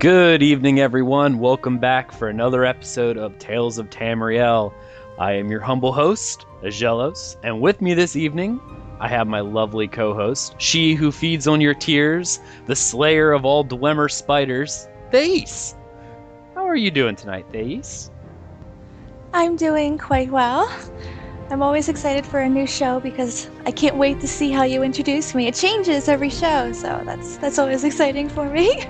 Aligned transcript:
Good 0.00 0.42
evening, 0.42 0.80
everyone. 0.80 1.40
Welcome 1.40 1.76
back 1.76 2.10
for 2.10 2.28
another 2.28 2.64
episode 2.64 3.18
of 3.18 3.38
Tales 3.38 3.76
of 3.76 3.90
Tamriel. 3.90 4.72
I 5.18 5.32
am 5.32 5.50
your 5.50 5.60
humble 5.60 5.92
host, 5.92 6.46
Agelos, 6.62 7.36
and 7.42 7.60
with 7.60 7.82
me 7.82 7.92
this 7.92 8.16
evening, 8.16 8.62
I 8.98 9.08
have 9.08 9.26
my 9.26 9.40
lovely 9.40 9.86
co 9.86 10.14
host, 10.14 10.54
she 10.56 10.94
who 10.94 11.12
feeds 11.12 11.46
on 11.46 11.60
your 11.60 11.74
tears, 11.74 12.40
the 12.64 12.74
slayer 12.74 13.32
of 13.32 13.44
all 13.44 13.62
Dwemer 13.62 14.10
spiders, 14.10 14.88
Thais. 15.12 15.76
How 16.54 16.66
are 16.66 16.76
you 16.76 16.90
doing 16.90 17.14
tonight, 17.14 17.52
Thais? 17.52 18.10
I'm 19.34 19.54
doing 19.54 19.98
quite 19.98 20.30
well. 20.30 20.74
I'm 21.50 21.62
always 21.62 21.90
excited 21.90 22.24
for 22.24 22.40
a 22.40 22.48
new 22.48 22.66
show 22.66 23.00
because 23.00 23.50
I 23.66 23.70
can't 23.70 23.96
wait 23.96 24.18
to 24.20 24.26
see 24.26 24.50
how 24.50 24.62
you 24.62 24.82
introduce 24.82 25.34
me. 25.34 25.46
It 25.46 25.56
changes 25.56 26.08
every 26.08 26.30
show, 26.30 26.72
so 26.72 27.02
that's 27.04 27.36
that's 27.36 27.58
always 27.58 27.84
exciting 27.90 28.30
for 28.30 28.48
me. 28.48 28.86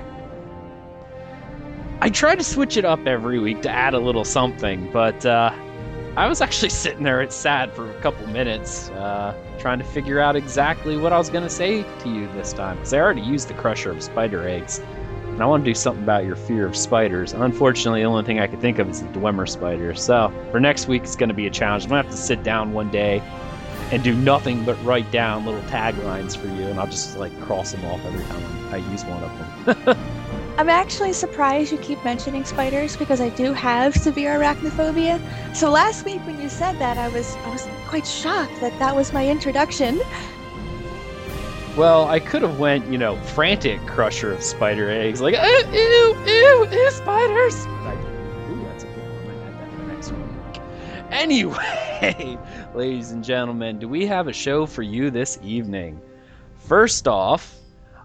Try 2.13 2.35
to 2.35 2.43
switch 2.43 2.77
it 2.77 2.85
up 2.85 3.07
every 3.07 3.39
week 3.39 3.63
to 3.63 3.71
add 3.71 3.95
a 3.95 3.99
little 3.99 4.25
something, 4.25 4.91
but 4.93 5.25
uh, 5.25 5.53
I 6.17 6.29
was 6.29 6.41
actually 6.41 6.69
sitting 6.85 7.05
there 7.05 7.23
at 7.23 7.33
sad 7.33 7.73
for 7.73 7.91
a 7.91 8.01
couple 8.01 8.27
minutes, 8.27 8.91
uh, 8.91 9.35
trying 9.59 9.79
to 9.79 9.85
figure 9.85 10.21
out 10.21 10.37
exactly 10.37 10.97
what 10.97 11.13
I 11.13 11.19
was 11.19 11.31
going 11.31 11.45
to 11.45 11.51
say 11.51 11.83
to 12.01 12.09
you 12.09 12.27
this 12.33 12.53
time, 12.53 12.77
because 12.77 12.93
I 12.93 12.99
already 12.99 13.21
used 13.21 13.49
the 13.49 13.55
crusher 13.55 13.91
of 13.91 14.03
spider 14.03 14.47
eggs, 14.47 14.81
and 15.25 15.43
I 15.43 15.47
want 15.47 15.65
to 15.65 15.71
do 15.71 15.75
something 15.75 16.03
about 16.03 16.25
your 16.25 16.37
fear 16.37 16.67
of 16.67 16.77
spiders. 16.77 17.33
Unfortunately, 17.33 18.01
the 18.01 18.07
only 18.07 18.25
thing 18.25 18.41
I 18.41 18.49
could 18.49 18.61
think 18.61 18.79
of 18.79 18.89
is 18.91 19.03
the 19.03 19.09
Dwemer 19.09 19.49
spider. 19.49 19.95
So 19.95 20.33
for 20.51 20.59
next 20.59 20.89
week, 20.89 21.05
it's 21.05 21.17
going 21.17 21.31
to 21.31 21.35
be 21.35 21.47
a 21.47 21.51
challenge. 21.51 21.85
I'm 21.85 21.91
going 21.91 22.03
to 22.03 22.09
have 22.09 22.17
to 22.17 22.23
sit 22.23 22.43
down 22.43 22.73
one 22.73 22.91
day 22.91 23.23
and 23.93 24.03
do 24.03 24.15
nothing 24.15 24.65
but 24.65 24.83
write 24.85 25.11
down 25.11 25.47
little 25.47 25.63
taglines 25.63 26.37
for 26.37 26.49
you, 26.49 26.67
and 26.67 26.79
I'll 26.81 26.87
just 26.87 27.17
like 27.19 27.39
cross 27.41 27.73
them 27.73 27.85
off 27.85 28.05
every 28.05 28.25
time 28.25 28.75
I 28.75 28.77
use 28.91 29.05
one 29.05 29.23
of 29.23 29.87
them. 29.87 29.99
I'm 30.61 30.69
actually 30.69 31.15
surprised 31.15 31.73
you 31.73 31.79
keep 31.79 32.05
mentioning 32.05 32.45
spiders 32.45 32.95
because 32.95 33.19
I 33.19 33.31
do 33.31 33.55
have 33.55 33.97
severe 33.97 34.39
arachnophobia. 34.39 35.19
So 35.57 35.71
last 35.71 36.05
week 36.05 36.21
when 36.27 36.39
you 36.39 36.51
said 36.51 36.79
that, 36.79 36.99
I 36.99 37.09
was 37.09 37.35
I 37.37 37.49
was 37.49 37.67
quite 37.89 38.07
shocked 38.07 38.61
that 38.61 38.79
that 38.79 38.95
was 38.95 39.11
my 39.11 39.27
introduction. 39.27 40.03
Well, 41.79 42.07
I 42.11 42.21
could 42.21 42.43
have 42.43 42.59
went, 42.59 42.87
you 42.93 42.99
know, 42.99 43.17
frantic 43.23 43.81
crusher 43.87 44.35
of 44.35 44.43
spider 44.43 44.91
eggs, 44.91 45.23
like 45.23 45.35
ew, 45.35 45.73
ew, 45.73 46.25
ew, 46.27 46.69
ew 46.71 46.91
spiders. 46.91 47.65
Ooh. 48.51 48.67
Anyway, 51.11 52.39
ladies 52.75 53.13
and 53.13 53.25
gentlemen, 53.25 53.79
do 53.79 53.89
we 53.89 54.05
have 54.05 54.29
a 54.29 54.33
show 54.35 54.67
for 54.67 54.83
you 54.83 55.11
this 55.11 55.39
evening? 55.43 55.99
First 56.59 57.09
off, 57.09 57.60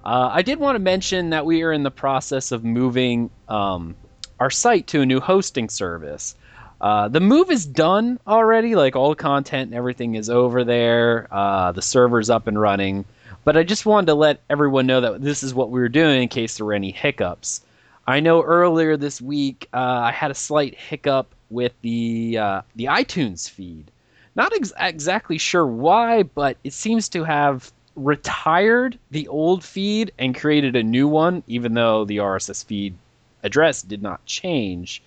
uh, 0.05 0.29
I 0.31 0.41
did 0.43 0.59
want 0.59 0.75
to 0.75 0.79
mention 0.79 1.31
that 1.31 1.45
we 1.45 1.63
are 1.63 1.71
in 1.71 1.83
the 1.83 1.91
process 1.91 2.51
of 2.51 2.63
moving 2.63 3.29
um, 3.49 3.95
our 4.39 4.51
site 4.51 4.87
to 4.87 5.01
a 5.01 5.05
new 5.05 5.19
hosting 5.19 5.69
service. 5.69 6.35
Uh, 6.79 7.07
the 7.07 7.19
move 7.19 7.49
is 7.49 7.65
done 7.65 8.19
already, 8.27 8.75
like 8.75 8.95
all 8.95 9.15
content 9.15 9.69
and 9.69 9.73
everything 9.73 10.15
is 10.15 10.29
over 10.29 10.63
there. 10.63 11.27
Uh, 11.31 11.71
the 11.71 11.81
server's 11.81 12.29
up 12.29 12.47
and 12.47 12.59
running. 12.59 13.05
But 13.43 13.57
I 13.57 13.63
just 13.63 13.85
wanted 13.85 14.07
to 14.07 14.15
let 14.15 14.41
everyone 14.49 14.85
know 14.85 15.01
that 15.01 15.21
this 15.21 15.41
is 15.41 15.53
what 15.53 15.71
we 15.71 15.79
were 15.79 15.89
doing 15.89 16.23
in 16.23 16.27
case 16.27 16.57
there 16.57 16.65
were 16.65 16.73
any 16.73 16.91
hiccups. 16.91 17.61
I 18.07 18.19
know 18.19 18.43
earlier 18.43 18.97
this 18.97 19.21
week 19.21 19.67
uh, 19.73 19.77
I 19.77 20.11
had 20.11 20.29
a 20.29 20.35
slight 20.35 20.75
hiccup 20.75 21.33
with 21.49 21.73
the 21.81 22.37
uh, 22.37 22.61
the 22.75 22.85
iTunes 22.85 23.49
feed. 23.49 23.89
Not 24.35 24.53
ex- 24.53 24.73
exactly 24.79 25.37
sure 25.37 25.65
why, 25.65 26.23
but 26.23 26.57
it 26.63 26.73
seems 26.73 27.07
to 27.09 27.23
have 27.23 27.71
retired 27.95 28.99
the 29.11 29.27
old 29.27 29.63
feed 29.63 30.11
and 30.19 30.35
created 30.35 30.75
a 30.75 30.83
new 30.83 31.07
one, 31.07 31.43
even 31.47 31.73
though 31.73 32.05
the 32.05 32.17
RSS 32.17 32.65
feed 32.65 32.95
address 33.43 33.81
did 33.81 34.01
not 34.01 34.25
change. 34.25 35.01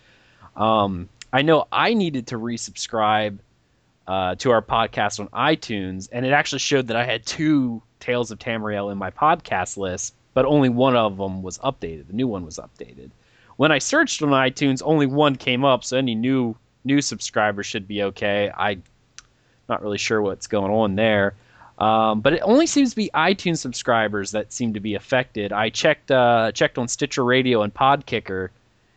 Um, 0.56 1.08
I 1.32 1.42
know 1.42 1.66
I 1.70 1.94
needed 1.94 2.28
to 2.28 2.38
resubscribe 2.38 3.38
uh, 4.06 4.34
to 4.36 4.50
our 4.50 4.62
podcast 4.62 5.20
on 5.20 5.28
iTunes, 5.28 6.08
and 6.10 6.24
it 6.24 6.32
actually 6.32 6.60
showed 6.60 6.86
that 6.86 6.96
I 6.96 7.04
had 7.04 7.26
two 7.26 7.82
Tales 8.00 8.30
of 8.30 8.38
Tamriel 8.38 8.90
in 8.90 8.96
my 8.96 9.10
podcast 9.10 9.76
list, 9.76 10.14
but 10.32 10.46
only 10.46 10.68
one 10.68 10.96
of 10.96 11.16
them 11.16 11.42
was 11.42 11.58
updated. 11.58 12.06
The 12.06 12.14
new 12.14 12.26
one 12.26 12.44
was 12.44 12.58
updated. 12.58 13.10
When 13.56 13.72
I 13.72 13.78
searched 13.78 14.22
on 14.22 14.30
iTunes, 14.30 14.82
only 14.84 15.06
one 15.06 15.36
came 15.36 15.64
up, 15.64 15.84
so 15.84 15.96
any 15.96 16.14
new 16.14 16.56
new 16.84 17.02
subscribers 17.02 17.66
should 17.66 17.86
be 17.86 18.04
okay. 18.04 18.50
I 18.56 18.78
not 19.68 19.82
really 19.82 19.98
sure 19.98 20.22
what's 20.22 20.46
going 20.46 20.72
on 20.72 20.94
there. 20.94 21.34
Um, 21.78 22.20
but 22.20 22.32
it 22.32 22.40
only 22.42 22.66
seems 22.66 22.90
to 22.90 22.96
be 22.96 23.10
iTunes 23.14 23.58
subscribers 23.58 24.32
that 24.32 24.52
seem 24.52 24.74
to 24.74 24.80
be 24.80 24.94
affected. 24.94 25.52
I 25.52 25.70
checked 25.70 26.10
uh, 26.10 26.52
checked 26.52 26.76
on 26.76 26.88
Stitcher 26.88 27.24
Radio 27.24 27.62
and 27.62 27.72
Podkicker, 27.72 28.48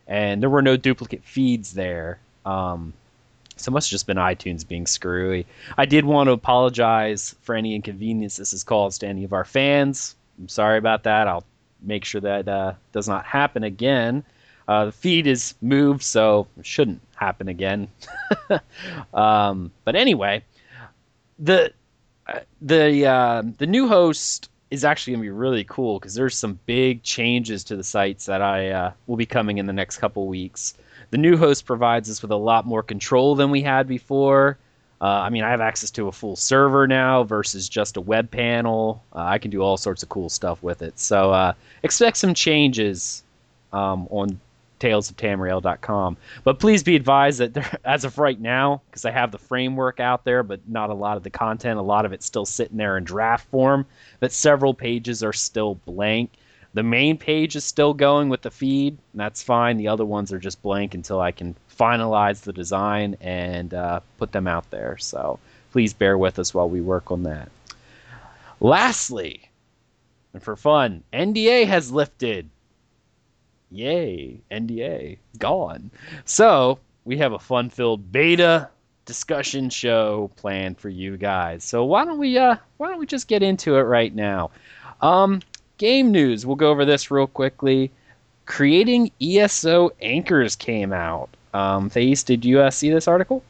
and 0.08 0.42
there 0.42 0.50
were 0.50 0.64
no 0.64 0.78
duplicate 0.78 1.24
feeds 1.24 1.74
there. 1.74 2.19
Um, 2.46 2.94
so 3.56 3.69
it 3.69 3.74
must 3.74 3.90
have 3.90 3.92
just 3.92 4.08
been 4.08 4.18
iTunes 4.18 4.68
being 4.68 4.88
screwy. 4.88 5.46
I 5.78 5.86
did 5.86 6.06
want 6.06 6.28
to 6.28 6.31
apologize 6.31 7.36
for 7.42 7.53
any 7.53 7.75
inconvenience 7.75 8.38
this 8.38 8.52
has 8.52 8.64
caused 8.64 9.02
to 9.02 9.08
any 9.08 9.24
of 9.24 9.34
our 9.34 9.46
fans. 9.46 10.16
I'm 10.40 10.50
sorry 10.50 10.80
about 10.80 11.03
that. 11.03 11.28
I'll 11.28 11.46
make 11.84 12.03
sure 12.03 12.22
that 12.22 12.48
uh, 12.48 12.74
does 12.92 13.08
not 13.08 13.25
happen 13.25 13.63
again. 13.63 14.24
Uh, 14.68 14.86
the 14.86 14.92
feed 14.92 15.28
is 15.28 15.53
moved, 15.62 16.02
so 16.02 16.48
it 16.58 16.66
shouldn't 16.66 17.02
happen 17.16 17.48
again. 17.48 17.88
um, 19.13 19.72
but 19.84 19.96
anyway, 19.96 20.44
the 21.38 21.74
the 22.62 23.06
uh, 23.06 23.44
the 23.58 23.68
new 23.68 23.88
host 23.88 24.50
is 24.70 24.86
actually 24.86 25.14
going 25.14 25.22
to 25.22 25.26
be 25.26 25.30
really 25.30 25.66
cool 25.66 26.00
because 26.00 26.16
there's 26.16 26.38
some 26.38 26.58
big 26.66 27.04
changes 27.04 27.64
to 27.66 27.76
the 27.76 27.84
sites 27.84 28.26
that 28.26 28.42
I 28.42 28.70
uh, 28.70 28.92
will 29.06 29.18
be 29.18 29.26
coming 29.26 29.58
in 29.58 29.66
the 29.66 29.74
next 29.74 29.98
couple 29.98 30.28
weeks. 30.28 30.76
The 31.10 31.18
new 31.18 31.36
host 31.36 31.66
provides 31.66 32.10
us 32.10 32.22
with 32.22 32.31
a 32.31 32.38
lot 32.38 32.66
more 32.66 32.81
control 32.81 33.36
than 33.36 33.52
we 33.52 33.62
had 33.62 33.88
before. 33.88 34.58
Uh, 35.02 35.06
I 35.06 35.30
mean, 35.30 35.44
I 35.44 35.50
have 35.50 35.62
access 35.62 35.90
to 35.92 36.08
a 36.08 36.12
full 36.12 36.36
server 36.36 36.88
now 36.88 37.24
versus 37.24 37.68
just 37.68 37.98
a 37.98 38.02
web 38.02 38.31
panel. 38.31 39.04
Uh, 39.14 39.24
I 39.24 39.40
can 39.40 39.52
do 39.52 39.62
all 39.62 39.76
sorts 39.76 40.04
of 40.04 40.10
cool 40.10 40.30
stuff 40.30 40.62
with 40.64 40.81
it. 40.84 41.00
So 41.00 41.31
uh, 41.31 41.54
expect 41.84 42.18
some 42.18 42.34
changes 42.34 43.24
um, 43.74 44.08
on 44.10 44.40
talesoftamriel.com. 44.81 46.18
But 46.44 46.59
please 46.59 46.84
be 46.84 46.96
advised 46.96 47.40
that 47.40 47.53
there, 47.53 47.78
as 47.86 48.03
of 48.03 48.18
right 48.18 48.40
now, 48.40 48.81
because 48.90 49.06
I 49.06 49.12
have 49.12 49.31
the 49.31 49.38
framework 49.38 50.00
out 50.00 50.25
there, 50.25 50.44
but 50.44 50.59
not 50.68 50.90
a 50.90 50.94
lot 50.94 51.18
of 51.18 51.24
the 51.24 51.30
content, 51.30 51.80
a 51.80 51.84
lot 51.84 52.06
of 52.06 52.12
it's 52.12 52.25
still 52.25 52.46
sitting 52.46 52.78
there 52.78 52.97
in 52.97 53.03
draft 53.03 53.47
form, 53.50 53.86
that 54.19 54.31
several 54.31 54.74
pages 54.74 55.24
are 55.24 55.34
still 55.34 55.75
blank. 55.75 56.31
The 56.74 56.84
main 56.84 57.18
page 57.18 57.56
is 57.56 57.66
still 57.66 57.94
going 57.94 58.30
with 58.30 58.42
the 58.42 58.52
feed, 58.52 58.97
and 59.14 59.19
that's 59.19 59.44
fine. 59.44 59.78
The 59.78 59.90
other 59.90 60.06
ones 60.06 60.31
are 60.31 60.40
just 60.40 60.62
blank 60.62 60.94
until 60.94 61.19
I 61.19 61.31
can 61.31 61.56
finalize 61.78 62.42
the 62.42 62.53
design 62.53 63.18
and 63.22 63.74
uh, 63.74 64.00
put 64.18 64.31
them 64.31 64.48
out 64.48 64.69
there. 64.72 64.98
So 64.98 65.40
please 65.72 65.94
bear 65.94 66.18
with 66.18 66.40
us 66.40 66.53
while 66.53 66.69
we 66.69 66.81
work 66.81 67.12
on 67.12 67.24
that. 67.24 67.50
Lastly, 68.62 69.50
and 70.34 70.42
for 70.42 70.56
fun, 70.56 71.03
NDA 71.12 71.68
has 71.68 71.92
lifted 71.92 72.50
Yay, 73.72 74.40
NDA 74.52 75.18
gone. 75.40 75.92
So 76.26 76.80
we 77.06 77.18
have 77.18 77.34
a 77.34 77.40
fun-filled 77.40 78.12
beta 78.12 78.70
discussion 79.06 79.70
show 79.70 80.30
planned 80.36 80.78
for 80.78 80.90
you 80.90 81.18
guys. 81.18 81.64
So 81.64 81.84
why 81.86 82.06
don't 82.06 82.20
we 82.20 82.38
uh 82.38 82.58
why 82.78 82.90
don't 82.90 83.00
we 83.00 83.06
just 83.06 83.28
get 83.28 83.44
into 83.44 83.76
it 83.76 83.81
right 83.81 84.14
now? 84.14 84.52
Um, 85.02 85.42
game 85.78 86.12
news. 86.12 86.46
We'll 86.46 86.56
go 86.56 86.70
over 86.70 86.86
this 86.86 87.10
real 87.10 87.28
quickly. 87.28 87.92
Creating 88.45 89.12
ESO 89.22 89.92
anchors 90.01 90.56
came 90.56 90.94
out. 90.94 91.30
Um, 91.54 91.90
Thais, 91.90 92.24
did 92.24 92.45
you 92.45 92.60
uh, 92.60 92.69
see 92.69 92.90
this 92.90 93.07
article? 93.07 93.44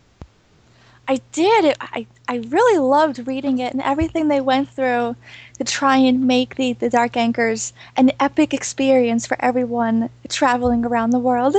I 1.11 1.19
did. 1.33 1.65
It, 1.65 1.77
I 1.81 2.07
I 2.29 2.37
really 2.37 2.79
loved 2.79 3.27
reading 3.27 3.59
it 3.59 3.73
and 3.73 3.81
everything 3.81 4.29
they 4.29 4.39
went 4.39 4.69
through 4.69 5.17
to 5.57 5.63
try 5.65 5.97
and 5.97 6.25
make 6.25 6.55
the, 6.55 6.71
the 6.71 6.89
Dark 6.89 7.17
Anchors 7.17 7.73
an 7.97 8.13
epic 8.21 8.53
experience 8.53 9.27
for 9.27 9.35
everyone 9.41 10.09
traveling 10.29 10.85
around 10.85 11.09
the 11.09 11.19
world. 11.19 11.57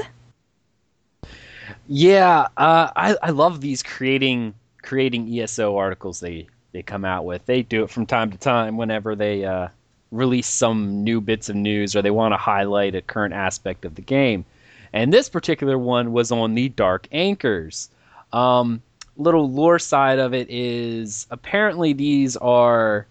Yeah, 1.86 2.48
uh, 2.56 2.88
I 2.96 3.14
I 3.22 3.28
love 3.28 3.60
these 3.60 3.82
creating 3.82 4.54
creating 4.80 5.28
ESO 5.38 5.76
articles 5.76 6.20
they 6.20 6.46
they 6.72 6.82
come 6.82 7.04
out 7.04 7.26
with. 7.26 7.44
They 7.44 7.60
do 7.60 7.84
it 7.84 7.90
from 7.90 8.06
time 8.06 8.30
to 8.30 8.38
time 8.38 8.78
whenever 8.78 9.14
they 9.14 9.44
uh, 9.44 9.68
release 10.12 10.46
some 10.46 11.04
new 11.04 11.20
bits 11.20 11.50
of 11.50 11.56
news 11.56 11.94
or 11.94 12.00
they 12.00 12.10
want 12.10 12.32
to 12.32 12.38
highlight 12.38 12.94
a 12.94 13.02
current 13.02 13.34
aspect 13.34 13.84
of 13.84 13.96
the 13.96 14.00
game. 14.00 14.46
And 14.94 15.12
this 15.12 15.28
particular 15.28 15.76
one 15.76 16.14
was 16.14 16.32
on 16.32 16.54
the 16.54 16.70
Dark 16.70 17.06
Anchors. 17.12 17.90
Um, 18.32 18.80
little 19.16 19.50
lore 19.50 19.78
side 19.78 20.18
of 20.18 20.34
it 20.34 20.48
is 20.50 21.26
apparently 21.30 21.92
these 21.92 22.36
are 22.36 23.06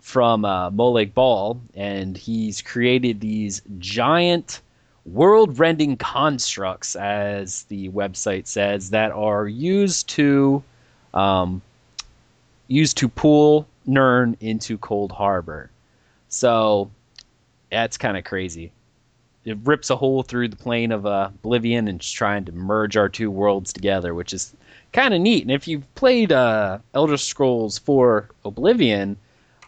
from 0.00 0.44
uh, 0.44 0.70
Molag 0.70 1.14
Bal, 1.14 1.60
and 1.74 2.16
he's 2.16 2.60
created 2.60 3.20
these 3.20 3.62
giant 3.78 4.60
world-rending 5.06 5.96
constructs, 5.96 6.96
as 6.96 7.64
the 7.64 7.88
website 7.90 8.46
says, 8.46 8.90
that 8.90 9.12
are 9.12 9.46
used 9.48 10.08
to 10.10 10.62
um, 11.14 11.62
used 12.68 12.96
to 12.98 13.08
pull 13.08 13.66
Nirn 13.86 14.36
into 14.40 14.78
Coldharbour. 14.78 15.68
So 16.28 16.90
that's 17.70 17.96
kind 17.96 18.16
of 18.16 18.24
crazy. 18.24 18.72
it 19.44 19.58
rips 19.64 19.90
a 19.90 19.96
hole 19.96 20.22
through 20.22 20.48
the 20.48 20.56
plane 20.56 20.90
of 20.90 21.06
uh, 21.06 21.30
Oblivion 21.34 21.88
and 21.88 22.00
trying 22.00 22.44
to 22.46 22.52
merge 22.52 22.96
our 22.96 23.08
two 23.08 23.30
worlds 23.30 23.72
together, 23.72 24.14
which 24.14 24.32
is 24.32 24.54
kind 24.94 25.12
of 25.12 25.20
neat. 25.20 25.42
And 25.42 25.50
if 25.50 25.68
you've 25.68 25.92
played 25.96 26.32
uh, 26.32 26.78
Elder 26.94 27.18
Scrolls 27.18 27.76
4 27.78 28.30
Oblivion, 28.46 29.18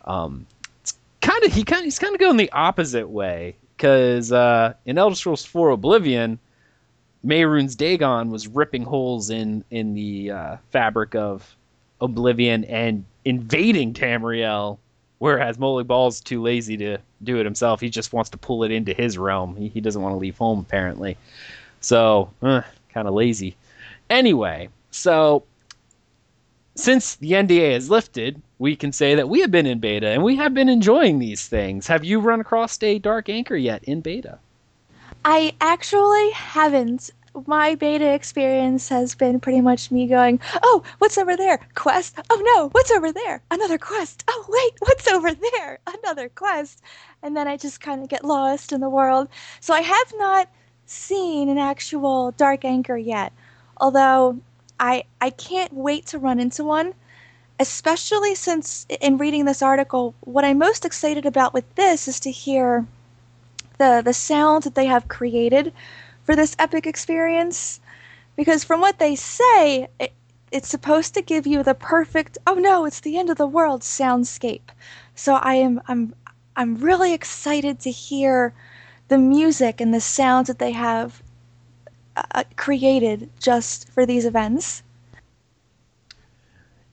um, 0.06 0.46
it's 0.80 0.96
kind 1.20 1.44
of 1.44 1.52
he 1.52 1.64
kind 1.64 1.84
he's 1.84 1.98
kind 1.98 2.14
of 2.14 2.20
going 2.20 2.38
the 2.38 2.50
opposite 2.52 3.08
way 3.08 3.56
because 3.76 4.32
uh, 4.32 4.72
in 4.86 4.96
Elder 4.96 5.16
Scrolls 5.16 5.44
4 5.44 5.70
Oblivion, 5.70 6.38
Mehrunes 7.26 7.76
Dagon 7.76 8.30
was 8.30 8.48
ripping 8.48 8.84
holes 8.84 9.28
in 9.28 9.62
in 9.70 9.94
the 9.94 10.30
uh, 10.30 10.56
fabric 10.70 11.14
of 11.14 11.54
Oblivion 12.00 12.64
and 12.64 13.04
invading 13.24 13.92
Tamriel, 13.92 14.78
whereas 15.18 15.58
Molag 15.58 15.88
Bal's 15.88 16.20
too 16.20 16.40
lazy 16.40 16.76
to 16.76 16.98
do 17.24 17.40
it 17.40 17.44
himself. 17.44 17.80
He 17.80 17.90
just 17.90 18.12
wants 18.12 18.30
to 18.30 18.38
pull 18.38 18.62
it 18.62 18.70
into 18.70 18.94
his 18.94 19.18
realm. 19.18 19.56
He, 19.56 19.68
he 19.68 19.80
doesn't 19.80 20.00
want 20.00 20.12
to 20.12 20.18
leave 20.18 20.38
home 20.38 20.60
apparently, 20.60 21.16
so 21.80 22.30
uh, 22.42 22.62
kind 22.94 23.08
of 23.08 23.14
lazy. 23.14 23.56
Anyway, 24.08 24.68
so 24.90 25.44
since 26.76 27.16
the 27.16 27.32
NDA 27.32 27.72
is 27.72 27.90
lifted, 27.90 28.40
we 28.58 28.76
can 28.76 28.92
say 28.92 29.14
that 29.14 29.28
we 29.28 29.40
have 29.40 29.50
been 29.50 29.66
in 29.66 29.80
beta 29.80 30.08
and 30.08 30.22
we 30.22 30.36
have 30.36 30.54
been 30.54 30.68
enjoying 30.68 31.18
these 31.18 31.48
things. 31.48 31.86
Have 31.86 32.04
you 32.04 32.20
run 32.20 32.40
across 32.40 32.80
a 32.82 32.98
Dark 32.98 33.28
Anchor 33.28 33.56
yet 33.56 33.82
in 33.84 34.00
beta? 34.00 34.38
I 35.24 35.54
actually 35.60 36.30
haven't. 36.30 37.10
My 37.46 37.74
beta 37.74 38.14
experience 38.14 38.88
has 38.88 39.14
been 39.14 39.40
pretty 39.40 39.60
much 39.60 39.90
me 39.90 40.06
going, 40.06 40.40
oh, 40.62 40.82
what's 40.98 41.18
over 41.18 41.36
there? 41.36 41.58
Quest? 41.74 42.18
Oh 42.30 42.54
no, 42.54 42.68
what's 42.70 42.90
over 42.90 43.12
there? 43.12 43.42
Another 43.50 43.76
quest. 43.76 44.24
Oh, 44.28 44.44
wait, 44.48 44.72
what's 44.80 45.08
over 45.08 45.34
there? 45.34 45.78
Another 45.86 46.28
quest. 46.30 46.82
And 47.22 47.36
then 47.36 47.48
I 47.48 47.56
just 47.56 47.80
kind 47.80 48.02
of 48.02 48.08
get 48.08 48.24
lost 48.24 48.72
in 48.72 48.80
the 48.80 48.88
world. 48.88 49.28
So 49.60 49.74
I 49.74 49.80
have 49.80 50.12
not 50.16 50.48
seen 50.86 51.48
an 51.48 51.58
actual 51.58 52.32
Dark 52.32 52.64
Anchor 52.64 52.96
yet. 52.96 53.32
Although 53.78 54.40
I 54.78 55.04
I 55.20 55.30
can't 55.30 55.72
wait 55.72 56.06
to 56.06 56.18
run 56.18 56.38
into 56.38 56.64
one, 56.64 56.94
especially 57.58 58.34
since 58.34 58.86
in 59.00 59.18
reading 59.18 59.44
this 59.44 59.62
article, 59.62 60.14
what 60.20 60.44
I'm 60.44 60.58
most 60.58 60.84
excited 60.84 61.26
about 61.26 61.54
with 61.54 61.74
this 61.74 62.08
is 62.08 62.20
to 62.20 62.30
hear 62.30 62.86
the 63.78 64.02
the 64.04 64.12
sounds 64.12 64.64
that 64.64 64.74
they 64.74 64.86
have 64.86 65.08
created 65.08 65.72
for 66.24 66.36
this 66.36 66.56
epic 66.58 66.86
experience. 66.86 67.80
Because 68.36 68.64
from 68.64 68.80
what 68.80 68.98
they 68.98 69.16
say 69.16 69.88
it, 69.98 70.12
it's 70.52 70.68
supposed 70.68 71.14
to 71.14 71.22
give 71.22 71.46
you 71.46 71.62
the 71.62 71.74
perfect 71.74 72.38
oh 72.46 72.54
no 72.54 72.84
it's 72.84 73.00
the 73.00 73.18
end 73.18 73.30
of 73.30 73.38
the 73.38 73.46
world 73.46 73.82
soundscape. 73.82 74.68
So 75.14 75.34
i 75.36 75.54
am 75.54 75.80
i'm 75.88 76.14
i'm 76.56 76.76
really 76.76 77.12
excited 77.12 77.80
to 77.80 77.90
hear 77.90 78.52
the 79.08 79.18
music 79.18 79.80
and 79.80 79.94
the 79.94 80.00
sounds 80.00 80.48
that 80.48 80.58
they 80.58 80.72
have 80.72 81.22
uh, 82.16 82.44
created 82.56 83.30
just 83.38 83.88
for 83.90 84.06
these 84.06 84.24
events 84.24 84.82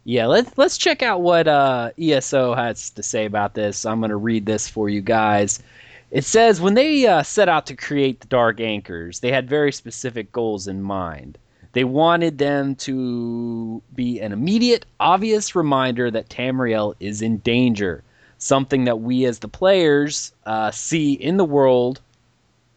yeah, 0.06 0.26
let's 0.26 0.58
let's 0.58 0.78
check 0.78 1.02
out 1.02 1.22
what 1.22 1.48
uh, 1.48 1.92
ESO 1.98 2.56
has 2.56 2.90
to 2.92 3.04
say 3.04 3.26
about 3.26 3.54
this. 3.54 3.86
I'm 3.86 4.00
going 4.00 4.10
to 4.10 4.18
read 4.18 4.46
this 4.46 4.68
for 4.68 4.90
you 4.90 5.02
guys. 5.02 5.64
It 6.12 6.26
says 6.26 6.60
when 6.60 6.74
they 6.74 7.08
uh, 7.08 7.24
set 7.24 7.48
out 7.48 7.66
to 7.68 7.76
create 7.76 8.20
the 8.20 8.28
Dark 8.28 8.60
Anchors, 8.60 9.22
they 9.22 9.32
had 9.32 9.50
very 9.50 9.72
specific 9.72 10.32
goals 10.32 10.68
in 10.68 10.82
mind. 10.82 11.38
They 11.72 11.86
wanted 11.86 12.38
them 12.38 12.76
to 12.76 13.82
be 13.96 14.20
an 14.20 14.32
immediate, 14.32 14.86
obvious 15.00 15.56
reminder 15.56 16.12
that 16.12 16.30
Tamriel 16.30 16.94
is 17.00 17.22
in 17.22 17.38
danger, 17.38 18.04
something 18.38 18.84
that 18.84 19.00
we 19.00 19.26
as 19.26 19.40
the 19.40 19.48
players 19.48 20.34
uh, 20.46 20.70
see 20.70 21.14
in 21.14 21.38
the 21.38 21.46
world 21.46 22.02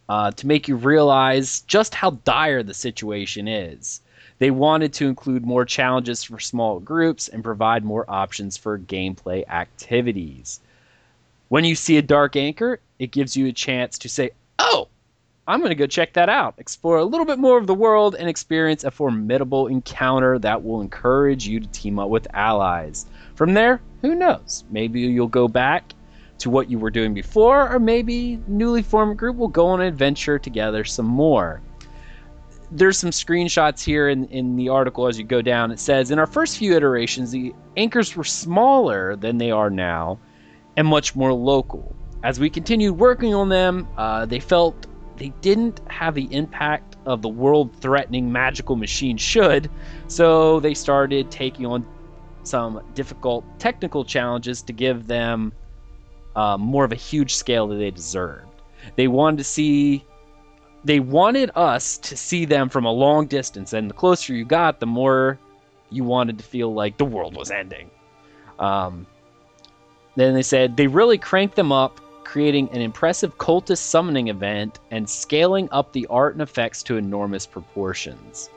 uh, 0.09 0.31
to 0.31 0.47
make 0.47 0.67
you 0.67 0.75
realize 0.75 1.61
just 1.61 1.93
how 1.93 2.11
dire 2.23 2.63
the 2.63 2.73
situation 2.73 3.47
is. 3.47 4.01
They 4.39 4.51
wanted 4.51 4.93
to 4.93 5.07
include 5.07 5.45
more 5.45 5.65
challenges 5.65 6.23
for 6.23 6.39
small 6.39 6.79
groups 6.79 7.27
and 7.27 7.43
provide 7.43 7.83
more 7.83 8.05
options 8.07 8.55
for 8.55 8.77
gameplay 8.77 9.47
activities. 9.47 10.59
When 11.49 11.63
you 11.63 11.75
see 11.75 11.97
a 11.97 12.01
dark 12.01 12.35
anchor, 12.35 12.79
it 12.99 13.11
gives 13.11 13.35
you 13.35 13.47
a 13.47 13.53
chance 13.53 13.97
to 13.99 14.09
say, 14.09 14.31
Oh, 14.59 14.89
I'm 15.47 15.59
going 15.59 15.69
to 15.69 15.75
go 15.75 15.87
check 15.87 16.13
that 16.13 16.29
out, 16.29 16.55
explore 16.57 16.97
a 16.97 17.05
little 17.05 17.25
bit 17.25 17.39
more 17.39 17.57
of 17.57 17.67
the 17.67 17.73
world, 17.73 18.15
and 18.15 18.27
experience 18.27 18.83
a 18.83 18.91
formidable 18.91 19.67
encounter 19.67 20.37
that 20.39 20.63
will 20.63 20.81
encourage 20.81 21.47
you 21.47 21.59
to 21.59 21.67
team 21.67 21.99
up 21.99 22.09
with 22.09 22.27
allies. 22.33 23.05
From 23.35 23.53
there, 23.53 23.81
who 24.01 24.13
knows? 24.13 24.65
Maybe 24.69 25.01
you'll 25.01 25.27
go 25.27 25.47
back 25.47 25.93
to 26.39 26.49
what 26.49 26.69
you 26.69 26.79
were 26.79 26.91
doing 26.91 27.13
before, 27.13 27.73
or 27.73 27.79
maybe 27.79 28.39
newly 28.47 28.81
formed 28.81 29.17
group 29.17 29.37
will 29.37 29.47
go 29.47 29.67
on 29.67 29.81
an 29.81 29.87
adventure 29.87 30.37
together 30.37 30.83
some 30.83 31.05
more. 31.05 31.61
There's 32.69 32.97
some 32.97 33.11
screenshots 33.11 33.83
here 33.83 34.09
in, 34.09 34.25
in 34.25 34.55
the 34.55 34.69
article 34.69 35.07
as 35.07 35.17
you 35.17 35.23
go 35.23 35.41
down. 35.41 35.71
It 35.71 35.79
says, 35.79 36.11
In 36.11 36.19
our 36.19 36.27
first 36.27 36.57
few 36.57 36.75
iterations, 36.75 37.31
the 37.31 37.53
anchors 37.77 38.15
were 38.15 38.25
smaller 38.25 39.15
than 39.15 39.37
they 39.37 39.51
are 39.51 39.69
now 39.69 40.19
and 40.75 40.87
much 40.87 41.15
more 41.15 41.33
local. 41.33 41.95
As 42.23 42.39
we 42.39 42.49
continued 42.49 42.93
working 42.93 43.33
on 43.33 43.49
them, 43.49 43.87
uh, 43.97 44.25
they 44.25 44.39
felt 44.39 44.85
they 45.17 45.29
didn't 45.41 45.81
have 45.87 46.13
the 46.13 46.27
impact 46.31 46.97
of 47.05 47.21
the 47.21 47.29
world 47.29 47.73
threatening 47.79 48.31
magical 48.31 48.75
machine 48.75 49.17
should, 49.17 49.69
so 50.07 50.59
they 50.59 50.73
started 50.73 51.31
taking 51.31 51.65
on 51.65 51.85
some 52.43 52.81
difficult 52.93 53.43
technical 53.59 54.05
challenges 54.05 54.61
to 54.61 54.73
give 54.73 55.07
them 55.07 55.51
uh, 56.37 56.57
more 56.57 56.85
of 56.85 56.91
a 56.91 56.95
huge 56.95 57.35
scale 57.35 57.67
that 57.67 57.75
they 57.75 57.89
deserved. 57.89 58.45
They 58.95 59.07
wanted 59.07 59.37
to 59.39 59.43
see, 59.43 60.05
they 60.85 60.99
wanted 60.99 61.49
us 61.55 61.97
to 61.97 62.15
see 62.15 62.45
them 62.45 62.69
from 62.69 62.85
a 62.85 62.91
long 62.91 63.25
distance, 63.25 63.73
and 63.73 63.89
the 63.89 63.95
closer 63.95 64.33
you 64.33 64.45
got, 64.45 64.79
the 64.79 64.85
more 64.85 65.39
you 65.89 66.03
wanted 66.03 66.37
to 66.37 66.43
feel 66.43 66.73
like 66.73 66.97
the 66.97 67.05
world 67.05 67.35
was 67.35 67.49
ending. 67.49 67.89
Um, 68.59 69.07
then 70.15 70.35
they 70.35 70.43
said 70.43 70.77
they 70.77 70.85
really 70.85 71.17
cranked 71.17 71.55
them 71.55 71.71
up, 71.71 71.99
creating 72.23 72.69
an 72.69 72.81
impressive 72.81 73.37
cultist 73.39 73.79
summoning 73.79 74.27
event 74.27 74.79
and 74.91 75.09
scaling 75.09 75.67
up 75.71 75.91
the 75.91 76.05
art 76.07 76.33
and 76.33 76.41
effects 76.41 76.83
to 76.83 76.97
enormous 76.97 77.47
proportions. 77.47 78.51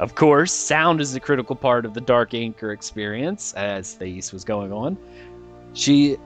Of 0.00 0.16
course, 0.16 0.52
sound 0.52 1.00
is 1.00 1.14
a 1.14 1.20
critical 1.20 1.54
part 1.54 1.84
of 1.84 1.94
the 1.94 2.00
Dark 2.00 2.34
Anchor 2.34 2.72
experience, 2.72 3.52
as 3.52 3.94
Thais 3.94 4.32
was 4.32 4.42
going 4.42 4.72
on. 4.72 4.98
She. 5.74 6.16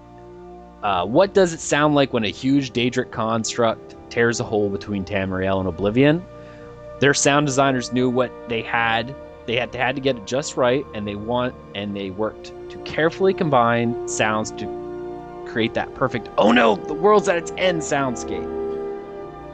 Uh, 0.87 1.05
what 1.05 1.35
does 1.35 1.53
it 1.53 1.59
sound 1.59 1.97
like 1.97 2.13
when 2.13 2.23
a 2.23 2.29
huge 2.29 2.73
Daedric 2.73 3.11
construct 3.11 3.97
tears 4.09 4.39
a 4.39 4.45
hole 4.45 4.71
between 4.71 5.05
Tamriel 5.05 5.59
and 5.59 5.69
Oblivion? 5.69 6.25
Their 7.01 7.13
sound 7.13 7.45
designers 7.45 7.93
knew 7.93 8.09
what 8.09 8.31
they 8.49 8.63
had. 8.63 9.13
They 9.47 9.57
had 9.57 9.73
to 9.73 9.79
had 9.79 9.97
to 9.97 10.01
get 10.01 10.17
it 10.17 10.29
just 10.29 10.57
right, 10.57 10.87
and 10.95 11.05
they 11.05 11.17
want 11.17 11.57
and 11.75 11.97
they 11.97 12.11
worked 12.11 12.53
to 12.71 12.79
carefully 12.85 13.35
combine 13.35 14.07
sounds 14.07 14.53
to 14.53 15.43
create 15.49 15.75
that 15.75 15.93
perfect 15.97 16.29
oh 16.39 16.53
no, 16.53 16.77
the 16.77 16.95
world's 16.95 17.29
at 17.29 17.37
its 17.37 17.53
end 17.57 17.81
soundscape. 17.81 18.47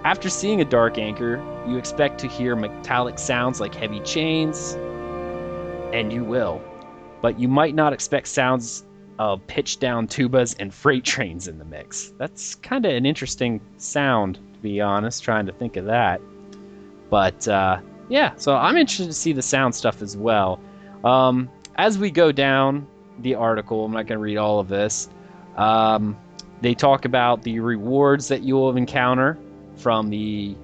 After 0.04 0.28
seeing 0.28 0.60
a 0.60 0.66
dark 0.66 0.98
anchor, 0.98 1.42
you 1.66 1.78
expect 1.78 2.20
to 2.20 2.28
hear 2.28 2.54
metallic 2.54 3.18
sounds 3.18 3.58
like 3.58 3.74
heavy 3.74 4.00
chains, 4.00 4.74
and 5.94 6.12
you 6.12 6.24
will. 6.24 6.60
But 7.22 7.38
you 7.38 7.48
might 7.48 7.74
not 7.74 7.94
expect 7.94 8.28
sounds 8.28 8.84
of 9.22 9.46
pitched 9.46 9.78
down 9.78 10.08
tubas 10.08 10.56
and 10.58 10.74
freight 10.74 11.04
trains 11.04 11.46
in 11.46 11.56
the 11.58 11.64
mix. 11.64 12.12
That's 12.18 12.56
kind 12.56 12.84
of 12.84 12.92
an 12.92 13.06
interesting 13.06 13.60
sound, 13.76 14.34
to 14.54 14.58
be 14.60 14.80
honest, 14.80 15.22
trying 15.22 15.46
to 15.46 15.52
think 15.52 15.76
of 15.76 15.84
that. 15.84 16.20
But 17.08 17.46
uh, 17.46 17.78
yeah, 18.08 18.32
so 18.36 18.56
I'm 18.56 18.76
interested 18.76 19.06
to 19.06 19.12
see 19.12 19.32
the 19.32 19.42
sound 19.42 19.76
stuff 19.76 20.02
as 20.02 20.16
well. 20.16 20.58
Um, 21.04 21.48
as 21.76 21.98
we 21.98 22.10
go 22.10 22.32
down 22.32 22.84
the 23.20 23.36
article, 23.36 23.84
I'm 23.84 23.92
not 23.92 24.08
going 24.08 24.18
to 24.18 24.22
read 24.22 24.38
all 24.38 24.58
of 24.58 24.66
this. 24.66 25.08
Um, 25.56 26.16
they 26.60 26.74
talk 26.74 27.04
about 27.04 27.42
the 27.42 27.60
rewards 27.60 28.26
that 28.26 28.42
you 28.42 28.56
will 28.56 28.76
encounter 28.76 29.38
from 29.76 30.10
the 30.10 30.56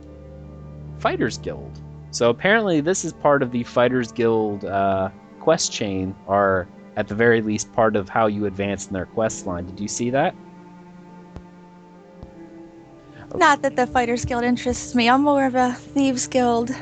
Fighters 0.99 1.39
Guild. 1.39 1.79
So 2.11 2.29
apparently, 2.29 2.81
this 2.81 3.05
is 3.05 3.13
part 3.13 3.43
of 3.43 3.53
the 3.53 3.63
Fighters 3.63 4.11
Guild 4.11 4.65
uh, 4.65 5.11
quest 5.39 5.71
chain, 5.71 6.17
or 6.27 6.67
at 6.99 7.07
the 7.07 7.15
very 7.15 7.41
least, 7.41 7.73
part 7.73 7.95
of 7.95 8.09
how 8.09 8.27
you 8.27 8.47
advance 8.47 8.89
in 8.89 8.93
their 8.93 9.07
quest 9.07 9.47
line. 9.47 9.65
Did 9.65 9.79
you 9.79 9.87
see 9.87 10.11
that? 10.11 10.35
Not 13.37 13.63
that 13.63 13.77
the 13.77 13.87
Fighters 13.87 14.25
Guild 14.25 14.43
interests 14.43 14.97
me. 14.97 15.09
I'm 15.09 15.23
more 15.23 15.47
of 15.47 15.55
a 15.55 15.75
Thieves 15.75 16.27
Guild, 16.27 16.75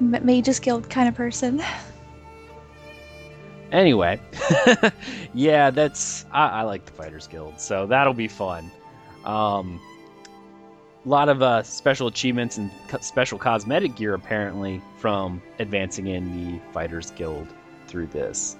Mages 0.00 0.60
Guild 0.60 0.88
kind 0.88 1.08
of 1.08 1.16
person. 1.16 1.60
Anyway, 3.72 4.20
yeah, 5.34 5.70
that's 5.70 6.24
I, 6.30 6.48
I, 6.48 6.62
like 6.62 6.84
the 6.84 6.92
Fighters 6.92 7.26
Guild, 7.26 7.60
so 7.60 7.84
that'll 7.84 8.14
be 8.14 8.28
fun. 8.28 8.70
Um, 9.24 9.80
a 11.04 11.08
lot 11.08 11.28
of 11.28 11.42
uh, 11.42 11.64
special 11.64 12.06
achievements 12.06 12.58
and 12.58 12.70
co- 12.86 13.00
special 13.00 13.38
cosmetic 13.38 13.96
gear 13.96 14.14
apparently 14.14 14.80
from 14.98 15.42
advancing 15.58 16.06
in 16.06 16.52
the 16.52 16.60
Fighters 16.72 17.10
Guild 17.10 17.48
through 17.88 18.06
this. 18.06 18.56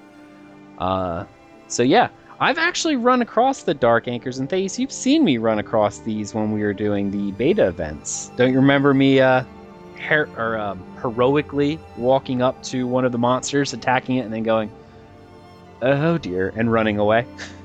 Uh, 0.78 1.25
so 1.66 1.82
yeah, 1.82 2.08
I've 2.40 2.58
actually 2.58 2.97
run 2.97 3.20
across 3.20 3.64
the 3.64 3.75
Dark 3.75 4.06
Anchors, 4.06 4.38
and 4.38 4.49
Thais, 4.49 4.78
you've 4.78 4.92
seen 4.92 5.25
me 5.25 5.38
run 5.38 5.58
across 5.58 5.99
these 5.99 6.35
when 6.35 6.52
we 6.52 6.62
were 6.62 6.73
doing 6.73 7.11
the 7.11 7.32
beta 7.32 7.66
events. 7.66 8.30
Don't 8.37 8.52
you 8.52 8.61
remember 8.61 8.94
me 8.94 9.20
uh, 9.20 9.42
her- 10.06 10.28
or, 10.37 10.56
um, 10.56 10.82
heroically 11.02 11.80
walking 11.97 12.40
up 12.42 12.62
to 12.64 12.87
one 12.87 13.04
of 13.04 13.12
the 13.12 13.18
monsters, 13.18 13.73
attacking 13.73 14.16
it, 14.16 14.20
and 14.20 14.32
then 14.32 14.44
going, 14.44 14.70
oh 15.82 16.16
dear, 16.18 16.52
and 16.56 16.73
running 16.73 16.99
away? 16.99 17.26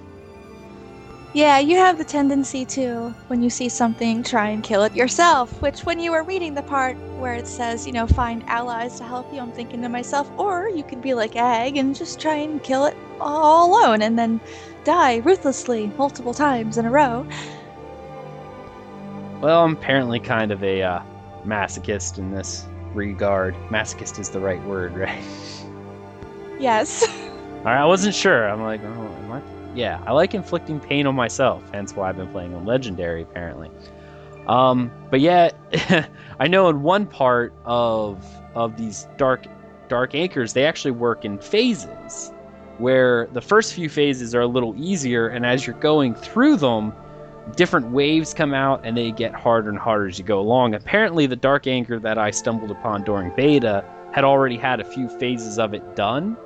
Yeah, 1.33 1.57
you 1.57 1.77
have 1.77 1.97
the 1.97 2.03
tendency 2.03 2.63
to, 2.65 3.09
when 3.25 3.41
you 3.41 3.49
see 3.49 3.67
something, 3.67 4.21
try 4.21 4.49
and 4.49 4.63
kill 4.63 4.83
it 4.83 4.95
yourself. 4.95 5.59
Which, 5.63 5.83
when 5.83 5.99
you 5.99 6.11
were 6.11 6.21
reading 6.21 6.53
the 6.53 6.61
part 6.61 6.95
where 7.17 7.33
it 7.33 7.47
says, 7.47 7.87
you 7.87 7.91
know, 7.91 8.05
find 8.05 8.43
allies 8.47 8.99
to 8.99 9.03
help 9.03 9.33
you, 9.33 9.39
I'm 9.39 9.51
thinking 9.51 9.81
to 9.81 9.89
myself, 9.89 10.29
or 10.37 10.69
you 10.69 10.83
could 10.83 11.01
be 11.01 11.15
like 11.15 11.35
Egg 11.35 11.77
and 11.77 11.95
just 11.95 12.21
try 12.21 12.35
and 12.35 12.61
kill 12.61 12.85
it 12.85 12.95
all 13.19 13.71
alone 13.71 14.03
and 14.03 14.17
then 14.17 14.39
die 14.83 15.17
ruthlessly 15.17 15.87
multiple 15.97 16.35
times 16.35 16.77
in 16.77 16.85
a 16.85 16.91
row. 16.91 17.25
Well, 19.41 19.63
I'm 19.63 19.73
apparently 19.73 20.19
kind 20.19 20.51
of 20.51 20.63
a 20.63 20.83
uh, 20.83 21.01
masochist 21.43 22.19
in 22.19 22.29
this 22.29 22.67
regard. 22.93 23.55
Masochist 23.69 24.19
is 24.19 24.29
the 24.29 24.39
right 24.39 24.61
word, 24.65 24.93
right? 24.97 25.23
Yes. 26.59 27.03
All 27.09 27.71
right, 27.71 27.81
I 27.81 27.85
wasn't 27.85 28.13
sure. 28.13 28.47
I'm 28.47 28.61
like, 28.61 28.83
oh, 28.83 29.07
what? 29.27 29.41
Yeah, 29.75 30.03
I 30.05 30.11
like 30.11 30.33
inflicting 30.33 30.79
pain 30.79 31.07
on 31.07 31.15
myself. 31.15 31.63
Hence 31.73 31.95
why 31.95 32.09
I've 32.09 32.17
been 32.17 32.29
playing 32.29 32.53
on 32.53 32.65
legendary, 32.65 33.23
apparently. 33.23 33.71
Um, 34.47 34.91
but 35.09 35.21
yeah, 35.21 35.51
I 36.39 36.47
know 36.47 36.69
in 36.69 36.83
one 36.83 37.05
part 37.05 37.53
of 37.65 38.25
of 38.55 38.77
these 38.77 39.07
dark 39.17 39.45
dark 39.87 40.15
anchors, 40.15 40.53
they 40.53 40.65
actually 40.65 40.91
work 40.91 41.25
in 41.25 41.37
phases, 41.39 42.31
where 42.77 43.27
the 43.33 43.41
first 43.41 43.73
few 43.73 43.89
phases 43.89 44.35
are 44.35 44.41
a 44.41 44.47
little 44.47 44.75
easier, 44.77 45.27
and 45.27 45.45
as 45.45 45.65
you're 45.65 45.79
going 45.79 46.13
through 46.13 46.57
them, 46.57 46.93
different 47.55 47.91
waves 47.91 48.33
come 48.33 48.53
out 48.53 48.81
and 48.83 48.95
they 48.95 49.11
get 49.11 49.33
harder 49.33 49.69
and 49.69 49.79
harder 49.79 50.07
as 50.07 50.17
you 50.17 50.25
go 50.25 50.39
along. 50.39 50.73
Apparently, 50.73 51.25
the 51.25 51.35
dark 51.35 51.67
anchor 51.67 51.99
that 51.99 52.17
I 52.17 52.31
stumbled 52.31 52.71
upon 52.71 53.03
during 53.03 53.33
beta 53.35 53.83
had 54.13 54.23
already 54.23 54.57
had 54.57 54.79
a 54.79 54.83
few 54.83 55.09
phases 55.09 55.57
of 55.57 55.73
it 55.73 55.95
done. 55.95 56.37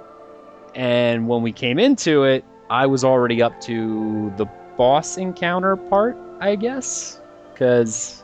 And 0.75 1.27
when 1.27 1.41
we 1.41 1.51
came 1.51 1.79
into 1.79 2.23
it, 2.23 2.45
I 2.69 2.85
was 2.85 3.03
already 3.03 3.41
up 3.41 3.59
to 3.61 4.33
the 4.37 4.45
boss 4.77 5.17
encounter 5.17 5.75
part, 5.75 6.17
I 6.39 6.55
guess, 6.55 7.21
because 7.51 8.23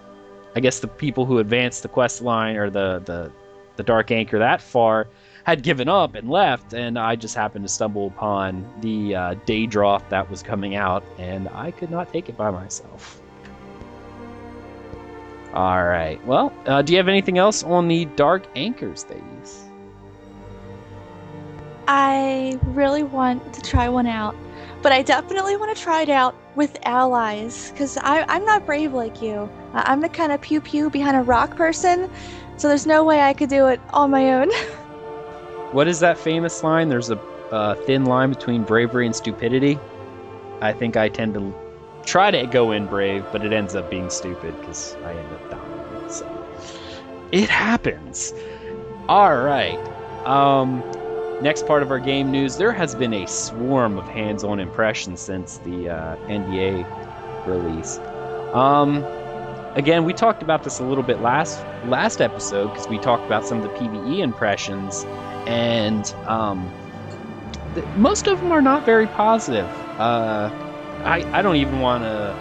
I 0.56 0.60
guess 0.60 0.80
the 0.80 0.88
people 0.88 1.26
who 1.26 1.40
advanced 1.40 1.84
the 1.84 1.90
quest 1.90 2.22
line 2.22 2.56
or 2.56 2.70
the 2.70 3.02
the 3.06 3.32
the 3.76 3.84
dark 3.84 4.12
anchor 4.12 4.38
that 4.38 4.62
far 4.62 5.08
had 5.46 5.64
given 5.64 5.90
up 5.90 6.16
and 6.16 6.30
left, 6.30 6.74
and 6.74 6.98
I 6.98 7.16
just 7.16 7.36
happened 7.36 7.66
to 7.66 7.70
stumble 7.70 8.08
upon 8.08 8.66
the 8.82 9.16
uh, 9.16 9.36
Daedroth 9.46 10.08
that 10.10 10.30
was 10.30 10.42
coming 10.42 10.76
out, 10.76 11.04
and 11.18 11.50
I 11.50 11.72
could 11.72 11.92
not 11.92 12.14
take 12.14 12.30
it 12.30 12.38
by 12.38 12.50
myself. 12.50 13.22
All 15.54 15.84
right. 15.84 16.24
Well, 16.26 16.54
uh, 16.66 16.82
do 16.82 16.94
you 16.94 16.98
have 16.98 17.10
anything 17.10 17.38
else 17.38 17.64
on 17.64 17.88
the 17.88 18.06
dark 18.06 18.48
anchors 18.56 19.04
they 19.04 19.16
use? 19.16 19.33
I 21.88 22.60
really 22.64 23.04
want 23.04 23.54
to 23.54 23.62
try 23.62 23.90
one 23.90 24.08
out, 24.08 24.36
but 24.82 24.92
I 24.92 25.02
definitely 25.02 25.58
want 25.58 25.76
to 25.76 25.82
try 25.82 26.02
it 26.02 26.10
out 26.10 26.36
with 26.56 26.78
allies 26.84 27.72
because 27.72 27.98
I'm 28.02 28.46
not 28.46 28.66
brave 28.66 28.94
like 28.94 29.22
you. 29.22 29.50
I'm 29.74 30.02
the 30.02 30.10
kind 30.10 30.32
of 30.32 30.42
pew 30.42 30.62
pew 30.62 30.90
behind 30.90 31.18
a 31.18 31.22
rock 31.22 31.56
person, 31.56 32.10
so 32.58 32.68
there's 32.68 32.86
no 32.86 33.04
way 33.04 33.22
I 33.22 33.34
could 33.34 33.50
do 33.50 33.68
it 33.68 33.82
on 33.92 34.12
my 34.12 34.34
own. 34.34 34.52
what 35.72 35.88
is 35.88 36.00
that 36.00 36.18
famous 36.18 36.64
line? 36.64 36.90
There's 36.90 37.10
a 37.10 37.76
thin 37.86 38.06
line 38.06 38.30
between 38.30 38.64
bravery 38.64 39.06
and 39.06 39.16
stupidity. 39.16 39.80
I 40.62 40.74
think 40.74 40.96
I 40.96 41.10
tend 41.10 41.34
to 41.34 41.54
try 42.06 42.32
to 42.32 42.46
go 42.48 42.72
in 42.72 42.88
brave, 42.88 43.26
but 43.32 43.44
it 43.46 43.52
ends 43.54 43.76
up 43.76 43.90
being 43.90 44.10
stupid 44.10 44.58
because 44.60 44.96
I 45.04 45.14
end 45.14 45.34
up 45.34 45.50
dying. 45.52 46.10
So 46.10 46.48
it 47.32 47.50
happens. 47.50 48.34
All 49.10 49.36
right. 49.36 49.80
Um, 50.26 50.82
Next 51.44 51.68
part 51.68 51.84
of 51.84 51.92
our 51.92 52.00
game 52.00 52.32
news 52.32 52.56
there 52.56 52.72
has 52.72 52.96
been 52.96 53.14
a 53.14 53.28
swarm 53.28 53.98
of 53.98 54.08
hands 54.08 54.46
on 54.46 54.62
impressions 54.62 55.20
since 55.20 55.58
the 55.58 55.90
uh, 55.90 56.16
NDA 56.28 56.88
release. 57.46 58.00
Um, 58.54 59.04
again, 59.76 60.06
we 60.06 60.14
talked 60.14 60.42
about 60.42 60.64
this 60.64 60.80
a 60.80 60.84
little 60.86 61.04
bit 61.04 61.20
last 61.20 61.60
last 61.84 62.22
episode 62.22 62.70
because 62.70 62.88
we 62.88 62.98
talked 62.98 63.26
about 63.26 63.46
some 63.46 63.58
of 63.58 63.64
the 63.64 63.78
PVE 63.78 64.20
impressions, 64.20 65.04
and 65.46 66.06
um, 66.28 66.72
th- 67.76 67.86
most 67.98 68.28
of 68.28 68.40
them 68.40 68.54
are 68.54 68.62
not 68.62 68.86
very 68.86 69.08
positive. 69.08 69.68
Uh, 70.00 70.50
I 71.04 71.26
I 71.38 71.42
don't 71.42 71.58
even 71.58 71.82
want 71.82 72.06
to 72.06 72.34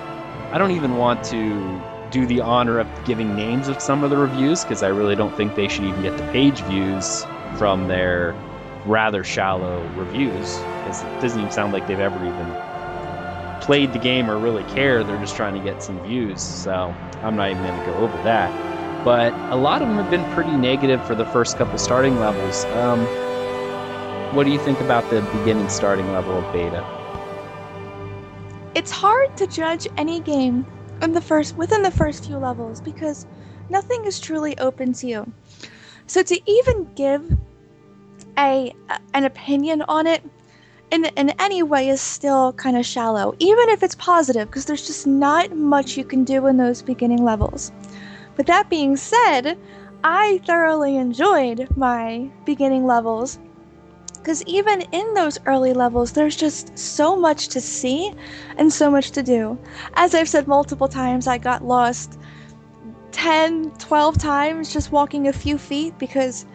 I 0.53 0.59
don't 0.59 0.71
even 0.71 0.97
want 0.97 1.25
to 1.25 1.83
do 2.13 2.25
the 2.25 2.41
honor 2.41 2.79
of 2.79 2.87
giving 3.05 3.35
names 3.35 3.67
of 3.67 3.83
some 3.83 4.05
of 4.05 4.11
the 4.11 4.17
reviews 4.17 4.63
because 4.63 4.85
I 4.85 4.89
really 4.91 5.17
don't 5.17 5.37
think 5.37 5.57
they 5.57 5.67
should 5.67 5.87
even 5.87 6.03
get 6.03 6.17
the 6.17 6.25
page 6.31 6.61
views 6.63 7.27
from 7.59 7.89
their 7.89 8.37
rather 8.87 9.23
shallow 9.25 9.83
reviews 9.97 10.59
because 10.79 11.03
it 11.03 11.21
doesn't 11.21 11.39
even 11.39 11.53
sound 11.53 11.73
like 11.73 11.87
they've 11.87 12.01
ever 12.01 12.25
even 12.25 12.57
played 13.63 13.93
the 13.93 13.99
game 13.99 14.29
or 14.29 14.39
really 14.39 14.65
care. 14.65 15.05
They're 15.05 15.19
just 15.19 15.37
trying 15.37 15.55
to 15.55 15.61
get 15.61 15.83
some 15.83 16.03
views. 16.03 16.43
So 16.43 16.95
I'm 17.23 17.37
not 17.37 17.51
even 17.51 17.63
going 17.63 17.79
to 17.79 17.87
go 17.87 17.97
over 17.99 18.17
that. 18.25 19.05
But 19.05 19.33
a 19.53 19.57
lot 19.57 19.83
of 19.83 19.89
them 19.89 19.97
have 19.99 20.11
been 20.11 20.25
pretty 20.33 20.53
negative 20.53 21.05
for 21.07 21.15
the 21.15 21.27
first 21.27 21.57
couple 21.57 21.79
starting 21.79 22.19
levels. 22.19 22.65
Um, 22.67 23.05
what 24.35 24.45
do 24.45 24.51
you 24.51 24.59
think 24.59 24.81
about 24.81 25.09
the 25.11 25.21
beginning 25.39 25.69
starting 25.69 26.11
level 26.13 26.39
of 26.39 26.53
beta? 26.53 26.85
It's 28.75 28.91
hard 28.91 29.37
to 29.37 29.47
judge 29.47 29.87
any 29.97 30.21
game 30.21 30.67
in 31.03 31.13
the 31.13 31.21
first 31.21 31.57
within 31.57 31.83
the 31.83 31.91
first 31.91 32.27
few 32.27 32.39
levels 32.39 32.81
because 32.81 33.27
nothing 33.69 34.05
is 34.07 34.19
truly 34.19 34.57
open 34.59 34.93
to 34.95 35.07
you. 35.07 35.33
So 36.07 36.23
to 36.23 36.51
even 36.51 36.89
give 36.95 37.37
a 38.39 38.75
an 39.15 39.25
opinion 39.25 39.83
on 39.83 40.07
it 40.07 40.23
in 40.91 41.05
in 41.05 41.31
any 41.39 41.63
way 41.63 41.89
is 41.89 42.01
still 42.01 42.53
kind 42.53 42.77
of 42.77 42.85
shallow, 42.87 43.35
even 43.39 43.69
if 43.71 43.83
it's 43.83 43.95
positive, 43.95 44.49
because 44.49 44.67
there's 44.67 44.87
just 44.87 45.07
not 45.07 45.55
much 45.57 45.97
you 45.97 46.05
can 46.05 46.25
do 46.25 46.47
in 46.47 46.57
those 46.57 46.83
beginning 46.83 47.25
levels. 47.25 47.73
But 48.37 48.47
that 48.47 48.71
being 48.71 48.97
said, 48.97 49.59
I 50.05 50.41
thoroughly 50.47 50.97
enjoyed 50.97 51.69
my 51.77 52.31
beginning 52.45 52.87
levels. 52.87 53.39
Because 54.15 54.43
even 54.45 54.83
in 54.93 55.15
those 55.15 55.39
early 55.47 55.73
levels, 55.73 56.13
there's 56.13 56.37
just 56.37 56.79
so 56.79 57.17
much 57.17 57.49
to 57.49 57.61
see 57.61 58.13
and 58.57 58.73
so 58.73 58.89
much 58.89 59.11
to 59.13 59.23
do. 59.23 59.59
As 59.95 60.15
I've 60.15 60.29
said 60.29 60.47
multiple 60.47 60.87
times, 60.87 61.27
I 61.27 61.39
got 61.39 61.65
lost 61.65 62.21
10, 63.11 63.73
12 63.79 64.19
times 64.19 64.73
just 64.73 64.93
walking 64.93 65.27
a 65.27 65.33
few 65.33 65.59
feet 65.59 65.99
because 65.99 66.47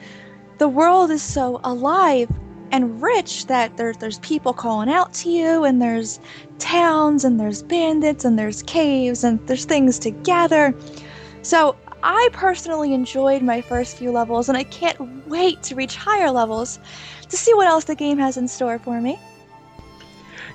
the 0.57 0.67
world 0.67 1.11
is 1.11 1.21
so 1.21 1.59
alive 1.63 2.29
and 2.71 3.01
rich 3.01 3.45
that 3.47 3.77
there, 3.77 3.93
there's 3.93 4.19
people 4.19 4.53
calling 4.53 4.89
out 4.89 5.13
to 5.13 5.29
you, 5.29 5.63
and 5.63 5.81
there's 5.81 6.19
towns, 6.59 7.23
and 7.23 7.39
there's 7.39 7.63
bandits, 7.63 8.25
and 8.25 8.37
there's 8.37 8.63
caves, 8.63 9.23
and 9.23 9.45
there's 9.47 9.65
things 9.65 9.97
to 9.99 10.11
gather. 10.11 10.75
So, 11.43 11.75
I 12.03 12.29
personally 12.31 12.93
enjoyed 12.93 13.41
my 13.41 13.61
first 13.61 13.97
few 13.97 14.11
levels, 14.11 14.49
and 14.49 14.57
I 14.57 14.63
can't 14.63 15.27
wait 15.27 15.63
to 15.63 15.75
reach 15.75 15.95
higher 15.95 16.29
levels 16.29 16.79
to 17.29 17.37
see 17.37 17.53
what 17.53 17.67
else 17.67 17.85
the 17.85 17.95
game 17.95 18.17
has 18.19 18.37
in 18.37 18.47
store 18.47 18.79
for 18.79 19.01
me. 19.01 19.17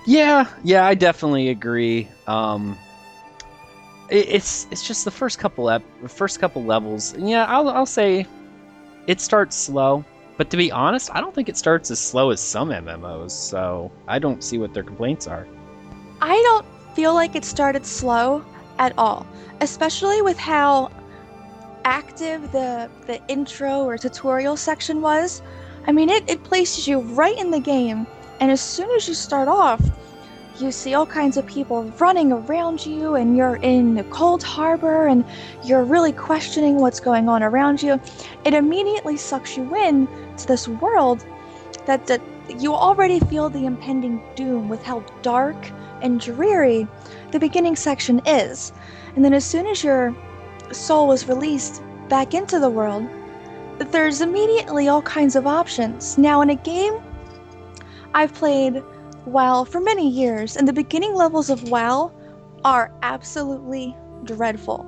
Yeah, 0.07 0.49
yeah, 0.65 0.87
I 0.87 0.95
definitely 0.95 1.49
agree. 1.49 2.09
Um, 2.27 2.79
it, 4.09 4.29
it's 4.29 4.67
it's 4.71 4.87
just 4.87 5.05
the 5.05 5.11
first 5.11 5.39
couple 5.39 5.71
ep- 5.71 5.83
first 6.09 6.41
couple 6.41 6.63
levels. 6.65 7.17
Yeah, 7.17 7.45
I'll 7.47 7.69
I'll 7.69 7.87
say 7.87 8.27
it 9.07 9.21
starts 9.21 9.57
slow, 9.57 10.05
but 10.37 10.51
to 10.51 10.57
be 10.57 10.71
honest, 10.71 11.11
I 11.15 11.21
don't 11.21 11.35
think 11.35 11.49
it 11.49 11.57
starts 11.57 11.91
as 11.91 11.99
slow 11.99 12.31
as 12.31 12.41
some 12.41 12.71
MMOs, 12.71 13.33
so 13.33 13.91
I 14.09 14.19
don't 14.19 14.43
see 14.43 14.59
what 14.59 14.75
their 14.75 14.83
complaints 14.83 15.27
are. 15.27 15.47
I 16.21 16.35
don't 16.35 16.67
feel 16.95 17.15
like 17.15 17.35
it 17.35 17.45
started 17.45 17.85
slow 17.85 18.45
at 18.79 18.93
all, 18.97 19.27
especially 19.61 20.23
with 20.23 20.39
how 20.39 20.91
active 21.85 22.53
the 22.53 22.89
the 23.07 23.21
intro 23.29 23.85
or 23.85 23.99
tutorial 23.99 24.57
section 24.57 25.01
was. 25.01 25.43
I 25.87 25.93
mean, 25.93 26.09
it, 26.09 26.29
it 26.29 26.45
places 26.45 26.87
you 26.87 27.01
right 27.01 27.37
in 27.37 27.51
the 27.51 27.61
game, 27.61 28.07
and 28.41 28.51
as 28.51 28.61
soon 28.61 28.91
as 28.93 29.09
you 29.09 29.15
start 29.15 29.49
off, 29.49 29.81
you 30.59 30.71
see 30.73 30.95
all 30.95 31.07
kinds 31.07 31.37
of 31.37 31.47
people 31.47 31.85
running 31.99 32.33
around 32.33 32.85
you 32.85 33.15
and 33.15 33.37
you're 33.37 33.57
in 33.57 33.95
the 33.95 34.05
Coldharbour 34.05 35.11
and 35.11 35.25
you're 35.65 35.85
really 35.85 36.13
questioning 36.13 36.77
what's 36.77 37.01
going 37.01 37.29
on 37.29 37.43
around 37.43 37.83
you. 37.83 38.01
It 38.45 38.55
immediately 38.55 39.17
sucks 39.17 39.57
you 39.57 39.75
in 39.75 40.09
to 40.37 40.47
this 40.47 40.69
world 40.69 41.25
that, 41.87 42.07
that 42.07 42.21
you 42.59 42.75
already 42.75 43.21
feel 43.21 43.49
the 43.49 43.67
impending 43.67 44.23
doom 44.35 44.69
with 44.69 44.83
how 44.83 45.01
dark 45.23 45.57
and 46.03 46.21
dreary 46.21 46.87
the 47.31 47.39
beginning 47.39 47.77
section 47.77 48.21
is. 48.27 48.73
And 49.17 49.25
then 49.25 49.35
as 49.35 49.45
soon 49.45 49.67
as 49.67 49.83
your 49.83 50.15
soul 50.71 51.13
is 51.13 51.29
released 51.29 51.83
back 52.09 52.35
into 52.35 52.59
the 52.59 52.71
world 52.71 53.07
there's 53.91 54.21
immediately 54.21 54.89
all 54.89 55.03
kinds 55.03 55.35
of 55.35 55.47
options. 55.47 56.17
Now 56.19 56.41
in 56.43 56.51
a 56.51 56.55
game 56.55 57.01
i've 58.15 58.35
played 58.35 58.83
WoW 59.27 59.65
for 59.65 59.81
many 59.81 60.09
years, 60.09 60.57
and 60.57 60.67
the 60.67 60.73
beginning 60.73 61.15
levels 61.15 61.51
of 61.51 61.71
WoW 61.71 62.13
are 62.65 62.93
absolutely 63.03 63.97
dreadful. 64.25 64.87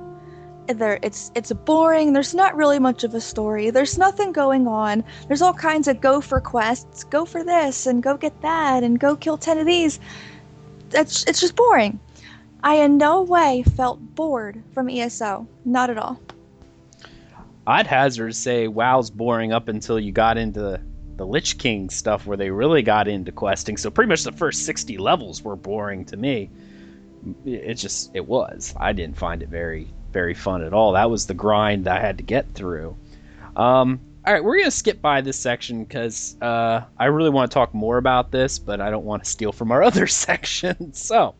There, 0.67 0.99
it's 1.03 1.31
it's 1.35 1.51
boring. 1.51 2.13
There's 2.13 2.33
not 2.33 2.55
really 2.55 2.79
much 2.79 3.03
of 3.03 3.13
a 3.13 3.21
story. 3.21 3.69
There's 3.69 3.97
nothing 3.97 4.31
going 4.31 4.67
on. 4.67 5.03
There's 5.27 5.43
all 5.43 5.53
kinds 5.53 5.87
of 5.87 6.01
go 6.01 6.21
for 6.21 6.41
quests, 6.41 7.03
go 7.03 7.23
for 7.23 7.43
this, 7.43 7.85
and 7.85 8.01
go 8.01 8.17
get 8.17 8.41
that, 8.41 8.83
and 8.83 8.99
go 8.99 9.15
kill 9.15 9.37
ten 9.37 9.59
of 9.59 9.67
these. 9.67 9.99
It's 10.91 11.23
it's 11.25 11.39
just 11.39 11.55
boring. 11.55 11.99
I 12.63 12.75
in 12.77 12.97
no 12.97 13.21
way 13.21 13.63
felt 13.75 13.99
bored 14.15 14.63
from 14.73 14.89
ESO. 14.89 15.47
Not 15.65 15.91
at 15.91 15.99
all. 15.99 16.19
I'd 17.67 17.85
hazard 17.85 18.35
say 18.35 18.67
WoW's 18.67 19.11
boring 19.11 19.51
up 19.51 19.67
until 19.67 19.99
you 19.99 20.11
got 20.11 20.37
into 20.37 20.81
the 21.17 21.25
Lich 21.25 21.57
King 21.57 21.89
stuff 21.89 22.25
where 22.25 22.37
they 22.37 22.49
really 22.49 22.81
got 22.81 23.07
into 23.07 23.31
questing. 23.31 23.77
So 23.77 23.89
pretty 23.89 24.09
much 24.09 24.23
the 24.23 24.31
first 24.31 24.65
60 24.65 24.97
levels 24.97 25.41
were 25.41 25.55
boring 25.55 26.05
to 26.05 26.17
me. 26.17 26.49
It 27.45 27.75
just 27.75 28.11
it 28.13 28.27
was. 28.27 28.73
I 28.77 28.93
didn't 28.93 29.17
find 29.17 29.41
it 29.41 29.49
very 29.49 29.87
very 30.11 30.33
fun 30.33 30.63
at 30.63 30.73
all. 30.73 30.93
That 30.93 31.09
was 31.09 31.25
the 31.25 31.33
grind 31.33 31.87
I 31.87 31.99
had 31.99 32.17
to 32.17 32.23
get 32.23 32.53
through. 32.53 32.95
Um, 33.55 33.99
all 34.25 34.33
right, 34.33 34.43
we're 34.43 34.57
gonna 34.57 34.71
skip 34.71 35.01
by 35.01 35.21
this 35.21 35.37
section 35.37 35.83
because 35.83 36.37
uh, 36.41 36.81
I 36.97 37.05
really 37.05 37.29
want 37.29 37.51
to 37.51 37.53
talk 37.53 37.73
more 37.73 37.97
about 37.97 38.31
this, 38.31 38.57
but 38.57 38.81
I 38.81 38.89
don't 38.89 39.05
want 39.05 39.23
to 39.23 39.29
steal 39.29 39.51
from 39.51 39.71
our 39.71 39.83
other 39.89 40.07
section. 40.07 40.93
so, 40.93 41.35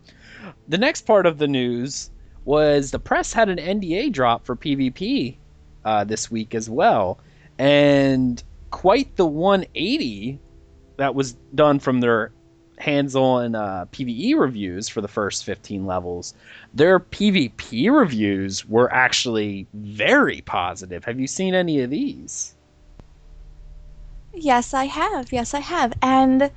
the 0.67 0.77
next 0.77 1.03
part 1.03 1.25
of 1.25 1.37
the 1.37 1.47
news 1.47 2.11
was 2.43 2.91
the 2.91 2.99
press 2.99 3.33
had 3.33 3.49
an 3.49 3.57
NDA 3.57 4.11
drop 4.11 4.45
for 4.45 4.55
PvP 4.55 5.37
uh, 5.83 6.03
this 6.03 6.29
week 6.29 6.53
as 6.53 6.69
well, 6.69 7.19
and 7.57 8.43
quite 8.75 9.15
the 9.15 9.25
180 9.25 10.37
that 10.97 11.15
was 11.15 11.31
done 11.55 11.79
from 11.79 12.01
their 12.01 12.33
hands-on 12.77 13.55
uh, 13.55 13.85
PVE 13.93 14.37
reviews 14.37 14.89
for 14.89 14.99
the 14.99 15.07
first 15.07 15.45
15 15.45 15.85
levels. 15.85 16.33
Their 16.73 16.99
PvP 16.99 17.89
reviews 17.89 18.65
were 18.65 18.91
actually 18.93 19.65
very 19.73 20.41
positive. 20.41 21.05
Have 21.05 21.21
you 21.21 21.25
seen 21.25 21.55
any 21.55 21.79
of 21.79 21.89
these? 21.89 22.53
Yes, 24.33 24.73
I 24.73 24.87
have. 24.87 25.31
Yes, 25.31 25.53
I 25.53 25.61
have. 25.61 25.93
And 26.01 26.51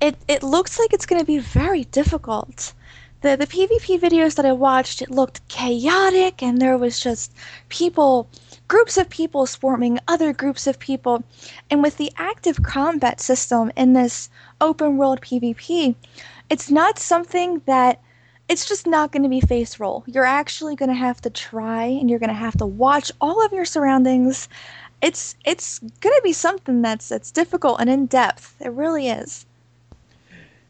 it 0.00 0.16
it 0.26 0.42
looks 0.42 0.80
like 0.80 0.92
it's 0.92 1.06
going 1.06 1.20
to 1.20 1.26
be 1.26 1.38
very 1.38 1.84
difficult. 1.84 2.72
The 3.20 3.36
the 3.36 3.46
PvP 3.46 4.00
videos 4.00 4.34
that 4.34 4.44
I 4.44 4.50
watched, 4.50 5.02
it 5.02 5.10
looked 5.12 5.46
chaotic 5.46 6.42
and 6.42 6.60
there 6.60 6.76
was 6.76 6.98
just 6.98 7.32
people 7.68 8.28
groups 8.68 8.96
of 8.96 9.10
people 9.10 9.46
swarming 9.46 9.98
other 10.08 10.32
groups 10.32 10.66
of 10.66 10.78
people. 10.78 11.22
And 11.70 11.82
with 11.82 11.96
the 11.96 12.12
active 12.16 12.62
combat 12.62 13.20
system 13.20 13.70
in 13.76 13.92
this 13.92 14.30
open 14.60 14.96
world 14.96 15.20
PvP, 15.20 15.94
it's 16.50 16.70
not 16.70 16.98
something 16.98 17.62
that 17.66 18.00
it's 18.48 18.66
just 18.66 18.86
not 18.86 19.10
going 19.10 19.22
to 19.22 19.28
be 19.28 19.40
face 19.40 19.80
roll. 19.80 20.04
You're 20.06 20.24
actually 20.24 20.76
going 20.76 20.90
to 20.90 20.94
have 20.94 21.20
to 21.22 21.30
try 21.30 21.84
and 21.84 22.10
you're 22.10 22.18
going 22.18 22.28
to 22.28 22.34
have 22.34 22.58
to 22.58 22.66
watch 22.66 23.10
all 23.20 23.44
of 23.44 23.52
your 23.52 23.64
surroundings. 23.64 24.48
It's 25.00 25.34
it's 25.44 25.78
going 25.78 26.14
to 26.14 26.22
be 26.22 26.32
something 26.32 26.82
that's 26.82 27.08
that's 27.08 27.30
difficult 27.30 27.80
and 27.80 27.88
in 27.88 28.06
depth. 28.06 28.56
It 28.60 28.72
really 28.72 29.08
is. 29.08 29.46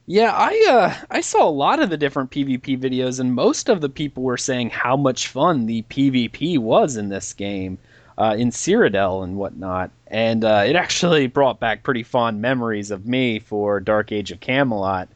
Yeah, 0.07 0.33
I 0.35 0.67
uh, 0.69 1.07
I 1.11 1.23
saw 1.23 1.49
a 1.49 1.51
lot 1.51 1.81
of 1.81 1.89
the 1.89 1.97
different 1.97 2.31
PvP 2.31 2.79
videos, 2.79 3.21
and 3.21 3.35
most 3.35 3.71
of 3.71 3.81
the 3.81 3.89
people 3.89 4.23
were 4.23 4.37
saying 4.37 4.69
how 4.69 4.99
much 4.99 5.29
fun 5.29 5.65
the 5.65 5.81
PvP 5.83 6.59
was 6.59 6.99
in 6.99 7.09
this 7.09 7.33
game, 7.33 7.79
uh, 8.19 8.37
in 8.39 8.51
Cyrodiil 8.51 9.25
and 9.25 9.37
whatnot. 9.37 9.91
And 10.09 10.45
uh, 10.45 10.65
it 10.67 10.77
actually 10.77 11.27
brought 11.27 11.59
back 11.59 11.85
pretty 11.85 12.03
fond 12.03 12.43
memories 12.43 12.91
of 12.91 13.07
me 13.07 13.39
for 13.39 13.81
Dark 13.81 14.13
Age 14.13 14.31
of 14.31 14.41
Camelot, 14.41 15.09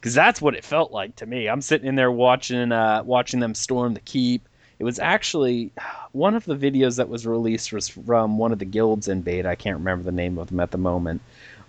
because 0.00 0.14
that's 0.14 0.42
what 0.42 0.56
it 0.56 0.64
felt 0.64 0.90
like 0.90 1.14
to 1.16 1.26
me. 1.26 1.48
I'm 1.48 1.60
sitting 1.60 1.86
in 1.86 1.94
there 1.94 2.10
watching 2.10 2.72
uh, 2.72 3.04
watching 3.04 3.38
them 3.38 3.54
storm 3.54 3.94
the 3.94 4.00
keep. 4.00 4.48
It 4.80 4.84
was 4.84 4.98
actually 4.98 5.70
one 6.10 6.34
of 6.34 6.44
the 6.46 6.56
videos 6.56 6.96
that 6.96 7.08
was 7.08 7.28
released 7.28 7.72
was 7.72 7.88
from 7.88 8.38
one 8.38 8.50
of 8.50 8.58
the 8.58 8.64
guilds 8.64 9.06
in 9.06 9.22
beta. 9.22 9.48
I 9.48 9.54
can't 9.54 9.78
remember 9.78 10.02
the 10.02 10.10
name 10.10 10.36
of 10.36 10.48
them 10.48 10.58
at 10.58 10.72
the 10.72 10.78
moment, 10.78 11.20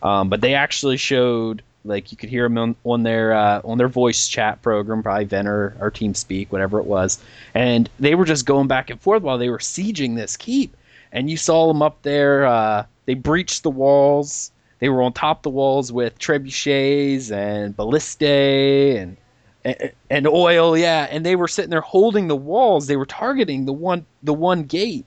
um, 0.01 0.29
but 0.29 0.41
they 0.41 0.55
actually 0.55 0.97
showed 0.97 1.61
like 1.85 2.11
you 2.11 2.17
could 2.17 2.29
hear 2.29 2.43
them 2.43 2.57
on, 2.57 2.75
on 2.83 3.03
their 3.03 3.33
uh, 3.33 3.61
on 3.63 3.77
their 3.77 3.87
voice 3.87 4.27
chat 4.27 4.61
program, 4.61 5.03
probably 5.03 5.25
Venner 5.25 5.75
or 5.79 5.91
TeamSpeak, 5.91 6.49
whatever 6.49 6.79
it 6.79 6.85
was, 6.85 7.19
and 7.53 7.89
they 7.99 8.15
were 8.15 8.25
just 8.25 8.45
going 8.45 8.67
back 8.67 8.89
and 8.89 9.01
forth 9.01 9.23
while 9.23 9.37
they 9.37 9.49
were 9.49 9.59
sieging 9.59 10.15
this 10.15 10.37
keep, 10.37 10.75
and 11.11 11.29
you 11.29 11.37
saw 11.37 11.67
them 11.67 11.81
up 11.81 12.01
there. 12.03 12.45
Uh, 12.45 12.85
they 13.05 13.13
breached 13.13 13.63
the 13.63 13.69
walls. 13.69 14.51
They 14.79 14.89
were 14.89 15.01
on 15.01 15.13
top 15.13 15.39
of 15.39 15.43
the 15.43 15.49
walls 15.49 15.91
with 15.91 16.19
trebuchets 16.19 17.31
and 17.31 17.75
ballistae 17.75 18.97
and, 19.01 19.17
and 19.63 19.91
and 20.09 20.27
oil, 20.27 20.77
yeah, 20.77 21.07
and 21.09 21.25
they 21.25 21.35
were 21.35 21.47
sitting 21.47 21.69
there 21.71 21.81
holding 21.81 22.27
the 22.27 22.35
walls. 22.35 22.87
They 22.87 22.97
were 22.97 23.05
targeting 23.05 23.65
the 23.65 23.73
one 23.73 24.05
the 24.23 24.33
one 24.33 24.63
gate, 24.63 25.05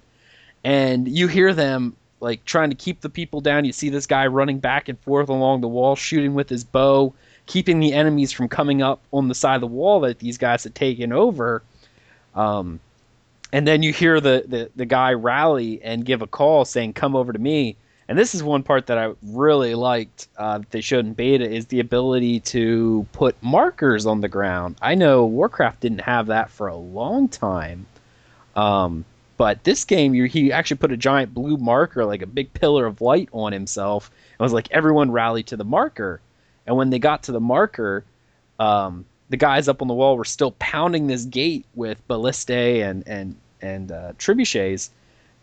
and 0.64 1.08
you 1.08 1.28
hear 1.28 1.52
them 1.52 1.96
like 2.20 2.44
trying 2.44 2.70
to 2.70 2.76
keep 2.76 3.00
the 3.00 3.08
people 3.08 3.40
down. 3.40 3.64
You 3.64 3.72
see 3.72 3.88
this 3.88 4.06
guy 4.06 4.26
running 4.26 4.58
back 4.58 4.88
and 4.88 4.98
forth 5.00 5.28
along 5.28 5.60
the 5.60 5.68
wall, 5.68 5.96
shooting 5.96 6.34
with 6.34 6.48
his 6.48 6.64
bow, 6.64 7.14
keeping 7.46 7.80
the 7.80 7.92
enemies 7.92 8.32
from 8.32 8.48
coming 8.48 8.82
up 8.82 9.02
on 9.12 9.28
the 9.28 9.34
side 9.34 9.56
of 9.56 9.60
the 9.60 9.66
wall 9.66 10.00
that 10.00 10.18
these 10.18 10.38
guys 10.38 10.64
had 10.64 10.74
taken 10.74 11.12
over. 11.12 11.62
Um, 12.34 12.80
and 13.52 13.66
then 13.66 13.82
you 13.82 13.92
hear 13.92 14.20
the, 14.20 14.44
the, 14.46 14.70
the 14.76 14.86
guy 14.86 15.12
rally 15.12 15.80
and 15.82 16.04
give 16.04 16.22
a 16.22 16.26
call 16.26 16.64
saying, 16.64 16.94
"Come 16.94 17.14
over 17.14 17.32
to 17.32 17.38
me." 17.38 17.76
And 18.08 18.16
this 18.16 18.34
is 18.34 18.42
one 18.42 18.62
part 18.62 18.86
that 18.86 18.98
I 18.98 19.14
really 19.22 19.74
liked 19.74 20.28
uh, 20.36 20.60
they 20.70 20.80
showed 20.80 21.06
in 21.06 21.14
beta 21.14 21.48
is 21.48 21.66
the 21.66 21.80
ability 21.80 22.40
to 22.40 23.06
put 23.12 23.40
markers 23.42 24.06
on 24.06 24.20
the 24.20 24.28
ground. 24.28 24.76
I 24.80 24.94
know 24.94 25.26
Warcraft 25.26 25.80
didn't 25.80 26.02
have 26.02 26.28
that 26.28 26.50
for 26.50 26.68
a 26.68 26.76
long 26.76 27.28
time. 27.28 27.86
Um, 28.54 29.04
but 29.36 29.64
this 29.64 29.84
game, 29.84 30.14
he 30.14 30.52
actually 30.52 30.78
put 30.78 30.92
a 30.92 30.96
giant 30.96 31.34
blue 31.34 31.56
marker, 31.56 32.04
like 32.04 32.22
a 32.22 32.26
big 32.26 32.52
pillar 32.54 32.86
of 32.86 33.00
light, 33.00 33.28
on 33.32 33.52
himself. 33.52 34.10
It 34.38 34.42
was 34.42 34.52
like 34.52 34.70
everyone 34.70 35.10
rallied 35.10 35.48
to 35.48 35.56
the 35.56 35.64
marker. 35.64 36.20
And 36.66 36.76
when 36.76 36.90
they 36.90 36.98
got 36.98 37.24
to 37.24 37.32
the 37.32 37.40
marker, 37.40 38.04
um, 38.58 39.04
the 39.28 39.36
guys 39.36 39.68
up 39.68 39.82
on 39.82 39.88
the 39.88 39.94
wall 39.94 40.16
were 40.16 40.24
still 40.24 40.52
pounding 40.52 41.06
this 41.06 41.24
gate 41.24 41.66
with 41.74 42.06
ballistae 42.08 42.88
and 42.88 43.06
and 43.06 43.36
and 43.60 43.92
uh, 43.92 44.12
trebuchets. 44.18 44.90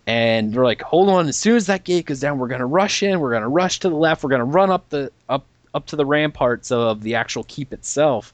And 0.05 0.53
they're 0.53 0.63
like, 0.63 0.81
"Hold 0.81 1.09
on! 1.09 1.27
As 1.27 1.37
soon 1.37 1.55
as 1.55 1.67
that 1.67 1.83
gate 1.83 2.07
goes 2.07 2.19
down, 2.19 2.37
we're 2.37 2.49
gonna 2.49 2.65
rush 2.65 3.03
in. 3.03 3.19
We're 3.19 3.31
gonna 3.31 3.47
rush 3.47 3.79
to 3.79 3.89
the 3.89 3.95
left. 3.95 4.23
We're 4.23 4.31
gonna 4.31 4.43
run 4.45 4.69
up 4.69 4.89
the 4.89 5.11
up 5.29 5.45
up 5.73 5.85
to 5.87 5.95
the 5.95 6.05
ramparts 6.05 6.71
of 6.71 7.03
the 7.03 7.15
actual 7.15 7.43
keep 7.45 7.71
itself." 7.71 8.33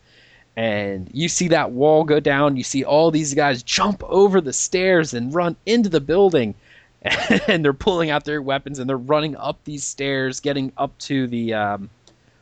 And 0.60 1.10
you 1.14 1.30
see 1.30 1.48
that 1.48 1.72
wall 1.72 2.04
go 2.04 2.20
down. 2.20 2.58
You 2.58 2.66
see 2.66 2.84
all 2.84 3.12
these 3.12 3.34
guys 3.34 3.64
jump 3.64 4.04
over 4.04 4.42
the 4.42 4.52
stairs 4.52 5.14
and 5.14 5.34
run 5.34 5.56
into 5.66 5.88
the 5.88 6.02
building. 6.02 6.54
And 7.48 7.64
they're 7.64 7.72
pulling 7.72 8.10
out 8.10 8.26
their 8.26 8.42
weapons 8.42 8.78
and 8.78 8.90
they're 8.90 8.98
running 8.98 9.38
up 9.38 9.58
these 9.64 9.86
stairs 9.86 10.42
getting 10.42 10.74
up 10.76 10.98
to 10.98 11.28
the 11.28 11.54
um, 11.54 11.90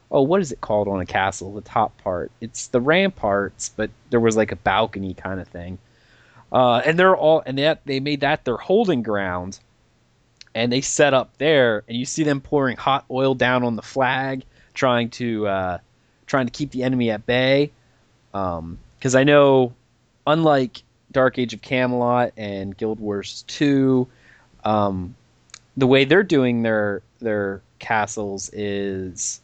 oh 0.10 0.23
what 0.23 0.41
is 0.41 0.51
it 0.51 0.62
called 0.62 0.88
on 0.88 0.99
a 0.99 1.06
castle? 1.06 1.53
The 1.53 1.62
top 1.62 1.95
part. 1.99 2.32
It's 2.41 2.65
the 2.65 2.82
ramparts 2.82 3.69
but 3.69 3.91
there 4.10 4.19
was 4.19 4.36
like 4.36 4.51
a 4.51 4.56
balcony 4.56 5.13
kind 5.13 5.39
of 5.39 5.47
thing. 5.47 5.77
Uh, 6.51 6.82
and 6.84 6.97
they're 6.97 7.15
all 7.15 7.43
and 7.45 7.60
that 7.60 7.82
they 7.86 7.99
made 7.99 8.21
that 8.21 8.45
their 8.45 8.58
holding 8.58 9.03
ground. 9.03 9.60
And 10.56 10.71
they 10.71 10.82
set 10.82 11.13
up 11.13 11.38
there 11.38 11.84
and 11.88 11.95
you 11.95 12.06
see 12.06 12.23
them 12.23 12.41
pouring 12.41 12.77
hot 12.77 13.06
oil 13.12 13.36
down 13.36 13.63
on 13.63 13.75
the 13.75 13.84
flag 13.84 14.43
trying 14.73 15.12
to 15.12 15.45
uh, 15.45 15.77
trying 16.25 16.47
to 16.47 16.51
keep 16.51 16.71
the 16.71 16.82
enemy 16.82 17.12
at 17.12 17.27
bay 17.27 17.71
because 18.32 19.16
um, 19.16 19.20
I 19.20 19.24
know, 19.24 19.74
unlike 20.26 20.84
Dark 21.12 21.40
Age 21.40 21.54
of 21.54 21.62
Camelot 21.62 22.34
and 22.38 22.76
Guild 22.78 23.00
Wars 23.00 23.44
2, 23.48 24.08
um, 24.63 25.16
the 25.76 25.88
way 25.88 26.06
they're 26.06 26.24
doing 26.24 26.63
their 26.63 27.02
their 27.20 27.62
castles 27.80 28.50
is 28.54 29.42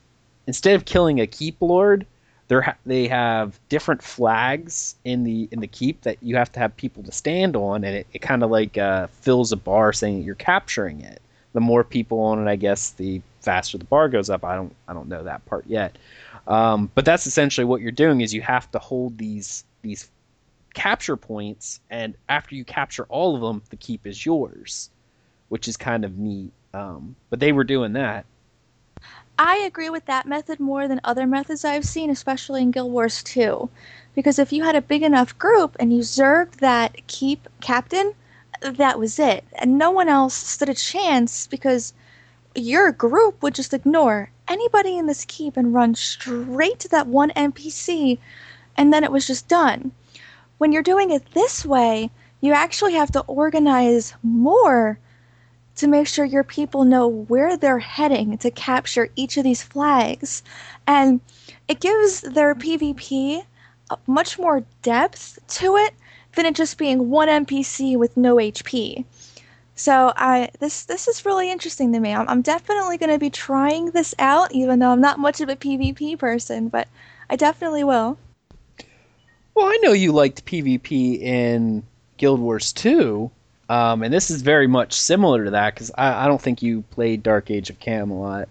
instead 0.48 0.76
of 0.76 0.86
killing 0.86 1.20
a 1.20 1.28
keep 1.28 1.62
lord, 1.62 2.06
they 2.48 2.60
they 2.86 3.08
have 3.08 3.60
different 3.70 4.04
flags 4.04 4.96
in 5.06 5.24
the 5.24 5.48
in 5.52 5.60
the 5.60 5.68
keep 5.68 6.02
that 6.02 6.18
you 6.22 6.36
have 6.36 6.52
to 6.52 6.60
have 6.60 6.76
people 6.76 7.04
to 7.04 7.12
stand 7.12 7.56
on, 7.56 7.84
and 7.84 7.96
it, 7.96 8.08
it 8.14 8.22
kind 8.22 8.44
of 8.44 8.52
like 8.52 8.78
uh, 8.78 9.08
fills 9.08 9.52
a 9.52 9.58
bar 9.58 9.94
saying 9.94 10.20
that 10.20 10.26
you're 10.26 10.36
capturing 10.36 11.02
it. 11.02 11.22
The 11.54 11.62
more 11.62 11.84
people 11.84 12.20
on 12.20 12.46
it, 12.46 12.50
I 12.50 12.56
guess, 12.56 12.92
the 12.92 13.22
faster 13.42 13.78
the 13.78 13.86
bar 13.86 14.10
goes 14.10 14.30
up. 14.30 14.44
I 14.44 14.56
don't 14.56 14.76
I 14.88 14.94
don't 14.94 15.08
know 15.08 15.24
that 15.24 15.46
part 15.46 15.66
yet. 15.68 15.98
Um, 16.48 16.92
but 16.94 17.06
that's 17.06 17.26
essentially 17.26 17.66
what 17.66 17.82
you're 17.82 17.92
doing 17.92 18.22
is 18.22 18.34
you 18.34 18.42
have 18.42 18.70
to 18.72 18.80
hold 18.80 19.18
these 19.18 19.64
these 19.82 20.10
capture 20.74 21.16
points, 21.16 21.80
and 21.90 22.16
after 22.30 22.56
you 22.56 22.66
capture 22.66 23.06
all 23.06 23.36
of 23.36 23.42
them, 23.42 23.62
the 23.70 23.76
keep 23.76 24.06
is 24.08 24.26
yours, 24.26 24.90
which 25.50 25.68
is 25.68 25.78
kind 25.78 26.04
of 26.04 26.18
neat. 26.18 26.52
Um, 26.74 27.16
but 27.30 27.40
they 27.40 27.52
were 27.52 27.64
doing 27.64 27.94
that. 27.94 28.26
I 29.38 29.58
agree 29.58 29.90
with 29.90 30.06
that 30.06 30.28
method 30.28 30.60
more 30.60 30.88
than 30.88 31.02
other 31.04 31.26
methods 31.26 31.66
I've 31.66 31.86
seen, 31.86 32.10
especially 32.10 32.62
in 32.62 32.72
Guild 32.72 32.92
Wars 32.92 33.24
2. 33.24 33.70
Because 34.14 34.38
if 34.38 34.54
you 34.54 34.64
had 34.64 34.76
a 34.76 34.82
big 34.82 35.02
enough 35.02 35.38
group 35.40 35.76
and 35.80 35.92
you 35.92 36.02
zerged 36.02 36.58
that 36.58 37.08
keep 37.08 37.48
captain, 37.60 38.14
that 38.62 39.00
was 39.00 39.18
it. 39.18 39.44
And 39.56 39.78
no 39.78 39.90
one 39.90 40.08
else 40.08 40.36
stood 40.36 40.70
a 40.70 40.76
chance 40.76 41.48
because 41.48 41.94
your 42.56 42.92
group 42.92 43.42
would 43.42 43.56
just 43.56 43.74
ignore 43.74 44.30
anybody 44.48 44.98
in 44.98 45.08
this 45.08 45.26
keep 45.26 45.58
and 45.58 45.74
run 45.74 45.96
straight 45.96 46.80
to 46.80 46.88
that 46.90 47.08
one 47.08 47.32
NPC, 47.32 48.20
and 48.78 48.92
then 48.94 49.04
it 49.04 49.12
was 49.12 49.28
just 49.28 49.48
done. 49.48 49.92
When 50.58 50.72
you're 50.72 50.84
doing 50.84 51.12
it 51.12 51.32
this 51.34 51.66
way, 51.66 52.12
you 52.42 52.54
actually 52.54 52.94
have 52.94 53.12
to 53.14 53.22
organize 53.22 54.14
more 54.22 55.00
to 55.76 55.88
make 55.88 56.08
sure 56.08 56.26
your 56.26 56.44
people 56.44 56.86
know 56.86 57.08
where 57.08 57.58
they're 57.58 57.80
heading 57.80 58.38
to 58.38 58.52
capture 58.52 59.10
each 59.16 59.38
of 59.38 59.44
these 59.44 59.64
flags. 59.64 60.44
And 60.86 61.20
it 61.68 61.80
gives 61.80 62.22
their 62.22 62.54
PvP 62.54 63.44
much 64.06 64.38
more 64.38 64.64
depth 64.82 65.40
to 65.48 65.78
it 65.78 65.94
than 66.36 66.46
it 66.46 66.56
just 66.56 66.78
being 66.78 67.10
one 67.10 67.28
NPC 67.28 67.98
with 67.98 68.16
no 68.18 68.36
HP. 68.36 69.06
So 69.76 70.14
I 70.16 70.50
this 70.60 70.86
this 70.86 71.08
is 71.08 71.26
really 71.26 71.52
interesting 71.52 71.94
to 71.94 72.00
me. 72.00 72.14
I'm, 72.14 72.30
I'm 72.30 72.42
definitely 72.42 72.98
going 72.98 73.12
to 73.12 73.18
be 73.18 73.30
trying 73.30 73.92
this 73.92 74.14
out, 74.20 74.52
even 74.54 74.80
though 74.80 74.92
I'm 74.92 75.02
not 75.02 75.20
much 75.20 75.42
of 75.42 75.50
a 75.50 75.56
PvP 75.56 76.18
person, 76.20 76.70
but 76.70 76.88
I 77.30 77.36
definitely 77.36 77.84
will. 77.84 78.18
Well, 79.56 79.68
I 79.68 79.78
know 79.82 79.94
you 79.94 80.12
liked 80.12 80.46
PvP 80.46 81.22
in 81.22 81.84
Guild 82.18 82.40
Wars 82.40 82.74
2, 82.74 83.30
um, 83.70 84.04
and 84.04 84.14
this 84.14 84.32
is 84.32 84.42
very 84.42 84.68
much 84.68 84.94
similar 84.94 85.46
to 85.46 85.52
that 85.52 85.74
because 85.74 85.92
I, 85.96 86.26
I, 86.26 86.28
don't 86.28 86.42
think 86.42 86.64
you 86.64 86.82
played 86.90 87.22
Dark 87.22 87.52
Age 87.52 87.70
of 87.70 87.80
Camelot, 87.80 88.50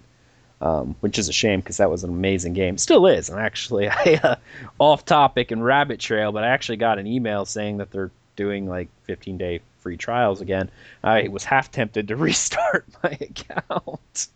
um, 0.60 0.94
which 1.00 1.18
is 1.18 1.28
a 1.28 1.32
shame 1.32 1.58
because 1.58 1.78
that 1.78 1.90
was 1.90 2.04
an 2.04 2.10
amazing 2.10 2.52
game. 2.52 2.78
Still 2.78 3.06
is. 3.06 3.30
And 3.30 3.40
actually, 3.40 3.88
I 3.90 4.20
uh, 4.22 4.36
off 4.78 5.04
topic 5.04 5.50
and 5.50 5.64
rabbit 5.64 5.98
trail, 5.98 6.30
but 6.30 6.44
I 6.44 6.48
actually 6.48 6.78
got 6.78 7.00
an 7.00 7.06
email 7.06 7.46
saying 7.46 7.78
that 7.78 7.90
they're 7.90 8.12
doing 8.36 8.68
like 8.68 8.88
15 9.04 9.38
day 9.38 9.60
free 9.82 9.96
trials 9.96 10.40
again. 10.40 10.70
I 11.02 11.28
was 11.28 11.44
half 11.44 11.70
tempted 11.70 12.08
to 12.08 12.16
restart 12.28 12.86
my 13.02 13.18
account, 13.20 14.28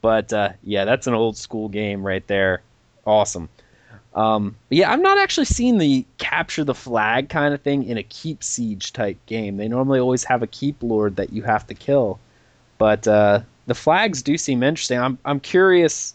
but 0.00 0.32
uh, 0.32 0.50
yeah, 0.62 0.84
that's 0.84 1.06
an 1.06 1.14
old 1.14 1.36
school 1.36 1.68
game 1.68 2.06
right 2.06 2.26
there. 2.26 2.62
Awesome. 3.06 3.48
Um, 4.14 4.56
yeah, 4.68 4.92
I'm 4.92 5.00
not 5.00 5.18
actually 5.18 5.46
seeing 5.46 5.78
the 5.78 6.04
capture 6.18 6.64
the 6.64 6.74
flag 6.74 7.30
kind 7.30 7.54
of 7.54 7.62
thing 7.62 7.84
in 7.84 7.96
a 7.96 8.02
keep 8.02 8.44
siege 8.44 8.92
type 8.92 9.16
game. 9.26 9.56
They 9.56 9.68
normally 9.68 10.00
always 10.00 10.24
have 10.24 10.42
a 10.42 10.46
keep 10.46 10.82
lord 10.82 11.16
that 11.16 11.32
you 11.32 11.42
have 11.42 11.66
to 11.68 11.74
kill, 11.74 12.20
but 12.76 13.08
uh, 13.08 13.40
the 13.66 13.74
flags 13.74 14.22
do 14.22 14.36
seem 14.36 14.62
interesting. 14.62 14.98
I'm 14.98 15.18
I'm 15.24 15.40
curious 15.40 16.14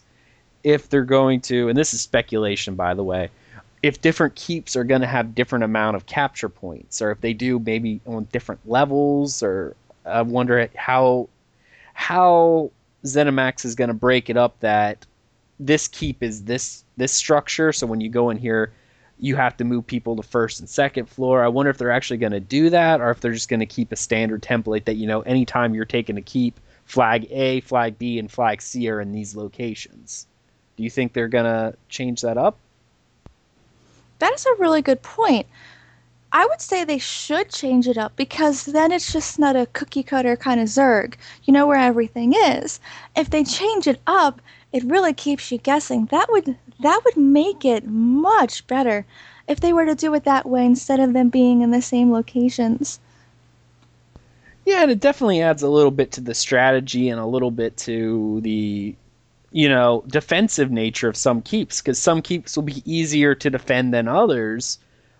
if 0.62 0.88
they're 0.88 1.04
going 1.04 1.40
to, 1.42 1.68
and 1.68 1.76
this 1.76 1.92
is 1.92 2.00
speculation 2.00 2.76
by 2.76 2.94
the 2.94 3.02
way, 3.02 3.30
if 3.82 4.00
different 4.00 4.34
keeps 4.34 4.76
are 4.76 4.84
going 4.84 5.00
to 5.00 5.06
have 5.06 5.34
different 5.34 5.64
amount 5.64 5.96
of 5.96 6.06
capture 6.06 6.48
points, 6.48 7.00
or 7.00 7.10
if 7.10 7.20
they 7.20 7.32
do 7.32 7.58
maybe 7.58 8.00
on 8.06 8.24
different 8.32 8.60
levels, 8.68 9.42
or 9.42 9.76
I 10.04 10.22
wonder 10.22 10.68
how 10.74 11.28
how 11.94 12.70
ZeniMax 13.04 13.64
is 13.64 13.74
going 13.74 13.88
to 13.88 13.94
break 13.94 14.30
it 14.30 14.36
up 14.36 14.58
that 14.60 15.06
this 15.60 15.88
keep 15.88 16.22
is 16.22 16.44
this 16.44 16.84
this 16.96 17.12
structure. 17.12 17.72
So 17.72 17.86
when 17.86 18.00
you 18.00 18.08
go 18.08 18.30
in 18.30 18.36
here, 18.36 18.72
you 19.20 19.36
have 19.36 19.56
to 19.58 19.64
move 19.64 19.86
people 19.86 20.16
to 20.16 20.22
first 20.22 20.60
and 20.60 20.68
second 20.68 21.06
floor. 21.06 21.44
I 21.44 21.48
wonder 21.48 21.70
if 21.70 21.78
they're 21.78 21.90
actually 21.90 22.18
going 22.18 22.32
to 22.32 22.40
do 22.40 22.70
that, 22.70 23.00
or 23.00 23.10
if 23.10 23.20
they're 23.20 23.32
just 23.32 23.48
going 23.48 23.60
to 23.60 23.66
keep 23.66 23.92
a 23.92 23.96
standard 23.96 24.42
template 24.42 24.84
that 24.86 24.96
you 24.96 25.06
know 25.06 25.20
anytime 25.22 25.74
you're 25.74 25.84
taking 25.84 26.18
a 26.18 26.22
keep, 26.22 26.58
flag 26.84 27.26
A, 27.30 27.60
flag 27.60 27.98
B, 27.98 28.18
and 28.18 28.30
flag 28.30 28.60
C 28.60 28.88
are 28.88 29.00
in 29.00 29.12
these 29.12 29.36
locations. 29.36 30.26
Do 30.76 30.82
you 30.84 30.90
think 30.90 31.12
they're 31.12 31.28
going 31.28 31.44
to 31.44 31.76
change 31.88 32.20
that 32.22 32.38
up? 32.38 32.58
That 34.18 34.34
is 34.34 34.46
a 34.46 34.54
really 34.58 34.82
good 34.82 35.02
point. 35.02 35.46
I 36.30 36.44
would 36.46 36.60
say 36.60 36.84
they 36.84 36.98
should 36.98 37.48
change 37.50 37.88
it 37.88 37.96
up 37.96 38.14
because 38.16 38.66
then 38.66 38.92
it's 38.92 39.12
just 39.12 39.38
not 39.38 39.56
a 39.56 39.66
cookie 39.66 40.02
cutter 40.02 40.36
kind 40.36 40.60
of 40.60 40.68
Zerg. 40.68 41.14
You 41.44 41.52
know 41.54 41.66
where 41.66 41.78
everything 41.78 42.34
is. 42.34 42.80
If 43.16 43.30
they 43.30 43.44
change 43.44 43.86
it 43.86 44.00
up, 44.06 44.42
it 44.72 44.84
really 44.84 45.14
keeps 45.14 45.50
you 45.50 45.58
guessing. 45.58 46.06
That 46.06 46.30
would 46.30 46.56
that 46.80 47.00
would 47.04 47.16
make 47.16 47.64
it 47.64 47.86
much 47.86 48.66
better 48.66 49.06
if 49.48 49.60
they 49.60 49.72
were 49.72 49.86
to 49.86 49.94
do 49.94 50.14
it 50.14 50.24
that 50.24 50.46
way 50.46 50.64
instead 50.66 51.00
of 51.00 51.14
them 51.14 51.30
being 51.30 51.62
in 51.62 51.70
the 51.70 51.82
same 51.82 52.12
locations. 52.12 53.00
Yeah, 54.66 54.82
and 54.82 54.90
it 54.90 55.00
definitely 55.00 55.40
adds 55.40 55.62
a 55.62 55.68
little 55.68 55.90
bit 55.90 56.12
to 56.12 56.20
the 56.20 56.34
strategy 56.34 57.08
and 57.08 57.18
a 57.18 57.24
little 57.24 57.50
bit 57.50 57.78
to 57.78 58.40
the 58.42 58.94
you 59.50 59.68
know 59.68 60.04
defensive 60.06 60.70
nature 60.70 61.08
of 61.08 61.16
some 61.16 61.42
keeps 61.42 61.80
because 61.80 61.98
some 61.98 62.22
keeps 62.22 62.56
will 62.56 62.64
be 62.64 62.82
easier 62.84 63.34
to 63.34 63.50
defend 63.50 63.94
than 63.94 64.08
others 64.08 64.78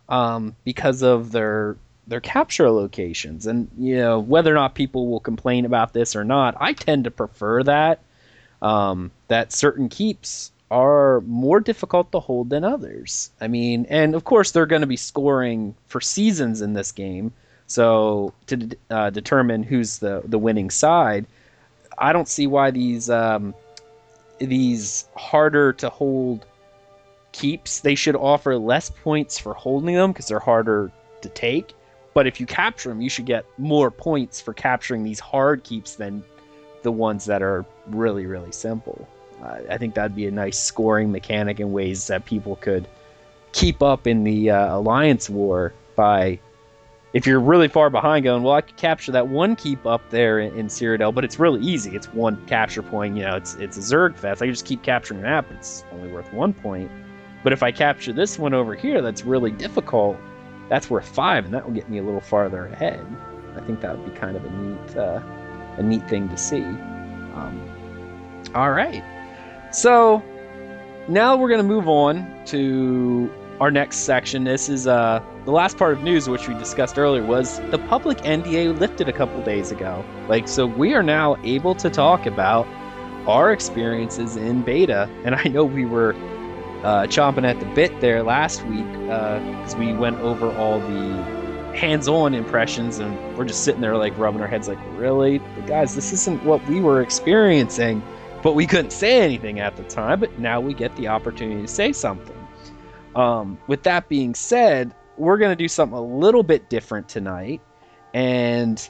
um, 0.09 0.55
because 0.65 1.03
of 1.03 1.33
their 1.33 1.77
their 2.07 2.21
capture 2.21 2.71
locations 2.71 3.47
and 3.47 3.69
you 3.79 3.97
know 3.97 4.19
whether 4.19 4.51
or 4.51 4.55
not 4.55 4.75
people 4.75 5.09
will 5.09 5.21
complain 5.21 5.65
about 5.65 5.93
this 5.93 6.17
or 6.17 6.25
not 6.25 6.55
i 6.61 6.73
tend 6.73 7.05
to 7.05 7.11
prefer 7.11 7.63
that 7.63 8.01
um, 8.61 9.11
that 9.29 9.53
certain 9.53 9.89
keeps 9.89 10.51
are 10.71 11.21
more 11.23 11.61
difficult 11.61 12.13
to 12.13 12.21
hold 12.21 12.51
than 12.51 12.65
others. 12.65 13.31
I 13.41 13.49
mean, 13.49 13.87
and 13.89 14.15
of 14.15 14.25
course 14.25 14.51
they're 14.51 14.67
going 14.67 14.83
to 14.83 14.87
be 14.87 14.97
scoring 14.97 15.75
for 15.87 16.01
seasons 16.01 16.61
in 16.61 16.75
this 16.75 16.93
game, 16.93 17.33
so 17.67 18.35
to 18.47 18.77
uh, 18.91 19.11
determine 19.11 19.63
who's 19.63 19.99
the 19.99 20.23
the 20.25 20.39
winning 20.39 20.71
side, 20.71 21.27
I 21.97 22.13
don't 22.13 22.29
see 22.29 22.47
why 22.47 22.71
these 22.71 23.09
um, 23.09 23.55
these 24.41 25.09
harder 25.17 25.73
to 25.75 25.89
hold 25.89 26.47
keeps 27.33 27.81
they 27.81 27.95
should 27.95 28.17
offer 28.17 28.57
less 28.57 28.91
points 28.91 29.39
for 29.39 29.55
holding 29.55 29.95
them 29.95 30.13
because 30.13 30.29
they're 30.29 30.39
harder 30.39 30.91
to 31.21 31.29
take. 31.31 31.75
But 32.15 32.27
if 32.27 32.41
you 32.41 32.47
capture 32.47 32.89
them, 32.89 33.01
you 33.01 33.11
should 33.11 33.27
get 33.27 33.45
more 33.59 33.91
points 33.91 34.41
for 34.41 34.53
capturing 34.53 35.05
these 35.05 35.21
hard 35.21 35.63
keeps 35.63 35.95
than 35.95 36.25
the 36.83 36.91
ones 36.91 37.25
that 37.27 37.43
are 37.43 37.65
really 37.89 38.27
really 38.27 38.53
simple. 38.53 39.09
Uh, 39.43 39.59
I 39.71 39.79
think 39.79 39.95
that'd 39.95 40.17
be 40.17 40.27
a 40.27 40.31
nice 40.31 40.59
scoring 40.59 41.13
mechanic 41.13 41.61
in 41.61 41.71
ways 41.73 42.07
that 42.09 42.25
people 42.25 42.57
could 42.57 42.89
keep 43.53 43.83
up 43.83 44.07
in 44.07 44.25
the 44.25 44.51
uh, 44.51 44.77
alliance 44.77 45.31
war 45.31 45.73
by 45.95 46.39
if 47.19 47.27
you're 47.27 47.41
really 47.41 47.67
far 47.67 47.91
behind 47.91 48.23
going 48.23 48.45
well 48.45 48.55
i 48.55 48.61
could 48.61 48.77
capture 48.77 49.11
that 49.11 49.27
one 49.27 49.57
keep 49.57 49.85
up 49.85 50.09
there 50.09 50.39
in, 50.39 50.57
in 50.57 50.69
cyrodiil 50.69 51.13
but 51.13 51.25
it's 51.25 51.41
really 51.41 51.61
easy. 51.61 51.97
It's 51.97 52.07
one 52.15 52.37
capture 52.47 52.81
point 52.81 53.17
you 53.17 53.25
know 53.25 53.35
it's 53.35 53.57
it's 53.57 53.77
a 53.77 53.81
zerg 53.81 54.17
fest. 54.17 54.41
I 54.41 54.47
just 54.47 54.65
keep 54.65 54.85
capturing 54.85 55.23
that 55.23 55.49
but 55.49 55.57
it's 55.57 55.85
only 55.91 56.13
worth 56.13 56.33
one 56.33 56.53
point. 56.55 56.91
But 57.43 57.53
if 57.53 57.65
i 57.65 57.73
capture 57.73 58.13
this 58.13 58.39
one 58.39 58.55
over 58.55 58.77
here 58.77 59.03
that's 59.03 59.25
really 59.25 59.51
difficult 59.51 60.17
that's 60.69 60.89
worth 60.89 61.09
five 61.09 61.45
and 61.45 61.53
that 61.55 61.67
will 61.67 61.75
get 61.75 61.91
me 61.91 61.99
a 61.99 62.05
little 62.05 62.21
farther 62.21 62.67
ahead. 62.67 63.05
I 63.57 63.61
think 63.63 63.81
that 63.81 63.99
would 63.99 64.15
be 64.15 64.17
kind 64.17 64.37
of 64.37 64.45
a 64.45 64.51
neat 64.51 64.97
uh, 64.97 65.21
a 65.77 65.83
neat 65.83 66.09
thing 66.09 66.29
to 66.29 66.37
see. 66.37 66.63
Um, 66.63 67.61
all 68.55 68.71
right. 68.71 69.03
So 69.73 70.23
now 71.09 71.37
we're 71.37 71.49
going 71.49 71.63
to 71.63 71.67
move 71.67 71.89
on 71.89 72.45
to 72.47 73.29
our 73.61 73.71
next 73.71 73.99
section. 73.99 74.45
This 74.45 74.69
is 74.69 74.87
uh, 74.87 75.23
the 75.45 75.51
last 75.51 75.77
part 75.77 75.93
of 75.93 76.03
news, 76.03 76.29
which 76.29 76.49
we 76.49 76.55
discussed 76.55 76.99
earlier, 76.99 77.25
was 77.25 77.61
the 77.71 77.79
public 77.79 78.19
NDA 78.19 78.79
lifted 78.79 79.09
a 79.09 79.13
couple 79.13 79.43
days 79.43 79.73
ago. 79.73 80.05
Like, 80.29 80.47
so 80.47 80.67
we 80.67 80.95
are 80.95 81.03
now 81.03 81.37
able 81.43 81.75
to 81.77 81.91
talk 81.91 82.27
about 82.27 82.67
our 83.27 83.53
experiences 83.53 84.37
in 84.37 84.63
beta. 84.63 85.11
And 85.25 85.35
I 85.35 85.45
know 85.45 85.65
we 85.65 85.85
were 85.85 86.15
uh, 86.85 87.07
chomping 87.07 87.45
at 87.45 87.59
the 87.59 87.67
bit 87.75 88.01
there 88.01 88.23
last 88.23 88.65
week 88.67 88.91
because 88.93 89.75
uh, 89.75 89.79
we 89.79 89.93
went 89.93 90.19
over 90.21 90.55
all 90.57 90.79
the 90.79 91.39
hands-on 91.75 92.35
impressions 92.35 92.99
and 92.99 93.37
we're 93.37 93.45
just 93.45 93.65
sitting 93.65 93.81
there 93.81 93.97
like 93.97 94.17
rubbing 94.19 94.41
our 94.41 94.49
heads 94.49 94.67
like 94.69 94.79
really 94.97 95.39
guys 95.67 95.95
this 95.95 96.13
isn't 96.13 96.43
what 96.45 96.65
we 96.67 96.81
were 96.81 97.03
experiencing 97.03 98.03
but 98.43 98.55
we 98.55 98.67
couldn't 98.67 98.91
say 98.91 99.21
anything 99.21 99.61
at 99.61 99.77
the 99.77 99.85
time 99.85 100.19
but 100.19 100.37
now 100.39 100.61
we 100.61 100.75
get 100.75 100.95
the 100.97 101.07
opportunity 101.07 101.61
to 101.61 101.69
say 101.69 101.93
something 101.93 102.38
um, 103.19 103.59
with 103.67 103.83
that 103.83 104.09
being 104.09 104.35
said 104.35 104.95
we're 105.17 105.39
going 105.39 105.51
to 105.51 105.57
do 105.57 105.69
something 105.69 105.99
a 105.99 106.03
little 106.03 106.43
bit 106.43 106.71
different 106.71 107.09
tonight 107.09 107.61
and 108.15 108.89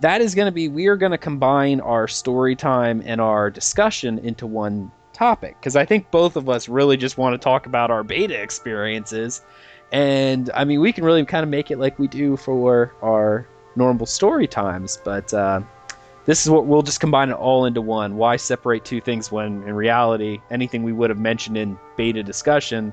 that 0.00 0.20
is 0.20 0.34
going 0.34 0.46
to 0.46 0.52
be 0.52 0.68
we 0.68 0.86
are 0.86 0.96
going 0.96 1.12
to 1.12 1.18
combine 1.18 1.80
our 1.80 2.06
story 2.06 2.54
time 2.54 3.02
and 3.04 3.20
our 3.20 3.50
discussion 3.50 4.18
into 4.18 4.46
one 4.46 4.90
topic 5.12 5.56
because 5.58 5.76
i 5.76 5.84
think 5.84 6.10
both 6.10 6.36
of 6.36 6.48
us 6.48 6.68
really 6.68 6.96
just 6.96 7.18
want 7.18 7.34
to 7.34 7.38
talk 7.38 7.66
about 7.66 7.90
our 7.90 8.04
beta 8.04 8.40
experiences 8.40 9.42
and 9.92 10.50
I 10.54 10.64
mean, 10.64 10.80
we 10.80 10.92
can 10.92 11.04
really 11.04 11.24
kind 11.24 11.42
of 11.42 11.48
make 11.48 11.70
it 11.70 11.78
like 11.78 11.98
we 11.98 12.06
do 12.06 12.36
for 12.36 12.94
our 13.02 13.46
normal 13.76 14.06
story 14.06 14.46
times, 14.46 15.00
but 15.04 15.32
uh, 15.34 15.60
this 16.26 16.44
is 16.44 16.50
what 16.50 16.66
we'll 16.66 16.82
just 16.82 17.00
combine 17.00 17.30
it 17.30 17.34
all 17.34 17.64
into 17.64 17.80
one. 17.80 18.16
Why 18.16 18.36
separate 18.36 18.84
two 18.84 19.00
things 19.00 19.32
when 19.32 19.62
in 19.64 19.74
reality, 19.74 20.38
anything 20.50 20.82
we 20.82 20.92
would 20.92 21.10
have 21.10 21.18
mentioned 21.18 21.56
in 21.56 21.78
beta 21.96 22.22
discussion 22.22 22.92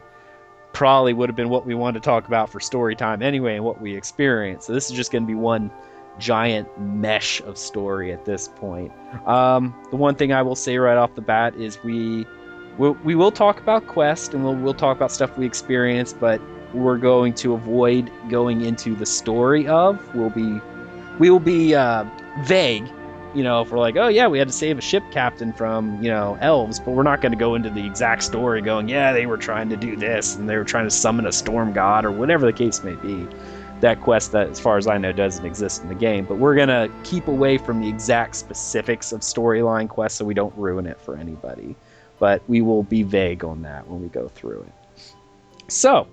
probably 0.77 1.11
would 1.11 1.27
have 1.27 1.35
been 1.35 1.49
what 1.49 1.65
we 1.65 1.73
wanted 1.73 2.03
to 2.03 2.05
talk 2.05 2.27
about 2.27 2.51
for 2.51 2.59
story 2.59 2.95
time 2.95 3.23
anyway 3.23 3.55
and 3.55 3.65
what 3.65 3.81
we 3.81 3.95
experienced. 3.95 4.67
So 4.67 4.73
this 4.73 4.91
is 4.91 4.95
just 4.95 5.11
going 5.11 5.23
to 5.23 5.27
be 5.27 5.33
one 5.33 5.71
giant 6.19 6.67
mesh 6.79 7.41
of 7.41 7.57
story 7.57 8.13
at 8.13 8.25
this 8.25 8.47
point. 8.47 8.91
Um, 9.25 9.73
the 9.89 9.95
one 9.95 10.13
thing 10.13 10.31
I 10.31 10.43
will 10.43 10.55
say 10.55 10.77
right 10.77 10.95
off 10.95 11.15
the 11.15 11.21
bat 11.21 11.55
is 11.55 11.83
we. 11.83 12.27
We'll, 12.77 12.93
we 13.03 13.15
will 13.15 13.31
talk 13.31 13.59
about 13.59 13.87
quest 13.87 14.35
and 14.35 14.43
we'll, 14.43 14.53
we'll 14.53 14.75
talk 14.75 14.95
about 14.97 15.11
stuff 15.11 15.35
we 15.35 15.47
experienced 15.47 16.19
but 16.19 16.39
we're 16.75 16.99
going 16.99 17.33
to 17.33 17.53
avoid 17.55 18.11
going 18.29 18.61
into 18.61 18.93
the 18.93 19.05
story 19.07 19.67
of. 19.67 20.13
We'll 20.13 20.29
be 20.29 20.61
we 21.17 21.31
will 21.31 21.39
be 21.39 21.73
uh, 21.73 22.05
vague 22.43 22.87
you 23.37 23.43
know, 23.43 23.61
if 23.61 23.69
we're 23.69 23.77
like, 23.77 23.95
oh 23.97 24.07
yeah, 24.07 24.25
we 24.25 24.39
had 24.39 24.47
to 24.47 24.53
save 24.53 24.79
a 24.79 24.81
ship 24.81 25.03
captain 25.11 25.53
from, 25.53 26.01
you 26.01 26.09
know, 26.09 26.39
elves, 26.41 26.79
but 26.79 26.91
we're 26.91 27.03
not 27.03 27.21
going 27.21 27.31
to 27.31 27.37
go 27.37 27.53
into 27.53 27.69
the 27.69 27.85
exact 27.85 28.23
story 28.23 28.63
going, 28.63 28.89
yeah, 28.89 29.13
they 29.13 29.27
were 29.27 29.37
trying 29.37 29.69
to 29.69 29.77
do 29.77 29.95
this 29.95 30.35
and 30.35 30.49
they 30.49 30.57
were 30.57 30.63
trying 30.63 30.85
to 30.85 30.89
summon 30.89 31.27
a 31.27 31.31
storm 31.31 31.71
god 31.71 32.03
or 32.03 32.11
whatever 32.11 32.47
the 32.47 32.53
case 32.53 32.83
may 32.83 32.95
be. 32.95 33.27
That 33.81 34.01
quest, 34.01 34.31
that 34.31 34.49
as 34.49 34.59
far 34.59 34.77
as 34.77 34.87
I 34.87 34.97
know, 34.97 35.11
doesn't 35.11 35.45
exist 35.45 35.83
in 35.83 35.87
the 35.87 35.93
game, 35.93 36.25
but 36.25 36.39
we're 36.39 36.55
going 36.55 36.69
to 36.69 36.91
keep 37.03 37.27
away 37.27 37.59
from 37.59 37.79
the 37.79 37.87
exact 37.87 38.35
specifics 38.37 39.11
of 39.11 39.21
storyline 39.21 39.87
quests 39.87 40.17
so 40.17 40.25
we 40.25 40.33
don't 40.33 40.55
ruin 40.57 40.87
it 40.87 40.99
for 40.99 41.15
anybody. 41.15 41.75
But 42.17 42.41
we 42.47 42.61
will 42.63 42.81
be 42.81 43.03
vague 43.03 43.43
on 43.43 43.61
that 43.61 43.87
when 43.87 44.01
we 44.01 44.07
go 44.07 44.29
through 44.29 44.63
it. 44.63 45.13
So, 45.67 46.07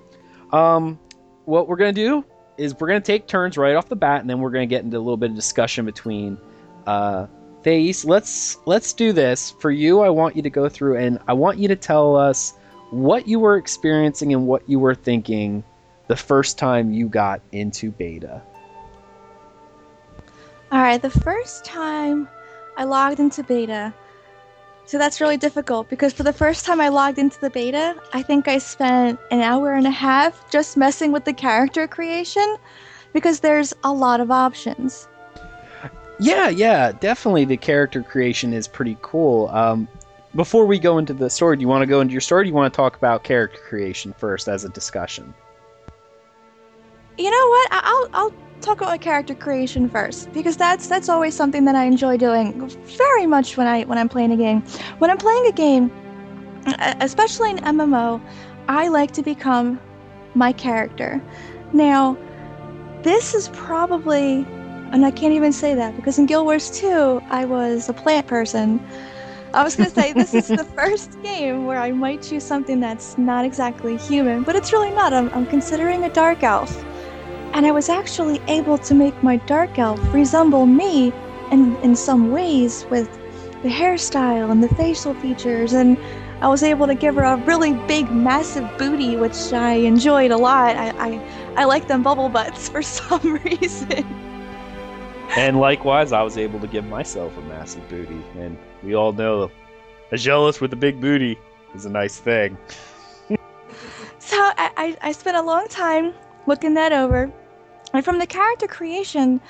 um, 0.53 0.99
what 1.47 1.69
we're 1.69 1.77
going 1.77 1.95
to 1.95 1.99
do 1.99 2.23
is 2.59 2.79
we're 2.79 2.89
going 2.89 3.01
to 3.01 3.07
take 3.07 3.27
turns 3.27 3.57
right 3.57 3.77
off 3.77 3.89
the 3.89 3.97
bat, 3.97 4.21
and 4.21 4.29
then 4.29 4.41
we're 4.41 4.51
going 4.51 4.69
to 4.69 4.71
get 4.71 4.85
into 4.85 4.99
a 4.99 5.01
little 5.01 5.17
bit 5.17 5.31
of 5.31 5.37
discussion 5.37 5.87
between 5.87 6.37
uh, 6.87 7.27
Thais. 7.63 8.05
Let's 8.05 8.59
let's 8.67 8.93
do 8.93 9.13
this 9.13 9.53
for 9.59 9.71
you. 9.71 10.01
I 10.01 10.11
want 10.11 10.37
you 10.37 10.43
to 10.43 10.51
go 10.51 10.69
through, 10.69 10.97
and 10.99 11.19
I 11.27 11.33
want 11.33 11.59
you 11.59 11.69
to 11.69 11.77
tell 11.77 12.17
us 12.17 12.55
what 12.91 13.27
you 13.27 13.41
were 13.41 13.57
experiencing 13.57 14.33
and 14.33 14.47
what 14.47 14.69
you 14.69 14.79
were 14.79 14.95
thinking 14.95 15.65
the 16.07 16.17
first 16.17 16.59
time 16.59 16.93
you 16.93 17.09
got 17.09 17.41
into 17.53 17.91
beta. 17.91 18.43
All 20.71 20.81
right, 20.81 21.01
the 21.01 21.11
first 21.11 21.65
time 21.65 22.29
I 22.77 22.85
logged 22.85 23.21
into 23.21 23.43
beta. 23.43 23.95
So 24.87 24.99
that's 24.99 25.21
really 25.21 25.39
difficult 25.39 25.89
because 25.89 26.13
for 26.13 26.25
the 26.25 26.33
first 26.33 26.67
time 26.67 26.81
I 26.81 26.89
logged 26.89 27.19
into 27.19 27.41
the 27.41 27.49
beta, 27.49 27.97
I 28.13 28.23
think 28.23 28.49
I 28.49 28.59
spent 28.59 29.19
an 29.31 29.41
hour 29.41 29.73
and 29.73 29.87
a 29.87 29.91
half 29.91 30.51
just 30.51 30.77
messing 30.77 31.11
with 31.11 31.25
the 31.25 31.33
character 31.33 31.87
creation 31.87 32.57
because 33.15 33.41
there's 33.41 33.73
a 33.83 33.93
lot 33.93 34.21
of 34.21 34.31
options. 34.31 35.09
Yeah, 36.19 36.49
yeah, 36.49 36.93
definitely 36.93 37.45
the 37.45 37.57
character 37.57 38.03
creation 38.03 38.53
is 38.53 38.69
pretty 38.69 38.97
cool. 39.03 39.49
Um, 39.49 39.89
before 40.35 40.67
we 40.67 40.79
go 40.79 40.99
into 40.99 41.15
the 41.15 41.31
story, 41.31 41.57
do 41.57 41.63
you 41.63 41.69
want 41.69 41.83
to 41.83 41.87
go 41.87 42.01
into 42.01 42.13
your 42.13 42.21
story? 42.21 42.43
Or 42.43 42.45
do 42.45 42.49
you 42.49 42.55
want 42.55 42.73
to 42.73 42.77
talk 42.77 42.97
about 42.97 43.25
character 43.25 43.59
creation 43.69 44.15
first 44.17 44.49
as 44.49 44.65
a 44.65 44.69
discussion? 44.69 45.33
You 47.19 47.31
know 47.31 47.49
what? 47.49 47.69
I'll 47.73 48.09
I'll 48.13 48.35
talk 48.61 48.81
about 48.81 49.01
character 49.01 49.35
creation 49.35 49.89
first 49.89 50.33
because 50.33 50.57
that's 50.57 50.89
that's 50.89 51.09
always 51.09 51.35
something 51.35 51.65
that 51.67 51.77
I 51.77 51.85
enjoy 51.85 52.17
doing 52.17 52.69
very 52.69 53.27
much 53.27 53.57
when 53.57 53.67
I 53.67 53.83
when 53.85 53.99
I'm 53.99 54.09
playing 54.09 54.33
a 54.33 54.37
game. 54.37 54.63
When 54.99 55.11
I'm 55.11 55.19
playing 55.19 55.47
a 55.47 55.53
game, 55.53 55.93
especially 57.01 57.51
an 57.51 57.59
MMO, 57.59 58.21
I 58.69 58.89
like 58.89 59.13
to 59.13 59.23
become 59.23 59.79
my 60.35 60.53
character. 60.53 61.23
Now, 61.73 62.17
this 63.03 63.35
is 63.35 63.49
probably 63.51 64.47
and 64.93 65.05
I 65.05 65.11
can't 65.11 65.33
even 65.33 65.53
say 65.53 65.75
that 65.75 65.97
because 65.97 66.19
in 66.19 66.27
Guild 66.27 66.45
Wars 66.45 66.71
2, 66.71 67.23
I 67.31 67.45
was 67.45 67.89
a 67.89 67.93
plant 67.93 68.27
person. 68.27 68.81
I 69.53 69.63
was 69.63 69.77
going 69.77 69.89
to 69.89 69.95
say 69.95 70.13
this 70.13 70.35
is 70.35 70.49
the 70.49 70.65
first 70.77 71.21
game 71.23 71.65
where 71.65 71.79
I 71.79 71.93
might 71.93 72.23
choose 72.23 72.43
something 72.43 72.81
that's 72.81 73.17
not 73.17 73.45
exactly 73.45 73.97
human, 73.97 74.43
but 74.43 74.57
it's 74.57 74.73
really 74.73 74.91
not. 74.91 75.13
I'm, 75.13 75.29
I'm 75.31 75.47
considering 75.47 76.05
a 76.05 76.11
dark 76.11 76.43
elf. 76.43 76.85
And 77.53 77.65
I 77.65 77.71
was 77.71 77.89
actually 77.89 78.41
able 78.49 78.79
to 78.79 78.95
make 78.95 79.23
my 79.23 79.37
dark 79.37 79.79
elf 79.79 80.01
resemble 80.13 80.67
me 80.67 81.13
in, 81.53 81.77
in 81.77 81.95
some 81.95 82.33
ways 82.33 82.85
with 82.91 83.09
the 83.63 83.69
hairstyle 83.69 84.51
and 84.51 84.61
the 84.61 84.69
facial 84.75 85.15
features. 85.15 85.73
And 85.73 85.97
I 86.41 86.49
was 86.49 86.65
able 86.65 86.89
to 86.89 86.97
give 86.97 87.15
her 87.15 87.23
a 87.23 87.37
really 87.37 87.75
big, 87.87 88.11
massive 88.11 88.69
booty, 88.77 89.17
which 89.17 89.53
I 89.53 89.75
enjoyed 89.75 90.33
a 90.33 90.37
lot. 90.37 90.77
I, 90.77 90.91
I, 90.99 91.53
I 91.57 91.65
like 91.65 91.87
them 91.87 92.03
bubble 92.03 92.29
butts 92.29 92.69
for 92.71 92.83
some 92.83 93.41
reason. 93.45 94.24
And 95.31 95.59
likewise, 95.59 96.13
I 96.13 96.23
was 96.23 96.39
able 96.39 96.61
to 96.61 96.67
give 96.67 96.85
myself 96.85 97.37
a 97.37 97.41
massive 97.43 97.89
booty, 97.89 98.23
and 98.39 98.57
we 98.83 98.95
all 98.95 99.13
know 99.13 99.51
a 100.13 100.17
jealous 100.17 100.61
with 100.61 100.73
a 100.73 100.77
big 100.77 101.01
booty 101.01 101.39
is 101.75 101.87
a 101.87 101.91
nice 101.91 102.19
thing. 102.19 102.57
So 104.19 104.37
I, 104.39 104.71
I, 104.77 104.97
I 105.03 105.13
spent 105.13 105.37
a 105.37 105.43
long 105.43 105.67
time 105.69 106.15
looking 106.47 106.75
that 106.75 106.93
over. 106.93 107.33
And 107.93 108.05
from 108.05 108.19
the 108.19 108.27
character 108.27 108.67
creation, 108.67 109.41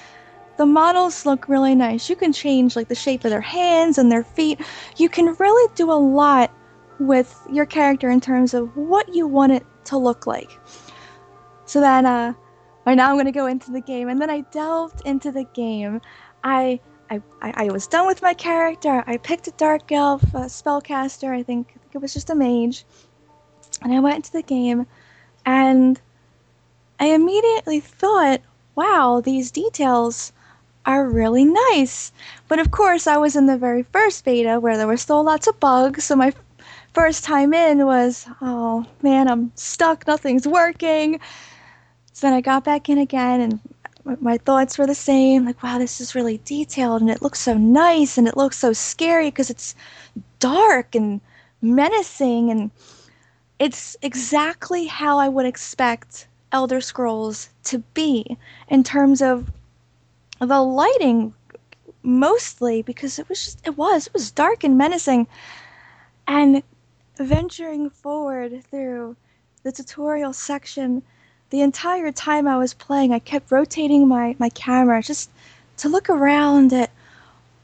the 0.57 0.67
models 0.67 1.27
look 1.27 1.49
really 1.49 1.75
nice. 1.75 2.09
You 2.09 2.17
can 2.17 2.33
change 2.33 2.77
like 2.77 2.89
the 2.89 2.95
shape 2.95 3.25
of 3.25 3.31
their 3.31 3.41
hands 3.41 3.99
and 3.99 4.11
their 4.11 4.25
feet. 4.25 4.61
You 4.97 5.09
can 5.09 5.35
really 5.35 5.73
do 5.75 5.91
a 5.91 5.95
lot 5.95 6.53
with 6.99 7.39
your 7.51 7.67
character 7.67 8.11
in 8.11 8.21
terms 8.21 8.55
of 8.55 8.77
what 8.77 9.15
you 9.15 9.27
want 9.27 9.53
it 9.53 9.67
to 9.85 9.99
look 9.99 10.27
like. 10.27 10.51
So 11.67 11.81
then 11.81 12.07
uh 12.07 12.35
right 12.87 12.95
now 12.95 13.11
I'm 13.11 13.17
gonna 13.17 13.33
go 13.33 13.47
into 13.47 13.71
the 13.71 13.81
game 13.81 14.09
and 14.09 14.21
then 14.21 14.31
I 14.31 14.41
delved 14.53 15.03
into 15.05 15.33
the 15.33 15.45
game. 15.55 16.01
I 16.43 16.81
I, 17.11 17.21
I 17.43 17.67
I 17.67 17.69
was 17.71 17.87
done 17.87 18.07
with 18.07 18.23
my 18.23 18.35
character. 18.35 19.05
I 19.07 19.17
picked 19.19 19.49
a 19.49 19.53
dark 19.53 19.91
elf, 19.93 20.23
a 20.35 20.49
spellcaster, 20.49 21.31
I 21.31 21.43
think, 21.43 21.69
I 21.71 21.79
think 21.79 21.95
it 21.95 22.03
was 22.03 22.15
just 22.15 22.31
a 22.31 22.35
mage. 22.35 22.85
And 23.83 23.93
I 23.93 24.01
went 24.01 24.17
into 24.17 24.33
the 24.33 24.43
game 24.43 24.87
and 25.45 26.01
I 27.01 27.07
immediately 27.07 27.81
thought, 27.81 28.41
wow, 28.75 29.21
these 29.25 29.51
details 29.51 30.33
are 30.87 31.09
really 31.09 31.45
nice. 31.45 32.13
But 32.49 32.59
of 32.59 32.71
course, 32.71 33.07
I 33.07 33.17
was 33.17 33.37
in 33.37 33.47
the 33.47 33.59
very 33.59 33.83
first 33.83 34.25
beta 34.25 34.61
where 34.61 34.77
there 34.77 34.87
were 34.87 34.97
still 34.97 35.23
lots 35.23 35.47
of 35.47 35.59
bugs. 35.61 36.05
So 36.05 36.17
my 36.17 36.33
first 36.93 37.25
time 37.25 37.53
in 37.53 37.85
was, 37.87 38.27
oh 38.41 38.87
man, 39.03 39.29
I'm 39.29 39.53
stuck, 39.55 40.07
nothing's 40.07 40.47
working. 40.47 41.21
So 42.15 42.29
then 42.29 42.35
I 42.35 42.41
got 42.41 42.63
back 42.63 42.89
in 42.89 42.99
again 42.99 43.41
and 43.41 44.21
my 44.21 44.39
thoughts 44.39 44.79
were 44.79 44.87
the 44.87 44.95
same 44.95 45.47
like, 45.47 45.61
wow, 45.65 45.79
this 45.79 46.01
is 46.01 46.15
really 46.15 46.41
detailed 46.45 47.01
and 47.01 47.11
it 47.11 47.23
looks 47.23 47.41
so 47.41 47.59
nice 47.59 48.17
and 48.17 48.29
it 48.29 48.37
looks 48.37 48.57
so 48.57 48.73
scary 48.73 49.27
because 49.27 49.51
it's 49.51 49.75
dark 50.39 50.95
and 50.95 51.21
menacing 51.61 52.53
and 52.53 52.71
it's 53.59 53.97
exactly 54.01 54.87
how 54.87 55.19
I 55.19 55.29
would 55.29 55.45
expect 55.45 56.29
Elder 56.53 56.81
Scrolls 56.81 57.51
to 57.65 57.81
be 57.95 58.39
in 58.69 58.85
terms 58.85 59.21
of 59.21 59.51
the 60.39 60.61
lighting 60.61 61.35
mostly 62.05 62.83
because 62.83 63.19
it 63.19 63.29
was 63.29 63.45
just 63.45 63.67
it 63.67 63.77
was 63.77 64.07
it 64.07 64.13
was 64.13 64.31
dark 64.31 64.63
and 64.63 64.79
menacing. 64.79 65.27
And 66.29 66.63
venturing 67.17 67.91
forward 67.91 68.63
through 68.71 69.17
the 69.65 69.73
tutorial 69.73 70.33
section 70.33 71.03
the 71.55 71.61
entire 71.61 72.11
time 72.11 72.49
I 72.49 72.57
was 72.57 72.75
playing 72.75 73.13
I 73.13 73.21
kept 73.21 73.53
rotating 73.53 74.09
my 74.09 74.35
my 74.41 74.49
camera 74.49 75.01
just 75.01 75.31
to 75.77 75.89
look 75.89 76.11
around 76.11 76.73
at 76.73 76.91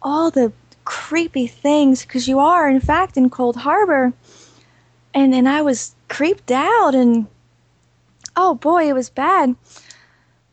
all 0.01 0.31
the 0.31 0.53
creepy 0.85 1.49
things 1.49 2.03
because 2.03 2.29
you 2.29 2.39
are 2.39 2.71
in 2.71 2.79
fact 2.79 3.17
in 3.17 3.31
Coldharbour. 3.31 4.13
And 5.13 5.35
and 5.35 5.49
I 5.49 5.63
was 5.63 5.97
creeped 6.07 6.53
out 6.53 6.95
and 6.95 7.27
oh 8.37 8.55
boy 8.55 8.89
it 8.89 8.93
was 8.93 9.11
bad. 9.11 9.57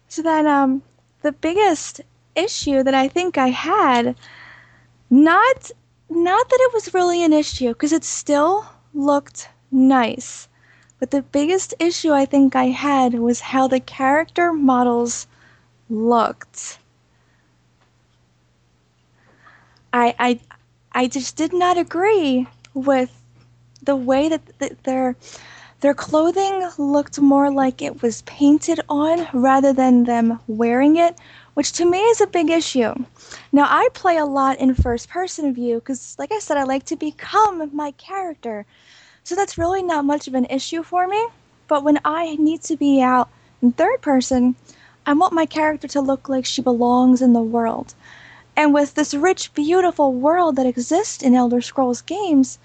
So 0.07 0.23
then 0.23 0.47
um 0.47 0.81
the 1.21 1.31
biggest 1.31 2.01
issue 2.33 2.81
that 2.81 2.95
I 2.95 3.07
think 3.07 3.37
I 3.37 3.49
had 3.49 4.15
not 5.11 5.69
not 6.09 6.49
that 6.49 6.59
it 6.59 6.73
was 6.73 6.91
really 6.91 7.23
an 7.23 7.33
issue 7.33 7.67
because 7.69 7.93
it 7.93 8.03
still 8.03 8.65
looked 8.95 9.49
nice 9.71 10.47
but 10.99 11.11
the 11.11 11.21
biggest 11.21 11.73
issue 11.79 12.11
I 12.11 12.25
think 12.25 12.55
I 12.55 12.65
had 12.65 13.15
was 13.15 13.39
how 13.51 13.67
the 13.67 13.79
character 13.79 14.53
models 14.53 15.27
looked 15.89 16.79
I 19.93 20.15
I 20.19 20.39
I 20.91 21.07
just 21.07 21.35
did 21.35 21.53
not 21.53 21.77
agree 21.77 22.47
with 22.73 23.11
the 23.81 23.95
way 23.95 24.29
that, 24.29 24.41
that 24.59 24.83
their 24.83 25.15
their 25.81 25.93
clothing 25.93 26.69
looked 26.77 27.19
more 27.19 27.49
like 27.51 27.81
it 27.81 28.01
was 28.01 28.21
painted 28.23 28.79
on 28.89 29.27
rather 29.33 29.73
than 29.73 30.03
them 30.05 30.39
wearing 30.47 30.95
it, 30.97 31.17
which 31.53 31.71
to 31.73 31.85
me 31.85 31.99
is 31.99 32.21
a 32.21 32.27
big 32.27 32.49
issue. 32.49 32.93
Now, 33.51 33.67
I 33.69 33.89
play 33.93 34.17
a 34.17 34.25
lot 34.25 34.59
in 34.59 34.73
first 34.73 35.09
person 35.09 35.53
view 35.53 35.75
because, 35.75 36.15
like 36.17 36.31
I 36.31 36.39
said, 36.39 36.57
I 36.57 36.63
like 36.63 36.85
to 36.85 36.95
become 36.95 37.69
my 37.75 37.91
character. 37.91 38.65
So 39.27 39.35
that's 39.35 39.57
really 39.57 39.83
not 39.83 40.05
much 40.05 40.29
of 40.29 40.35
an 40.35 40.45
issue 40.45 40.83
for 40.83 41.05
me. 41.05 41.27
But 41.67 41.83
when 41.83 41.99
I 42.05 42.37
need 42.37 42.61
to 42.61 42.77
be 42.77 43.01
out 43.01 43.27
in 43.61 43.73
third 43.73 44.01
person, 44.01 44.55
I 45.05 45.11
want 45.15 45.33
my 45.33 45.45
character 45.45 45.85
to 45.89 45.99
look 45.99 46.29
like 46.29 46.45
she 46.45 46.61
belongs 46.61 47.21
in 47.21 47.33
the 47.33 47.41
world. 47.41 47.93
And 48.55 48.73
with 48.73 48.93
this 48.93 49.13
rich, 49.13 49.53
beautiful 49.53 50.13
world 50.13 50.55
that 50.55 50.65
exists 50.65 51.21
in 51.21 51.35
Elder 51.35 51.59
Scrolls 51.59 52.01
games, 52.01 52.57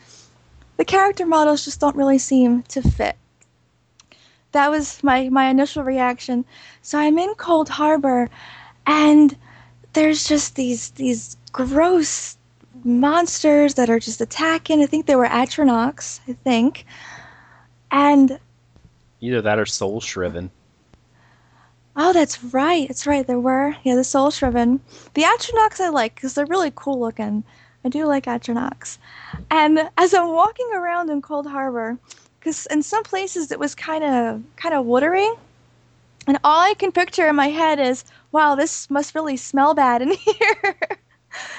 the 0.76 0.84
character 0.84 1.26
models 1.26 1.64
just 1.64 1.80
don't 1.80 1.96
really 1.96 2.18
seem 2.18 2.62
to 2.68 2.80
fit. 2.80 3.16
That 4.52 4.70
was 4.70 5.02
my, 5.02 5.30
my 5.30 5.48
initial 5.48 5.82
reaction. 5.82 6.44
So 6.80 6.96
I'm 6.96 7.18
in 7.18 7.34
Coldharbour 7.34 8.28
and 8.86 9.36
there's 9.94 10.28
just 10.28 10.54
these 10.54 10.90
these 10.90 11.36
gross 11.50 12.36
monsters 12.84 13.74
that 13.74 13.90
are 13.90 13.98
just 13.98 14.20
attacking. 14.20 14.82
I 14.82 14.86
think 14.86 15.06
they 15.06 15.16
were 15.16 15.26
Atronachs, 15.26 16.20
I 16.28 16.32
think. 16.32 16.84
And 17.90 18.38
Either 19.20 19.42
that 19.42 19.58
or 19.58 19.66
soul 19.66 20.00
shriven. 20.00 20.50
Oh, 21.94 22.12
that's 22.12 22.42
right. 22.42 22.88
That's 22.88 23.06
right. 23.06 23.26
There 23.26 23.38
were. 23.38 23.76
Yeah, 23.82 23.96
the 23.96 24.04
Soul 24.04 24.30
Shriven. 24.30 24.80
The 25.14 25.22
Atronachs 25.22 25.78
I 25.78 25.90
like 25.90 26.14
because 26.14 26.34
they're 26.34 26.46
really 26.46 26.72
cool 26.74 26.98
looking. 26.98 27.44
I 27.84 27.88
do 27.90 28.06
like 28.06 28.24
Atronachs. 28.24 28.96
And 29.50 29.90
as 29.98 30.14
I'm 30.14 30.32
walking 30.32 30.68
around 30.74 31.10
in 31.10 31.20
Coldharbour, 31.20 31.98
because 32.38 32.66
in 32.66 32.82
some 32.82 33.02
places 33.02 33.52
it 33.52 33.58
was 33.58 33.74
kind 33.74 34.04
of 34.04 34.42
kind 34.56 34.74
of 34.74 34.86
watery, 34.86 35.28
and 36.26 36.38
all 36.44 36.60
I 36.60 36.74
can 36.74 36.92
picture 36.92 37.28
in 37.28 37.36
my 37.36 37.48
head 37.48 37.78
is, 37.78 38.04
wow, 38.30 38.54
this 38.54 38.88
must 38.88 39.14
really 39.14 39.36
smell 39.36 39.74
bad 39.74 40.00
in 40.00 40.12
here. 40.12 40.76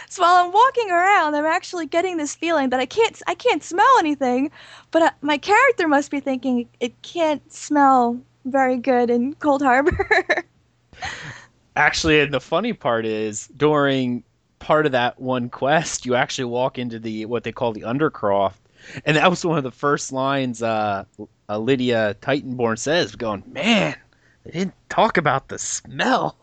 So 0.10 0.22
while 0.22 0.46
I'm 0.46 0.52
walking 0.52 0.92
around, 0.92 1.36
I'm 1.36 1.46
actually 1.46 1.88
getting 1.88 2.18
this 2.18 2.36
feeling 2.36 2.70
that 2.70 2.80
I 2.80 2.86
can't 2.86 3.20
I 3.28 3.36
can't 3.36 3.64
smell 3.64 3.98
anything, 4.00 4.52
but 4.92 5.02
uh, 5.02 5.12
my 5.22 5.38
character 5.38 5.88
must 5.88 6.12
be 6.12 6.20
thinking 6.20 6.70
it 6.80 7.02
can't 7.02 7.52
smell 7.52 8.20
very 8.46 8.78
good 8.78 9.10
in 9.10 9.34
Coldharbour. 9.36 10.44
actually, 11.76 12.20
and 12.20 12.34
the 12.34 12.40
funny 12.40 12.74
part 12.74 13.06
is 13.06 13.48
during 13.58 14.24
part 14.60 14.86
of 14.86 14.92
that 14.92 15.20
one 15.20 15.50
quest, 15.50 16.06
you 16.06 16.16
actually 16.16 16.46
walk 16.46 16.78
into 16.78 17.00
the 17.00 17.26
what 17.26 17.44
they 17.44 17.52
call 17.52 17.74
the 17.74 17.82
Undercroft, 17.82 18.60
and 19.06 19.18
that 19.18 19.30
was 19.30 19.44
one 19.46 19.58
of 19.58 19.64
the 19.64 19.72
first 19.72 20.12
lines 20.12 20.62
uh, 20.62 21.06
uh, 21.50 21.58
Lyris 21.58 22.16
Titanborn 22.16 22.78
says, 22.78 23.16
going, 23.16 23.44
"Man, 23.48 23.96
they 24.44 24.52
didn't 24.52 24.76
talk 24.90 25.18
about 25.18 25.48
the 25.50 25.58
smell." 25.58 26.38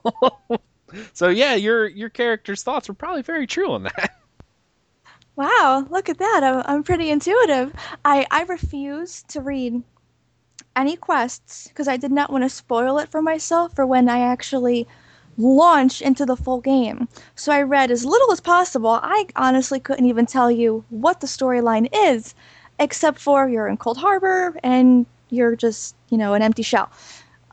so 1.12 1.28
yeah, 1.28 1.54
your 1.54 1.88
your 1.88 2.08
character's 2.08 2.62
thoughts 2.62 2.88
were 2.88 2.94
probably 2.94 3.22
very 3.22 3.46
true 3.46 3.72
on 3.72 3.84
that. 3.84 4.16
Wow, 5.36 5.86
look 5.88 6.10
at 6.10 6.18
that! 6.18 6.40
I'm, 6.42 6.62
I'm 6.66 6.82
pretty 6.82 7.08
intuitive. 7.08 7.72
I 8.04 8.26
I 8.30 8.42
refuse 8.42 9.22
to 9.28 9.40
read 9.40 9.82
any 10.76 10.96
quests 10.96 11.68
because 11.68 11.88
I 11.88 11.96
did 11.96 12.12
not 12.12 12.30
want 12.30 12.44
to 12.44 12.50
spoil 12.50 12.98
it 12.98 13.08
for 13.08 13.22
myself 13.22 13.74
for 13.74 13.86
when 13.86 14.08
I 14.08 14.20
actually 14.20 14.86
launch 15.38 16.02
into 16.02 16.26
the 16.26 16.36
full 16.36 16.60
game. 16.60 17.08
So 17.34 17.52
I 17.52 17.62
read 17.62 17.90
as 17.90 18.04
little 18.04 18.32
as 18.32 18.40
possible. 18.40 19.00
I 19.02 19.26
honestly 19.36 19.80
couldn't 19.80 20.06
even 20.06 20.26
tell 20.26 20.50
you 20.50 20.84
what 20.90 21.20
the 21.20 21.26
storyline 21.26 21.88
is, 21.92 22.34
except 22.78 23.18
for 23.18 23.48
you're 23.48 23.68
in 23.68 23.78
Coldharbour 23.78 24.56
and 24.62 25.06
you're 25.30 25.56
just, 25.56 25.94
you 26.10 26.18
know, 26.18 26.34
an 26.34 26.42
empty 26.42 26.62
shell. 26.62 26.90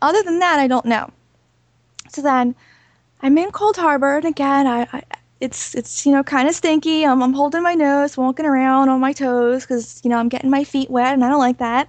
Other 0.01 0.21
than 0.23 0.39
that, 0.39 0.59
I 0.59 0.67
don't 0.67 0.85
know. 0.85 1.09
So 2.09 2.21
then 2.21 2.55
I'm 3.21 3.37
in 3.37 3.51
Coldharbour, 3.51 4.17
and 4.17 4.25
again, 4.25 4.67
I, 4.67 4.87
I 4.93 5.03
it's 5.39 5.75
it's 5.75 6.05
you 6.05 6.11
know 6.11 6.23
kind 6.23 6.47
of 6.47 6.55
stinky. 6.55 7.05
I'm, 7.05 7.21
I'm 7.21 7.33
holding 7.33 7.63
my 7.63 7.73
nose, 7.73 8.17
walking 8.17 8.45
around 8.45 8.89
on 8.89 8.99
my 8.99 9.13
toes 9.13 9.63
because 9.63 10.01
you 10.03 10.09
know 10.09 10.17
I'm 10.17 10.29
getting 10.29 10.49
my 10.49 10.63
feet 10.63 10.89
wet, 10.89 11.13
and 11.13 11.23
I 11.23 11.29
don't 11.29 11.39
like 11.39 11.57
that. 11.59 11.87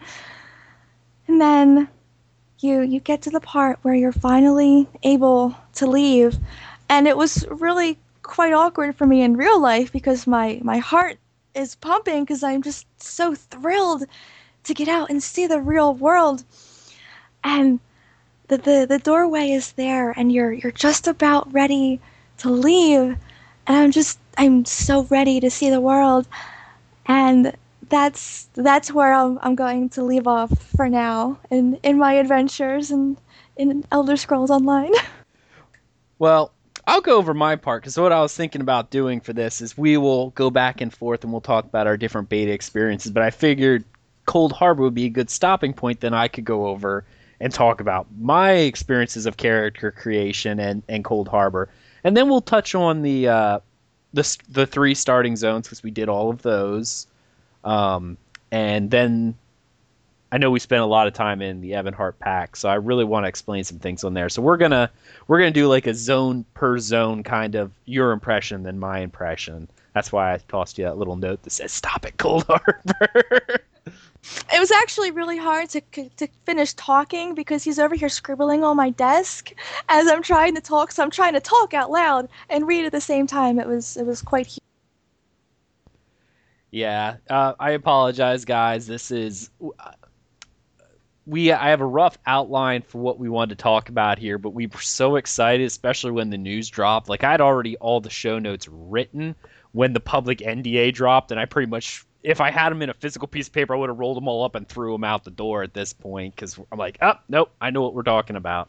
And 1.26 1.40
then 1.40 1.88
you 2.60 2.80
you 2.80 3.00
get 3.00 3.22
to 3.22 3.30
the 3.30 3.40
part 3.40 3.78
where 3.82 3.94
you're 3.94 4.12
finally 4.12 4.88
able 5.02 5.54
to 5.74 5.86
leave, 5.86 6.38
and 6.88 7.06
it 7.06 7.16
was 7.16 7.46
really 7.50 7.98
quite 8.22 8.52
awkward 8.52 8.94
for 8.94 9.06
me 9.06 9.22
in 9.22 9.36
real 9.36 9.60
life 9.60 9.92
because 9.92 10.26
my 10.26 10.60
my 10.62 10.78
heart 10.78 11.18
is 11.54 11.74
pumping 11.76 12.24
because 12.24 12.42
I'm 12.42 12.62
just 12.62 12.86
so 13.02 13.34
thrilled 13.34 14.04
to 14.64 14.74
get 14.74 14.88
out 14.88 15.10
and 15.10 15.22
see 15.22 15.46
the 15.46 15.60
real 15.60 15.94
world. 15.94 16.44
And 17.44 17.80
the, 18.48 18.56
the, 18.56 18.86
the 18.88 18.98
doorway 18.98 19.50
is 19.50 19.72
there 19.72 20.10
and 20.10 20.32
you're 20.32 20.52
you're 20.52 20.72
just 20.72 21.06
about 21.06 21.52
ready 21.52 22.00
to 22.38 22.50
leave 22.50 23.16
and 23.66 23.76
I'm 23.76 23.92
just 23.92 24.18
I'm 24.36 24.64
so 24.64 25.04
ready 25.04 25.40
to 25.40 25.50
see 25.50 25.70
the 25.70 25.80
world 25.80 26.26
and 27.06 27.54
that's 27.88 28.48
that's 28.54 28.92
where 28.92 29.12
I'm, 29.12 29.38
I'm 29.42 29.54
going 29.54 29.88
to 29.90 30.02
leave 30.02 30.26
off 30.26 30.50
for 30.76 30.88
now 30.88 31.38
in 31.50 31.78
in 31.82 31.98
my 31.98 32.14
adventures 32.14 32.90
and 32.90 33.16
in 33.56 33.84
Elder 33.90 34.16
Scrolls 34.16 34.50
Online. 34.50 34.92
well, 36.18 36.52
I'll 36.86 37.00
go 37.00 37.16
over 37.16 37.34
my 37.34 37.56
part 37.56 37.82
because 37.82 37.98
what 37.98 38.12
I 38.12 38.20
was 38.20 38.34
thinking 38.34 38.60
about 38.60 38.90
doing 38.90 39.20
for 39.20 39.32
this 39.32 39.60
is 39.60 39.76
we 39.76 39.96
will 39.96 40.30
go 40.30 40.50
back 40.50 40.80
and 40.80 40.92
forth 40.92 41.24
and 41.24 41.32
we'll 41.32 41.40
talk 41.40 41.64
about 41.64 41.86
our 41.86 41.96
different 41.96 42.28
beta 42.28 42.52
experiences. 42.52 43.10
But 43.10 43.24
I 43.24 43.30
figured 43.30 43.84
Coldharbour 44.26 44.78
would 44.78 44.94
be 44.94 45.06
a 45.06 45.10
good 45.10 45.28
stopping 45.28 45.72
point. 45.72 46.00
Then 46.00 46.14
I 46.14 46.28
could 46.28 46.44
go 46.44 46.66
over 46.66 47.04
and 47.40 47.52
talk 47.52 47.80
about 47.80 48.06
my 48.18 48.52
experiences 48.52 49.26
of 49.26 49.36
character 49.36 49.90
creation 49.90 50.58
and, 50.58 50.82
and 50.88 51.04
Coldharbour, 51.04 51.66
and 52.04 52.16
then 52.16 52.28
we'll 52.28 52.40
touch 52.40 52.74
on 52.74 53.02
the 53.02 53.28
uh, 53.28 53.60
the 54.12 54.38
the 54.48 54.66
three 54.66 54.94
starting 54.94 55.36
zones 55.36 55.66
because 55.66 55.82
we 55.82 55.90
did 55.90 56.08
all 56.08 56.30
of 56.30 56.42
those. 56.42 57.06
Um, 57.64 58.16
and 58.50 58.90
then 58.90 59.34
I 60.30 60.38
know 60.38 60.50
we 60.50 60.60
spent 60.60 60.82
a 60.82 60.86
lot 60.86 61.06
of 61.06 61.14
time 61.14 61.40
in 61.40 61.60
the 61.60 61.72
Ebonheart 61.72 62.18
Pact, 62.18 62.58
so 62.58 62.68
I 62.68 62.74
really 62.74 63.04
want 63.04 63.24
to 63.24 63.28
explain 63.28 63.64
some 63.64 63.78
things 63.78 64.04
on 64.04 64.14
there. 64.14 64.28
So 64.28 64.42
we're 64.42 64.58
gonna 64.58 64.90
we're 65.26 65.38
gonna 65.38 65.50
do 65.50 65.68
like 65.68 65.86
a 65.86 65.94
zone 65.94 66.44
per 66.54 66.78
zone 66.78 67.22
kind 67.22 67.54
of 67.54 67.72
your 67.86 68.12
impression 68.12 68.62
than 68.62 68.78
my 68.78 69.00
impression. 69.00 69.68
That's 69.94 70.12
why 70.12 70.34
I 70.34 70.38
tossed 70.48 70.78
you 70.78 70.84
that 70.84 70.98
little 70.98 71.16
note 71.16 71.42
that 71.42 71.50
says 71.50 71.72
"Stop 71.72 72.04
it, 72.04 72.16
Coldharbour." 72.18 73.58
it 74.52 74.58
was 74.58 74.70
actually 74.70 75.10
really 75.10 75.38
hard 75.38 75.68
to 75.70 75.80
to 76.16 76.28
finish 76.44 76.74
talking 76.74 77.34
because 77.34 77.64
he's 77.64 77.78
over 77.78 77.94
here 77.94 78.08
scribbling 78.08 78.64
on 78.64 78.76
my 78.76 78.90
desk 78.90 79.52
as 79.88 80.06
I'm 80.08 80.22
trying 80.22 80.54
to 80.54 80.60
talk. 80.60 80.92
So 80.92 81.02
I'm 81.02 81.10
trying 81.10 81.34
to 81.34 81.40
talk 81.40 81.74
out 81.74 81.90
loud 81.90 82.28
and 82.48 82.66
read 82.66 82.84
at 82.84 82.92
the 82.92 83.00
same 83.00 83.26
time. 83.26 83.58
It 83.58 83.66
was 83.66 83.96
it 83.96 84.04
was 84.04 84.22
quite. 84.22 84.58
Yeah, 86.70 87.16
uh, 87.30 87.54
I 87.58 87.70
apologize, 87.70 88.44
guys. 88.44 88.86
This 88.86 89.10
is 89.10 89.50
we. 91.24 91.52
I 91.52 91.70
have 91.70 91.80
a 91.80 91.86
rough 91.86 92.18
outline 92.26 92.82
for 92.82 92.98
what 92.98 93.18
we 93.18 93.28
wanted 93.28 93.56
to 93.56 93.62
talk 93.62 93.88
about 93.88 94.18
here, 94.18 94.36
but 94.36 94.50
we 94.50 94.66
were 94.66 94.80
so 94.80 95.16
excited, 95.16 95.66
especially 95.66 96.10
when 96.10 96.30
the 96.30 96.38
news 96.38 96.68
dropped. 96.68 97.08
Like 97.08 97.24
I'd 97.24 97.40
already 97.40 97.76
all 97.76 98.00
the 98.00 98.10
show 98.10 98.38
notes 98.38 98.68
written 98.68 99.34
when 99.72 99.92
the 99.92 100.00
public 100.00 100.38
NDA 100.38 100.92
dropped, 100.92 101.30
and 101.30 101.40
I 101.40 101.44
pretty 101.44 101.70
much, 101.70 102.04
if 102.22 102.40
I 102.40 102.50
had 102.50 102.70
them 102.70 102.82
in 102.82 102.90
a 102.90 102.94
physical 102.94 103.28
piece 103.28 103.46
of 103.46 103.52
paper, 103.52 103.74
I 103.74 103.78
would 103.78 103.88
have 103.88 103.98
rolled 103.98 104.16
them 104.16 104.28
all 104.28 104.44
up 104.44 104.54
and 104.54 104.68
threw 104.68 104.92
them 104.92 105.04
out 105.04 105.24
the 105.24 105.30
door 105.30 105.62
at 105.62 105.74
this 105.74 105.92
point 105.92 106.34
because 106.34 106.58
I'm 106.72 106.78
like, 106.78 106.98
oh, 107.00 107.14
nope, 107.28 107.50
I 107.60 107.70
know 107.70 107.82
what 107.82 107.94
we're 107.94 108.02
talking 108.02 108.36
about. 108.36 108.68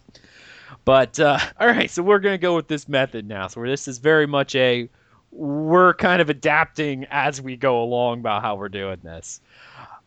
But 0.86 1.20
uh, 1.20 1.40
all 1.60 1.68
right, 1.68 1.90
so 1.90 2.04
we're 2.04 2.20
gonna 2.20 2.38
go 2.38 2.56
with 2.56 2.68
this 2.68 2.88
method 2.88 3.28
now. 3.28 3.48
So 3.48 3.64
this 3.64 3.88
is 3.88 3.98
very 3.98 4.28
much 4.28 4.56
a 4.56 4.90
we're 5.32 5.94
kind 5.94 6.22
of 6.22 6.30
adapting 6.30 7.06
as 7.12 7.42
we 7.42 7.56
go 7.56 7.84
along 7.84 8.20
about 8.20 8.42
how 8.42 8.56
we're 8.56 8.70
doing 8.70 8.98
this. 9.04 9.42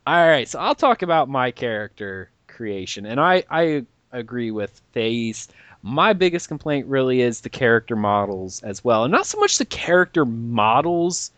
All 0.06 0.26
right, 0.26 0.48
so 0.48 0.58
I'll 0.58 0.74
talk 0.74 1.02
about 1.02 1.28
my 1.28 1.50
character 1.50 2.30
creation, 2.48 3.06
and 3.06 3.20
I 3.20 3.44
I 3.50 3.84
agree 4.12 4.50
with 4.50 4.80
Thais. 4.94 5.48
My 5.84 6.12
biggest 6.12 6.46
complaint 6.46 6.86
really 6.86 7.22
is 7.22 7.40
the 7.40 7.48
character 7.48 7.96
models 7.96 8.62
as 8.62 8.84
well, 8.84 9.04
and 9.04 9.12
not 9.12 9.26
so 9.26 9.38
much 9.38 9.58
the 9.58 9.64
character 9.64 10.24
models 10.24 11.32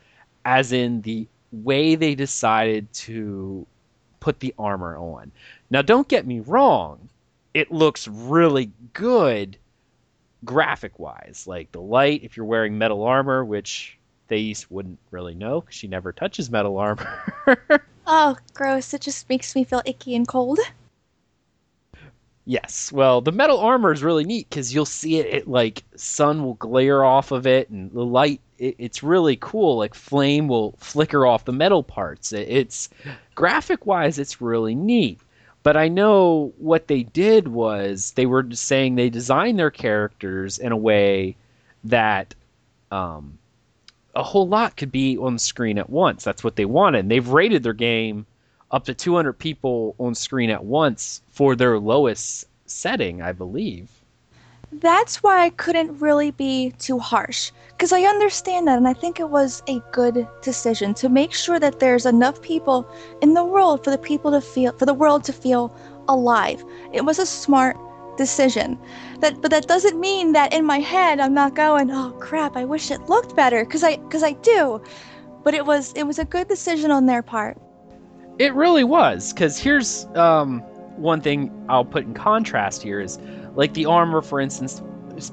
as 0.45 0.73
in 0.73 1.01
the 1.03 1.27
way 1.63 1.95
they 1.95 2.15
decided 2.15 2.93
to 2.93 3.67
put 4.21 4.41
the 4.41 4.55
armor 4.59 4.97
on. 4.97 5.31
Now, 5.71 5.83
don't 5.83 6.09
get 6.09 6.27
me 6.27 6.41
wrong, 6.41 7.09
it 7.53 7.71
looks 7.71 8.09
really 8.09 8.71
good 8.93 9.57
graphic 10.45 10.99
wise. 10.99 11.45
Like 11.47 11.73
the 11.73 11.81
light, 11.81 12.23
if 12.25 12.37
you're 12.37 12.47
wearing 12.47 12.79
metal 12.79 13.03
armor, 13.05 13.45
which 13.45 13.99
Thais 14.29 14.71
wouldn't 14.71 14.99
really 15.11 15.35
know 15.35 15.61
because 15.61 15.75
she 15.75 15.89
never 15.89 16.13
touches 16.13 16.51
metal 16.51 16.79
armor. 16.79 17.83
oh, 18.07 18.37
gross. 18.53 18.95
It 18.95 19.01
just 19.01 19.29
makes 19.29 19.55
me 19.55 19.65
feel 19.65 19.83
icky 19.85 20.15
and 20.15 20.27
cold. 20.27 20.59
Yes. 22.47 22.93
Well, 22.93 23.21
the 23.23 23.33
metal 23.33 23.59
armor 23.59 23.93
is 23.93 24.03
really 24.03 24.25
neat 24.25 24.49
because 24.49 24.75
you'll 24.75 24.85
see 24.85 25.19
it, 25.19 25.27
it, 25.27 25.49
like 25.49 25.83
sun 25.97 26.45
will 26.45 26.55
glare 26.55 27.05
off 27.05 27.31
of 27.33 27.47
it 27.47 27.71
and 27.71 27.91
the 27.93 28.05
light 28.05 28.41
it, 28.59 28.77
it's 28.79 29.03
really 29.03 29.37
cool 29.41 29.79
like 29.79 29.95
flame 29.95 30.47
will 30.47 30.75
flicker 30.79 31.27
off 31.27 31.47
the 31.47 31.53
metal 31.53 31.83
parts 31.83 32.33
it, 32.33 32.47
it's 32.49 32.91
graphic 33.35 33.87
wise 33.87 34.19
it's 34.19 34.41
really 34.41 34.75
neat 34.75 35.19
but 35.65 35.79
I 35.79 35.89
know 35.89 36.53
what 36.59 36.89
they 36.89 37.03
did 37.03 37.49
was 37.49 38.13
they 38.13 38.27
were 38.27 38.47
saying 38.53 38.95
they 38.95 39.09
designed 39.09 39.59
their 39.59 39.71
characters 39.71 40.59
in 40.59 40.73
a 40.73 40.77
way 40.77 41.37
that 41.85 42.35
um, 42.91 43.39
a 44.15 44.23
whole 44.23 44.47
lot 44.47 44.77
could 44.77 44.93
be 44.93 45.17
on 45.17 45.39
screen 45.39 45.79
at 45.79 45.89
once. 45.89 46.23
That's 46.23 46.45
what 46.45 46.57
they 46.57 46.67
wanted. 46.67 47.01
And 47.01 47.11
they've 47.11 47.27
rated 47.27 47.63
their 47.63 47.73
game 47.73 48.27
up 48.75 48.85
to 48.85 48.95
200 48.95 49.33
people 49.35 49.95
on 49.99 50.15
screen 50.15 50.51
at 50.51 50.65
once 50.65 51.23
for 51.29 51.55
their 51.55 51.79
lowest 51.79 52.47
setting, 52.67 53.23
I 53.23 53.33
believe 53.33 53.89
that's 54.81 55.23
why 55.23 55.45
I 55.45 55.51
couldn't 55.51 56.01
really 56.01 56.31
be 56.33 56.73
too 56.79 56.99
harsh. 56.99 57.53
Because 57.71 57.93
I 57.93 58.03
understand 58.03 58.67
that, 58.67 58.77
and 58.77 58.89
I 58.89 58.93
think 58.93 59.21
it 59.21 59.29
was 59.29 59.63
a 59.69 59.81
good 59.93 60.27
decision 60.43 60.95
to 60.95 61.09
make 61.09 61.33
sure 61.33 61.61
that 61.61 61.79
there's 61.79 62.07
enough 62.07 62.41
people 62.43 62.89
in 63.21 63.35
the 63.35 63.45
world 63.45 63.85
for 63.85 63.91
the 63.91 63.99
people 63.99 64.31
to 64.33 64.41
feel, 64.41 64.73
for 64.73 64.87
the 64.87 64.95
world 64.95 65.25
to 65.25 65.33
feel 65.33 65.75
alive. 66.09 66.65
It 66.93 67.05
was 67.05 67.19
a 67.19 67.27
smart 67.27 67.77
decision. 68.17 68.79
That, 69.21 69.41
but 69.41 69.51
that 69.51 69.67
doesn't 69.67 69.99
mean 69.99 70.33
that 70.33 70.53
in 70.53 70.65
my 70.65 70.79
head 70.79 71.21
I'm 71.21 71.35
not 71.35 71.55
going, 71.55 71.91
oh 71.91 72.13
crap, 72.21 72.57
I 72.57 72.65
wish 72.65 72.91
it 72.91 73.09
looked 73.09 73.37
better, 73.37 73.65
because 73.65 73.85
I, 73.85 73.97
because 73.97 74.23
I 74.23 74.33
do. 74.33 74.83
But 75.43 75.55
it 75.55 75.67
was, 75.67 75.93
it 75.95 76.05
was 76.05 76.19
a 76.19 76.25
good 76.25 76.49
decision 76.49 76.91
on 76.91 77.07
their 77.07 77.23
part. 77.23 77.59
It 78.39 78.53
really 78.55 78.85
was, 78.85 79.33
because 79.33 79.59
here's 79.59 80.07
um, 80.17 80.61
one 80.97 81.21
thing 81.21 81.53
I'll 81.69 81.85
put 81.85 82.05
in 82.05 82.15
contrast 82.15 82.83
here 82.83 83.01
is 83.01 83.19
like 83.55 83.75
the 83.75 83.87
armor, 83.87 84.23
for 84.23 84.41
instance, 84.41 84.83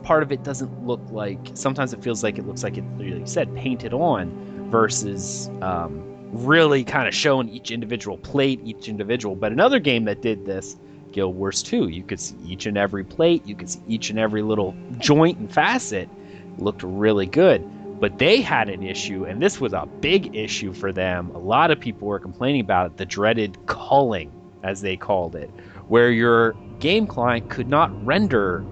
part 0.03 0.21
of 0.21 0.31
it 0.31 0.43
doesn't 0.43 0.85
look 0.85 1.01
like. 1.09 1.39
Sometimes 1.55 1.93
it 1.93 2.03
feels 2.03 2.23
like 2.23 2.37
it 2.37 2.45
looks 2.45 2.63
like 2.63 2.77
it, 2.77 2.83
like 2.97 3.07
you 3.07 3.25
said, 3.25 3.53
painted 3.55 3.93
on, 3.93 4.29
versus 4.69 5.49
um, 5.61 6.03
really 6.31 6.83
kind 6.83 7.07
of 7.07 7.15
showing 7.15 7.49
each 7.49 7.71
individual 7.71 8.17
plate, 8.17 8.59
each 8.63 8.87
individual. 8.87 9.35
But 9.35 9.51
another 9.51 9.79
game 9.79 10.05
that 10.05 10.21
did 10.21 10.45
this, 10.45 10.77
Guild 11.11 11.35
Wars 11.35 11.63
2, 11.63 11.87
you 11.87 12.03
could 12.03 12.19
see 12.19 12.35
each 12.45 12.67
and 12.67 12.77
every 12.77 13.03
plate, 13.03 13.45
you 13.45 13.55
could 13.55 13.69
see 13.69 13.81
each 13.87 14.11
and 14.11 14.19
every 14.19 14.43
little 14.43 14.75
joint 14.99 15.39
and 15.39 15.51
facet. 15.51 16.07
It 16.07 16.61
looked 16.61 16.83
really 16.83 17.25
good. 17.25 17.67
But 18.01 18.17
they 18.17 18.41
had 18.41 18.67
an 18.67 18.81
issue, 18.81 19.25
and 19.25 19.39
this 19.39 19.61
was 19.61 19.73
a 19.73 19.87
big 20.01 20.35
issue 20.35 20.73
for 20.73 20.91
them. 20.91 21.29
A 21.35 21.37
lot 21.37 21.69
of 21.69 21.79
people 21.79 22.07
were 22.07 22.19
complaining 22.19 22.61
about 22.61 22.87
it, 22.87 22.97
the 22.97 23.05
dreaded 23.05 23.59
culling, 23.67 24.31
as 24.63 24.81
they 24.81 24.97
called 24.97 25.35
it, 25.35 25.51
where 25.87 26.09
your 26.09 26.55
game 26.79 27.05
client 27.05 27.51
could 27.51 27.69
not 27.69 27.91
render 28.03 28.65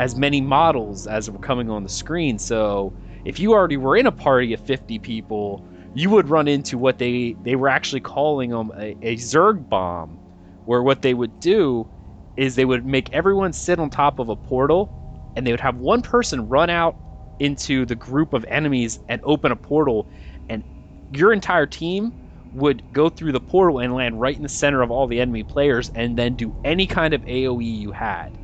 as 0.00 0.16
many 0.16 0.40
models 0.40 1.06
as 1.06 1.30
were 1.30 1.38
coming 1.38 1.70
on 1.70 1.84
the 1.84 1.88
screen. 1.88 2.36
So 2.36 2.92
if 3.24 3.38
you 3.38 3.52
already 3.52 3.76
were 3.76 3.96
in 3.96 4.06
a 4.08 4.12
party 4.12 4.52
of 4.52 4.60
50 4.60 4.98
people, 4.98 5.64
you 5.94 6.10
would 6.10 6.28
run 6.28 6.48
into 6.48 6.76
what 6.76 6.98
they 6.98 7.36
they 7.44 7.54
were 7.54 7.68
actually 7.68 8.00
calling 8.00 8.50
them 8.50 8.72
a, 8.76 8.96
a 9.02 9.16
Zerg 9.16 9.68
bomb, 9.68 10.18
where 10.64 10.82
what 10.82 11.00
they 11.00 11.14
would 11.14 11.38
do 11.38 11.88
is 12.36 12.56
they 12.56 12.64
would 12.64 12.84
make 12.84 13.12
everyone 13.12 13.52
sit 13.52 13.78
on 13.78 13.88
top 13.88 14.18
of 14.18 14.28
a 14.30 14.34
portal, 14.34 14.90
and 15.36 15.46
they 15.46 15.52
would 15.52 15.60
have 15.60 15.76
one 15.76 16.02
person 16.02 16.48
run 16.48 16.70
out 16.70 16.96
into 17.40 17.86
the 17.86 17.96
group 17.96 18.32
of 18.32 18.44
enemies 18.48 18.98
and 19.08 19.20
open 19.24 19.52
a 19.52 19.56
portal, 19.56 20.08
and 20.48 20.64
your 21.10 21.32
entire 21.32 21.66
team 21.66 22.12
would 22.52 22.82
go 22.92 23.08
through 23.08 23.32
the 23.32 23.40
portal 23.40 23.80
and 23.80 23.94
land 23.94 24.20
right 24.20 24.36
in 24.36 24.42
the 24.42 24.48
center 24.48 24.82
of 24.82 24.90
all 24.90 25.06
the 25.06 25.20
enemy 25.20 25.42
players, 25.44 25.90
and 25.90 26.16
then 26.18 26.34
do 26.36 26.54
any 26.64 26.86
kind 26.86 27.14
of 27.14 27.24
AOE 27.26 27.64
you 27.64 27.92
had 27.92 28.38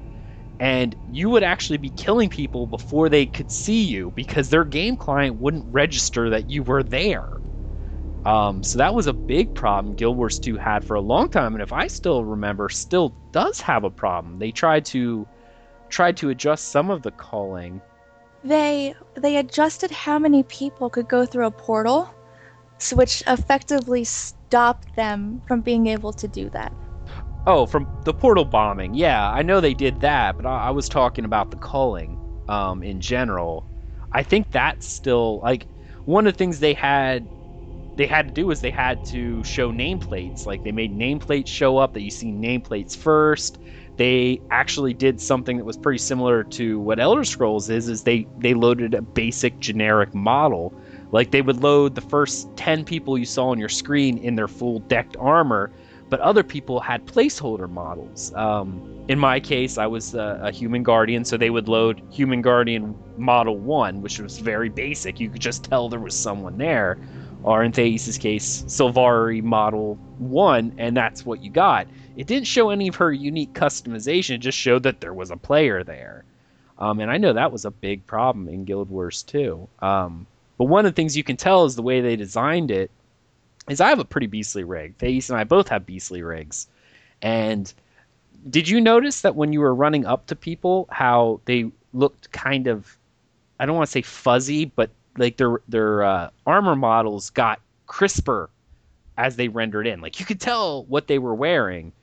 and 0.60 0.94
you 1.06 1.30
would 1.30 1.42
actually 1.42 1.78
be 1.78 1.90
killing 1.90 2.28
people 2.28 2.66
before 2.66 3.08
they 3.08 3.26
could 3.26 3.50
see 3.50 3.82
you 3.82 4.12
because 4.12 4.50
their 4.50 4.64
game 4.64 4.96
client 4.96 5.36
wouldn't 5.36 5.64
register 5.72 6.30
that 6.30 6.50
you 6.50 6.62
were 6.62 6.82
there. 6.82 7.28
Um, 8.24 8.62
so 8.62 8.78
that 8.78 8.94
was 8.94 9.06
a 9.06 9.14
big 9.14 9.54
problem 9.54 9.94
Guild 9.94 10.16
Wars 10.18 10.38
2 10.38 10.58
had 10.58 10.84
for 10.84 10.94
a 10.94 11.00
long 11.00 11.28
time, 11.30 11.54
and 11.54 11.62
if 11.62 11.72
I 11.72 11.86
still 11.86 12.24
remember, 12.24 12.68
still 12.68 13.16
does 13.32 13.60
have 13.62 13.84
a 13.84 13.90
problem. 13.90 14.38
They 14.38 14.52
tried 14.52 14.84
to 14.86 15.26
tried 15.88 16.16
to 16.18 16.28
adjust 16.30 16.68
some 16.70 16.90
of 16.90 17.02
the 17.02 17.12
culling. 17.12 17.82
They 18.42 18.94
they 19.14 19.36
adjusted 19.36 19.90
how 19.90 20.18
many 20.18 20.42
people 20.44 20.88
could 20.90 21.08
go 21.08 21.26
through 21.26 21.46
a 21.46 21.50
portal, 21.50 22.08
so 22.78 22.96
which 22.96 23.22
effectively 23.26 24.04
stopped 24.04 24.94
them 24.96 25.42
from 25.46 25.60
being 25.60 25.86
able 25.86 26.12
to 26.14 26.28
do 26.28 26.48
that. 26.50 26.72
Oh, 27.46 27.66
from 27.66 27.86
the 28.04 28.14
portal 28.14 28.44
bombing. 28.44 28.94
Yeah, 28.94 29.30
I 29.30 29.42
know 29.42 29.60
they 29.60 29.74
did 29.74 30.00
that, 30.00 30.36
but 30.36 30.46
I, 30.46 30.68
I 30.68 30.70
was 30.70 30.88
talking 30.88 31.24
about 31.24 31.50
the 31.50 31.56
culling 31.58 32.18
um, 32.48 32.82
in 32.82 33.00
general. 33.00 33.66
I 34.12 34.22
think 34.22 34.50
that's 34.50 34.86
still 34.86 35.40
like 35.40 35.66
one 36.04 36.26
of 36.26 36.34
the 36.34 36.38
things 36.38 36.60
they 36.60 36.74
had 36.74 37.26
they 37.96 38.06
had 38.06 38.28
to 38.28 38.32
do 38.32 38.46
was 38.46 38.60
they 38.60 38.70
had 38.70 39.04
to 39.06 39.42
show 39.44 39.72
nameplates. 39.72 40.46
Like 40.46 40.62
they 40.62 40.72
made 40.72 40.96
nameplates 40.96 41.48
show 41.48 41.76
up 41.78 41.92
that 41.94 42.02
you 42.02 42.10
see 42.10 42.32
nameplates 42.32 42.96
first. 42.96 43.58
They 44.00 44.40
actually 44.50 44.94
did 44.94 45.20
something 45.20 45.58
that 45.58 45.64
was 45.66 45.76
pretty 45.76 45.98
similar 45.98 46.42
to 46.44 46.80
what 46.80 46.98
Elder 46.98 47.22
Scrolls 47.22 47.68
is. 47.68 47.86
Is 47.86 48.02
they 48.02 48.26
they 48.38 48.54
loaded 48.54 48.94
a 48.94 49.02
basic 49.02 49.60
generic 49.60 50.14
model. 50.14 50.72
Like 51.12 51.32
they 51.32 51.42
would 51.42 51.62
load 51.62 51.96
the 51.96 52.00
first 52.00 52.48
ten 52.56 52.82
people 52.82 53.18
you 53.18 53.26
saw 53.26 53.48
on 53.48 53.58
your 53.58 53.68
screen 53.68 54.16
in 54.16 54.36
their 54.36 54.48
full 54.48 54.78
decked 54.78 55.18
armor 55.18 55.70
but 56.10 56.18
other 56.20 56.42
people 56.42 56.80
had 56.80 57.06
placeholder 57.06 57.70
models. 57.70 58.34
Um, 58.34 59.04
in 59.08 59.18
my 59.18 59.38
case, 59.38 59.78
I 59.78 59.86
was 59.86 60.14
a, 60.14 60.40
a, 60.42 60.50
human 60.50 60.82
guardian, 60.82 61.24
so 61.24 61.36
they 61.36 61.50
would 61.50 61.68
load 61.68 62.02
human 62.10 62.42
guardian 62.42 62.96
model 63.16 63.56
one, 63.56 64.02
which 64.02 64.18
was 64.18 64.40
very 64.40 64.68
basic. 64.68 65.20
You 65.20 65.30
could 65.30 65.40
just 65.40 65.62
tell 65.62 65.88
there 65.88 66.00
was 66.00 66.16
someone 66.16 66.58
there. 66.58 66.98
Or 67.42 67.62
in 67.62 67.72
Thais' 67.72 68.18
case, 68.18 68.64
Sylvari 68.66 69.40
model 69.40 69.94
one, 70.18 70.74
and 70.76 70.96
that's 70.96 71.24
what 71.24 71.42
you 71.42 71.50
got. 71.50 71.86
It 72.20 72.26
didn't 72.26 72.48
show 72.48 72.68
any 72.68 72.88
of 72.88 72.96
her 72.96 73.10
unique 73.10 73.54
customization, 73.54 74.34
it 74.34 74.38
just 74.42 74.58
showed 74.58 74.82
that 74.82 75.00
there 75.00 75.14
was 75.14 75.30
a 75.30 75.38
player 75.38 75.82
there. 75.82 76.22
Um, 76.78 77.00
and 77.00 77.10
I 77.10 77.16
know 77.16 77.32
that 77.32 77.50
was 77.50 77.64
a 77.64 77.70
big 77.70 78.06
problem 78.06 78.46
in 78.46 78.66
Guild 78.66 78.90
Wars 78.90 79.22
2. 79.22 79.66
Um, 79.78 80.26
but 80.58 80.66
one 80.66 80.84
of 80.84 80.92
the 80.92 80.94
things 80.94 81.16
you 81.16 81.24
can 81.24 81.38
tell 81.38 81.64
is 81.64 81.76
the 81.76 81.82
way 81.82 82.02
they 82.02 82.16
designed 82.16 82.70
it 82.70 82.90
is 83.70 83.80
I 83.80 83.88
have 83.88 84.00
a 84.00 84.04
pretty 84.04 84.26
beastly 84.26 84.64
rig. 84.64 84.98
Thais 84.98 85.30
and 85.30 85.38
I 85.38 85.44
both 85.44 85.68
have 85.68 85.86
beastly 85.86 86.22
rigs. 86.22 86.68
And 87.22 87.72
did 88.50 88.68
you 88.68 88.82
notice 88.82 89.22
that 89.22 89.34
when 89.34 89.54
you 89.54 89.60
were 89.60 89.74
running 89.74 90.04
up 90.04 90.26
to 90.26 90.36
people, 90.36 90.88
how 90.90 91.40
they 91.46 91.72
looked 91.94 92.30
kind 92.32 92.66
of, 92.66 92.98
I 93.58 93.64
don't 93.64 93.76
want 93.76 93.86
to 93.86 93.92
say 93.92 94.02
fuzzy, 94.02 94.66
but 94.66 94.90
like 95.16 95.38
their 95.38 95.62
their 95.68 96.02
uh, 96.02 96.28
armor 96.46 96.76
models 96.76 97.30
got 97.30 97.60
crisper 97.86 98.50
as 99.16 99.36
they 99.36 99.48
rendered 99.48 99.86
in. 99.86 100.02
Like 100.02 100.20
you 100.20 100.26
could 100.26 100.40
tell 100.40 100.84
what 100.84 101.06
they 101.06 101.18
were 101.18 101.34
wearing, 101.34 101.94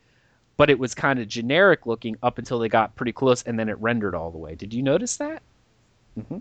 but 0.58 0.70
it 0.70 0.80
was 0.80 0.93
kind 0.93 1.20
of 1.20 1.28
generic 1.28 1.86
looking 1.86 2.18
up 2.24 2.38
until 2.38 2.60
they 2.60 2.70
got 2.70 2.95
pretty 2.95 3.14
close, 3.14 3.43
and 3.43 3.60
then 3.60 3.70
it 3.70 3.80
rendered 3.80 4.16
all 4.16 4.32
the 4.32 4.38
way. 4.38 4.55
Did 4.55 4.74
you 4.74 4.82
notice 4.82 5.18
that? 5.18 5.41
Mm-hmm. 6.20 6.39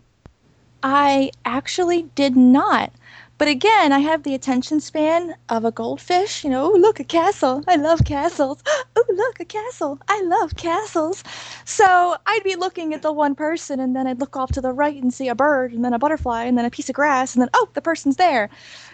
I 0.82 1.30
actually 1.44 2.02
did 2.14 2.36
not. 2.36 2.92
But 3.38 3.48
again, 3.48 3.92
I 3.92 3.98
have 3.98 4.22
the 4.22 4.34
attention 4.34 4.80
span 4.80 5.36
of 5.50 5.66
a 5.66 5.70
goldfish. 5.70 6.42
You 6.42 6.48
know, 6.48 6.72
oh, 6.72 6.76
look, 6.76 7.00
a 7.00 7.04
castle. 7.04 7.62
I 7.68 7.76
love 7.76 8.04
castles. 8.04 8.62
Oh, 8.98 9.04
look, 9.14 9.40
a 9.40 9.44
castle. 9.44 10.00
I 10.08 10.22
love 10.22 10.56
castles. 10.56 11.22
So 11.66 12.16
I'd 12.26 12.42
be 12.44 12.56
looking 12.56 12.94
at 12.94 13.02
the 13.02 13.12
one 13.12 13.34
person, 13.34 13.78
and 13.78 13.94
then 13.94 14.06
I'd 14.06 14.20
look 14.20 14.36
off 14.36 14.52
to 14.52 14.60
the 14.62 14.72
right 14.72 15.00
and 15.00 15.12
see 15.12 15.28
a 15.28 15.34
bird, 15.34 15.72
and 15.72 15.84
then 15.84 15.92
a 15.92 15.98
butterfly, 15.98 16.44
and 16.44 16.56
then 16.56 16.64
a 16.64 16.70
piece 16.70 16.88
of 16.88 16.94
grass, 16.94 17.34
and 17.34 17.42
then, 17.42 17.50
oh, 17.52 17.68
the 17.74 17.82
person's 17.82 18.16
there. 18.16 18.48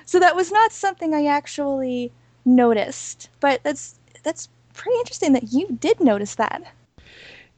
So 0.07 0.19
that 0.19 0.35
was 0.35 0.51
not 0.51 0.73
something 0.73 1.15
I 1.15 1.27
actually 1.27 2.11
noticed. 2.45 3.29
But 3.41 3.63
that's 3.63 4.01
that's 4.25 4.49
pretty 4.75 4.99
interesting 4.99 5.33
that 5.35 5.53
you 5.53 5.77
did 5.81 6.01
notice 6.01 6.35
that. 6.37 6.63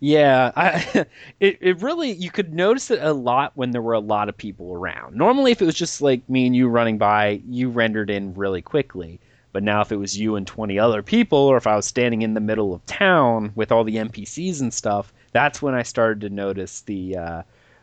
Yeah, 0.01 0.53
I, 0.57 1.07
it 1.41 1.59
it 1.61 1.83
really 1.83 2.13
you 2.13 2.31
could 2.31 2.53
notice 2.53 2.91
it 2.91 2.99
a 3.03 3.13
lot 3.13 3.53
when 3.55 3.71
there 3.71 3.83
were 3.83 3.95
a 3.95 4.01
lot 4.01 4.29
of 4.29 4.37
people 4.37 4.73
around. 4.73 5.17
Normally, 5.17 5.53
if 5.53 5.63
it 5.63 5.67
was 5.67 5.75
just 5.75 6.03
like 6.03 6.29
me 6.29 6.47
and 6.47 6.55
you 6.55 6.69
running 6.69 6.99
by, 6.99 7.41
you 7.49 7.71
rendered 7.71 8.11
in 8.11 8.35
really 8.35 8.63
quickly. 8.63 9.21
But 9.53 9.63
now, 9.63 9.81
if 9.81 9.93
it 9.93 9.97
was 9.97 10.19
you 10.19 10.37
and 10.37 10.47
twenty 10.47 10.79
other 10.79 11.03
people, 11.03 11.39
or 11.39 11.57
if 11.57 11.67
I 11.67 11.77
was 11.77 11.87
standing 11.87 12.23
in 12.23 12.35
the 12.35 12.41
middle 12.41 12.75
of 12.75 12.85
town 12.87 13.53
with 13.55 13.71
all 13.71 13.85
the 13.85 13.97
NPCs 13.97 14.61
and 14.61 14.75
stuff, 14.75 15.13
that's 15.33 15.63
when 15.63 15.75
I 15.75 15.83
started 15.85 16.21
to 16.23 16.29
notice 16.29 16.81
the 16.83 17.17
uh, 17.17 17.43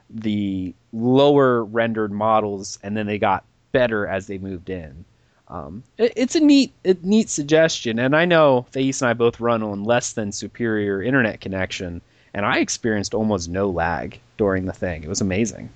the 0.10 0.76
lower 0.92 1.64
rendered 1.64 2.12
models, 2.12 2.78
and 2.84 2.96
then 2.96 3.08
they 3.08 3.18
got 3.18 3.46
better 3.72 4.06
as 4.06 4.28
they 4.28 4.38
moved 4.38 4.70
in. 4.70 5.06
Um, 5.52 5.84
it, 5.98 6.14
it's 6.16 6.36
a 6.36 6.40
neat, 6.40 6.74
neat 7.04 7.30
suggestion, 7.30 8.00
and 8.00 8.16
I 8.16 8.24
know 8.24 8.66
Thais 8.72 9.02
and 9.02 9.10
I 9.10 9.14
both 9.14 9.42
run 9.42 9.62
on 9.62 9.84
less 9.84 10.14
than 10.14 10.32
superior 10.32 11.04
internet 11.04 11.42
connection, 11.42 12.02
and 12.34 12.46
I 12.46 12.60
experienced 12.60 13.14
almost 13.14 13.50
no 13.50 13.70
lag 13.70 14.20
during 14.38 14.66
the 14.66 14.74
thing. 14.74 15.04
It 15.04 15.10
was 15.10 15.20
amazing. 15.20 15.70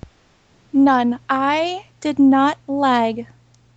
None. 0.72 1.20
I 1.28 1.86
did 2.00 2.18
not 2.18 2.58
lag 2.66 3.26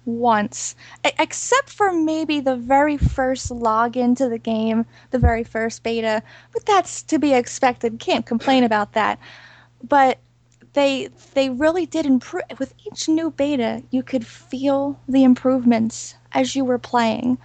once, 0.05 0.75
except 1.03 1.69
for 1.69 1.91
maybe 1.91 2.39
the 2.39 2.55
very 2.55 2.97
first 2.97 3.49
login 3.49 4.15
to 4.17 4.29
the 4.29 4.37
game, 4.37 4.85
the 5.11 5.19
very 5.19 5.43
first 5.43 5.83
beta. 5.83 6.23
But 6.53 6.65
that's 6.65 7.03
to 7.03 7.19
be 7.19 7.33
expected. 7.33 7.99
Can't 7.99 8.25
complain 8.25 8.63
about 8.63 8.93
that. 8.93 9.19
But 9.83 10.17
they 10.73 11.09
they 11.33 11.49
really 11.49 11.85
did 11.85 12.05
improve 12.05 12.43
with 12.59 12.73
each 12.85 13.09
new 13.09 13.31
beta. 13.31 13.83
You 13.91 14.03
could 14.03 14.25
feel 14.25 14.99
the 15.07 15.23
improvements 15.23 16.15
as 16.31 16.55
you 16.55 16.63
were 16.65 16.77
playing, 16.77 17.37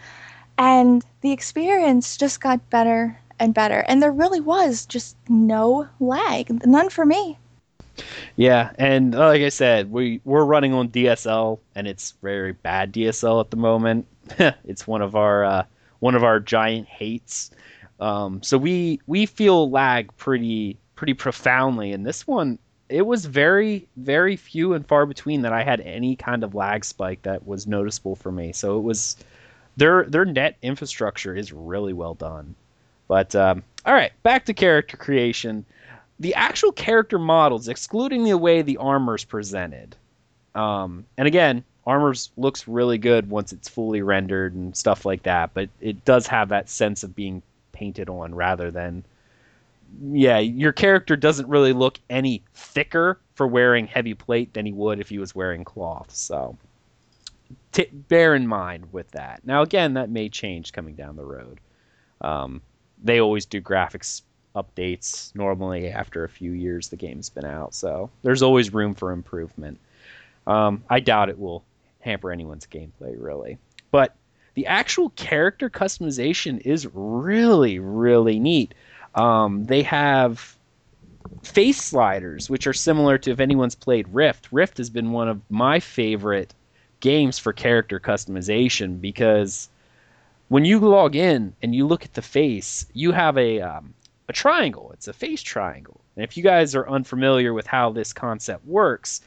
and 0.59 1.05
the 1.21 1.33
experience 1.33 2.17
just 2.17 2.41
got 2.41 2.71
better 2.71 3.19
and 3.39 3.55
better. 3.55 3.85
And 3.89 4.03
there 4.03 4.13
really 4.13 4.41
was 4.41 4.87
just 4.87 5.17
no 5.29 5.89
lag, 6.01 6.65
none 6.67 6.91
for 6.91 7.05
me. 7.05 7.39
Yeah, 8.37 8.73
and 8.77 9.15
like 9.15 9.43
I 9.43 9.49
said, 9.49 9.91
we 9.91 10.21
we're 10.25 10.45
running 10.45 10.75
on 10.75 10.89
DSL, 10.89 11.59
and 11.75 11.87
it's 11.87 12.15
very 12.23 12.53
bad 12.53 12.93
DSL 12.93 13.41
at 13.41 13.51
the 13.51 13.57
moment. 13.57 14.07
it's 14.65 14.87
one 14.87 15.03
of 15.03 15.15
our 15.15 15.45
uh, 15.45 15.65
one 16.01 16.15
of 16.15 16.25
our 16.25 16.41
giant 16.41 16.89
hates. 16.89 17.51
Um, 18.01 18.43
so 18.43 18.59
we 18.59 19.01
we 19.07 19.27
feel 19.27 19.71
lag 19.71 20.15
pretty 20.17 20.77
pretty 20.97 21.15
profoundly, 21.15 21.93
and 21.93 22.05
this 22.05 22.27
one 22.27 22.59
it 22.89 23.03
was 23.03 23.25
very 23.25 23.87
very 23.97 24.37
few 24.37 24.75
and 24.75 24.87
far 24.87 25.07
between 25.07 25.43
that 25.43 25.53
I 25.53 25.63
had 25.63 25.81
any 25.81 26.17
kind 26.17 26.45
of 26.45 26.55
lag 26.55 26.85
spike 26.85 27.23
that 27.23 27.47
was 27.47 27.67
noticeable 27.67 28.17
for 28.17 28.31
me. 28.31 28.53
So 28.53 28.79
it 28.79 28.83
was 28.83 29.17
their 29.77 30.05
their 30.05 30.25
net 30.25 30.57
infrastructure 30.63 31.35
is 31.35 31.53
really 31.53 31.93
well 31.93 32.15
done. 32.15 32.55
But 33.09 33.35
um, 33.35 33.63
all 33.85 33.95
right, 33.95 34.13
back 34.23 34.45
to 34.47 34.55
character 34.55 34.97
creation. 34.97 35.65
The 36.21 36.35
actual 36.35 36.73
character 36.73 37.19
models, 37.19 37.69
excluding 37.69 38.25
the 38.25 38.39
way 38.39 38.63
the 38.63 38.77
armor's 38.77 39.25
presented, 39.25 39.97
um, 40.55 41.05
and 41.19 41.27
again, 41.27 41.65
armor's 41.87 42.31
looks 42.37 42.69
really 42.69 42.99
good 42.99 43.29
once 43.29 43.53
it's 43.53 43.69
fully 43.69 44.01
rendered 44.01 44.55
and 44.55 44.77
stuff 44.77 45.05
like 45.05 45.25
that. 45.25 45.53
But 45.55 45.69
it 45.81 46.05
does 46.05 46.27
have 46.29 46.51
that 46.51 46.71
sense 46.71 47.03
of 47.03 47.17
being 47.17 47.43
painted 47.73 48.09
on 48.09 48.35
rather 48.35 48.71
than 48.71 49.05
yeah, 50.03 50.39
your 50.39 50.73
character 50.73 51.17
doesn't 51.17 51.49
really 51.49 51.73
look 51.73 51.99
any 52.11 52.43
thicker 52.55 53.21
for 53.35 53.47
wearing 53.47 53.87
heavy 53.87 54.15
plate 54.15 54.55
than 54.55 54.67
he 54.67 54.73
would 54.73 55.01
if 55.01 55.09
he 55.09 55.19
was 55.19 55.35
wearing 55.35 55.65
cloth. 55.65 56.11
So 56.11 56.57
t- 57.73 57.89
bear 57.93 58.35
in 58.35 58.47
mind 58.47 58.93
with 58.93 59.11
that. 59.13 59.41
Now, 59.45 59.63
again, 59.63 59.95
that 59.95 60.11
may 60.11 60.29
change 60.29 60.73
coming 60.73 60.95
down 60.95 61.17
the 61.17 61.25
road. 61.25 61.61
Um, 62.21 62.63
they 63.03 63.21
always 63.21 63.45
do 63.45 63.61
graphics 63.61 64.23
updates 64.55 65.35
normally 65.35 65.89
after 65.89 66.25
a 66.25 66.29
few 66.29 66.53
years 66.53 66.89
the 66.89 66.97
game's 66.97 67.29
been 67.29 67.45
out, 67.45 67.75
so 67.75 68.11
there's 68.23 68.43
always 68.43 68.73
room 68.73 68.95
for 68.95 69.11
improvement. 69.11 69.79
Um, 70.47 70.85
I 70.89 71.01
doubt 71.01 71.29
it 71.29 71.39
will 71.39 71.65
hamper 72.01 72.31
anyone's 72.31 72.67
gameplay 72.67 73.15
really, 73.19 73.59
but 73.91 74.15
the 74.55 74.67
actual 74.67 75.11
character 75.11 75.69
customization 75.69 76.61
is 76.61 76.89
really 76.95 77.79
really 77.81 78.39
neat. 78.39 78.75
Um, 79.15 79.65
they 79.65 79.83
have 79.83 80.57
face 81.43 81.81
sliders, 81.81 82.51
which 82.51 82.67
are 82.67 82.73
similar 82.73 83.19
to 83.19 83.31
if 83.31 83.41
anyone's 83.41 83.75
played 83.75 84.09
Rift. 84.09 84.49
Rift 84.51 84.79
has 84.79 84.91
been 84.91 85.13
one 85.13 85.29
of 85.29 85.41
my 85.51 85.81
favorite 85.81 86.55
games 87.01 87.39
for 87.39 87.53
character 87.53 88.01
customization 88.01 89.01
because 89.01 89.69
when 90.49 90.65
you 90.65 90.79
log 90.79 91.17
in 91.17 91.55
and 91.63 91.75
you 91.75 91.87
look 91.87 92.05
at 92.05 92.15
the 92.15 92.23
face, 92.23 92.87
you 92.93 93.13
have 93.13 93.37
a 93.39 93.61
um, 93.61 93.95
a 94.29 94.33
triangle. 94.33 94.91
It's 94.93 95.09
a 95.09 95.13
face 95.13 95.43
triangle. 95.43 96.01
And 96.17 96.25
if 96.25 96.37
you 96.37 96.43
guys 96.43 96.75
are 96.75 96.89
unfamiliar 96.89 97.53
with 97.53 97.67
how 97.67 97.91
this 97.91 98.13
concept 98.13 98.67
works, 98.67 99.21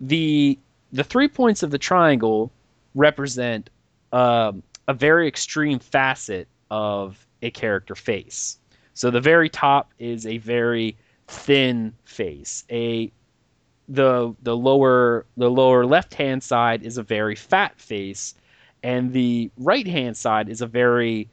the 0.00 0.58
the 0.92 1.04
three 1.04 1.28
points 1.28 1.62
of 1.62 1.70
the 1.70 1.78
triangle 1.78 2.52
represent 2.94 3.70
um, 4.12 4.62
a 4.88 4.94
very 4.94 5.26
extreme 5.26 5.78
facet 5.78 6.48
of 6.70 7.26
a 7.42 7.50
character 7.50 7.94
face. 7.94 8.58
So 8.94 9.10
the 9.10 9.20
very 9.20 9.48
top 9.48 9.92
is 9.98 10.26
a 10.26 10.38
very 10.38 10.96
thin 11.26 11.94
face. 12.04 12.64
A 12.70 13.10
the 13.88 14.34
the 14.42 14.56
lower 14.56 15.26
the 15.36 15.50
lower 15.50 15.84
left 15.84 16.14
hand 16.14 16.42
side 16.42 16.82
is 16.82 16.98
a 16.98 17.02
very 17.02 17.34
fat 17.34 17.78
face, 17.80 18.34
and 18.82 19.12
the 19.12 19.50
right 19.58 19.86
hand 19.86 20.16
side 20.16 20.48
is 20.48 20.60
a 20.60 20.66
very 20.66 21.28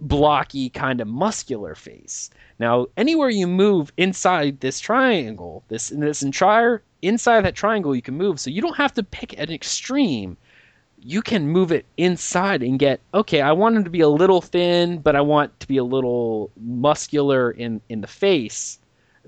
blocky 0.00 0.68
kind 0.68 1.00
of 1.00 1.08
muscular 1.08 1.74
face. 1.74 2.30
Now, 2.58 2.86
anywhere 2.96 3.30
you 3.30 3.46
move 3.46 3.92
inside 3.96 4.60
this 4.60 4.80
triangle, 4.80 5.64
this 5.68 5.88
this 5.90 6.22
entire 6.22 6.82
inside 7.02 7.42
that 7.42 7.54
triangle 7.54 7.94
you 7.94 8.02
can 8.02 8.16
move, 8.16 8.40
so 8.40 8.50
you 8.50 8.62
don't 8.62 8.76
have 8.76 8.94
to 8.94 9.02
pick 9.02 9.38
an 9.38 9.50
extreme. 9.50 10.36
You 11.06 11.22
can 11.22 11.48
move 11.48 11.70
it 11.70 11.86
inside 11.96 12.62
and 12.62 12.78
get 12.78 13.00
okay. 13.14 13.40
I 13.40 13.52
want 13.52 13.76
him 13.76 13.84
to 13.84 13.90
be 13.90 14.00
a 14.00 14.08
little 14.08 14.40
thin, 14.40 14.98
but 14.98 15.14
I 15.14 15.20
want 15.20 15.58
to 15.60 15.68
be 15.68 15.76
a 15.76 15.84
little 15.84 16.50
muscular 16.56 17.50
in 17.50 17.80
in 17.88 18.00
the 18.00 18.08
face 18.08 18.78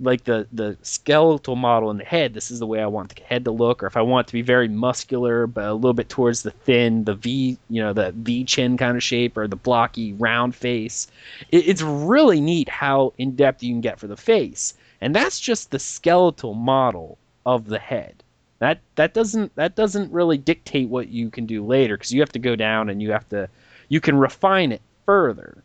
like 0.00 0.24
the 0.24 0.46
the 0.52 0.76
skeletal 0.82 1.56
model 1.56 1.90
in 1.90 1.98
the 1.98 2.04
head. 2.04 2.34
This 2.34 2.50
is 2.50 2.58
the 2.58 2.66
way 2.66 2.80
i 2.80 2.86
want 2.86 3.14
the 3.14 3.22
head 3.22 3.44
to 3.44 3.50
look. 3.50 3.82
Or 3.82 3.86
if 3.86 3.96
i 3.96 4.02
want 4.02 4.26
to 4.26 4.32
be 4.32 4.42
very 4.42 4.68
muscular 4.68 5.46
but 5.46 5.64
a 5.64 5.74
little 5.74 5.94
bit 5.94 6.08
towards 6.08 6.42
the 6.42 6.50
thin 6.50 7.04
the 7.04 7.14
v 7.14 7.58
you 7.68 7.82
know 7.82 7.92
the 7.92 8.12
v 8.12 8.44
chin 8.44 8.76
kind 8.76 8.96
of 8.96 9.02
shape 9.02 9.36
or 9.36 9.46
the 9.46 9.56
blocky 9.56 10.12
round 10.14 10.54
face. 10.54 11.08
It, 11.50 11.68
it's 11.68 11.82
really 11.82 12.40
neat 12.40 12.68
how 12.68 13.12
in 13.18 13.36
depth 13.36 13.62
you 13.62 13.72
can 13.72 13.80
get 13.80 13.98
for 13.98 14.06
the 14.06 14.16
face. 14.16 14.74
And 15.00 15.14
that's 15.14 15.38
just 15.38 15.70
the 15.70 15.78
skeletal 15.78 16.54
model 16.54 17.18
of 17.46 17.66
the 17.66 17.78
head 17.78 18.22
that 18.58 18.80
that 18.96 19.14
doesn't 19.14 19.54
that 19.56 19.76
doesn't 19.76 20.12
really 20.12 20.38
dictate 20.38 20.88
what 20.88 21.08
you 21.08 21.30
can 21.30 21.46
do 21.46 21.64
later 21.64 21.96
because 21.96 22.12
you 22.12 22.20
have 22.20 22.32
to 22.32 22.38
go 22.38 22.56
down 22.56 22.88
and 22.88 23.00
you 23.02 23.12
have 23.12 23.28
to 23.28 23.48
you 23.88 24.00
can 24.00 24.16
refine 24.16 24.72
it 24.72 24.82
further 25.06 25.62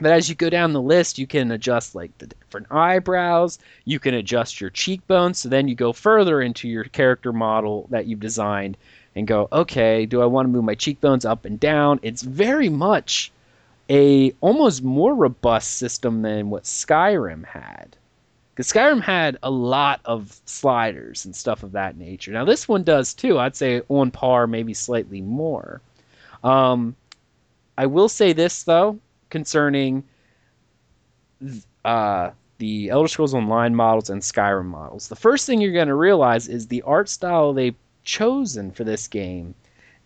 but 0.00 0.12
as 0.12 0.28
you 0.28 0.34
go 0.36 0.48
down 0.48 0.72
the 0.72 0.80
list, 0.80 1.18
you 1.18 1.26
can 1.26 1.50
adjust 1.50 1.94
like 1.94 2.16
the 2.18 2.28
different 2.28 2.68
eyebrows, 2.70 3.58
you 3.84 3.98
can 3.98 4.14
adjust 4.14 4.60
your 4.60 4.70
cheekbones. 4.70 5.40
So 5.40 5.48
then 5.48 5.66
you 5.66 5.74
go 5.74 5.92
further 5.92 6.40
into 6.40 6.68
your 6.68 6.84
character 6.84 7.32
model 7.32 7.86
that 7.90 8.06
you've 8.06 8.20
designed 8.20 8.76
and 9.16 9.26
go, 9.26 9.48
okay, 9.50 10.06
do 10.06 10.22
I 10.22 10.26
want 10.26 10.46
to 10.46 10.52
move 10.52 10.64
my 10.64 10.76
cheekbones 10.76 11.24
up 11.24 11.44
and 11.44 11.58
down? 11.58 11.98
It's 12.02 12.22
very 12.22 12.68
much 12.68 13.32
a 13.90 14.32
almost 14.40 14.82
more 14.82 15.14
robust 15.14 15.78
system 15.78 16.22
than 16.22 16.50
what 16.50 16.64
Skyrim 16.64 17.44
had. 17.44 17.96
Because 18.58 18.72
Skyrim 18.72 19.00
had 19.00 19.38
a 19.44 19.52
lot 19.52 20.00
of 20.04 20.36
sliders 20.44 21.24
and 21.24 21.36
stuff 21.36 21.62
of 21.62 21.70
that 21.70 21.96
nature. 21.96 22.32
Now 22.32 22.44
this 22.44 22.66
one 22.66 22.82
does 22.82 23.14
too. 23.14 23.38
I'd 23.38 23.54
say 23.54 23.82
on 23.88 24.10
par, 24.10 24.48
maybe 24.48 24.74
slightly 24.74 25.20
more. 25.20 25.80
Um, 26.42 26.96
I 27.76 27.86
will 27.86 28.08
say 28.08 28.32
this 28.32 28.64
though 28.64 28.98
concerning 29.30 30.02
uh, 31.84 32.30
the 32.58 32.90
Elder 32.90 33.06
Scrolls 33.06 33.32
Online 33.32 33.76
models 33.76 34.10
and 34.10 34.20
Skyrim 34.20 34.64
models. 34.64 35.06
The 35.06 35.14
first 35.14 35.46
thing 35.46 35.60
you're 35.60 35.70
going 35.70 35.86
to 35.86 35.94
realize 35.94 36.48
is 36.48 36.66
the 36.66 36.82
art 36.82 37.08
style 37.08 37.52
they've 37.52 37.76
chosen 38.02 38.72
for 38.72 38.82
this 38.82 39.06
game 39.06 39.54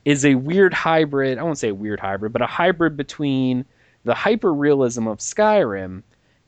is 0.05 0.27
a 0.27 0.35
weird 0.35 0.75
hybrid. 0.75 1.39
I 1.39 1.43
won't 1.43 1.57
say 1.57 1.73
weird 1.73 2.01
hybrid, 2.01 2.35
but 2.35 2.43
a 2.43 2.47
hybrid 2.47 2.99
between 2.99 3.65
the 4.05 4.15
hyper 4.15 4.53
realism 4.53 5.09
of 5.09 5.21
Skyrim 5.21 6.03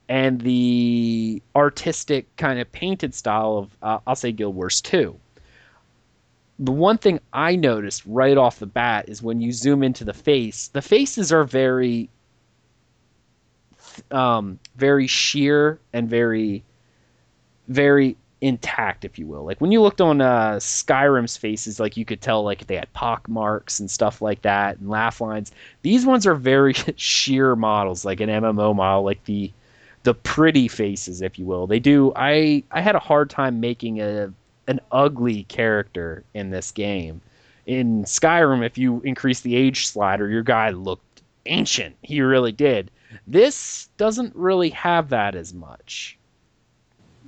and 0.09 0.41
the 0.41 1.43
artistic 1.57 2.35
kind 2.37 2.59
of 2.61 2.71
painted 2.73 3.15
style 3.15 3.59
of, 3.59 3.77
uh, 3.83 3.99
I'll 4.07 4.17
say, 4.17 4.33
Guild 4.33 4.55
Wars 4.55 4.81
2 4.81 5.19
the 6.61 6.71
one 6.71 6.99
thing 6.99 7.19
I 7.33 7.57
noticed 7.57 8.05
right 8.07 8.37
off 8.37 8.61
the 8.61 8.67
bat 8.67 9.09
is 9.09 9.21
when 9.21 9.41
you 9.41 9.53
zoom 9.53 9.83
into 9.83 10.05
the 10.05 10.13
face, 10.13 10.69
the 10.69 10.83
faces 10.83 11.33
are 11.33 11.43
very 11.43 12.09
um, 14.11 14.59
very 14.77 15.07
sheer 15.07 15.79
and 15.93 16.09
very, 16.09 16.65
very 17.69 18.17
intact, 18.41 19.05
if 19.05 19.19
you 19.19 19.27
will. 19.27 19.45
Like 19.45 19.61
when 19.61 19.73
you 19.73 19.81
looked 19.81 20.01
on 20.01 20.21
uh, 20.21 20.57
Skyrim's 20.57 21.37
faces, 21.37 21.81
like 21.81 21.97
you 21.97 22.05
could 22.05 22.21
tell 22.21 22.43
like 22.43 22.67
they 22.67 22.77
had 22.77 22.93
pock 22.93 23.29
marks 23.29 23.81
and 23.81 23.91
stuff 23.91 24.21
like 24.21 24.43
that 24.43 24.79
and 24.79 24.89
laugh 24.89 25.21
lines. 25.21 25.53
These 25.83 26.07
ones 26.07 26.27
are 26.27 26.35
very 26.35 26.75
sheer 26.97 27.57
models, 27.57 28.05
like 28.05 28.21
an 28.21 28.29
MMO 28.29 28.75
model, 28.75 29.05
like 29.05 29.25
the 29.25 29.53
the 30.05 30.15
pretty 30.15 30.69
faces, 30.69 31.23
if 31.23 31.39
you 31.39 31.47
will. 31.47 31.67
They 31.67 31.81
do. 31.81 32.13
I 32.15 32.63
I 32.71 32.81
had 32.81 32.95
a 32.95 33.01
hard 33.01 33.31
time 33.31 33.59
making 33.59 34.01
a 34.01 34.33
an 34.69 34.81
ugly 34.93 35.45
character 35.45 36.25
in 36.35 36.51
this 36.51 36.71
game. 36.71 37.21
In 37.67 38.05
Skyrim, 38.05 38.65
if 38.65 38.79
you 38.79 39.01
increase 39.01 39.41
the 39.41 39.57
age 39.57 39.87
slider, 39.87 40.29
your 40.29 40.43
guy 40.43 40.71
looked 40.71 41.23
ancient. 41.47 41.97
He 42.03 42.21
really 42.21 42.53
did. 42.53 42.91
This 43.27 43.89
doesn't 43.97 44.35
really 44.37 44.71
have 44.71 45.09
that 45.09 45.35
as 45.35 45.55
much. 45.55 46.19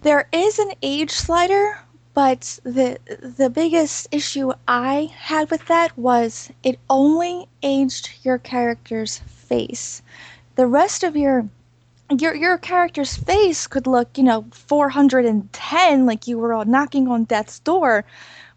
There 0.02 0.28
is 0.32 0.58
an 0.58 0.72
age 0.82 1.10
slider, 1.10 1.78
but 2.12 2.58
the 2.62 2.98
the 3.38 3.48
biggest 3.48 4.08
issue 4.12 4.52
I 4.68 5.12
had 5.16 5.50
with 5.50 5.66
that 5.66 5.96
was 5.96 6.50
it 6.62 6.78
only 6.90 7.48
aged 7.62 8.10
your 8.22 8.36
character's 8.36 9.18
face. 9.18 10.02
The 10.56 10.66
rest 10.66 11.02
of 11.02 11.16
your 11.16 11.48
your 12.10 12.34
your 12.34 12.58
character's 12.58 13.16
face 13.16 13.66
could 13.66 13.86
look, 13.86 14.16
you 14.16 14.24
know, 14.24 14.46
410 14.52 16.06
like 16.06 16.26
you 16.26 16.38
were 16.38 16.64
knocking 16.64 17.08
on 17.08 17.24
death's 17.24 17.58
door, 17.60 18.04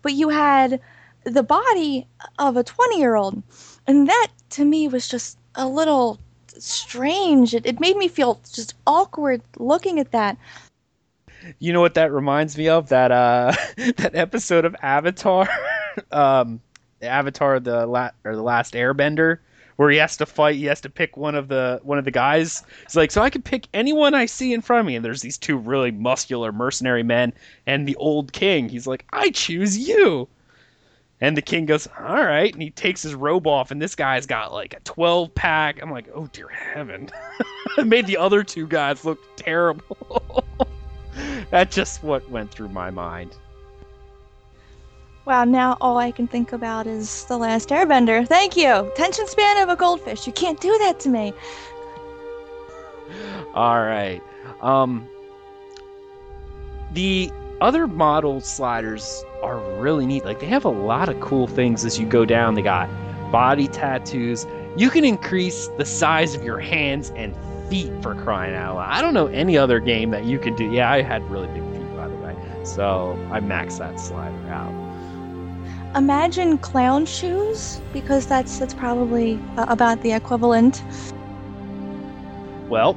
but 0.02 0.14
you 0.14 0.30
had 0.30 0.80
the 1.24 1.44
body 1.44 2.08
of 2.38 2.58
a 2.58 2.64
20-year-old. 2.64 3.42
And 3.88 4.08
that 4.08 4.28
to 4.52 4.66
me 4.66 4.88
was 4.88 5.08
just 5.08 5.38
a 5.56 5.68
little 5.68 6.20
strange. 6.58 7.54
It, 7.54 7.66
it 7.66 7.80
made 7.80 7.98
me 7.98 8.08
feel 8.08 8.40
just 8.52 8.76
awkward 8.86 9.42
looking 9.58 10.00
at 10.00 10.12
that. 10.12 10.38
You 11.60 11.74
know 11.74 11.82
what 11.82 11.94
that 11.94 12.12
reminds 12.12 12.58
me 12.58 12.68
of? 12.68 12.90
That 12.90 13.12
uh 13.12 13.54
that 13.98 14.16
episode 14.16 14.66
of 14.66 14.76
Avatar, 14.82 15.48
um, 16.12 16.60
Avatar 17.02 17.60
the 17.60 17.88
la- 17.88 18.12
or 18.24 18.36
the 18.36 18.44
Last 18.44 18.74
Airbender, 18.74 19.40
where 19.80 19.90
he 19.90 19.98
has 19.98 20.18
to 20.18 20.26
fight. 20.26 20.58
He 20.58 20.66
has 20.66 20.82
to 20.82 20.90
pick 20.90 21.16
one 21.16 21.36
of 21.36 21.48
the 21.48 21.80
one 21.84 21.98
of 21.98 22.04
the 22.04 22.12
guys. 22.12 22.64
He's 22.84 22.98
like, 22.98 23.12
so 23.12 23.22
I 23.22 23.30
can 23.30 23.42
pick 23.42 23.66
anyone 23.74 24.14
I 24.14 24.26
see 24.26 24.52
in 24.52 24.60
front 24.60 24.82
of 24.82 24.86
me. 24.86 24.98
And 24.98 25.06
there's 25.06 25.22
these 25.22 25.38
two 25.38 25.56
really 25.56 25.90
muscular 25.90 26.52
mercenary 26.52 27.02
men 27.02 27.32
and 27.66 27.88
the 27.88 27.96
old 27.96 28.34
king. 28.34 28.68
He's 28.68 28.88
like, 28.88 29.06
I 29.14 29.30
choose 29.30 29.78
you. 29.78 30.28
And 31.22 31.38
the 31.38 31.42
king 31.42 31.66
goes, 31.66 31.88
all 31.98 32.26
right. 32.26 32.52
And 32.52 32.62
he 32.62 32.72
takes 32.72 33.02
his 33.02 33.16
robe 33.16 33.48
off, 33.48 33.72
and 33.72 33.82
this 33.82 33.96
guy's 33.96 34.26
got 34.26 34.52
like 34.52 34.74
a 34.74 34.82
12 34.82 35.34
pack. 35.34 35.82
I'm 35.82 35.92
like, 35.92 36.10
oh, 36.14 36.28
dear 36.34 36.50
heaven. 36.50 37.10
it 37.78 37.88
made 37.88 38.06
the 38.06 38.18
other 38.18 38.44
two 38.44 38.68
guys 38.68 39.06
look 39.06 39.20
terrible. 39.38 40.44
That's 41.52 41.74
just 41.74 42.04
what 42.04 42.30
went 42.30 42.52
through 42.52 42.70
my 42.70 42.92
mind. 42.92 43.34
Wow, 45.30 45.44
now 45.44 45.78
all 45.80 46.00
I 46.00 46.10
can 46.10 46.28
think 46.28 46.54
about 46.54 46.88
is 46.88 47.26
The 47.26 47.38
Last 47.38 47.70
Airbender. 47.70 48.28
Thank 48.28 48.58
you. 48.58 48.92
Tension 48.96 49.28
span 49.28 49.62
of 49.62 49.70
a 49.70 49.76
goldfish. 49.76 50.26
You 50.26 50.34
can't 50.34 50.60
do 50.60 50.76
that 50.80 51.00
to 51.02 51.10
me. 51.10 51.34
All 53.54 53.80
right. 53.80 54.24
Um, 54.62 55.08
the 56.94 57.32
other 57.62 57.86
model 57.86 58.42
sliders 58.42 59.24
are 59.44 59.60
really 59.80 60.08
neat. 60.08 60.26
Like 60.26 60.40
they 60.40 60.48
have 60.48 60.66
a 60.66 60.70
lot 60.70 61.10
of 61.10 61.20
cool 61.20 61.46
things 61.46 61.86
as 61.86 62.00
you 62.00 62.08
go 62.08 62.26
down. 62.26 62.56
They 62.56 62.64
got 62.64 62.90
body 63.32 63.68
tattoos. 63.68 64.48
You 64.78 64.90
can 64.90 65.06
increase 65.06 65.68
the 65.78 65.86
size 65.86 66.34
of 66.34 66.44
your 66.44 66.58
hands 66.58 67.12
and 67.16 67.36
feet 67.70 67.92
for 68.02 68.16
crying 68.16 68.56
out 68.56 68.78
loud. 68.78 68.90
I 68.90 69.00
don't 69.00 69.14
know 69.14 69.28
any 69.28 69.60
other 69.60 69.80
game 69.80 70.10
that 70.10 70.26
you 70.26 70.40
could 70.40 70.56
do. 70.56 70.72
Yeah, 70.72 70.92
I 70.92 71.04
had 71.04 71.22
really 71.30 71.46
big 71.50 71.62
feet, 71.72 71.96
by 71.96 72.08
the 72.08 72.16
way. 72.16 72.36
So 72.64 73.12
I 73.32 73.40
maxed 73.42 73.78
that 73.78 74.00
slider 74.00 74.36
out. 74.48 74.89
Imagine 75.96 76.58
clown 76.60 77.06
shoes, 77.06 77.82
because 77.94 78.28
that's 78.28 78.60
that's 78.60 78.74
probably 78.74 79.40
uh, 79.58 79.66
about 79.70 80.02
the 80.04 80.12
equivalent. 80.12 80.84
Well, 82.70 82.94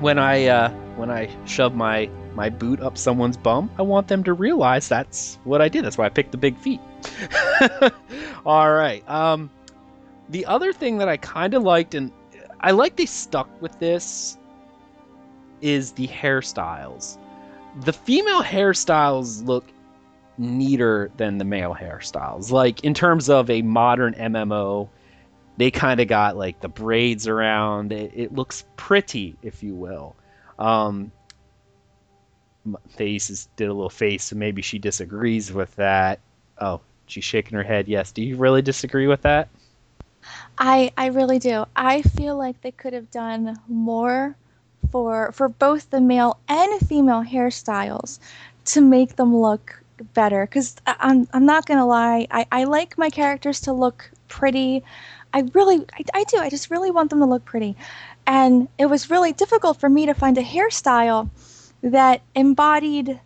when 0.00 0.18
I 0.18 0.46
uh, 0.46 0.70
when 0.96 1.10
I 1.10 1.30
shove 1.46 1.74
my 1.74 2.10
my 2.34 2.50
boot 2.50 2.80
up 2.80 2.98
someone's 2.98 3.36
bum, 3.36 3.70
I 3.78 3.82
want 3.82 4.08
them 4.08 4.22
to 4.24 4.34
realize 4.34 4.88
that's 4.88 5.38
what 5.44 5.62
I 5.62 5.68
did. 5.68 5.84
That's 5.84 5.96
why 5.96 6.06
I 6.06 6.10
picked 6.10 6.32
the 6.32 6.38
big 6.38 6.56
feet. 6.58 6.80
All 8.46 8.72
right. 8.72 9.08
Um, 9.08 9.50
the 10.28 10.46
other 10.46 10.72
thing 10.72 10.98
that 10.98 11.08
I 11.08 11.16
kind 11.16 11.54
of 11.54 11.62
liked, 11.62 11.94
and 11.94 12.12
I 12.60 12.70
like 12.72 12.96
they 12.96 13.06
stuck 13.06 13.48
with 13.62 13.78
this, 13.78 14.38
is 15.60 15.92
the 15.92 16.06
hairstyles. 16.06 17.18
The 17.84 17.92
female 17.92 18.42
hairstyles 18.42 19.44
look 19.46 19.64
neater 20.40 21.10
than 21.18 21.38
the 21.38 21.44
male 21.44 21.76
hairstyles. 21.78 22.50
Like 22.50 22.82
in 22.82 22.94
terms 22.94 23.28
of 23.28 23.50
a 23.50 23.62
modern 23.62 24.14
MMO, 24.14 24.88
they 25.58 25.70
kind 25.70 26.00
of 26.00 26.08
got 26.08 26.36
like 26.36 26.60
the 26.60 26.68
braids 26.68 27.28
around. 27.28 27.92
It, 27.92 28.12
it 28.14 28.34
looks 28.34 28.64
pretty, 28.76 29.36
if 29.42 29.62
you 29.62 29.74
will. 29.74 30.16
Um, 30.58 31.12
Faces 32.90 33.48
did 33.56 33.68
a 33.68 33.72
little 33.72 33.90
face, 33.90 34.24
so 34.24 34.36
maybe 34.36 34.62
she 34.62 34.78
disagrees 34.78 35.52
with 35.52 35.74
that. 35.76 36.20
Oh, 36.58 36.80
she's 37.06 37.24
shaking 37.24 37.56
her 37.56 37.62
head. 37.62 37.88
Yes. 37.88 38.12
Do 38.12 38.22
you 38.22 38.36
really 38.36 38.62
disagree 38.62 39.06
with 39.06 39.22
that? 39.22 39.48
I 40.58 40.92
I 40.96 41.06
really 41.06 41.38
do. 41.38 41.64
I 41.74 42.02
feel 42.02 42.36
like 42.36 42.60
they 42.60 42.72
could 42.72 42.92
have 42.92 43.10
done 43.10 43.58
more 43.68 44.36
for 44.92 45.32
for 45.32 45.48
both 45.48 45.88
the 45.90 46.00
male 46.00 46.38
and 46.48 46.80
female 46.86 47.24
hairstyles 47.24 48.18
to 48.66 48.80
make 48.80 49.16
them 49.16 49.34
look 49.34 49.82
better. 50.14 50.46
Because 50.46 50.76
I'm 50.86 51.28
I'm 51.32 51.46
not 51.46 51.66
gonna 51.66 51.86
lie, 51.86 52.26
I 52.30 52.46
I 52.52 52.64
like 52.64 52.98
my 52.98 53.10
characters 53.10 53.60
to 53.62 53.72
look 53.72 54.10
pretty. 54.28 54.82
I 55.32 55.44
really 55.54 55.84
I, 55.94 56.04
I 56.20 56.24
do. 56.24 56.38
I 56.38 56.50
just 56.50 56.70
really 56.70 56.90
want 56.90 57.10
them 57.10 57.20
to 57.20 57.26
look 57.26 57.44
pretty, 57.44 57.76
and 58.26 58.68
it 58.78 58.86
was 58.86 59.10
really 59.10 59.32
difficult 59.32 59.78
for 59.78 59.88
me 59.88 60.06
to 60.06 60.14
find 60.14 60.38
a 60.38 60.42
hairstyle 60.42 61.30
that 61.82 62.22
embodied 62.34 63.20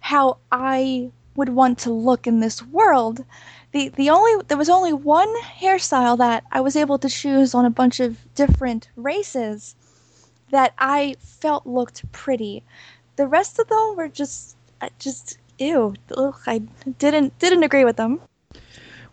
how 0.00 0.38
I 0.50 1.10
would 1.36 1.50
want 1.50 1.78
to 1.78 1.90
look 1.90 2.26
in 2.26 2.40
this 2.40 2.62
world. 2.62 3.24
The 3.72 3.90
the 3.90 4.10
only 4.10 4.42
there 4.48 4.56
was 4.56 4.70
only 4.70 4.92
one 4.92 5.32
hairstyle 5.42 6.18
that 6.18 6.44
I 6.50 6.60
was 6.60 6.76
able 6.76 6.98
to 6.98 7.08
choose 7.08 7.54
on 7.54 7.64
a 7.64 7.70
bunch 7.70 8.00
of 8.00 8.16
different 8.34 8.88
races 8.96 9.76
that 10.50 10.72
I 10.78 11.16
felt 11.20 11.66
looked 11.66 12.10
pretty. 12.12 12.64
The 13.16 13.26
rest 13.26 13.58
of 13.58 13.68
them 13.68 13.96
were 13.96 14.08
just 14.08 14.56
uh, 14.80 14.88
just 14.98 15.38
ew. 15.58 15.94
Ugh, 16.16 16.40
I 16.46 16.58
didn't 16.98 17.38
didn't 17.38 17.62
agree 17.62 17.84
with 17.84 17.96
them. 17.96 18.20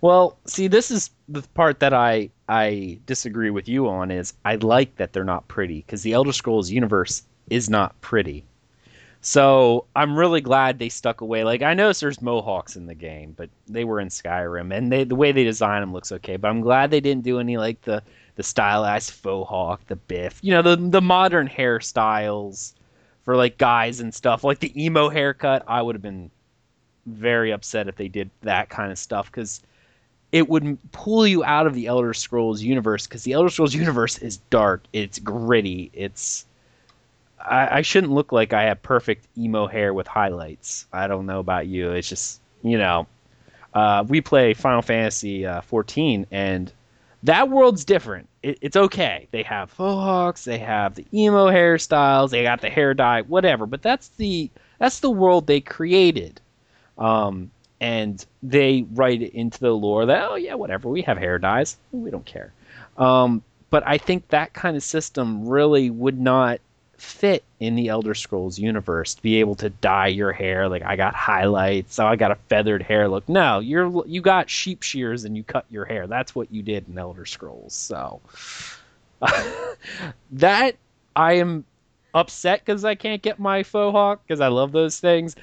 Well, 0.01 0.37
see, 0.45 0.67
this 0.67 0.91
is 0.91 1.09
the 1.27 1.41
part 1.53 1.79
that 1.79 1.93
I 1.93 2.29
I 2.47 2.99
disagree 3.05 3.49
with 3.49 3.67
you 3.67 3.87
on. 3.87 4.11
Is 4.11 4.33
I 4.45 4.55
like 4.55 4.95
that 4.97 5.13
they're 5.13 5.23
not 5.23 5.47
pretty 5.47 5.77
because 5.81 6.03
the 6.03 6.13
Elder 6.13 6.33
Scrolls 6.33 6.69
universe 6.69 7.23
is 7.49 7.69
not 7.69 7.99
pretty. 8.01 8.43
So 9.21 9.85
I'm 9.95 10.15
really 10.15 10.41
glad 10.41 10.77
they 10.77 10.89
stuck 10.89 11.21
away. 11.21 11.43
Like 11.43 11.63
I 11.63 11.73
noticed 11.73 12.01
there's 12.01 12.21
mohawks 12.21 12.75
in 12.75 12.85
the 12.85 12.93
game, 12.93 13.33
but 13.35 13.49
they 13.67 13.83
were 13.83 13.99
in 13.99 14.09
Skyrim, 14.09 14.71
and 14.71 14.91
they 14.91 15.03
the 15.03 15.15
way 15.15 15.31
they 15.31 15.43
design 15.43 15.81
them 15.81 15.93
looks 15.93 16.11
okay. 16.11 16.37
But 16.37 16.49
I'm 16.49 16.61
glad 16.61 16.91
they 16.91 17.01
didn't 17.01 17.23
do 17.23 17.39
any 17.39 17.57
like 17.57 17.81
the 17.81 18.03
the 18.35 18.43
stylized 18.43 19.11
faux 19.11 19.49
hawk, 19.49 19.81
the 19.87 19.95
biff, 19.95 20.39
you 20.43 20.51
know, 20.51 20.61
the 20.61 20.75
the 20.75 21.01
modern 21.01 21.47
hairstyles 21.47 22.73
for 23.23 23.35
like 23.35 23.57
guys 23.57 23.99
and 23.99 24.13
stuff, 24.13 24.43
like 24.43 24.59
the 24.59 24.71
emo 24.79 25.09
haircut. 25.09 25.63
I 25.67 25.81
would 25.81 25.95
have 25.95 26.03
been 26.03 26.29
very 27.05 27.51
upset 27.51 27.87
if 27.87 27.95
they 27.95 28.07
did 28.07 28.29
that 28.41 28.69
kind 28.69 28.91
of 28.91 28.97
stuff 28.97 29.31
because 29.31 29.61
it 30.31 30.49
would 30.49 30.77
pull 30.91 31.25
you 31.25 31.43
out 31.43 31.67
of 31.67 31.73
the 31.73 31.87
Elder 31.87 32.13
Scrolls 32.13 32.61
universe 32.61 33.07
because 33.07 33.23
the 33.23 33.33
Elder 33.33 33.49
Scrolls 33.49 33.73
universe 33.73 34.17
is 34.17 34.37
dark, 34.49 34.83
it's 34.91 35.19
gritty, 35.19 35.91
it's 35.93 36.45
I, 37.39 37.77
I 37.77 37.81
shouldn't 37.81 38.13
look 38.13 38.31
like 38.31 38.53
I 38.53 38.63
have 38.63 38.81
perfect 38.81 39.27
emo 39.37 39.67
hair 39.67 39.93
with 39.93 40.07
highlights. 40.07 40.87
I 40.91 41.07
don't 41.07 41.25
know 41.25 41.39
about 41.39 41.67
you. 41.67 41.91
It's 41.91 42.09
just 42.09 42.41
you 42.63 42.77
know, 42.77 43.05
uh, 43.73 44.03
we 44.07 44.21
play 44.21 44.53
Final 44.53 44.81
Fantasy 44.81 45.45
uh, 45.45 45.61
14, 45.61 46.25
and 46.31 46.71
that 47.23 47.49
world's 47.49 47.85
different. 47.85 48.27
It, 48.41 48.57
it's 48.61 48.75
okay. 48.75 49.27
They 49.31 49.43
have 49.43 49.69
faux 49.69 49.93
hawks, 49.93 50.45
they 50.45 50.57
have 50.57 50.95
the 50.95 51.05
emo 51.13 51.47
hairstyles, 51.47 52.31
they 52.31 52.43
got 52.43 52.61
the 52.61 52.69
hair 52.69 52.93
dye, 52.93 53.21
whatever. 53.21 53.65
But 53.65 53.81
that's 53.81 54.09
the 54.09 54.49
that's 54.79 54.99
the 54.99 55.11
world 55.11 55.47
they 55.47 55.61
created, 55.61 56.41
um, 56.97 57.51
and 57.81 58.25
they 58.41 58.85
write 58.93 59.21
it 59.21 59.33
into 59.33 59.59
the 59.59 59.71
lore 59.71 60.05
that 60.05 60.29
oh 60.29 60.35
yeah, 60.35 60.53
whatever. 60.55 60.89
We 60.89 61.01
have 61.03 61.17
hair 61.17 61.39
dyes, 61.39 61.77
we 61.91 62.11
don't 62.11 62.25
care. 62.25 62.53
Um, 62.97 63.43
but 63.69 63.83
I 63.85 63.97
think 63.97 64.29
that 64.29 64.53
kind 64.53 64.77
of 64.77 64.83
system 64.83 65.47
really 65.47 65.89
would 65.89 66.19
not 66.19 66.59
fit 66.97 67.43
in 67.59 67.75
the 67.75 67.89
Elder 67.89 68.13
Scrolls 68.13 68.57
universe 68.57 69.15
to 69.15 69.21
be 69.21 69.39
able 69.39 69.55
to 69.55 69.69
dye 69.69 70.07
your 70.07 70.31
hair. 70.31 70.69
Like 70.69 70.83
I 70.83 70.95
got 70.95 71.13
highlights, 71.15 71.95
so 71.95 72.05
I 72.05 72.15
got 72.15 72.31
a 72.31 72.35
feathered 72.47 72.81
hair 72.81 73.07
look. 73.07 73.27
No, 73.27 73.59
you're 73.59 74.05
you 74.07 74.21
got 74.21 74.49
sheep 74.49 74.83
shears 74.83 75.25
and 75.25 75.35
you 75.35 75.43
cut 75.43 75.65
your 75.69 75.85
hair. 75.85 76.07
That's 76.07 76.35
what 76.35 76.51
you 76.51 76.61
did 76.61 76.87
in 76.87 76.97
Elder 76.97 77.25
Scrolls. 77.25 77.73
So 77.73 78.21
that 80.31 80.75
I 81.15 81.33
am 81.33 81.65
upset 82.13 82.63
because 82.65 82.85
I 82.85 82.95
can't 82.95 83.21
get 83.21 83.39
my 83.39 83.63
faux 83.63 83.91
hawk 83.91 84.21
because 84.25 84.39
I 84.39 84.47
love 84.47 84.71
those 84.71 84.99
things, 84.99 85.35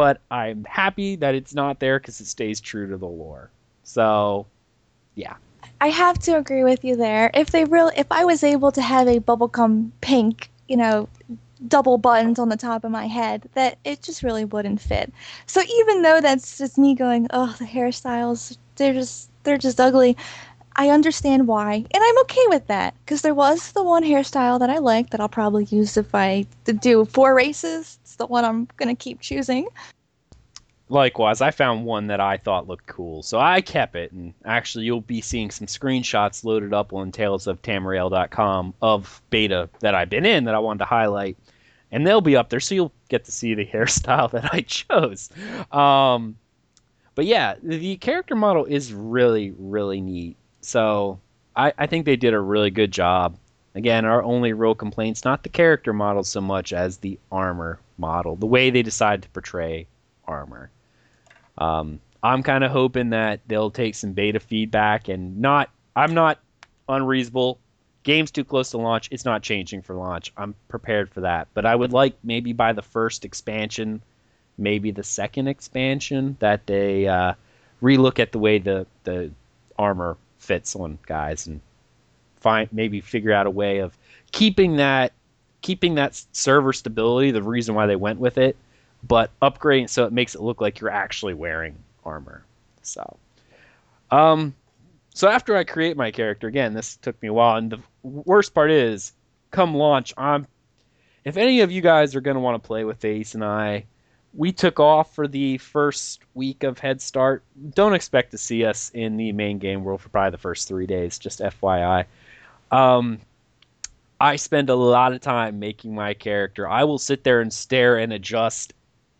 but 0.00 0.22
I'm 0.30 0.64
happy 0.64 1.16
that 1.16 1.34
it's 1.34 1.54
not 1.54 1.78
there 1.78 1.98
because 1.98 2.20
it 2.22 2.26
stays 2.26 2.58
true 2.58 2.88
to 2.88 2.96
the 2.96 3.06
lore. 3.06 3.50
So, 3.82 4.46
yeah. 5.14 5.34
I 5.82 5.88
have 5.88 6.18
to 6.20 6.38
agree 6.38 6.64
with 6.64 6.84
you 6.84 6.96
there. 6.96 7.30
If 7.34 7.50
they 7.50 7.66
really, 7.66 7.92
if 7.98 8.06
I 8.10 8.24
was 8.24 8.42
able 8.42 8.72
to 8.72 8.80
have 8.80 9.06
a 9.08 9.20
bubblegum 9.20 9.90
pink 10.00 10.50
you 10.70 10.76
know, 10.76 11.08
double 11.66 11.98
buttons 11.98 12.38
on 12.38 12.48
the 12.48 12.56
top 12.56 12.84
of 12.84 12.90
my 12.90 13.06
head 13.06 13.46
that 13.52 13.76
it 13.84 14.00
just 14.00 14.22
really 14.22 14.46
wouldn't 14.46 14.80
fit. 14.80 15.12
So 15.44 15.60
even 15.60 16.00
though 16.00 16.22
that's 16.22 16.56
just 16.56 16.78
me 16.78 16.94
going, 16.94 17.26
oh, 17.30 17.54
the 17.58 17.66
hairstyles, 17.66 18.56
they're 18.76 18.94
just 18.94 19.28
they're 19.42 19.58
just 19.58 19.80
ugly. 19.80 20.16
I 20.76 20.88
understand 20.90 21.48
why, 21.48 21.74
and 21.74 22.02
I'm 22.02 22.18
okay 22.20 22.46
with 22.46 22.68
that 22.68 22.94
because 23.04 23.20
there 23.20 23.34
was 23.34 23.72
the 23.72 23.82
one 23.82 24.04
hairstyle 24.04 24.60
that 24.60 24.70
I 24.70 24.78
like 24.78 25.10
that 25.10 25.20
I'll 25.20 25.28
probably 25.28 25.64
use 25.64 25.96
if 25.96 26.14
I 26.14 26.46
do 26.64 27.04
four 27.04 27.34
races. 27.34 27.98
The 28.20 28.26
one 28.26 28.44
I'm 28.44 28.68
gonna 28.76 28.94
keep 28.94 29.20
choosing 29.20 29.66
likewise, 30.90 31.40
I 31.40 31.50
found 31.50 31.84
one 31.84 32.08
that 32.08 32.20
I 32.20 32.36
thought 32.36 32.68
looked 32.68 32.86
cool, 32.86 33.22
so 33.22 33.38
I 33.38 33.60
kept 33.60 33.96
it. 33.96 34.12
And 34.12 34.34
actually, 34.44 34.84
you'll 34.84 35.00
be 35.00 35.20
seeing 35.20 35.50
some 35.50 35.66
screenshots 35.66 36.44
loaded 36.44 36.74
up 36.74 36.92
on 36.92 37.12
talesoftamriel.com 37.12 38.74
of 38.82 39.22
beta 39.30 39.70
that 39.80 39.94
I've 39.94 40.10
been 40.10 40.26
in 40.26 40.44
that 40.44 40.54
I 40.54 40.58
wanted 40.58 40.80
to 40.80 40.84
highlight, 40.84 41.38
and 41.90 42.06
they'll 42.06 42.20
be 42.20 42.36
up 42.36 42.50
there, 42.50 42.60
so 42.60 42.74
you'll 42.74 42.92
get 43.08 43.24
to 43.24 43.32
see 43.32 43.54
the 43.54 43.64
hairstyle 43.72 44.30
that 44.32 44.52
I 44.52 44.60
chose. 44.60 45.30
Um, 45.72 46.36
but 47.14 47.26
yeah, 47.26 47.54
the 47.62 47.96
character 47.96 48.34
model 48.34 48.64
is 48.64 48.92
really, 48.92 49.54
really 49.58 50.00
neat. 50.00 50.36
So 50.60 51.20
I, 51.56 51.72
I 51.78 51.86
think 51.86 52.04
they 52.04 52.16
did 52.16 52.34
a 52.34 52.40
really 52.40 52.70
good 52.70 52.92
job. 52.92 53.36
Again, 53.74 54.04
our 54.04 54.22
only 54.22 54.52
real 54.52 54.74
complaints 54.74 55.24
not 55.24 55.42
the 55.42 55.48
character 55.48 55.92
model 55.92 56.24
so 56.24 56.40
much 56.40 56.72
as 56.72 56.98
the 56.98 57.18
armor 57.30 57.78
model, 58.00 58.34
the 58.36 58.46
way 58.46 58.70
they 58.70 58.82
decide 58.82 59.22
to 59.22 59.28
portray 59.28 59.86
armor. 60.26 60.70
Um, 61.58 62.00
I'm 62.22 62.42
kind 62.42 62.64
of 62.64 62.70
hoping 62.70 63.10
that 63.10 63.40
they'll 63.46 63.70
take 63.70 63.94
some 63.94 64.12
beta 64.12 64.40
feedback 64.40 65.08
and 65.08 65.38
not. 65.40 65.70
I'm 65.94 66.14
not 66.14 66.38
unreasonable. 66.88 67.58
Game's 68.02 68.30
too 68.30 68.44
close 68.44 68.70
to 68.70 68.78
launch. 68.78 69.08
It's 69.10 69.24
not 69.24 69.42
changing 69.42 69.82
for 69.82 69.94
launch. 69.94 70.32
I'm 70.36 70.54
prepared 70.68 71.10
for 71.10 71.20
that. 71.20 71.48
But 71.52 71.66
I 71.66 71.74
would 71.74 71.92
like 71.92 72.14
maybe 72.22 72.52
by 72.52 72.72
the 72.72 72.82
first 72.82 73.24
expansion, 73.24 74.02
maybe 74.56 74.90
the 74.90 75.02
second 75.02 75.48
expansion, 75.48 76.36
that 76.40 76.66
they 76.66 77.06
uh, 77.06 77.34
relook 77.82 78.18
at 78.18 78.32
the 78.32 78.38
way 78.38 78.58
the 78.58 78.86
the 79.04 79.30
armor 79.78 80.16
fits 80.38 80.76
on 80.76 80.98
guys 81.06 81.46
and 81.46 81.60
find 82.40 82.68
maybe 82.72 83.00
figure 83.00 83.32
out 83.32 83.46
a 83.46 83.50
way 83.50 83.78
of 83.78 83.96
keeping 84.32 84.76
that 84.76 85.12
keeping 85.62 85.94
that 85.96 86.20
server 86.32 86.72
stability. 86.72 87.30
The 87.30 87.42
reason 87.42 87.74
why 87.74 87.86
they 87.86 87.96
went 87.96 88.18
with 88.18 88.38
it 88.38 88.56
but 89.02 89.30
upgrading 89.40 89.88
so 89.88 90.04
it 90.04 90.12
makes 90.12 90.34
it 90.34 90.40
look 90.40 90.60
like 90.60 90.80
you're 90.80 90.90
actually 90.90 91.34
wearing 91.34 91.76
armor. 92.04 92.44
So, 92.82 93.16
um, 94.10 94.54
so 95.14 95.28
after 95.28 95.56
I 95.56 95.64
create 95.64 95.96
my 95.96 96.10
character 96.10 96.46
again, 96.46 96.74
this 96.74 96.96
took 96.96 97.20
me 97.22 97.28
a 97.28 97.32
while, 97.32 97.56
and 97.56 97.70
the 97.70 97.80
worst 98.02 98.54
part 98.54 98.70
is, 98.70 99.12
come 99.50 99.74
launch, 99.74 100.14
I'm. 100.16 100.46
If 101.24 101.36
any 101.36 101.60
of 101.60 101.70
you 101.70 101.82
guys 101.82 102.14
are 102.14 102.22
going 102.22 102.36
to 102.36 102.40
want 102.40 102.62
to 102.62 102.66
play 102.66 102.84
with 102.84 103.04
Ace 103.04 103.34
and 103.34 103.44
I, 103.44 103.84
we 104.32 104.52
took 104.52 104.80
off 104.80 105.14
for 105.14 105.28
the 105.28 105.58
first 105.58 106.22
week 106.34 106.62
of 106.62 106.78
Head 106.78 107.02
Start. 107.02 107.42
Don't 107.74 107.92
expect 107.92 108.30
to 108.30 108.38
see 108.38 108.64
us 108.64 108.90
in 108.94 109.18
the 109.18 109.32
main 109.32 109.58
game 109.58 109.84
world 109.84 110.00
for 110.00 110.08
probably 110.08 110.30
the 110.30 110.38
first 110.38 110.66
three 110.66 110.86
days, 110.86 111.18
just 111.18 111.40
FYI. 111.40 112.06
Um, 112.70 113.20
I 114.20 114.36
spend 114.36 114.68
a 114.68 114.74
lot 114.74 115.14
of 115.14 115.20
time 115.22 115.58
making 115.58 115.94
my 115.94 116.12
character. 116.12 116.68
I 116.68 116.84
will 116.84 116.98
sit 116.98 117.24
there 117.24 117.40
and 117.40 117.52
stare 117.52 117.96
and 117.96 118.12
adjust 118.12 118.74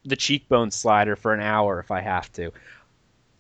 the 0.05 0.17
cheekbone 0.17 0.71
slider 0.71 1.17
for 1.17 1.33
an 1.33 1.41
hour 1.41 1.81
if 1.81 1.91
I 1.91 2.01
have 2.01 2.31
to. 2.35 2.53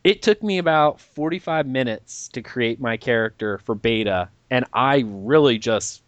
It 0.02 0.22
took 0.22 0.42
me 0.42 0.56
about 0.56 1.00
45 1.00 1.66
minutes 1.66 2.28
to 2.28 2.40
create 2.40 2.80
my 2.80 2.96
character 2.96 3.58
for 3.58 3.74
beta, 3.74 4.30
and 4.50 4.64
I 4.72 5.04
really 5.06 5.58
just 5.58 6.02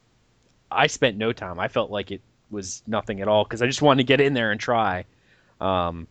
I 0.70 0.86
spent 0.86 1.18
no 1.18 1.32
time. 1.32 1.60
I 1.60 1.68
felt 1.68 1.90
like 1.90 2.10
it 2.10 2.22
was 2.50 2.82
nothing 2.86 3.20
at 3.20 3.28
all 3.28 3.44
because 3.44 3.60
I 3.60 3.66
just 3.66 3.82
wanted 3.82 4.04
to 4.04 4.06
get 4.06 4.22
in 4.22 4.32
there 4.32 4.50
and 4.50 4.60
try. 4.60 5.04
Um, 5.60 6.06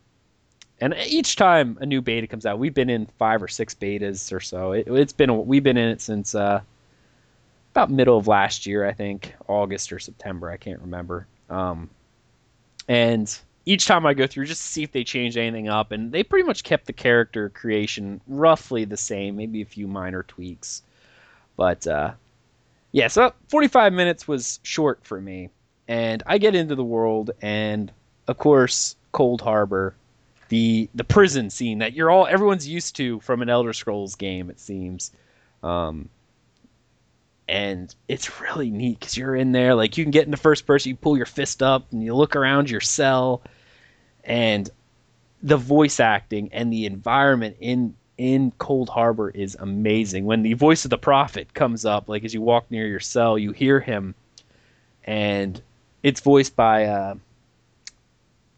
and 0.79 0.95
each 1.07 1.35
time 1.35 1.79
a 1.81 1.85
new 1.85 2.01
beta 2.01 2.27
comes 2.27 2.45
out, 2.45 2.59
we've 2.59 2.73
been 2.73 2.89
in 2.89 3.07
five 3.17 3.41
or 3.41 3.47
six 3.47 3.73
betas 3.73 4.31
or 4.31 4.39
so. 4.39 4.73
It, 4.73 4.87
has 4.87 5.13
been 5.13 5.45
we've 5.47 5.63
been 5.63 5.77
in 5.77 5.89
it 5.89 6.01
since 6.01 6.35
uh, 6.35 6.61
about 7.71 7.89
middle 7.89 8.17
of 8.17 8.27
last 8.27 8.65
year, 8.65 8.85
I 8.85 8.93
think, 8.93 9.33
August 9.47 9.91
or 9.91 9.99
September, 9.99 10.49
I 10.49 10.57
can't 10.57 10.81
remember. 10.81 11.27
Um, 11.49 11.89
and 12.87 13.39
each 13.65 13.85
time 13.85 14.05
I 14.05 14.13
go 14.13 14.27
through 14.27 14.45
just 14.45 14.61
to 14.61 14.67
see 14.67 14.83
if 14.83 14.91
they 14.91 15.03
changed 15.03 15.37
anything 15.37 15.69
up, 15.69 15.91
and 15.91 16.11
they 16.11 16.23
pretty 16.23 16.45
much 16.45 16.63
kept 16.63 16.85
the 16.85 16.93
character 16.93 17.49
creation 17.49 18.19
roughly 18.27 18.85
the 18.85 18.97
same, 18.97 19.37
maybe 19.37 19.61
a 19.61 19.65
few 19.65 19.87
minor 19.87 20.23
tweaks. 20.23 20.83
But 21.55 21.87
uh, 21.87 22.13
yeah, 22.91 23.07
so 23.07 23.33
45 23.49 23.93
minutes 23.93 24.27
was 24.27 24.59
short 24.63 24.99
for 25.03 25.21
me, 25.21 25.49
and 25.87 26.23
I 26.25 26.37
get 26.37 26.55
into 26.55 26.75
the 26.75 26.83
world, 26.83 27.31
and 27.41 27.91
of 28.27 28.37
course, 28.37 28.95
Coldharbour, 29.13 29.93
the 30.49 30.89
the 30.95 31.03
prison 31.03 31.49
scene 31.49 31.79
that 31.79 31.93
you're 31.93 32.09
all 32.09 32.27
everyone's 32.27 32.67
used 32.67 32.95
to 32.97 33.19
from 33.21 33.41
an 33.41 33.49
Elder 33.49 33.73
Scrolls 33.73 34.15
game, 34.15 34.49
it 34.49 34.59
seems. 34.59 35.11
Um, 35.63 36.09
and 37.51 37.93
it's 38.07 38.39
really 38.39 38.71
neat 38.71 38.97
because 38.97 39.17
you're 39.17 39.35
in 39.35 39.51
there 39.51 39.75
like 39.75 39.97
you 39.97 40.05
can 40.05 40.11
get 40.11 40.23
in 40.23 40.31
the 40.31 40.37
first 40.37 40.65
person 40.65 40.89
you 40.89 40.95
pull 40.95 41.17
your 41.17 41.25
fist 41.25 41.61
up 41.61 41.85
and 41.91 42.01
you 42.01 42.15
look 42.15 42.37
around 42.37 42.69
your 42.69 42.79
cell 42.79 43.41
and 44.23 44.69
the 45.43 45.57
voice 45.57 45.99
acting 45.99 46.49
and 46.53 46.71
the 46.71 46.85
environment 46.85 47.57
in 47.59 47.93
in 48.17 48.51
coldharbour 48.51 49.33
is 49.33 49.57
amazing. 49.59 50.25
When 50.25 50.43
the 50.43 50.53
voice 50.53 50.85
of 50.85 50.91
the 50.91 50.97
prophet 50.97 51.53
comes 51.53 51.85
up 51.85 52.07
like 52.07 52.23
as 52.23 52.33
you 52.33 52.41
walk 52.41 52.71
near 52.71 52.87
your 52.87 52.99
cell 53.01 53.37
you 53.37 53.51
hear 53.51 53.81
him 53.81 54.15
and 55.03 55.61
it's 56.03 56.21
voiced 56.21 56.55
by 56.55 56.85
uh, 56.85 57.15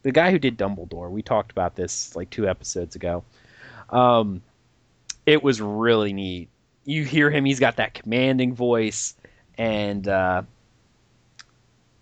the 0.04 0.12
guy 0.12 0.30
who 0.30 0.38
did 0.38 0.58
dumbledore. 0.58 1.10
We 1.10 1.24
talked 1.24 1.52
about 1.52 1.76
this 1.76 2.16
like 2.16 2.30
two 2.30 2.48
episodes 2.48 2.96
ago. 2.96 3.24
Um, 3.90 4.44
it 5.26 5.42
was 5.42 5.62
really 5.62 6.14
neat 6.14 6.50
you 6.86 7.04
hear 7.04 7.30
him. 7.30 7.46
He's 7.46 7.60
got 7.60 7.78
that 7.78 7.94
commanding 7.94 8.54
voice, 8.54 9.16
and 9.58 10.08
uh, 10.08 10.44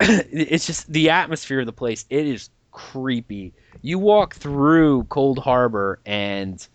it's 0.00 0.66
just 0.66 0.92
the 0.92 1.10
atmosphere 1.10 1.60
of 1.60 1.66
the 1.66 1.72
place. 1.72 2.04
It 2.10 2.26
is 2.26 2.50
creepy. 2.72 3.52
You 3.82 3.98
walk 3.98 4.34
through 4.34 5.04
Coldharbour, 5.04 5.96
and 6.06 6.66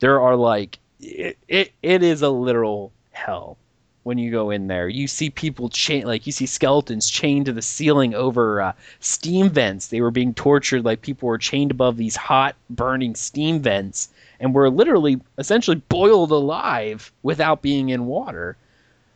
there 0.00 0.20
are 0.20 0.36
like 0.36 0.78
it. 1.00 1.38
It, 1.48 1.72
it 1.82 2.02
is 2.02 2.22
a 2.22 2.30
literal 2.30 2.92
hell 3.12 3.58
when 4.04 4.18
you 4.18 4.30
go 4.30 4.50
in 4.50 4.68
there. 4.68 4.88
You 4.88 5.08
see 5.08 5.30
people 5.30 5.68
chain 5.68 6.06
like 6.06 6.26
you 6.26 6.32
see 6.32 6.46
skeletons 6.46 7.10
chained 7.10 7.46
to 7.46 7.52
the 7.52 7.62
ceiling 7.62 8.14
over 8.14 8.60
uh, 8.60 8.72
steam 9.00 9.50
vents. 9.50 9.88
They 9.88 10.00
were 10.00 10.10
being 10.10 10.34
tortured 10.34 10.84
like 10.84 11.02
people 11.02 11.26
were 11.26 11.38
chained 11.38 11.72
above 11.72 11.96
these 11.96 12.14
hot 12.14 12.54
burning 12.70 13.16
steam 13.16 13.60
vents 13.60 14.10
and 14.38 14.54
were 14.54 14.70
literally 14.70 15.20
essentially 15.38 15.82
boiled 15.88 16.30
alive 16.30 17.10
without 17.22 17.62
being 17.62 17.88
in 17.88 18.06
water. 18.06 18.56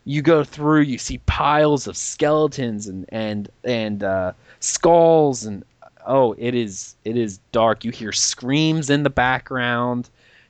You 0.04 0.22
go 0.22 0.42
through, 0.42 0.82
you 0.82 0.96
see 0.96 1.18
piles 1.26 1.86
of 1.86 1.96
skeletons 1.96 2.86
and 2.86 3.04
and 3.10 3.50
and 3.62 4.02
uh, 4.02 4.32
skulls, 4.60 5.44
and 5.44 5.64
oh, 6.06 6.34
it 6.38 6.54
is 6.54 6.96
it 7.04 7.18
is 7.18 7.38
dark. 7.52 7.84
You 7.84 7.92
hear 7.92 8.12
screams 8.12 8.88
in 8.88 9.02
the 9.02 9.10
background. 9.10 10.08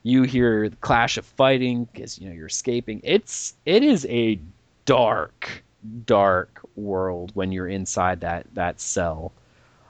You 0.09 0.23
hear 0.23 0.71
the 0.71 0.77
clash 0.77 1.19
of 1.19 1.27
fighting 1.27 1.87
because 1.93 2.19
you 2.19 2.29
know 2.29 2.35
you're 2.35 2.47
escaping. 2.47 3.03
It's 3.05 3.55
it 3.67 3.83
is 3.83 4.07
a 4.07 4.41
dark, 4.87 5.63
dark 6.07 6.61
world 6.77 7.31
when 7.35 7.53
you're 7.53 7.69
inside 7.69 8.21
that 8.21 8.47
that 8.55 8.81
cell. 8.81 9.33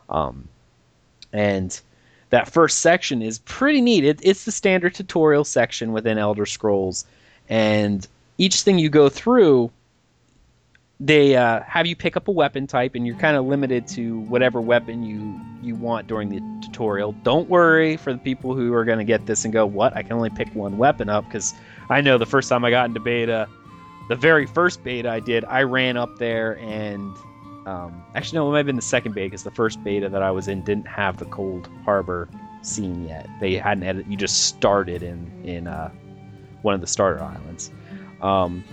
Um, 0.08 0.48
and 1.32 1.80
that 2.30 2.50
first 2.50 2.80
section 2.80 3.22
is 3.22 3.38
pretty 3.38 3.80
neat. 3.80 4.04
It, 4.04 4.18
it's 4.24 4.44
the 4.44 4.50
standard 4.50 4.94
tutorial 4.94 5.44
section 5.44 5.92
within 5.92 6.18
Elder 6.18 6.46
Scrolls, 6.46 7.04
and 7.48 8.04
each 8.38 8.62
thing 8.62 8.80
you 8.80 8.88
go 8.88 9.08
through, 9.08 9.70
they 11.00 11.36
uh, 11.36 11.60
have 11.62 11.86
you 11.86 11.94
pick 11.94 12.16
up 12.16 12.28
a 12.28 12.32
weapon 12.32 12.66
type, 12.66 12.94
and 12.94 13.06
you're 13.06 13.16
kind 13.16 13.36
of 13.36 13.46
limited 13.46 13.86
to 13.88 14.20
whatever 14.20 14.60
weapon 14.60 15.02
you 15.02 15.40
you 15.62 15.74
want 15.74 16.06
during 16.06 16.28
the 16.28 16.40
tutorial. 16.62 17.12
Don't 17.22 17.48
worry 17.48 17.96
for 17.96 18.12
the 18.12 18.18
people 18.18 18.54
who 18.54 18.72
are 18.72 18.84
going 18.84 18.98
to 18.98 19.04
get 19.04 19.26
this 19.26 19.44
and 19.44 19.52
go, 19.52 19.64
"What? 19.64 19.96
I 19.96 20.02
can 20.02 20.12
only 20.12 20.30
pick 20.30 20.52
one 20.54 20.76
weapon 20.76 21.08
up." 21.08 21.24
Because 21.24 21.54
I 21.88 22.00
know 22.00 22.18
the 22.18 22.26
first 22.26 22.48
time 22.48 22.64
I 22.64 22.70
got 22.70 22.86
into 22.86 23.00
beta, 23.00 23.48
the 24.08 24.16
very 24.16 24.46
first 24.46 24.82
beta 24.82 25.08
I 25.08 25.20
did, 25.20 25.44
I 25.44 25.62
ran 25.62 25.96
up 25.96 26.18
there 26.18 26.58
and 26.58 27.16
um, 27.66 28.02
actually, 28.14 28.38
no, 28.38 28.48
it 28.48 28.52
might 28.52 28.58
have 28.58 28.66
been 28.66 28.76
the 28.76 28.82
second 28.82 29.14
beta 29.14 29.26
because 29.26 29.42
the 29.42 29.50
first 29.50 29.82
beta 29.84 30.08
that 30.08 30.22
I 30.22 30.30
was 30.30 30.48
in 30.48 30.62
didn't 30.62 30.88
have 30.88 31.18
the 31.18 31.26
Cold 31.26 31.68
Harbor 31.84 32.28
scene 32.62 33.06
yet. 33.06 33.28
They 33.40 33.54
hadn't 33.56 33.84
had 33.84 33.98
it. 33.98 34.06
You 34.06 34.16
just 34.16 34.46
started 34.46 35.02
in 35.02 35.30
in 35.44 35.66
uh, 35.66 35.90
one 36.62 36.74
of 36.74 36.80
the 36.80 36.86
starter 36.86 37.22
islands. 37.22 37.70
Um, 38.22 38.64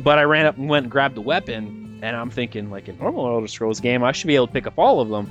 but 0.00 0.18
I 0.18 0.22
ran 0.22 0.46
up 0.46 0.56
and 0.56 0.68
went 0.68 0.84
and 0.84 0.92
grabbed 0.92 1.14
the 1.14 1.22
weapon, 1.22 1.98
and 2.02 2.16
I'm 2.16 2.30
thinking, 2.30 2.70
like 2.70 2.88
a 2.88 2.92
normal 2.94 3.26
Elder 3.26 3.48
Scrolls 3.48 3.80
game, 3.80 4.02
I 4.04 4.12
should 4.12 4.26
be 4.26 4.36
able 4.36 4.46
to 4.46 4.52
pick 4.52 4.66
up 4.66 4.78
all 4.78 5.00
of 5.00 5.08
them. 5.08 5.30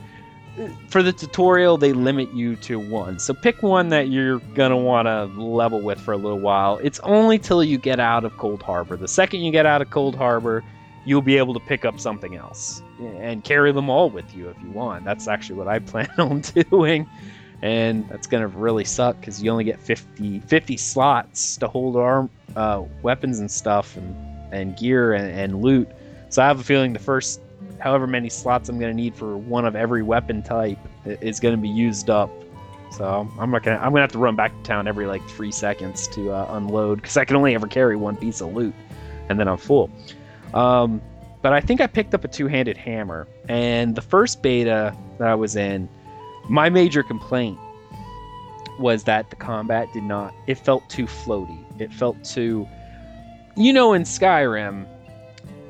For 0.87 1.03
the 1.03 1.11
tutorial, 1.11 1.77
they 1.77 1.91
limit 1.91 2.33
you 2.33 2.55
to 2.57 2.79
one. 2.79 3.19
So 3.19 3.33
pick 3.33 3.61
one 3.61 3.89
that 3.89 4.07
you're 4.07 4.39
gonna 4.39 4.77
want 4.77 5.05
to 5.05 5.25
level 5.41 5.81
with 5.81 5.99
for 5.99 6.13
a 6.13 6.17
little 6.17 6.39
while. 6.39 6.79
It's 6.81 6.99
only 7.01 7.37
till 7.37 7.61
you 7.61 7.77
get 7.77 7.99
out 7.99 8.23
of 8.23 8.33
Coldharbour. 8.37 8.97
The 8.97 9.07
second 9.07 9.41
you 9.41 9.51
get 9.51 9.65
out 9.65 9.81
of 9.81 9.89
Coldharbour, 9.89 10.63
you'll 11.05 11.21
be 11.21 11.37
able 11.37 11.53
to 11.53 11.59
pick 11.59 11.85
up 11.85 11.99
something 11.99 12.35
else 12.35 12.81
and 12.99 13.43
carry 13.43 13.71
them 13.71 13.89
all 13.89 14.09
with 14.09 14.35
you 14.35 14.49
if 14.49 14.61
you 14.61 14.69
want. 14.71 15.03
That's 15.03 15.27
actually 15.27 15.57
what 15.57 15.67
I 15.67 15.79
plan 15.91 16.09
on 16.17 16.41
doing. 16.69 17.07
And 17.61 18.07
that's 18.09 18.27
going 18.27 18.41
to 18.41 18.47
really 18.47 18.83
suck 18.83 19.19
because 19.19 19.41
you 19.41 19.49
only 19.49 19.63
get 19.63 19.79
50, 19.81 20.41
50 20.41 20.77
slots 20.77 21.57
to 21.57 21.67
hold 21.67 21.95
arm 21.95 22.29
uh, 22.55 22.83
weapons 23.01 23.39
and 23.39 23.49
stuff 23.49 23.95
and, 23.97 24.34
and 24.55 24.77
gear 24.77 25.13
and, 25.13 25.27
and 25.27 25.61
loot. 25.61 25.87
So 26.29 26.41
I 26.41 26.47
have 26.47 26.59
a 26.59 26.63
feeling 26.63 26.93
the 26.93 26.99
first 26.99 27.41
however 27.79 28.07
many 28.07 28.29
slots 28.29 28.69
I'm 28.69 28.79
going 28.79 28.91
to 28.91 28.95
need 28.95 29.15
for 29.15 29.37
one 29.37 29.65
of 29.65 29.75
every 29.75 30.01
weapon 30.01 30.41
type 30.41 30.79
is 31.05 31.39
going 31.39 31.55
to 31.55 31.61
be 31.61 31.69
used 31.69 32.09
up. 32.09 32.31
So 32.91 33.29
I'm 33.39 33.51
not 33.51 33.63
gonna. 33.63 33.77
I'm 33.77 33.89
gonna 33.89 34.01
have 34.01 34.11
to 34.13 34.19
run 34.19 34.35
back 34.35 34.55
to 34.55 34.63
town 34.63 34.87
every 34.87 35.05
like 35.05 35.27
three 35.27 35.51
seconds 35.51 36.07
to 36.09 36.31
uh, 36.31 36.47
unload 36.51 37.01
because 37.01 37.17
I 37.17 37.25
can 37.25 37.35
only 37.35 37.53
ever 37.53 37.67
carry 37.67 37.97
one 37.97 38.15
piece 38.15 38.39
of 38.41 38.53
loot, 38.53 38.73
and 39.27 39.37
then 39.37 39.49
I'm 39.49 39.57
full. 39.57 39.89
Um, 40.53 41.01
but 41.41 41.53
I 41.53 41.61
think 41.61 41.79
I 41.79 41.85
picked 41.85 42.15
up 42.15 42.23
a 42.23 42.27
two 42.27 42.47
handed 42.47 42.75
hammer. 42.75 43.27
And 43.49 43.95
the 43.95 44.01
first 44.01 44.41
beta 44.41 44.95
that 45.19 45.27
I 45.27 45.35
was 45.35 45.55
in, 45.55 45.87
my 46.49 46.69
major 46.69 47.03
complaint 47.03 47.59
was 48.79 49.03
that 49.03 49.29
the 49.29 49.35
combat 49.35 49.87
did 49.93 50.01
not, 50.01 50.33
it 50.47 50.57
felt 50.57 50.89
too 50.89 51.05
floaty. 51.05 51.63
It 51.79 51.93
felt 51.93 52.23
too, 52.23 52.67
you 53.55 53.73
know, 53.73 53.93
in 53.93 54.03
Skyrim, 54.03 54.85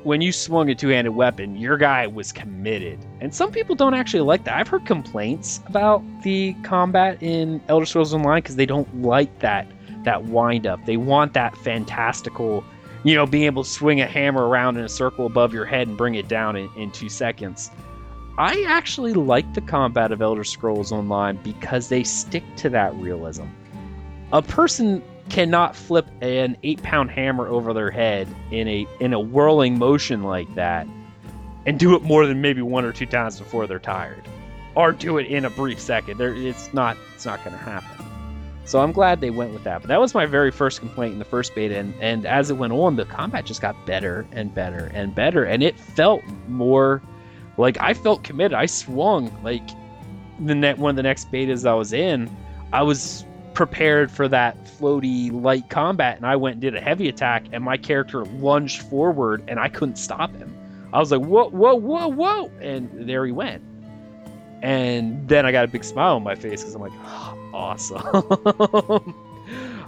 when 0.02 0.20
you 0.20 0.32
swung 0.32 0.70
a 0.70 0.74
two 0.74 0.88
handed 0.88 1.10
weapon, 1.10 1.56
your 1.56 1.76
guy 1.76 2.06
was 2.06 2.32
committed. 2.32 2.98
And 3.20 3.34
some 3.34 3.50
people 3.50 3.74
don't 3.74 3.94
actually 3.94 4.22
like 4.22 4.44
that. 4.44 4.56
I've 4.56 4.68
heard 4.68 4.86
complaints 4.86 5.60
about 5.66 6.02
the 6.22 6.54
combat 6.62 7.22
in 7.22 7.60
Elder 7.68 7.86
Scrolls 7.86 8.14
Online 8.14 8.40
because 8.40 8.56
they 8.56 8.66
don't 8.66 9.02
like 9.02 9.40
that 9.40 9.66
that 10.04 10.24
wind 10.24 10.68
up. 10.68 10.84
They 10.86 10.96
want 10.96 11.32
that 11.34 11.56
fantastical 11.56 12.64
you 13.06 13.14
know, 13.14 13.24
being 13.24 13.44
able 13.44 13.62
to 13.62 13.70
swing 13.70 14.00
a 14.00 14.06
hammer 14.06 14.48
around 14.48 14.76
in 14.76 14.84
a 14.84 14.88
circle 14.88 15.26
above 15.26 15.54
your 15.54 15.64
head 15.64 15.86
and 15.86 15.96
bring 15.96 16.16
it 16.16 16.26
down 16.26 16.56
in, 16.56 16.68
in 16.76 16.90
two 16.90 17.08
seconds. 17.08 17.70
I 18.36 18.64
actually 18.66 19.12
like 19.12 19.54
the 19.54 19.60
combat 19.60 20.10
of 20.10 20.20
Elder 20.20 20.42
Scrolls 20.42 20.90
Online 20.90 21.36
because 21.36 21.88
they 21.88 22.02
stick 22.02 22.42
to 22.56 22.68
that 22.70 22.92
realism. 22.96 23.44
A 24.32 24.42
person 24.42 25.04
cannot 25.28 25.74
flip 25.74 26.06
an 26.20 26.56
eight 26.62 26.82
pound 26.82 27.10
hammer 27.10 27.46
over 27.48 27.72
their 27.72 27.90
head 27.90 28.28
in 28.50 28.68
a 28.68 28.86
in 29.00 29.12
a 29.12 29.20
whirling 29.20 29.78
motion 29.78 30.22
like 30.22 30.52
that 30.54 30.86
and 31.66 31.78
do 31.78 31.94
it 31.96 32.02
more 32.02 32.26
than 32.26 32.40
maybe 32.40 32.62
one 32.62 32.84
or 32.84 32.92
two 32.92 33.06
times 33.06 33.38
before 33.38 33.66
they're 33.66 33.78
tired. 33.78 34.22
Or 34.76 34.92
do 34.92 35.18
it 35.18 35.26
in 35.26 35.44
a 35.44 35.50
brief 35.50 35.80
second. 35.80 36.18
There 36.18 36.34
it's 36.34 36.72
not 36.72 36.96
it's 37.14 37.26
not 37.26 37.42
gonna 37.44 37.56
happen. 37.56 38.06
So 38.64 38.80
I'm 38.80 38.92
glad 38.92 39.20
they 39.20 39.30
went 39.30 39.52
with 39.52 39.64
that. 39.64 39.82
But 39.82 39.88
that 39.88 40.00
was 40.00 40.14
my 40.14 40.26
very 40.26 40.50
first 40.50 40.80
complaint 40.80 41.12
in 41.12 41.18
the 41.20 41.24
first 41.24 41.54
beta, 41.54 41.78
and, 41.78 41.94
and 42.00 42.26
as 42.26 42.50
it 42.50 42.54
went 42.54 42.72
on, 42.72 42.96
the 42.96 43.04
combat 43.04 43.44
just 43.46 43.60
got 43.60 43.86
better 43.86 44.26
and 44.32 44.52
better 44.52 44.90
and 44.92 45.14
better, 45.14 45.44
and 45.44 45.62
it 45.62 45.78
felt 45.78 46.22
more 46.48 47.00
like 47.58 47.78
I 47.80 47.94
felt 47.94 48.24
committed. 48.24 48.54
I 48.54 48.66
swung 48.66 49.30
like 49.42 49.66
the 50.40 50.54
net 50.54 50.78
one 50.78 50.90
of 50.90 50.96
the 50.96 51.02
next 51.02 51.30
betas 51.30 51.66
I 51.66 51.74
was 51.74 51.92
in. 51.92 52.34
I 52.72 52.82
was 52.82 53.24
prepared 53.56 54.10
for 54.10 54.28
that 54.28 54.62
floaty 54.66 55.32
light 55.32 55.68
combat, 55.70 56.18
and 56.18 56.26
I 56.26 56.36
went 56.36 56.54
and 56.54 56.60
did 56.60 56.76
a 56.76 56.80
heavy 56.80 57.08
attack, 57.08 57.46
and 57.52 57.64
my 57.64 57.78
character 57.78 58.24
lunged 58.26 58.82
forward, 58.82 59.42
and 59.48 59.58
I 59.58 59.68
couldn't 59.68 59.96
stop 59.96 60.30
him. 60.36 60.54
I 60.92 61.00
was 61.00 61.10
like, 61.10 61.22
whoa, 61.22 61.48
whoa, 61.48 61.74
whoa, 61.74 62.08
whoa, 62.08 62.50
and 62.60 63.08
there 63.08 63.24
he 63.24 63.32
went. 63.32 63.64
And 64.62 65.26
then 65.26 65.46
I 65.46 65.52
got 65.52 65.64
a 65.64 65.68
big 65.68 65.84
smile 65.84 66.16
on 66.16 66.22
my 66.22 66.34
face 66.34 66.60
because 66.60 66.74
I'm 66.74 66.82
like, 66.82 66.92
oh, 67.04 67.38
awesome. 67.54 69.14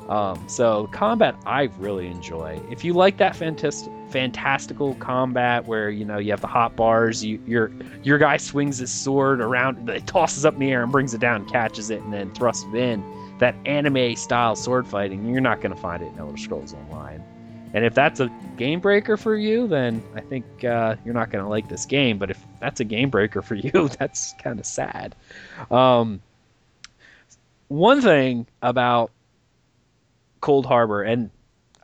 um, 0.09 0.49
so 0.49 0.89
combat 0.89 1.37
I 1.45 1.65
really 1.79 2.07
enjoy. 2.07 2.61
If 2.71 2.85
you 2.85 2.95
like 2.95 3.19
that 3.19 3.37
fantastic, 3.37 3.93
fantastical 4.09 4.95
combat 4.95 5.67
where 5.67 5.91
you 5.91 6.07
know 6.07 6.17
you 6.17 6.31
have 6.31 6.41
the 6.41 6.47
hot 6.47 6.75
bars, 6.75 7.23
you 7.23 7.41
your 7.47 7.71
your 8.03 8.17
guy 8.17 8.39
swings 8.39 8.79
his 8.79 8.91
sword 8.91 9.41
around, 9.41 9.89
it 9.91 10.07
tosses 10.07 10.47
up 10.47 10.55
in 10.55 10.61
the 10.61 10.71
air 10.71 10.83
and 10.83 10.93
brings 10.93 11.13
it 11.13 11.21
down, 11.21 11.47
catches 11.49 11.91
it, 11.91 12.01
and 12.03 12.13
then 12.13 12.33
thrusts 12.35 12.65
it 12.73 12.75
in. 12.75 13.03
That 13.39 13.55
anime 13.65 14.17
style 14.17 14.57
sword 14.57 14.87
fighting, 14.87 15.27
you're 15.27 15.41
not 15.41 15.61
going 15.61 15.75
to 15.75 15.81
find 15.81 16.03
it 16.03 16.13
in 16.13 16.19
Elder 16.19 16.37
Scrolls 16.37 16.75
Online. 16.75 17.23
And 17.75 17.85
if 17.85 17.95
that's 17.95 18.19
a 18.21 18.31
game 18.57 18.81
breaker 18.81 19.17
for 19.17 19.37
you, 19.37 19.69
then 19.69 20.03
I 20.15 20.21
think 20.21 20.65
uh, 20.65 20.97
you're 21.05 21.15
not 21.15 21.31
going 21.31 21.45
to 21.45 21.49
like 21.49 21.69
this 21.69 21.85
game. 21.85 22.19
But 22.19 22.31
if 22.31 22.43
that's 22.61 22.81
a 22.81 22.85
game 22.85 23.11
breaker 23.11 23.43
for 23.43 23.55
you, 23.55 23.89
that's 23.99 24.35
kind 24.43 24.59
of 24.59 24.67
sad. 24.67 25.15
Um, 25.71 26.21
one 27.69 28.01
thing 28.01 28.47
about 28.63 29.11
Coldharbour, 30.41 31.07
and 31.07 31.31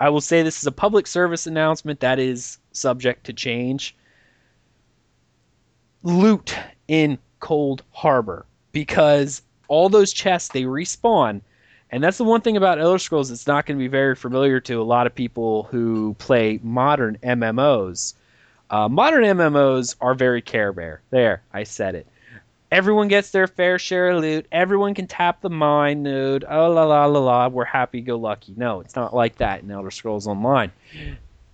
I 0.00 0.08
will 0.08 0.20
say 0.20 0.42
this 0.42 0.58
is 0.58 0.66
a 0.66 0.72
public 0.72 1.06
service 1.06 1.46
announcement 1.46 2.00
that 2.00 2.18
is 2.18 2.58
subject 2.72 3.24
to 3.26 3.32
change. 3.32 3.94
Loot 6.02 6.56
in 6.88 7.18
Coldharbour 7.40 8.44
because 8.72 9.42
all 9.74 9.88
those 9.88 10.12
chests 10.12 10.50
they 10.50 10.62
respawn 10.62 11.40
and 11.94 12.02
that's 12.02 12.18
the 12.18 12.24
one 12.24 12.40
thing 12.40 12.56
about 12.56 12.80
Elder 12.80 12.98
Scrolls 12.98 13.28
that's 13.28 13.46
not 13.46 13.66
going 13.66 13.78
to 13.78 13.82
be 13.82 13.86
very 13.86 14.16
familiar 14.16 14.58
to 14.58 14.80
a 14.80 14.82
lot 14.82 15.06
of 15.06 15.14
people 15.14 15.62
who 15.70 16.16
play 16.18 16.58
modern 16.60 17.18
MMOs. 17.22 18.14
Uh, 18.68 18.88
modern 18.88 19.22
MMOs 19.22 19.94
are 20.00 20.14
very 20.14 20.42
Care 20.42 20.72
Bear. 20.72 21.02
There, 21.10 21.42
I 21.52 21.62
said 21.62 21.94
it. 21.94 22.08
Everyone 22.72 23.06
gets 23.06 23.30
their 23.30 23.46
fair 23.46 23.78
share 23.78 24.10
of 24.10 24.22
loot. 24.22 24.46
Everyone 24.50 24.94
can 24.94 25.06
tap 25.06 25.40
the 25.40 25.50
mine 25.50 26.02
node. 26.02 26.44
Oh 26.48 26.72
la 26.72 26.82
la 26.82 27.06
la 27.06 27.20
la. 27.20 27.46
We're 27.46 27.64
happy 27.64 28.00
go 28.00 28.16
lucky. 28.16 28.54
No, 28.56 28.80
it's 28.80 28.96
not 28.96 29.14
like 29.14 29.36
that 29.36 29.62
in 29.62 29.70
Elder 29.70 29.92
Scrolls 29.92 30.26
Online. 30.26 30.72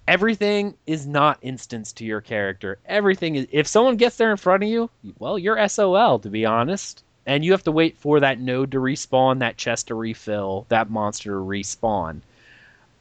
Everything 0.08 0.74
is 0.86 1.06
not 1.06 1.38
instanced 1.42 1.98
to 1.98 2.06
your 2.06 2.22
character. 2.22 2.78
Everything 2.86 3.34
is. 3.34 3.46
If 3.50 3.66
someone 3.66 3.98
gets 3.98 4.16
there 4.16 4.30
in 4.30 4.38
front 4.38 4.62
of 4.62 4.70
you, 4.70 4.88
well, 5.18 5.38
you're 5.38 5.68
SOL. 5.68 6.18
To 6.20 6.30
be 6.30 6.46
honest, 6.46 7.04
and 7.26 7.44
you 7.44 7.52
have 7.52 7.64
to 7.64 7.72
wait 7.72 7.96
for 7.98 8.20
that 8.20 8.40
node 8.40 8.72
to 8.72 8.78
respawn, 8.78 9.38
that 9.40 9.56
chest 9.56 9.88
to 9.88 9.94
refill, 9.94 10.66
that 10.68 10.90
monster 10.90 11.30
to 11.30 11.36
respawn. 11.36 12.20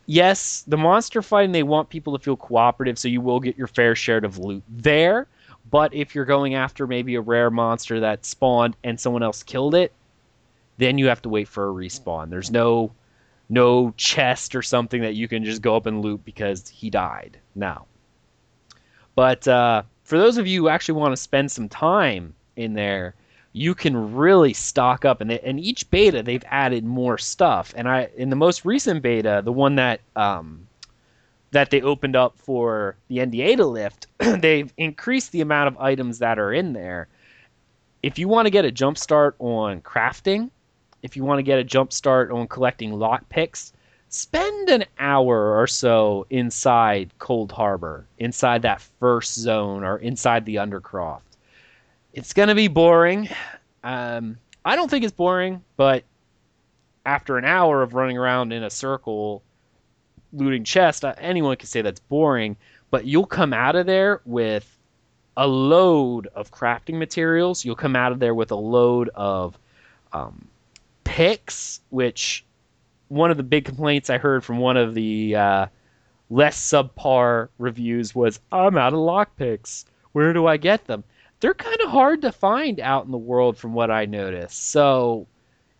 Yes, 0.05 0.63
the 0.67 0.77
monster 0.77 1.21
fighting, 1.21 1.51
they 1.51 1.63
want 1.63 1.89
people 1.89 2.17
to 2.17 2.23
feel 2.23 2.35
cooperative, 2.35 2.97
so 2.97 3.07
you 3.07 3.21
will 3.21 3.39
get 3.39 3.57
your 3.57 3.67
fair 3.67 3.95
share 3.95 4.17
of 4.17 4.39
loot 4.39 4.63
there. 4.67 5.27
But 5.69 5.93
if 5.93 6.15
you're 6.15 6.25
going 6.25 6.55
after 6.55 6.87
maybe 6.87 7.15
a 7.15 7.21
rare 7.21 7.51
monster 7.51 7.99
that 7.99 8.25
spawned 8.25 8.75
and 8.83 8.99
someone 8.99 9.21
else 9.21 9.43
killed 9.43 9.75
it, 9.75 9.93
then 10.77 10.97
you 10.97 11.07
have 11.07 11.21
to 11.23 11.29
wait 11.29 11.47
for 11.47 11.69
a 11.69 11.73
respawn. 11.73 12.29
There's 12.29 12.49
no 12.49 12.91
no 13.49 13.91
chest 13.97 14.55
or 14.55 14.61
something 14.61 15.01
that 15.01 15.15
you 15.15 15.27
can 15.27 15.43
just 15.43 15.61
go 15.61 15.75
up 15.75 15.87
and 15.87 16.01
loot 16.01 16.23
because 16.23 16.69
he 16.69 16.89
died. 16.89 17.37
No. 17.55 17.85
But 19.15 19.47
uh, 19.47 19.83
for 20.03 20.17
those 20.17 20.37
of 20.37 20.47
you 20.47 20.61
who 20.61 20.69
actually 20.69 20.99
want 20.99 21.13
to 21.13 21.17
spend 21.17 21.51
some 21.51 21.67
time 21.67 22.33
in 22.55 22.73
there, 22.73 23.15
you 23.59 23.75
can 23.75 24.15
really 24.15 24.53
stock 24.53 25.03
up. 25.03 25.19
And, 25.19 25.29
they, 25.29 25.39
and 25.41 25.59
each 25.59 25.89
beta 25.91 26.23
they've 26.23 26.43
added 26.47 26.85
more 26.85 27.17
stuff. 27.17 27.73
And 27.75 27.89
i 27.89 28.09
in 28.15 28.29
the 28.29 28.37
most 28.37 28.63
recent 28.63 29.01
beta 29.01 29.41
the 29.43 29.51
one 29.51 29.75
that 29.75 29.99
um, 30.15 30.65
that 31.51 31.69
they 31.69 31.81
opened 31.81 32.15
up 32.15 32.37
for 32.37 32.95
the 33.09 33.17
nda 33.17 33.57
to 33.57 33.65
lift 33.65 34.07
they've 34.17 34.71
increased 34.77 35.33
the 35.33 35.41
amount 35.41 35.67
of 35.67 35.77
items 35.77 36.19
that 36.19 36.39
are 36.39 36.53
in 36.53 36.71
there. 36.71 37.09
If 38.01 38.17
you 38.17 38.29
want 38.29 38.45
to 38.45 38.49
get 38.49 38.63
a 38.63 38.71
jump 38.71 38.97
start 38.97 39.35
on 39.39 39.81
crafting 39.81 40.51
if 41.03 41.17
you 41.17 41.25
want 41.25 41.39
to 41.39 41.43
get 41.43 41.59
a 41.59 41.63
jump 41.63 41.91
start 41.91 42.31
on 42.31 42.47
collecting 42.47 42.93
lock 42.93 43.27
picks 43.27 43.73
spend 44.07 44.69
an 44.69 44.85
hour 44.99 45.59
or 45.59 45.67
so 45.67 46.25
inside 46.29 47.11
coldharbour 47.19 48.05
inside 48.19 48.61
that 48.61 48.79
first 49.01 49.35
zone 49.35 49.83
or 49.83 49.97
inside 49.97 50.45
the 50.45 50.55
undercroft 50.55 51.28
it's 52.19 52.33
going 52.33 52.49
to 52.49 52.55
be 52.55 52.67
boring. 52.67 53.29
Um, 53.81 54.37
I 54.65 54.75
don't 54.75 54.91
think 54.91 55.05
it's 55.05 55.13
boring, 55.13 55.63
but 55.77 56.03
after 57.05 57.37
an 57.37 57.45
hour 57.45 57.81
of 57.81 57.93
running 57.93 58.17
around 58.17 58.51
in 58.51 58.61
a 58.61 58.69
circle 58.69 59.41
looting 60.33 60.65
chests, 60.65 61.05
uh, 61.05 61.15
anyone 61.17 61.55
can 61.55 61.69
say 61.69 61.81
that's 61.81 62.01
boring. 62.01 62.57
But 62.91 63.05
you'll 63.05 63.25
come 63.25 63.53
out 63.53 63.77
of 63.77 63.85
there 63.85 64.19
with 64.25 64.77
a 65.37 65.47
load 65.47 66.27
of 66.35 66.51
crafting 66.51 66.95
materials. 66.95 67.63
You'll 67.63 67.77
come 67.77 67.95
out 67.95 68.11
of 68.11 68.19
there 68.19 68.35
with 68.35 68.51
a 68.51 68.55
load 68.55 69.09
of 69.15 69.57
um, 70.11 70.45
picks, 71.05 71.79
which 71.89 72.43
one 73.07 73.31
of 73.31 73.37
the 73.37 73.43
big 73.43 73.63
complaints 73.63 74.09
I 74.09 74.17
heard 74.17 74.43
from 74.43 74.57
one 74.57 74.75
of 74.75 74.93
the 74.93 75.37
uh, 75.37 75.65
less 76.29 76.59
subpar 76.59 77.47
reviews 77.59 78.13
was, 78.13 78.41
"I'm 78.51 78.77
out 78.77 78.91
of 78.91 78.99
lockpicks. 78.99 79.85
Where 80.11 80.33
do 80.33 80.47
I 80.47 80.57
get 80.57 80.85
them?" 80.85 81.05
They're 81.39 81.53
kind 81.53 81.79
of 81.81 81.89
hard 81.89 82.21
to 82.21 82.31
find 82.31 82.79
out 82.79 83.05
in 83.05 83.11
the 83.11 83.17
world 83.17 83.57
from 83.57 83.73
what 83.73 83.91
I 83.91 84.05
noticed. 84.05 84.71
So 84.71 85.27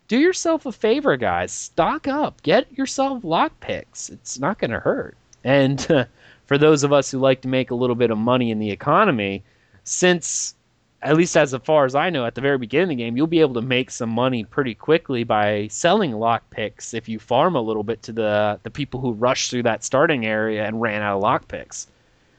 do 0.08 0.18
yourself 0.18 0.66
a 0.66 0.72
favor, 0.72 1.16
guys. 1.16 1.52
Stock 1.52 2.08
up. 2.08 2.42
Get 2.42 2.76
yourself 2.76 3.22
lockpicks. 3.22 4.10
It's 4.10 4.38
not 4.38 4.58
going 4.58 4.70
to 4.70 4.80
hurt. 4.80 5.16
And 5.44 5.88
uh, 5.90 6.06
for 6.46 6.58
those 6.58 6.82
of 6.82 6.92
us 6.92 7.10
who 7.10 7.18
like 7.18 7.42
to 7.42 7.48
make 7.48 7.70
a 7.70 7.76
little 7.76 7.94
bit 7.94 8.10
of 8.10 8.18
money 8.18 8.50
in 8.50 8.58
the 8.58 8.70
economy, 8.70 9.44
since 9.84 10.54
at 11.02 11.16
least 11.16 11.36
as 11.36 11.54
far 11.64 11.84
as 11.84 11.94
I 11.94 12.10
know, 12.10 12.26
at 12.26 12.34
the 12.34 12.40
very 12.40 12.58
beginning 12.58 12.84
of 12.84 12.88
the 12.90 13.04
game, 13.04 13.16
you'll 13.16 13.26
be 13.26 13.40
able 13.40 13.54
to 13.54 13.62
make 13.62 13.90
some 13.90 14.10
money 14.10 14.44
pretty 14.44 14.74
quickly 14.74 15.24
by 15.24 15.68
selling 15.68 16.12
lockpicks 16.12 16.92
if 16.92 17.08
you 17.08 17.18
farm 17.18 17.54
a 17.54 17.60
little 17.60 17.84
bit 17.84 18.02
to 18.02 18.12
the 18.12 18.58
the 18.64 18.70
people 18.70 19.00
who 19.00 19.12
rushed 19.12 19.50
through 19.50 19.62
that 19.62 19.84
starting 19.84 20.26
area 20.26 20.64
and 20.64 20.80
ran 20.80 21.02
out 21.02 21.18
of 21.18 21.22
lockpicks. 21.22 21.86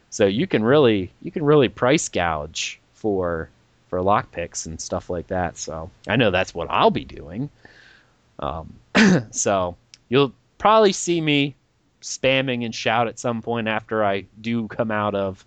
So 0.09 0.25
you 0.25 0.45
can 0.45 0.63
really 0.63 1.11
you 1.21 1.31
can 1.31 1.43
really 1.43 1.69
price 1.69 2.09
gouge 2.09 2.80
for 3.01 3.49
for 3.89 3.99
lockpicks 3.99 4.67
and 4.67 4.79
stuff 4.79 5.09
like 5.09 5.27
that. 5.27 5.57
So 5.57 5.89
I 6.07 6.15
know 6.15 6.31
that's 6.31 6.53
what 6.55 6.69
I'll 6.69 6.91
be 6.91 7.03
doing. 7.03 7.49
Um, 8.39 8.73
so 9.31 9.75
you'll 10.07 10.33
probably 10.57 10.93
see 10.93 11.19
me 11.19 11.55
spamming 12.01 12.63
and 12.63 12.73
shout 12.73 13.07
at 13.07 13.19
some 13.19 13.41
point 13.41 13.67
after 13.67 14.03
I 14.03 14.25
do 14.39 14.67
come 14.67 14.91
out 14.91 15.15
of 15.15 15.43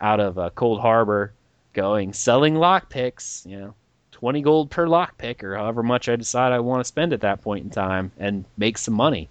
out 0.00 0.20
of 0.20 0.38
uh, 0.38 0.50
Coldharbour, 0.56 1.30
going 1.74 2.12
selling 2.12 2.54
lockpicks. 2.54 3.46
You 3.46 3.58
know, 3.58 3.74
twenty 4.10 4.42
gold 4.42 4.70
per 4.70 4.86
lockpick, 4.86 5.42
or 5.42 5.56
however 5.56 5.82
much 5.82 6.08
I 6.08 6.16
decide 6.16 6.52
I 6.52 6.60
want 6.60 6.80
to 6.80 6.84
spend 6.84 7.12
at 7.12 7.20
that 7.20 7.42
point 7.42 7.64
in 7.64 7.70
time, 7.70 8.10
and 8.18 8.44
make 8.56 8.78
some 8.78 8.94
money, 8.94 9.28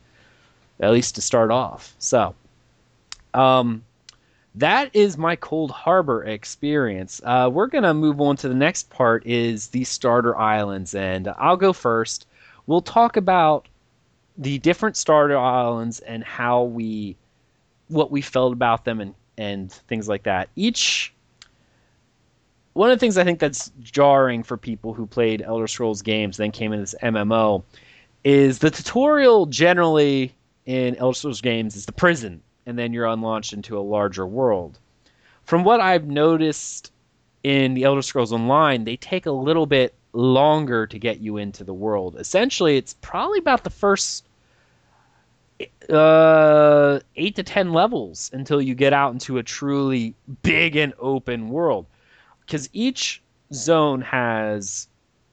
at 0.79 0.91
least 0.91 1.15
to 1.15 1.21
start 1.21 1.51
off. 1.51 1.93
So, 1.99 2.35
um, 3.33 3.83
that 4.55 4.95
is 4.95 5.17
my 5.17 5.35
coldharbour 5.35 6.27
experience. 6.27 7.21
Uh, 7.23 7.49
we're 7.51 7.67
going 7.67 7.83
to 7.83 7.93
move 7.93 8.21
on 8.21 8.35
to 8.37 8.47
the 8.47 8.55
next 8.55 8.89
part 8.89 9.25
is 9.25 9.67
the 9.67 9.83
starter 9.83 10.37
islands 10.37 10.93
and 10.93 11.27
i'll 11.39 11.57
go 11.57 11.73
first. 11.73 12.27
We'll 12.67 12.81
talk 12.81 13.17
about 13.17 13.67
the 14.37 14.59
different 14.59 14.95
starter 14.97 15.37
islands 15.37 15.99
and 15.99 16.23
how 16.23 16.63
we 16.63 17.15
what 17.87 18.11
we 18.11 18.21
felt 18.21 18.53
about 18.53 18.85
them 18.85 19.01
and 19.01 19.15
and 19.37 19.71
things 19.71 20.07
like 20.07 20.23
that. 20.23 20.49
Each 20.55 21.13
one 22.73 22.89
of 22.89 22.95
the 22.95 22.99
things 22.99 23.17
i 23.17 23.23
think 23.23 23.39
that's 23.39 23.71
jarring 23.81 24.43
for 24.43 24.57
people 24.57 24.93
who 24.93 25.05
played 25.05 25.41
elder 25.41 25.67
scrolls 25.67 26.01
games 26.01 26.37
then 26.37 26.51
came 26.51 26.73
into 26.73 26.81
this 26.81 26.95
mmo 27.03 27.63
is 28.23 28.59
the 28.59 28.69
tutorial 28.69 29.45
generally 29.45 30.33
in 30.65 30.95
elder 30.95 31.15
scrolls 31.15 31.41
games 31.41 31.75
is 31.75 31.85
the 31.85 31.91
prison 31.91 32.41
and 32.65 32.77
then 32.77 32.93
you're 32.93 33.05
unlaunched 33.05 33.53
into 33.53 33.77
a 33.77 33.81
larger 33.81 34.25
world. 34.25 34.79
From 35.43 35.63
what 35.63 35.81
I've 35.81 36.07
noticed 36.07 36.91
in 37.43 37.73
the 37.73 37.83
Elder 37.83 38.01
Scrolls 38.01 38.31
Online, 38.31 38.85
they 38.85 38.95
take 38.95 39.25
a 39.25 39.31
little 39.31 39.65
bit 39.65 39.93
longer 40.13 40.87
to 40.87 40.99
get 40.99 41.19
you 41.19 41.37
into 41.37 41.63
the 41.63 41.73
world. 41.73 42.15
Essentially, 42.17 42.77
it's 42.77 42.93
probably 43.01 43.39
about 43.39 43.63
the 43.63 43.69
first 43.69 44.25
uh, 45.89 46.99
eight 47.15 47.35
to 47.35 47.43
ten 47.43 47.73
levels 47.73 48.29
until 48.33 48.61
you 48.61 48.75
get 48.75 48.93
out 48.93 49.11
into 49.11 49.37
a 49.37 49.43
truly 49.43 50.15
big 50.41 50.75
and 50.75 50.93
open 50.99 51.49
world. 51.49 51.85
Because 52.45 52.69
each 52.73 53.21
zone 53.53 54.01
has 54.01 54.87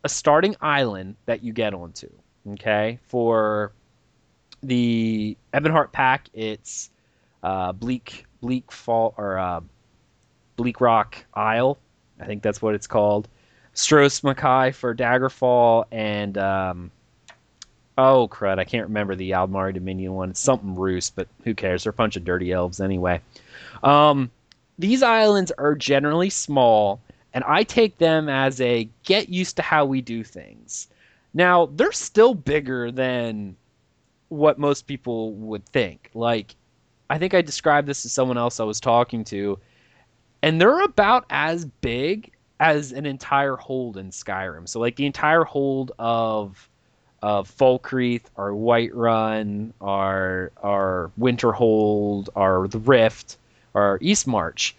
a 0.05 0.09
starting 0.09 0.57
island 0.61 1.17
that 1.27 1.43
you 1.43 1.53
get 1.53 1.75
onto. 1.75 2.09
Okay, 2.53 2.99
for 3.09 3.73
the 4.63 5.37
Ebonheart 5.53 5.93
Pact, 5.93 6.31
it's 6.33 6.91
uh, 7.43 7.73
Bleak 7.73 8.27
Bleak 8.41 8.71
Fall 8.73 9.15
or 9.17 9.39
uh, 9.39 9.61
Bleak 10.57 10.81
Rock 10.81 11.17
Isle. 11.35 11.79
I 12.21 12.27
think 12.27 12.43
that's 12.43 12.61
what 12.61 12.75
it's 12.75 12.87
called. 12.87 13.29
Stros 13.73 14.21
M'Kai 14.21 14.75
for 14.75 14.95
Daggerfall 14.95 15.85
and 15.93 16.37
um, 16.37 16.91
oh 17.97 18.29
crud, 18.29 18.59
I 18.59 18.65
can't 18.65 18.89
remember 18.89 19.15
the 19.15 19.31
Aldmeri 19.31 19.75
Dominion 19.75 20.15
one. 20.15 20.31
It's 20.31 20.41
something 20.41 20.75
Roost, 20.75 21.17
but 21.17 21.29
who 21.45 21.55
cares? 21.55 21.85
They're 21.85 21.91
a 21.91 21.95
bunch 21.95 22.17
of 22.17 22.25
dirty 22.25 22.53
elves 22.53 22.81
anyway. 22.81 23.21
Um, 23.83 24.31
these 24.79 25.03
islands 25.03 25.53
are 25.59 25.75
generally 25.75 26.31
small, 26.31 27.01
and 27.35 27.45
I 27.45 27.63
take 27.63 27.99
them 27.99 28.29
as 28.29 28.61
a 28.61 28.89
get 29.05 29.29
used 29.29 29.57
to 29.57 29.63
how 29.63 29.85
we 29.85 30.01
do 30.01 30.25
things. 30.25 30.89
Now, 31.35 31.67
they're 31.67 31.93
still 31.93 32.35
bigger 32.35 32.91
than 32.91 33.57
what 34.31 34.59
most 34.59 34.87
people 34.87 35.33
would 35.35 35.67
think. 35.67 36.11
Like, 36.15 36.57
I 37.11 37.19
think 37.19 37.35
I 37.35 37.43
described 37.43 37.89
this 37.89 38.03
to 38.03 38.09
someone 38.09 38.39
else 38.39 38.61
I 38.61 38.65
was 38.65 38.81
talking 38.81 39.25
to, 39.25 39.59
and 40.43 40.61
they're 40.61 40.81
about 40.83 41.27
as 41.29 41.65
big 41.65 42.31
as 42.61 42.93
an 42.93 43.05
entire 43.05 43.57
hold 43.57 43.97
in 43.97 44.11
Skyrim. 44.11 44.69
So, 44.69 44.79
like, 44.79 44.97
the 44.97 45.07
entire 45.07 45.45
hold 45.45 45.93
of 45.99 46.69
of 47.23 47.55
Falkreath, 47.55 48.25
our 48.37 48.51
Whiterun, 48.51 49.73
our 49.81 50.53
our 50.63 51.11
Winterhold, 51.19 52.29
our 52.37 52.69
the 52.69 52.79
Rift, 52.79 53.37
our 53.75 53.99
Eastmarch. 53.99 54.75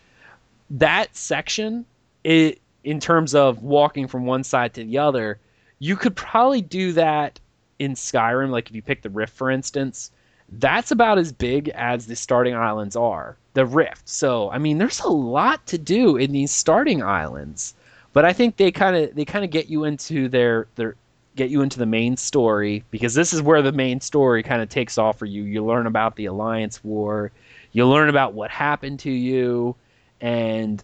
That 0.71 1.15
section, 1.15 1.85
it 2.23 2.61
in 2.83 2.99
terms 2.99 3.35
of 3.35 3.61
walking 3.61 4.07
from 4.07 4.25
one 4.25 4.43
side 4.43 4.73
to 4.75 4.83
the 4.83 4.97
other, 4.97 5.37
you 5.79 5.95
could 5.97 6.15
probably 6.15 6.61
do 6.61 6.93
that 6.93 7.39
in 7.77 7.93
Skyrim. 7.93 8.49
Like 8.49 8.69
if 8.69 8.75
you 8.75 8.81
pick 8.81 9.01
the 9.01 9.09
Rift, 9.09 9.35
for 9.35 9.51
instance, 9.51 10.11
that's 10.51 10.91
about 10.91 11.17
as 11.17 11.31
big 11.31 11.69
as 11.69 12.07
the 12.07 12.15
starting 12.15 12.55
islands 12.55 12.95
are. 12.95 13.37
The 13.53 13.65
Rift. 13.65 14.07
So 14.07 14.49
I 14.51 14.57
mean, 14.57 14.77
there's 14.77 14.99
a 14.99 15.09
lot 15.09 15.65
to 15.67 15.77
do 15.77 16.17
in 16.17 16.31
these 16.31 16.51
starting 16.51 17.03
islands. 17.03 17.73
But 18.13 18.25
I 18.25 18.33
think 18.33 18.57
they 18.57 18.71
kind 18.71 18.95
of 18.95 19.15
they 19.15 19.25
kind 19.25 19.45
of 19.45 19.51
get 19.51 19.69
you 19.69 19.85
into 19.85 20.27
their 20.27 20.67
their 20.75 20.95
get 21.35 21.49
you 21.49 21.61
into 21.61 21.79
the 21.79 21.85
main 21.85 22.17
story 22.17 22.83
because 22.91 23.13
this 23.13 23.31
is 23.31 23.41
where 23.41 23.61
the 23.61 23.71
main 23.71 24.01
story 24.01 24.43
kind 24.43 24.61
of 24.61 24.69
takes 24.69 24.97
off 24.97 25.17
for 25.17 25.25
you. 25.25 25.43
You 25.43 25.63
learn 25.63 25.87
about 25.87 26.15
the 26.15 26.25
Alliance 26.25 26.83
War, 26.83 27.31
you 27.71 27.87
learn 27.87 28.09
about 28.09 28.33
what 28.33 28.51
happened 28.51 28.99
to 28.99 29.11
you, 29.11 29.75
and 30.19 30.83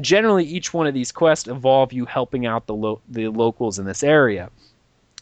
generally 0.00 0.44
each 0.44 0.72
one 0.72 0.86
of 0.86 0.94
these 0.94 1.10
quests 1.10 1.48
involve 1.48 1.92
you 1.92 2.04
helping 2.04 2.46
out 2.46 2.66
the 2.66 2.74
lo- 2.74 3.00
the 3.08 3.28
locals 3.28 3.78
in 3.78 3.86
this 3.86 4.04
area. 4.04 4.50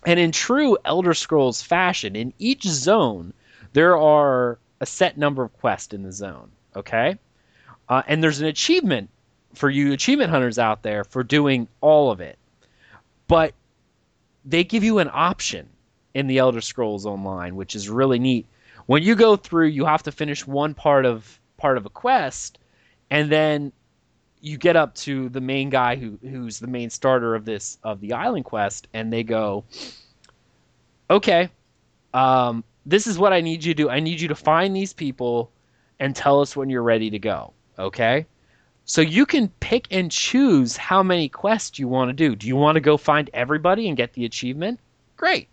And 0.07 0.21
in 0.21 0.33
true 0.33 0.77
Elder 0.85 1.15
Scrolls 1.15 1.63
fashion, 1.63 2.15
in 2.15 2.35
each 2.39 2.65
zone 2.65 3.33
there 3.75 3.99
are 3.99 4.59
a 4.81 4.87
set 4.87 5.19
number 5.19 5.43
of 5.43 5.53
quests 5.59 5.93
in 5.93 6.03
the 6.03 6.13
zone. 6.13 6.51
Okay, 6.75 7.19
uh, 7.89 8.03
and 8.07 8.23
there's 8.23 8.41
an 8.41 8.47
achievement 8.47 9.11
for 9.53 9.69
you 9.69 9.93
achievement 9.93 10.31
hunters 10.31 10.59
out 10.59 10.83
there 10.83 11.05
for 11.05 11.23
doing 11.23 11.69
all 11.81 12.11
of 12.11 12.21
it. 12.21 12.39
But 13.29 13.53
they 14.45 14.65
give 14.65 14.83
you 14.83 14.99
an 14.99 15.11
option 15.13 15.69
in 16.15 16.27
the 16.27 16.39
Elder 16.39 16.61
Scrolls 16.61 17.07
Online, 17.07 17.57
which 17.57 17.75
is 17.75 17.89
really 17.89 18.19
neat. 18.19 18.47
When 18.87 19.03
you 19.03 19.15
go 19.15 19.37
through, 19.37 19.69
you 19.69 19.85
have 19.85 20.03
to 20.05 20.13
finish 20.13 20.47
one 20.47 20.75
part 20.75 21.07
of 21.07 21.41
part 21.57 21.77
of 21.77 21.87
a 21.87 21.91
quest, 21.91 22.59
and 23.11 23.31
then 23.31 23.73
you 24.41 24.59
get 24.59 24.77
up 24.77 24.95
to 24.95 25.29
the 25.31 25.41
main 25.41 25.71
guy 25.71 25.97
who 25.97 26.19
who's 26.23 26.59
the 26.59 26.67
main 26.67 26.91
starter 26.91 27.35
of 27.35 27.45
this 27.45 27.79
of 27.83 28.01
the 28.01 28.13
island 28.13 28.45
quest, 28.45 28.89
and 28.93 29.13
they 29.13 29.23
go, 29.23 29.65
"Okay, 31.11 31.49
um, 32.13 32.63
this 32.87 33.07
is 33.07 33.19
what 33.19 33.33
I 33.33 33.41
need 33.41 33.65
you 33.65 33.75
to 33.75 33.83
do. 33.83 33.91
I 33.91 34.01
need 34.01 34.21
you 34.21 34.29
to 34.29 34.35
find 34.35 34.75
these 34.75 34.93
people 34.93 35.51
and 35.99 36.15
tell 36.15 36.41
us 36.41 36.57
when 36.57 36.71
you're 36.71 36.83
ready 36.83 37.11
to 37.11 37.19
go." 37.19 37.53
Okay. 37.79 38.27
So 38.87 39.01
you 39.01 39.25
can 39.25 39.49
pick 39.61 39.89
and 39.91 40.11
choose 40.11 40.77
how 40.77 41.03
many 41.03 41.29
quests 41.29 41.79
you 41.79 41.89
want 41.89 42.11
to 42.11 42.13
do. 42.13 42.37
Do 42.37 42.47
you 42.47 42.57
want 42.57 42.77
to 42.77 42.81
go 42.81 42.99
find 42.99 43.31
everybody 43.33 43.89
and 43.89 43.97
get 43.97 44.13
the 44.13 44.27
achievement? 44.27 44.79
Great. 45.17 45.49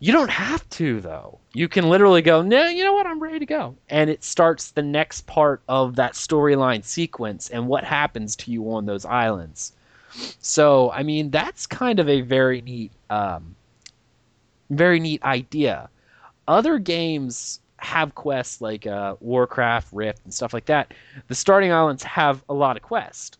You 0.00 0.12
don't 0.12 0.30
have 0.30 0.68
to 0.70 1.00
though. 1.00 1.38
You 1.54 1.68
can 1.68 1.88
literally 1.88 2.22
go, 2.22 2.42
"No, 2.42 2.68
you 2.68 2.84
know 2.84 2.92
what? 2.92 3.06
I'm 3.06 3.20
ready 3.20 3.38
to 3.40 3.46
go." 3.46 3.76
And 3.88 4.10
it 4.10 4.22
starts 4.22 4.70
the 4.70 4.82
next 4.82 5.26
part 5.26 5.62
of 5.68 5.96
that 5.96 6.12
storyline 6.12 6.84
sequence 6.84 7.48
and 7.48 7.66
what 7.66 7.84
happens 7.84 8.36
to 8.36 8.52
you 8.52 8.70
on 8.72 8.86
those 8.86 9.04
islands. 9.04 9.72
So, 10.40 10.90
I 10.92 11.02
mean, 11.02 11.30
that's 11.30 11.66
kind 11.66 11.98
of 11.98 12.08
a 12.08 12.20
very 12.20 12.60
neat 12.60 12.92
um, 13.10 13.56
very 14.70 15.00
neat 15.00 15.22
idea. 15.22 15.88
Other 16.48 16.78
games 16.78 17.60
have 17.76 18.14
quests 18.14 18.62
like 18.62 18.86
uh, 18.86 19.16
Warcraft, 19.20 19.88
Rift, 19.92 20.22
and 20.24 20.32
stuff 20.32 20.54
like 20.54 20.64
that. 20.64 20.94
The 21.28 21.34
starting 21.34 21.72
islands 21.72 22.02
have 22.02 22.42
a 22.48 22.54
lot 22.54 22.76
of 22.78 22.82
quests, 22.82 23.36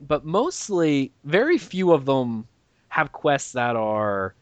but 0.00 0.24
mostly, 0.24 1.12
very 1.24 1.58
few 1.58 1.92
of 1.92 2.06
them 2.06 2.48
have 2.88 3.12
quests 3.12 3.52
that 3.52 3.76
are 3.76 4.34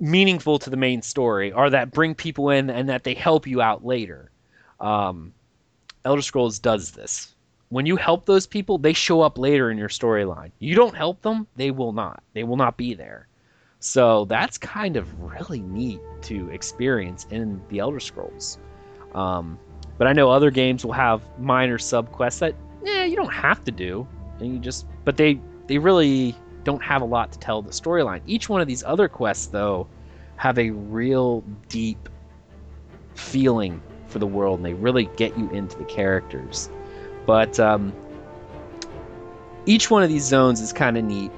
meaningful 0.00 0.58
to 0.58 0.70
the 0.70 0.78
main 0.78 1.02
story 1.02 1.52
or 1.52 1.68
that 1.68 1.92
bring 1.92 2.14
people 2.14 2.48
in 2.48 2.70
and 2.70 2.88
that 2.88 3.04
they 3.04 3.12
help 3.12 3.46
you 3.46 3.60
out 3.60 3.84
later. 3.84 4.30
Um, 4.80 5.34
Elder 6.06 6.22
Scrolls 6.22 6.58
does 6.58 6.92
this. 6.92 7.34
When 7.68 7.84
you 7.84 7.96
help 7.96 8.24
those 8.24 8.46
people, 8.46 8.78
they 8.78 8.94
show 8.94 9.20
up 9.20 9.36
later 9.36 9.70
in 9.70 9.76
your 9.76 9.90
storyline. 9.90 10.52
You 10.58 10.74
don't 10.74 10.96
help 10.96 11.20
them, 11.20 11.46
they 11.56 11.70
will 11.70 11.92
not. 11.92 12.22
They 12.32 12.44
will 12.44 12.56
not 12.56 12.78
be 12.78 12.94
there. 12.94 13.28
So 13.80 14.26
that's 14.26 14.58
kind 14.58 14.96
of 14.96 15.20
really 15.20 15.60
neat 15.60 16.00
to 16.22 16.48
experience 16.50 17.26
in 17.30 17.60
the 17.70 17.78
Elder 17.78 17.98
Scrolls. 17.98 18.58
Um, 19.14 19.58
but 19.98 20.06
I 20.06 20.12
know 20.12 20.30
other 20.30 20.50
games 20.50 20.84
will 20.84 20.92
have 20.92 21.22
minor 21.38 21.78
sub 21.78 22.12
quests 22.12 22.40
that, 22.40 22.54
yeah, 22.84 23.04
you 23.04 23.16
don't 23.16 23.32
have 23.32 23.64
to 23.64 23.72
do, 23.72 24.06
and 24.38 24.52
you 24.52 24.58
just, 24.58 24.86
but 25.04 25.16
they 25.16 25.40
they 25.66 25.78
really 25.78 26.34
don't 26.64 26.82
have 26.82 27.02
a 27.02 27.04
lot 27.04 27.32
to 27.32 27.38
tell 27.38 27.62
the 27.62 27.70
storyline. 27.70 28.20
Each 28.26 28.48
one 28.48 28.60
of 28.60 28.66
these 28.66 28.82
other 28.84 29.08
quests, 29.08 29.46
though, 29.46 29.86
have 30.36 30.58
a 30.58 30.70
real 30.70 31.42
deep 31.68 32.08
feeling 33.14 33.80
for 34.08 34.18
the 34.18 34.26
world, 34.26 34.58
and 34.58 34.66
they 34.66 34.74
really 34.74 35.04
get 35.16 35.36
you 35.38 35.48
into 35.50 35.78
the 35.78 35.84
characters. 35.84 36.68
But 37.26 37.60
um, 37.60 37.92
each 39.66 39.90
one 39.90 40.02
of 40.02 40.08
these 40.08 40.24
zones 40.24 40.60
is 40.60 40.72
kind 40.72 40.98
of 40.98 41.04
neat. 41.04 41.30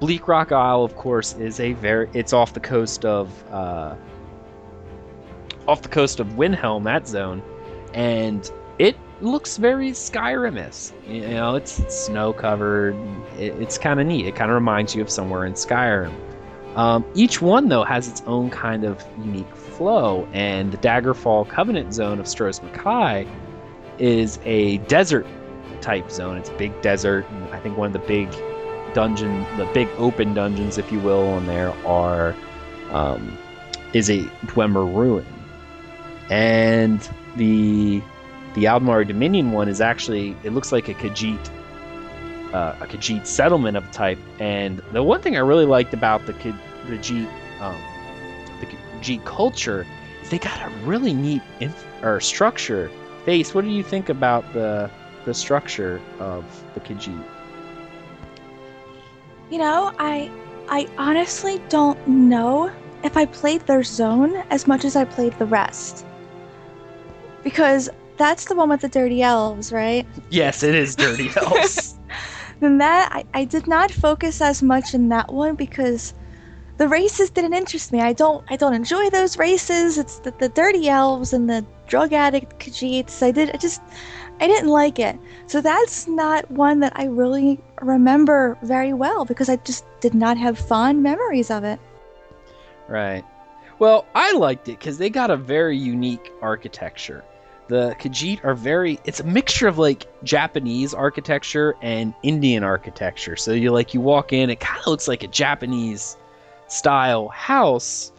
Bleak 0.00 0.26
Rock 0.28 0.52
Isle, 0.52 0.84
of 0.84 0.96
course, 0.96 1.34
is 1.34 1.60
a 1.60 1.72
very 1.74 2.08
it's 2.14 2.32
off 2.32 2.52
the 2.52 2.60
coast 2.60 3.04
of 3.04 3.30
uh, 3.52 3.94
off 5.66 5.82
the 5.82 5.88
coast 5.88 6.20
of 6.20 6.26
Windhelm, 6.28 6.84
that 6.84 7.06
zone, 7.06 7.42
and 7.94 8.50
it 8.78 8.96
looks 9.20 9.56
very 9.56 9.92
Skyrim-esque. 9.92 10.92
You 11.06 11.28
know, 11.28 11.54
it's, 11.54 11.82
snow 11.94 12.32
covered. 12.32 12.96
It, 13.38 13.54
it's 13.62 13.78
kind 13.78 14.00
of 14.00 14.06
neat. 14.06 14.26
It 14.26 14.34
kind 14.34 14.50
of 14.50 14.56
reminds 14.56 14.94
you 14.94 15.02
of 15.02 15.08
somewhere 15.08 15.46
in 15.46 15.54
Skyrim. 15.54 16.12
Um, 16.76 17.04
each 17.14 17.40
one 17.40 17.68
though 17.68 17.84
has 17.84 18.08
its 18.08 18.20
own 18.26 18.50
kind 18.50 18.84
of 18.84 19.02
unique 19.18 19.54
flow, 19.54 20.28
and 20.32 20.72
the 20.72 20.78
Daggerfall 20.78 21.48
Covenant 21.48 21.94
zone 21.94 22.18
of 22.18 22.26
Stros 22.26 22.58
M'Kai 22.60 23.28
is 23.98 24.40
a 24.44 24.78
desert 24.78 25.26
type 25.80 26.10
zone. 26.10 26.36
It's 26.36 26.50
a 26.50 26.54
big 26.54 26.78
desert, 26.82 27.26
I 27.52 27.60
think 27.60 27.76
one 27.78 27.86
of 27.86 27.92
the 27.92 28.06
big 28.08 28.28
dungeon, 28.94 29.44
the 29.56 29.66
big 29.74 29.88
open 29.98 30.34
dungeons, 30.34 30.78
if 30.78 30.90
you 30.90 31.00
will, 31.00 31.28
on 31.28 31.46
there 31.46 31.70
are 31.86 32.34
um, 32.90 33.36
is 33.92 34.08
a 34.10 34.20
Dwemer 34.46 34.94
ruin, 34.94 35.26
and 36.30 37.00
the 37.36 38.00
the 38.54 38.64
Aldmeri 38.64 39.06
Dominion 39.06 39.52
one 39.52 39.68
is 39.68 39.80
actually 39.80 40.36
it 40.44 40.52
looks 40.52 40.72
like 40.72 40.88
a 40.88 40.94
Khajiit 40.94 41.50
uh, 42.54 42.76
a 42.80 42.86
Khajiit 42.86 43.26
settlement 43.26 43.76
of 43.76 43.90
type. 43.90 44.18
And 44.38 44.80
the 44.92 45.02
one 45.02 45.20
thing 45.20 45.36
I 45.36 45.40
really 45.40 45.66
liked 45.66 45.92
about 45.92 46.24
the 46.26 46.32
Khajiit 46.34 47.28
um, 47.60 47.76
the 48.60 48.66
Khajiit 48.66 49.24
culture 49.24 49.86
is 50.22 50.30
they 50.30 50.38
got 50.38 50.60
a 50.62 50.70
really 50.84 51.12
neat 51.12 51.42
inf- 51.60 51.86
or 52.02 52.20
structure. 52.20 52.90
Face, 53.24 53.54
what 53.54 53.64
do 53.64 53.70
you 53.70 53.82
think 53.82 54.08
about 54.08 54.50
the 54.52 54.90
the 55.24 55.34
structure 55.34 56.00
of 56.20 56.44
the 56.74 56.80
Khajiit? 56.80 57.24
You 59.50 59.58
know, 59.58 59.92
I 59.98 60.30
I 60.68 60.88
honestly 60.98 61.60
don't 61.68 62.08
know 62.08 62.70
if 63.02 63.16
I 63.16 63.26
played 63.26 63.60
their 63.62 63.82
zone 63.82 64.42
as 64.50 64.66
much 64.66 64.84
as 64.84 64.96
I 64.96 65.04
played 65.04 65.38
the 65.38 65.46
rest. 65.46 66.06
Because 67.42 67.90
that's 68.16 68.46
the 68.46 68.54
one 68.54 68.70
with 68.70 68.80
the 68.80 68.88
dirty 68.88 69.22
elves, 69.22 69.72
right? 69.72 70.06
Yes, 70.30 70.62
it 70.62 70.74
is 70.74 70.96
dirty 70.96 71.30
elves. 71.36 71.94
then 72.60 72.78
that 72.78 73.10
I, 73.12 73.24
I 73.34 73.44
did 73.44 73.66
not 73.66 73.90
focus 73.90 74.40
as 74.40 74.62
much 74.62 74.94
in 74.94 75.08
that 75.10 75.32
one 75.32 75.54
because 75.54 76.14
the 76.76 76.88
races 76.88 77.30
didn't 77.30 77.54
interest 77.54 77.92
me. 77.92 78.00
I 78.00 78.12
don't 78.12 78.44
I 78.48 78.56
don't 78.56 78.74
enjoy 78.74 79.10
those 79.10 79.38
races. 79.38 79.98
It's 79.98 80.18
the, 80.20 80.32
the 80.38 80.48
dirty 80.48 80.88
elves 80.88 81.32
and 81.32 81.48
the 81.48 81.64
drug 81.86 82.12
addict 82.12 82.58
Khajiits. 82.58 83.22
I 83.22 83.30
did 83.30 83.50
I 83.50 83.58
just 83.58 83.82
I 84.40 84.46
didn't 84.46 84.70
like 84.70 84.98
it. 84.98 85.18
So 85.46 85.60
that's 85.60 86.08
not 86.08 86.50
one 86.50 86.80
that 86.80 86.92
I 86.96 87.04
really 87.04 87.60
remember 87.84 88.58
very 88.62 88.92
well 88.92 89.24
because 89.24 89.48
I 89.48 89.56
just 89.56 89.84
did 90.00 90.14
not 90.14 90.36
have 90.36 90.58
fond 90.58 91.02
memories 91.02 91.50
of 91.50 91.64
it. 91.64 91.78
Right. 92.88 93.24
Well, 93.78 94.06
I 94.14 94.32
liked 94.32 94.68
it 94.68 94.78
because 94.78 94.98
they 94.98 95.10
got 95.10 95.30
a 95.30 95.36
very 95.36 95.76
unique 95.76 96.32
architecture. 96.40 97.24
The 97.68 97.96
Khajiit 97.98 98.44
are 98.44 98.54
very, 98.54 99.00
it's 99.04 99.20
a 99.20 99.24
mixture 99.24 99.68
of 99.68 99.78
like 99.78 100.06
Japanese 100.22 100.92
architecture 100.92 101.74
and 101.80 102.14
Indian 102.22 102.62
architecture. 102.62 103.36
So 103.36 103.52
you 103.52 103.72
like, 103.72 103.94
you 103.94 104.00
walk 104.00 104.32
in, 104.32 104.50
it 104.50 104.60
kind 104.60 104.80
of 104.80 104.86
looks 104.86 105.08
like 105.08 105.22
a 105.22 105.28
Japanese 105.28 106.16
style 106.68 107.28
house, 107.28 108.12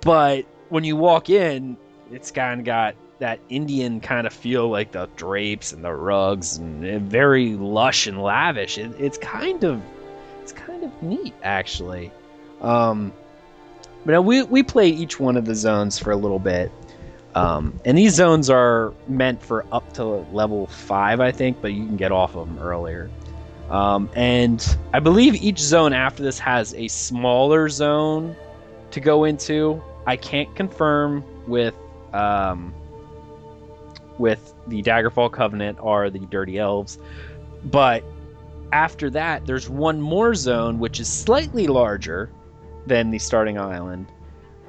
but 0.00 0.44
when 0.68 0.84
you 0.84 0.96
walk 0.96 1.30
in, 1.30 1.76
it's 2.10 2.30
kind 2.30 2.60
of 2.60 2.66
got 2.66 2.94
that 3.22 3.38
Indian 3.48 4.00
kind 4.00 4.26
of 4.26 4.32
feel, 4.32 4.68
like 4.68 4.90
the 4.90 5.08
drapes 5.14 5.72
and 5.72 5.84
the 5.84 5.92
rugs, 5.92 6.56
and, 6.56 6.84
and 6.84 7.08
very 7.08 7.54
lush 7.54 8.08
and 8.08 8.20
lavish. 8.20 8.78
It, 8.78 8.92
it's 8.98 9.16
kind 9.16 9.62
of 9.62 9.80
it's 10.42 10.50
kind 10.50 10.82
of 10.82 11.02
neat 11.02 11.32
actually. 11.44 12.10
Um, 12.60 13.12
but 14.04 14.22
we 14.22 14.42
we 14.42 14.64
play 14.64 14.88
each 14.88 15.20
one 15.20 15.36
of 15.36 15.44
the 15.44 15.54
zones 15.54 16.00
for 16.00 16.10
a 16.10 16.16
little 16.16 16.40
bit. 16.40 16.72
Um, 17.36 17.78
and 17.84 17.96
these 17.96 18.12
zones 18.12 18.50
are 18.50 18.92
meant 19.06 19.40
for 19.40 19.64
up 19.70 19.92
to 19.94 20.04
level 20.04 20.66
five, 20.66 21.20
I 21.20 21.30
think, 21.30 21.62
but 21.62 21.72
you 21.72 21.86
can 21.86 21.96
get 21.96 22.10
off 22.10 22.34
of 22.34 22.48
them 22.48 22.58
earlier. 22.58 23.08
Um, 23.70 24.10
and 24.16 24.76
I 24.92 24.98
believe 24.98 25.36
each 25.36 25.60
zone 25.60 25.92
after 25.92 26.24
this 26.24 26.40
has 26.40 26.74
a 26.74 26.88
smaller 26.88 27.68
zone 27.68 28.34
to 28.90 29.00
go 29.00 29.24
into. 29.24 29.80
I 30.08 30.16
can't 30.16 30.54
confirm 30.56 31.24
with 31.46 31.74
um, 32.12 32.74
with 34.18 34.54
the 34.66 34.82
Daggerfall 34.82 35.32
Covenant 35.32 35.78
are 35.80 36.10
the 36.10 36.20
Dirty 36.20 36.58
Elves, 36.58 36.98
but 37.64 38.04
after 38.72 39.10
that, 39.10 39.46
there's 39.46 39.68
one 39.68 40.00
more 40.00 40.34
zone 40.34 40.78
which 40.78 40.98
is 40.98 41.08
slightly 41.08 41.66
larger 41.66 42.30
than 42.86 43.10
the 43.10 43.18
starting 43.18 43.58
island, 43.58 44.06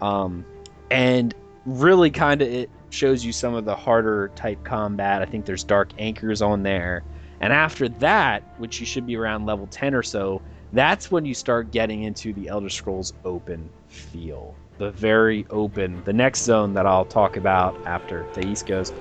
um, 0.02 0.46
and 0.92 1.34
really 1.66 2.12
kind 2.12 2.42
of 2.42 2.48
it 2.50 2.70
shows 2.90 3.26
you 3.26 3.32
some 3.32 3.56
of 3.56 3.66
the 3.66 3.76
harder 3.76 4.30
type 4.36 4.64
combat. 4.64 5.22
I 5.22 5.26
think 5.26 5.46
there's 5.46 5.64
dark 5.64 5.90
anchors 5.98 6.42
on 6.42 6.64
there. 6.64 7.04
And 7.42 7.52
after 7.52 7.90
that, 7.90 8.44
which 8.58 8.80
you 8.80 8.86
should 8.86 9.06
be 9.06 9.18
around 9.18 9.46
level 9.46 9.68
10 9.68 9.96
or 9.96 10.04
so, 10.04 10.42
that's 10.72 11.12
when 11.12 11.26
you 11.26 11.34
start 11.34 11.72
getting 11.72 12.04
into 12.04 12.34
the 12.34 12.48
Elder 12.48 12.70
Scrolls 12.70 13.14
open 13.26 13.70
feel. 13.88 14.56
The 14.78 14.92
very 14.92 15.46
open. 15.50 16.04
The 16.04 16.14
next 16.14 16.44
zone 16.44 16.74
that 16.74 16.86
I'll 16.86 17.06
talk 17.06 17.38
about 17.38 17.76
after 17.86 18.26
Thais 18.34 18.64
goes 18.64 18.92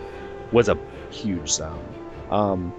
was 0.53 0.69
a 0.69 0.79
huge 1.11 1.51
zone. 1.51 1.85
Um, 2.31 2.73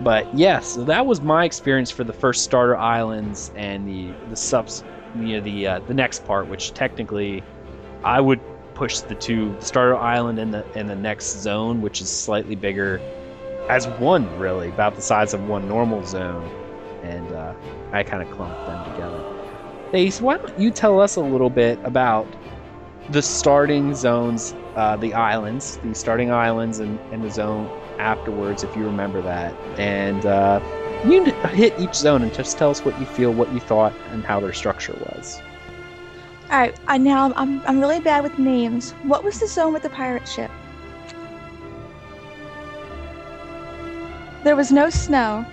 but 0.00 0.26
yes, 0.26 0.36
yeah, 0.36 0.60
so 0.60 0.84
that 0.84 1.06
was 1.06 1.20
my 1.20 1.44
experience 1.44 1.90
for 1.90 2.04
the 2.04 2.12
first 2.12 2.44
starter 2.44 2.76
islands 2.76 3.52
and 3.54 3.86
the 3.86 4.12
the 4.30 4.36
subs, 4.36 4.82
you 5.16 5.36
know, 5.36 5.40
the 5.40 5.66
uh, 5.66 5.78
the 5.80 5.94
next 5.94 6.24
part, 6.24 6.48
which 6.48 6.74
technically 6.74 7.42
I 8.02 8.20
would 8.20 8.40
push 8.74 9.00
the 9.00 9.14
two 9.14 9.54
starter 9.60 9.96
island 9.96 10.38
and 10.38 10.52
the 10.52 10.64
and 10.74 10.88
the 10.88 10.96
next 10.96 11.40
zone, 11.40 11.82
which 11.82 12.00
is 12.00 12.08
slightly 12.08 12.56
bigger, 12.56 13.00
as 13.68 13.86
one 13.86 14.38
really 14.38 14.68
about 14.68 14.96
the 14.96 15.02
size 15.02 15.34
of 15.34 15.48
one 15.48 15.68
normal 15.68 16.04
zone, 16.04 16.48
and 17.02 17.30
uh, 17.32 17.54
I 17.92 18.02
kind 18.02 18.22
of 18.22 18.30
clumped 18.36 18.66
them 18.66 18.92
together. 18.92 19.22
Ace, 19.94 20.20
why 20.20 20.38
don't 20.38 20.58
you 20.58 20.70
tell 20.70 21.00
us 21.00 21.16
a 21.16 21.20
little 21.20 21.50
bit 21.50 21.78
about 21.84 22.26
the 23.12 23.22
starting 23.22 23.94
zones, 23.94 24.54
uh, 24.74 24.96
the 24.96 25.12
islands, 25.12 25.76
the 25.84 25.94
starting 25.94 26.30
islands, 26.30 26.78
and, 26.78 26.98
and 27.12 27.22
the 27.22 27.30
zone 27.30 27.68
afterwards, 27.98 28.64
if 28.64 28.74
you 28.74 28.84
remember 28.84 29.20
that, 29.20 29.54
and 29.78 30.24
uh, 30.24 30.60
you 31.06 31.24
hit 31.50 31.78
each 31.78 31.94
zone 31.94 32.22
and 32.22 32.32
just 32.32 32.56
tell 32.56 32.70
us 32.70 32.84
what 32.84 32.98
you 32.98 33.04
feel, 33.04 33.32
what 33.32 33.52
you 33.52 33.60
thought, 33.60 33.92
and 34.10 34.24
how 34.24 34.40
their 34.40 34.54
structure 34.54 34.94
was. 34.94 35.40
All 36.50 36.58
right, 36.58 36.78
I 36.86 36.98
now 36.98 37.32
I'm 37.36 37.60
I'm 37.66 37.80
really 37.80 38.00
bad 38.00 38.22
with 38.22 38.38
names. 38.38 38.92
What 39.02 39.24
was 39.24 39.40
the 39.40 39.46
zone 39.46 39.72
with 39.72 39.82
the 39.82 39.90
pirate 39.90 40.26
ship? 40.26 40.50
There 44.42 44.56
was 44.56 44.72
no 44.72 44.90
snow. 44.90 45.46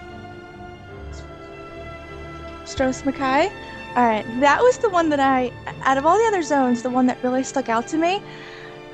Stros 2.66 3.01
M'Kai? 3.03 3.51
Alright, 4.00 4.26
that 4.39 4.62
was 4.62 4.78
the 4.78 4.88
one 4.88 5.10
that 5.10 5.20
I, 5.20 5.52
out 5.82 5.97
of 5.97 6.06
all 6.06 6.18
the 6.18 6.24
other 6.24 6.41
zones, 6.41 6.82
the 6.82 6.89
one 6.89 7.06
that 7.08 7.22
really 7.22 7.43
stuck 7.43 7.68
out 7.68 7.86
to 7.89 7.97
me. 7.97 8.24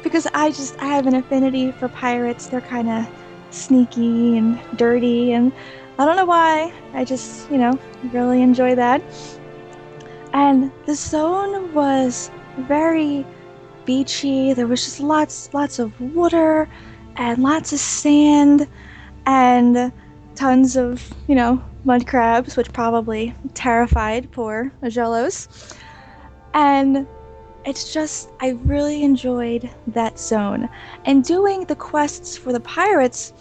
Because 0.02 0.26
I 0.34 0.50
just, 0.50 0.80
I 0.80 0.88
have 0.88 1.06
an 1.06 1.14
affinity 1.14 1.72
for 1.74 1.88
pirates. 1.90 2.48
They're 2.48 2.60
kind 2.60 2.90
of 2.90 3.08
sneaky 3.52 4.36
and 4.36 4.60
dirty, 4.78 5.34
and 5.34 5.52
I 6.00 6.06
don't 6.06 6.16
know 6.16 6.26
why. 6.26 6.74
I 6.96 7.06
just, 7.06 7.52
you 7.52 7.60
know, 7.60 7.78
really 8.14 8.42
enjoy 8.42 8.74
that. 8.74 9.04
And 10.34 10.72
the 10.88 10.96
zone 10.96 11.72
was 11.72 12.32
very 12.62 13.28
beachy. 13.86 14.54
There 14.54 14.66
was 14.66 14.84
just 14.84 15.00
lots, 15.02 15.54
lots 15.54 15.78
of 15.78 16.02
water 16.16 16.68
and 17.16 17.44
lots 17.44 17.72
of 17.74 17.78
sand 17.78 18.68
and 19.28 19.94
tons 20.34 20.76
of, 20.76 21.08
you 21.28 21.36
know, 21.36 21.64
mud 21.86 22.08
crabs, 22.08 22.58
which 22.58 22.74
probably 22.74 23.34
terrified 23.54 24.32
poor 24.32 24.72
Agelos. 24.82 25.78
And 26.54 27.08
it's 27.66 27.94
just, 27.94 28.30
I 28.42 28.50
really 28.66 29.04
enjoyed 29.04 29.70
that 29.88 30.20
zone. 30.20 30.68
And 31.06 31.24
doing 31.24 31.66
the 31.66 31.76
quests 31.76 32.38
for 32.38 32.52
the 32.52 32.60
pirates 32.60 33.34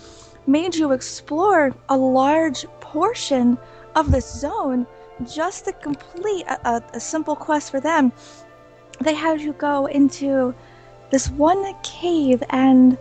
made 0.46 0.74
you 0.74 0.92
explore 0.92 1.74
a 1.88 1.96
large 1.96 2.66
portion 2.80 3.58
of 3.96 4.10
this 4.10 4.40
zone 4.40 4.86
just 5.32 5.64
to 5.64 5.72
complete 5.72 6.44
a, 6.46 6.68
a, 6.68 6.82
a 6.94 7.00
simple 7.00 7.36
quest 7.36 7.70
for 7.70 7.80
them, 7.80 8.12
they 9.00 9.14
had 9.14 9.40
you 9.40 9.52
go 9.54 9.86
into 9.86 10.54
this 11.10 11.30
one 11.30 11.74
cave 11.82 12.42
and 12.50 12.98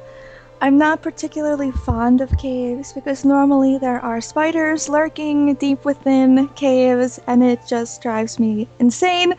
I'm 0.64 0.78
not 0.78 1.02
particularly 1.02 1.72
fond 1.72 2.22
of 2.22 2.38
caves 2.38 2.94
because 2.94 3.26
normally 3.26 3.78
there 3.78 4.00
are 4.00 4.22
spiders 4.22 4.88
lurking 4.88 5.56
deep 5.56 5.84
within 5.84 6.48
caves 6.56 7.20
and 7.28 7.44
it 7.44 7.60
just 7.68 8.02
drives 8.02 8.40
me 8.40 8.70
insane. 8.80 9.34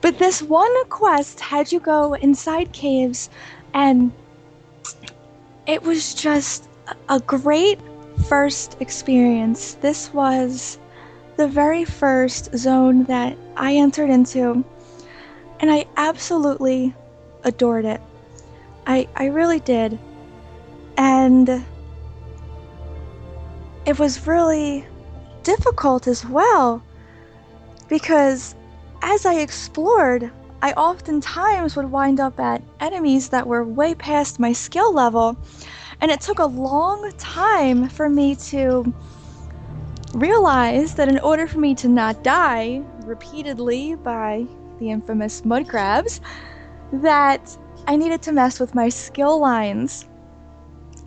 But 0.00 0.18
this 0.18 0.40
one 0.42 0.72
quest 0.88 1.38
had 1.38 1.70
you 1.70 1.80
go 1.80 2.14
inside 2.14 2.72
caves 2.72 3.28
and 3.74 4.10
it 5.66 5.82
was 5.82 6.14
just 6.14 6.66
a 7.10 7.20
great 7.20 7.78
first 8.26 8.78
experience. 8.80 9.74
This 9.74 10.14
was 10.14 10.78
the 11.36 11.46
very 11.46 11.84
first 11.84 12.56
zone 12.56 13.04
that 13.04 13.36
I 13.54 13.74
entered 13.74 14.08
into, 14.08 14.64
and 15.60 15.70
I 15.70 15.84
absolutely 15.98 16.94
adored 17.44 17.84
it. 17.84 18.00
I, 18.86 19.06
I 19.14 19.26
really 19.26 19.60
did. 19.60 19.98
And 20.98 21.64
it 23.86 23.98
was 23.98 24.26
really 24.26 24.84
difficult 25.44 26.08
as 26.08 26.26
well 26.26 26.82
because 27.88 28.56
as 29.00 29.24
I 29.24 29.34
explored, 29.34 30.30
I 30.60 30.72
oftentimes 30.72 31.76
would 31.76 31.90
wind 31.92 32.18
up 32.18 32.40
at 32.40 32.62
enemies 32.80 33.28
that 33.28 33.46
were 33.46 33.62
way 33.62 33.94
past 33.94 34.40
my 34.40 34.52
skill 34.52 34.92
level, 34.92 35.36
and 36.00 36.10
it 36.10 36.20
took 36.20 36.40
a 36.40 36.46
long 36.46 37.12
time 37.16 37.88
for 37.88 38.08
me 38.10 38.34
to 38.50 38.92
realize 40.14 40.94
that 40.94 41.08
in 41.08 41.20
order 41.20 41.46
for 41.46 41.58
me 41.58 41.76
to 41.76 41.88
not 41.88 42.24
die 42.24 42.82
repeatedly 43.04 43.94
by 43.94 44.44
the 44.80 44.90
infamous 44.90 45.44
mud 45.44 45.68
crabs, 45.68 46.20
that 46.92 47.56
I 47.86 47.94
needed 47.94 48.20
to 48.22 48.32
mess 48.32 48.58
with 48.58 48.74
my 48.74 48.88
skill 48.88 49.38
lines. 49.38 50.06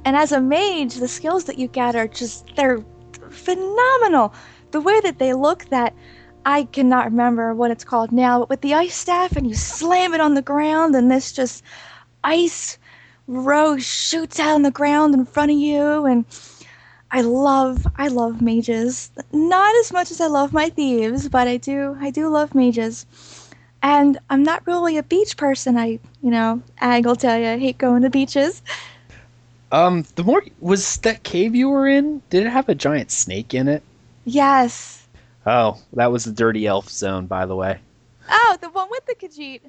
And 0.05 0.15
as 0.15 0.31
a 0.31 0.41
mage, 0.41 0.95
the 0.95 1.07
skills 1.07 1.45
that 1.45 1.57
you 1.57 1.67
get 1.67 1.95
are 1.95 2.07
just, 2.07 2.55
they're 2.55 2.83
phenomenal. 3.29 4.33
The 4.71 4.81
way 4.81 4.99
that 5.01 5.19
they 5.19 5.33
look, 5.33 5.65
that 5.69 5.93
I 6.45 6.63
cannot 6.63 7.05
remember 7.05 7.53
what 7.53 7.71
it's 7.71 7.83
called 7.83 8.11
now, 8.11 8.39
but 8.39 8.49
with 8.49 8.61
the 8.61 8.73
ice 8.73 8.95
staff 8.95 9.35
and 9.35 9.47
you 9.47 9.53
slam 9.53 10.13
it 10.13 10.21
on 10.21 10.33
the 10.33 10.41
ground, 10.41 10.95
and 10.95 11.11
this 11.11 11.31
just 11.31 11.63
ice 12.23 12.77
rose 13.27 13.85
shoots 13.85 14.39
out 14.39 14.55
on 14.55 14.63
the 14.63 14.71
ground 14.71 15.13
in 15.13 15.25
front 15.25 15.51
of 15.51 15.57
you, 15.57 16.05
and 16.05 16.25
I 17.11 17.21
love 17.21 17.85
I 17.95 18.07
love 18.07 18.41
mages. 18.41 19.11
Not 19.31 19.75
as 19.81 19.93
much 19.93 20.11
as 20.11 20.19
I 20.19 20.27
love 20.27 20.53
my 20.53 20.69
thieves, 20.69 21.29
but 21.29 21.47
I 21.47 21.57
do 21.57 21.95
I 21.99 22.09
do 22.09 22.29
love 22.29 22.55
mages. 22.55 23.05
And 23.83 24.19
I'm 24.29 24.43
not 24.43 24.65
really 24.65 24.97
a 24.97 25.03
beach 25.03 25.37
person. 25.37 25.77
I 25.77 25.99
you 26.21 26.31
know, 26.31 26.61
Ag 26.79 27.05
will 27.05 27.15
tell 27.15 27.37
you 27.37 27.47
I 27.47 27.57
hate 27.59 27.77
going 27.77 28.01
to 28.01 28.09
beaches. 28.09 28.61
Um, 29.71 30.05
the 30.15 30.23
more 30.23 30.43
was 30.59 30.97
that 30.97 31.23
cave 31.23 31.55
you 31.55 31.69
were 31.69 31.87
in? 31.87 32.21
Did 32.29 32.45
it 32.45 32.49
have 32.49 32.69
a 32.69 32.75
giant 32.75 33.11
snake 33.11 33.53
in 33.53 33.67
it? 33.67 33.83
Yes. 34.25 35.07
Oh, 35.45 35.79
that 35.93 36.11
was 36.11 36.25
the 36.25 36.31
dirty 36.31 36.67
elf 36.67 36.89
zone, 36.89 37.25
by 37.25 37.45
the 37.45 37.55
way. 37.55 37.79
Oh, 38.29 38.57
the 38.61 38.69
one 38.69 38.89
with 38.91 39.05
the 39.05 39.15
Khajiit. 39.15 39.61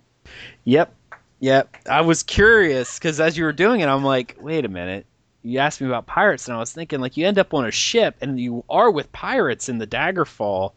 Yep, 0.65 0.95
yep. 1.41 1.77
I 1.91 2.01
was 2.03 2.23
curious 2.23 2.99
because 2.99 3.21
as 3.21 3.39
you 3.39 3.45
were 3.45 3.53
doing 3.53 3.81
it, 3.81 3.87
I'm 3.87 4.05
like, 4.05 4.37
wait 4.41 4.65
a 4.65 4.69
minute 4.69 5.07
you 5.43 5.59
asked 5.59 5.81
me 5.81 5.87
about 5.87 6.07
pirates, 6.07 6.47
and 6.47 6.57
I 6.57 6.61
was 6.61 6.73
thinking 6.73 7.01
like 7.01 7.17
you 7.17 7.27
end 7.27 7.39
up 7.39 7.53
on 7.53 7.67
a 7.67 7.71
ship 7.71 8.17
and 8.21 8.39
you 8.39 8.65
are 8.71 8.91
with 8.91 9.13
pirates 9.13 9.69
in 9.69 9.79
the 9.79 9.87
Daggerfall, 9.87 10.73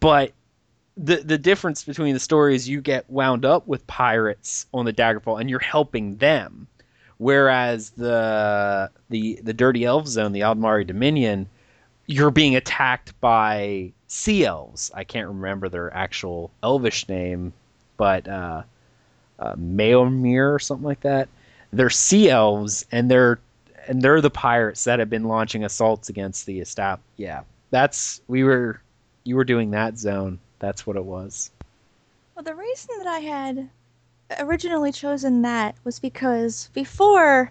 but 0.00 0.32
the 0.96 1.16
the 1.16 1.38
difference 1.38 1.84
between 1.84 2.14
the 2.14 2.20
stories 2.20 2.62
is 2.62 2.68
you 2.68 2.80
get 2.80 3.08
wound 3.08 3.44
up 3.44 3.66
with 3.66 3.86
pirates 3.86 4.66
on 4.74 4.84
the 4.84 4.92
Daggerfall 4.92 5.40
and 5.40 5.48
you're 5.48 5.58
helping 5.58 6.16
them, 6.16 6.66
whereas 7.20 7.90
the 7.90 8.90
the 9.10 9.38
the 9.42 9.52
Dirty 9.52 9.84
Elf 9.84 10.08
Zone, 10.08 10.32
the 10.32 10.40
Aldmeri 10.40 10.86
Dominion, 10.86 11.46
you're 12.06 12.32
being 12.32 12.56
attacked 12.56 13.18
by 13.20 13.92
sea 14.08 14.44
elves. 14.44 14.90
I 14.92 15.04
can't 15.04 15.28
remember 15.28 15.68
their 15.68 15.94
actual 15.94 16.50
elvish 16.62 17.08
name, 17.08 17.52
but 17.96 18.26
uh, 18.26 18.62
uh, 19.38 19.54
Maormer 19.54 20.54
or 20.54 20.58
something 20.58 20.86
like 20.86 21.02
that 21.02 21.28
they're 21.72 21.90
sea 21.90 22.28
elves 22.30 22.84
and 22.90 23.10
they're 23.10 23.38
and 23.86 24.02
they're 24.02 24.20
the 24.20 24.30
pirates 24.30 24.84
that 24.84 24.98
have 24.98 25.10
been 25.10 25.24
launching 25.24 25.64
assaults 25.64 26.08
against 26.08 26.46
the 26.46 26.64
staff. 26.64 27.00
Yeah, 27.16 27.42
that's 27.70 28.20
we 28.28 28.44
were 28.44 28.80
you 29.24 29.36
were 29.36 29.44
doing 29.44 29.70
that 29.72 29.98
zone. 29.98 30.38
That's 30.58 30.86
what 30.86 30.96
it 30.96 31.04
was. 31.04 31.50
Well, 32.34 32.44
the 32.44 32.54
reason 32.54 32.98
that 32.98 33.06
I 33.06 33.20
had 33.20 33.70
originally 34.38 34.92
chosen 34.92 35.42
that 35.42 35.74
was 35.84 35.98
because 35.98 36.70
before 36.72 37.50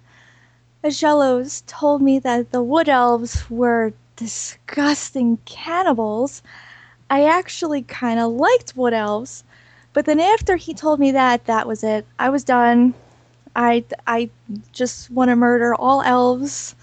Agelos 0.83 1.63
told 1.67 2.01
me 2.01 2.19
that 2.19 2.51
the 2.51 2.63
wood 2.63 2.87
elves 2.87 3.49
were 3.49 3.93
disgusting 4.15 5.37
cannibals, 5.45 6.41
I 7.09 7.25
actually 7.25 7.81
kind 7.83 8.19
of 8.19 8.31
liked 8.31 8.77
wood 8.77 8.93
elves. 8.93 9.43
But 9.93 10.05
then 10.05 10.19
after 10.19 10.55
he 10.55 10.73
told 10.73 10.99
me 10.99 11.11
that, 11.11 11.45
that 11.45 11.67
was 11.67 11.83
it. 11.83 12.05
I 12.19 12.29
was 12.29 12.43
done. 12.43 12.93
I, 13.55 13.83
I 14.07 14.29
just 14.71 15.09
want 15.09 15.29
to 15.29 15.35
murder 15.35 15.75
all 15.75 16.01
elves. 16.01 16.75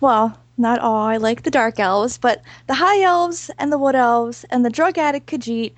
Well, 0.00 0.38
not 0.58 0.78
all. 0.78 1.06
I 1.06 1.16
like 1.16 1.42
the 1.42 1.50
dark 1.50 1.80
elves, 1.80 2.18
but 2.18 2.42
the 2.66 2.74
high 2.74 3.02
elves 3.02 3.50
and 3.58 3.72
the 3.72 3.78
wood 3.78 3.94
elves 3.94 4.44
and 4.50 4.64
the 4.64 4.70
drug 4.70 4.98
addict 4.98 5.26
Khajiit, 5.26 5.72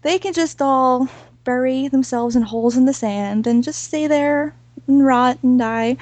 they 0.00 0.18
can 0.18 0.32
just 0.32 0.62
all 0.62 1.08
bury 1.44 1.88
themselves 1.88 2.36
in 2.36 2.42
holes 2.42 2.76
in 2.76 2.84
the 2.84 2.92
sand 2.92 3.46
and 3.46 3.64
just 3.64 3.84
stay 3.84 4.06
there 4.06 4.54
and 4.86 5.04
rot 5.04 5.38
and 5.42 5.58
die. 5.58 5.96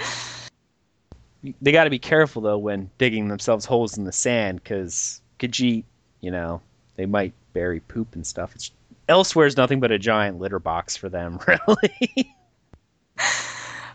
They 1.62 1.72
got 1.72 1.84
to 1.84 1.90
be 1.90 1.98
careful 1.98 2.42
though 2.42 2.58
when 2.58 2.90
digging 2.98 3.28
themselves 3.28 3.64
holes 3.64 3.96
in 3.96 4.04
the 4.04 4.12
sand 4.12 4.62
because 4.62 5.20
Khajiit, 5.38 5.84
you 6.20 6.30
know, 6.30 6.60
they 6.96 7.06
might 7.06 7.32
bury 7.52 7.80
poop 7.80 8.14
and 8.14 8.26
stuff. 8.26 8.54
It's, 8.54 8.70
elsewhere 9.08 9.46
is 9.46 9.56
nothing 9.56 9.80
but 9.80 9.90
a 9.90 9.98
giant 9.98 10.38
litter 10.38 10.58
box 10.58 10.96
for 10.96 11.08
them, 11.08 11.40
really. 11.48 12.34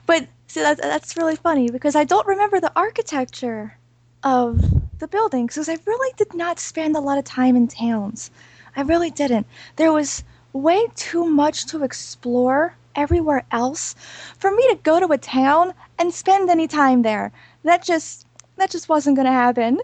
but 0.06 0.28
see, 0.48 0.62
that, 0.62 0.78
that's 0.78 1.16
really 1.18 1.36
funny 1.36 1.70
because 1.70 1.96
I 1.96 2.04
don't 2.04 2.28
remember 2.28 2.60
the 2.60 2.72
architecture 2.76 3.78
of 4.24 4.60
the 5.00 5.08
buildings 5.08 5.54
because 5.54 5.70
I 5.70 5.78
really 5.86 6.14
did 6.18 6.34
not 6.34 6.60
spend 6.60 6.96
a 6.96 7.00
lot 7.00 7.18
of 7.18 7.26
time 7.26 7.56
in 7.56 7.68
towns. 7.68 8.32
I 8.76 8.82
really 8.82 9.12
didn't. 9.12 9.46
There 9.76 9.94
was 9.94 10.24
way 10.56 10.88
too 10.96 11.26
much 11.26 11.66
to 11.68 11.84
explore 11.84 12.76
everywhere 12.96 13.46
else 13.52 13.94
for 14.38 14.52
me 14.52 14.68
to 14.70 14.80
go 14.84 15.00
to 15.00 15.12
a 15.12 15.18
town 15.18 15.74
and 16.00 16.14
spend 16.14 16.50
any 16.50 16.68
time 16.68 17.02
there. 17.02 17.32
That 17.64 17.84
just 17.84 18.26
that 18.56 18.72
just 18.72 18.88
wasn't 18.88 19.18
going 19.18 19.26
to 19.26 19.32
happen. 19.32 19.80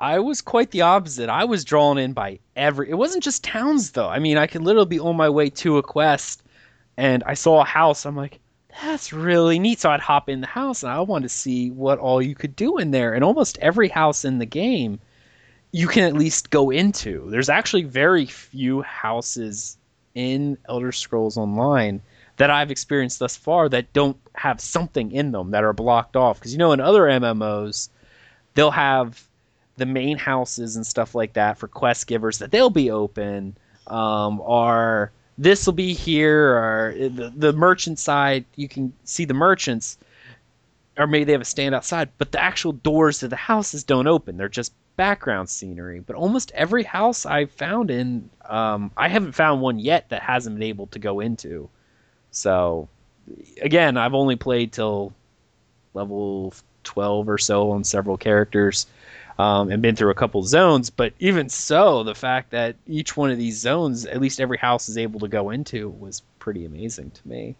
I 0.00 0.18
was 0.18 0.40
quite 0.40 0.70
the 0.70 0.82
opposite. 0.82 1.28
I 1.28 1.44
was 1.44 1.64
drawn 1.64 1.98
in 1.98 2.12
by 2.12 2.38
every. 2.56 2.90
It 2.90 2.94
wasn't 2.94 3.24
just 3.24 3.44
towns 3.44 3.92
though. 3.92 4.08
I 4.08 4.18
mean, 4.18 4.36
I 4.36 4.46
could 4.46 4.62
literally 4.62 4.88
be 4.88 5.00
on 5.00 5.16
my 5.16 5.28
way 5.28 5.50
to 5.50 5.78
a 5.78 5.82
quest, 5.82 6.42
and 6.96 7.22
I 7.24 7.34
saw 7.34 7.60
a 7.60 7.64
house. 7.64 8.04
I'm 8.04 8.16
like, 8.16 8.40
that's 8.82 9.12
really 9.12 9.58
neat. 9.58 9.80
So 9.80 9.90
I'd 9.90 10.00
hop 10.00 10.28
in 10.28 10.40
the 10.40 10.46
house, 10.46 10.82
and 10.82 10.92
I 10.92 11.00
wanted 11.00 11.28
to 11.28 11.34
see 11.34 11.70
what 11.70 11.98
all 11.98 12.22
you 12.22 12.34
could 12.34 12.56
do 12.56 12.78
in 12.78 12.90
there. 12.90 13.12
And 13.14 13.24
almost 13.24 13.58
every 13.58 13.88
house 13.88 14.24
in 14.24 14.38
the 14.38 14.46
game 14.46 15.00
you 15.72 15.88
can 15.88 16.04
at 16.04 16.14
least 16.14 16.50
go 16.50 16.70
into. 16.70 17.28
There's 17.30 17.48
actually 17.48 17.84
very 17.84 18.26
few 18.26 18.82
houses 18.82 19.76
in 20.14 20.58
Elder 20.68 20.92
Scrolls 20.92 21.36
Online 21.36 22.00
that 22.36 22.50
I've 22.50 22.70
experienced 22.70 23.18
thus 23.18 23.36
far 23.36 23.68
that 23.68 23.92
don't 23.92 24.16
have 24.34 24.60
something 24.60 25.12
in 25.12 25.32
them 25.32 25.50
that 25.50 25.64
are 25.64 25.72
blocked 25.72 26.16
off. 26.16 26.38
Because 26.38 26.52
you 26.52 26.58
know, 26.58 26.72
in 26.72 26.80
other 26.80 27.02
MMOs, 27.02 27.88
they'll 28.54 28.70
have 28.70 29.22
the 29.76 29.86
main 29.86 30.18
houses 30.18 30.76
and 30.76 30.86
stuff 30.86 31.14
like 31.14 31.34
that 31.34 31.58
for 31.58 31.68
quest 31.68 32.06
givers 32.06 32.38
that 32.38 32.50
they'll 32.50 32.70
be 32.70 32.90
open, 32.90 33.56
um, 33.86 34.40
or 34.40 35.12
this 35.36 35.66
will 35.66 35.72
be 35.72 35.94
here, 35.94 36.56
or 36.56 36.94
the, 36.96 37.32
the 37.36 37.52
merchant 37.52 37.98
side 37.98 38.44
you 38.56 38.68
can 38.68 38.92
see 39.04 39.24
the 39.24 39.34
merchants, 39.34 39.98
or 40.96 41.06
maybe 41.06 41.24
they 41.24 41.32
have 41.32 41.40
a 41.40 41.44
stand 41.44 41.74
outside, 41.74 42.08
but 42.18 42.32
the 42.32 42.42
actual 42.42 42.72
doors 42.72 43.18
to 43.20 43.28
the 43.28 43.36
houses 43.36 43.84
don't 43.84 44.08
open. 44.08 44.36
They're 44.36 44.48
just 44.48 44.72
background 44.98 45.48
scenery, 45.48 46.00
but 46.00 46.16
almost 46.16 46.50
every 46.54 46.82
house 46.82 47.24
I've 47.24 47.52
found 47.52 47.90
in, 47.90 48.28
um, 48.44 48.90
I 48.96 49.08
haven't 49.08 49.32
found 49.32 49.62
one 49.62 49.78
yet 49.78 50.08
that 50.08 50.22
hasn't 50.22 50.56
been 50.56 50.68
able 50.68 50.88
to 50.88 50.98
go 50.98 51.20
into. 51.20 51.70
So, 52.32 52.88
again, 53.62 53.96
I've 53.96 54.12
only 54.12 54.34
played 54.34 54.72
till 54.72 55.14
level 55.94 56.52
12 56.82 57.28
or 57.28 57.38
so 57.38 57.70
on 57.70 57.84
several 57.84 58.18
characters. 58.18 58.86
Um, 59.38 59.70
and 59.70 59.80
been 59.80 59.94
through 59.94 60.10
a 60.10 60.16
couple 60.16 60.42
zones, 60.42 60.90
but 60.90 61.12
even 61.20 61.48
so, 61.48 62.02
the 62.02 62.16
fact 62.16 62.50
that 62.50 62.74
each 62.88 63.16
one 63.16 63.30
of 63.30 63.38
these 63.38 63.56
zones, 63.56 64.04
at 64.04 64.20
least 64.20 64.40
every 64.40 64.58
house 64.58 64.88
is 64.88 64.98
able 64.98 65.20
to 65.20 65.28
go 65.28 65.50
into, 65.50 65.90
was 65.90 66.22
pretty 66.40 66.64
amazing 66.64 67.12
to 67.12 67.28
me 67.28 67.54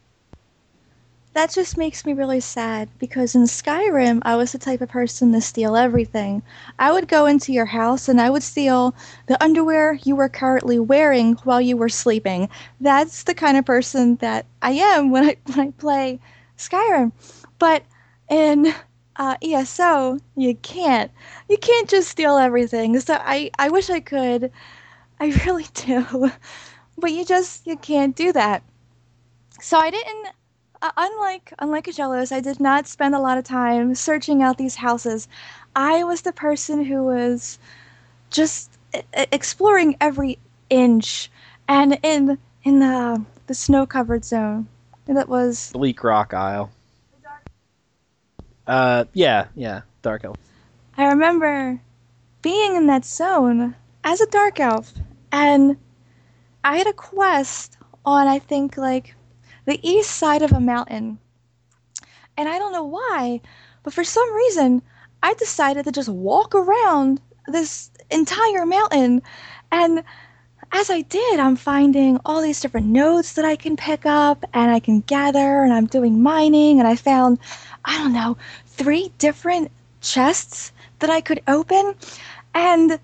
that 1.34 1.52
just 1.52 1.76
makes 1.76 2.04
me 2.04 2.12
really 2.12 2.40
sad 2.40 2.88
because 2.98 3.34
in 3.34 3.42
Skyrim, 3.44 4.20
I 4.22 4.36
was 4.36 4.52
the 4.52 4.58
type 4.58 4.80
of 4.80 4.88
person 4.88 5.32
to 5.32 5.40
steal 5.40 5.76
everything. 5.76 6.42
I 6.78 6.92
would 6.92 7.08
go 7.08 7.26
into 7.26 7.52
your 7.52 7.66
house 7.66 8.08
and 8.08 8.20
I 8.20 8.30
would 8.30 8.42
steal 8.42 8.94
the 9.26 9.42
underwear 9.42 9.92
you 10.04 10.16
were 10.16 10.28
currently 10.28 10.78
wearing 10.78 11.34
while 11.44 11.60
you 11.60 11.76
were 11.76 11.88
sleeping. 11.88 12.48
That's 12.80 13.22
the 13.22 13.34
kind 13.34 13.56
of 13.56 13.64
person 13.64 14.16
that 14.16 14.46
I 14.62 14.72
am 14.72 15.10
when 15.10 15.24
I 15.24 15.36
when 15.46 15.60
I 15.60 15.70
play 15.72 16.20
Skyrim. 16.56 17.12
But 17.58 17.84
in 18.28 18.74
uh, 19.16 19.36
ESO, 19.42 20.18
you 20.36 20.54
can't. 20.56 21.10
You 21.48 21.58
can't 21.58 21.88
just 21.88 22.08
steal 22.08 22.36
everything. 22.36 22.98
So 23.00 23.14
I, 23.14 23.50
I 23.58 23.68
wish 23.68 23.90
I 23.90 24.00
could. 24.00 24.50
I 25.20 25.26
really 25.44 25.66
do. 25.74 26.30
But 26.96 27.12
you 27.12 27.24
just 27.24 27.66
you 27.66 27.76
can't 27.76 28.16
do 28.16 28.32
that. 28.32 28.62
So 29.60 29.78
I 29.78 29.90
didn't 29.90 30.28
unlike 30.82 31.52
unlike 31.58 31.86
Agelos, 31.86 32.32
I 32.32 32.40
did 32.40 32.60
not 32.60 32.86
spend 32.86 33.14
a 33.14 33.20
lot 33.20 33.38
of 33.38 33.44
time 33.44 33.94
searching 33.94 34.42
out 34.42 34.58
these 34.58 34.76
houses. 34.76 35.28
I 35.74 36.04
was 36.04 36.22
the 36.22 36.32
person 36.32 36.84
who 36.84 37.04
was 37.04 37.58
just 38.30 38.78
exploring 39.14 39.96
every 40.00 40.38
inch, 40.70 41.30
and 41.68 41.98
in 42.02 42.38
in 42.64 42.78
the 42.80 43.24
the 43.46 43.54
snow 43.54 43.86
covered 43.86 44.24
zone 44.24 44.68
that 45.06 45.28
was 45.28 45.72
Bleak 45.72 46.02
Rock 46.04 46.34
Isle. 46.34 46.70
Uh, 48.66 49.06
yeah, 49.14 49.46
yeah, 49.54 49.80
Dark 50.02 50.24
Elf. 50.24 50.36
I 50.98 51.06
remember 51.06 51.80
being 52.42 52.76
in 52.76 52.86
that 52.88 53.04
zone 53.04 53.74
as 54.04 54.20
a 54.20 54.26
Dark 54.26 54.60
Elf, 54.60 54.92
and 55.32 55.78
I 56.62 56.76
had 56.76 56.86
a 56.86 56.92
quest 56.92 57.78
on 58.04 58.26
I 58.26 58.38
think 58.38 58.76
like 58.76 59.14
the 59.68 59.86
east 59.86 60.10
side 60.10 60.40
of 60.40 60.52
a 60.52 60.60
mountain. 60.60 61.18
And 62.38 62.48
I 62.48 62.58
don't 62.58 62.72
know 62.72 62.84
why, 62.84 63.42
but 63.82 63.92
for 63.92 64.02
some 64.02 64.32
reason, 64.34 64.80
I 65.22 65.34
decided 65.34 65.84
to 65.84 65.92
just 65.92 66.08
walk 66.08 66.54
around 66.54 67.20
this 67.46 67.90
entire 68.10 68.64
mountain. 68.64 69.20
And 69.70 70.02
as 70.72 70.88
I 70.88 71.02
did, 71.02 71.38
I'm 71.38 71.56
finding 71.56 72.18
all 72.24 72.40
these 72.40 72.60
different 72.60 72.86
nodes 72.86 73.34
that 73.34 73.44
I 73.44 73.56
can 73.56 73.76
pick 73.76 74.06
up 74.06 74.42
and 74.54 74.70
I 74.70 74.80
can 74.80 75.00
gather, 75.00 75.62
and 75.62 75.72
I'm 75.72 75.86
doing 75.86 76.22
mining. 76.22 76.78
And 76.78 76.88
I 76.88 76.96
found, 76.96 77.38
I 77.84 77.98
don't 77.98 78.14
know, 78.14 78.38
three 78.64 79.12
different 79.18 79.70
chests 80.00 80.72
that 81.00 81.10
I 81.10 81.20
could 81.20 81.42
open. 81.46 81.94
And 82.54 82.98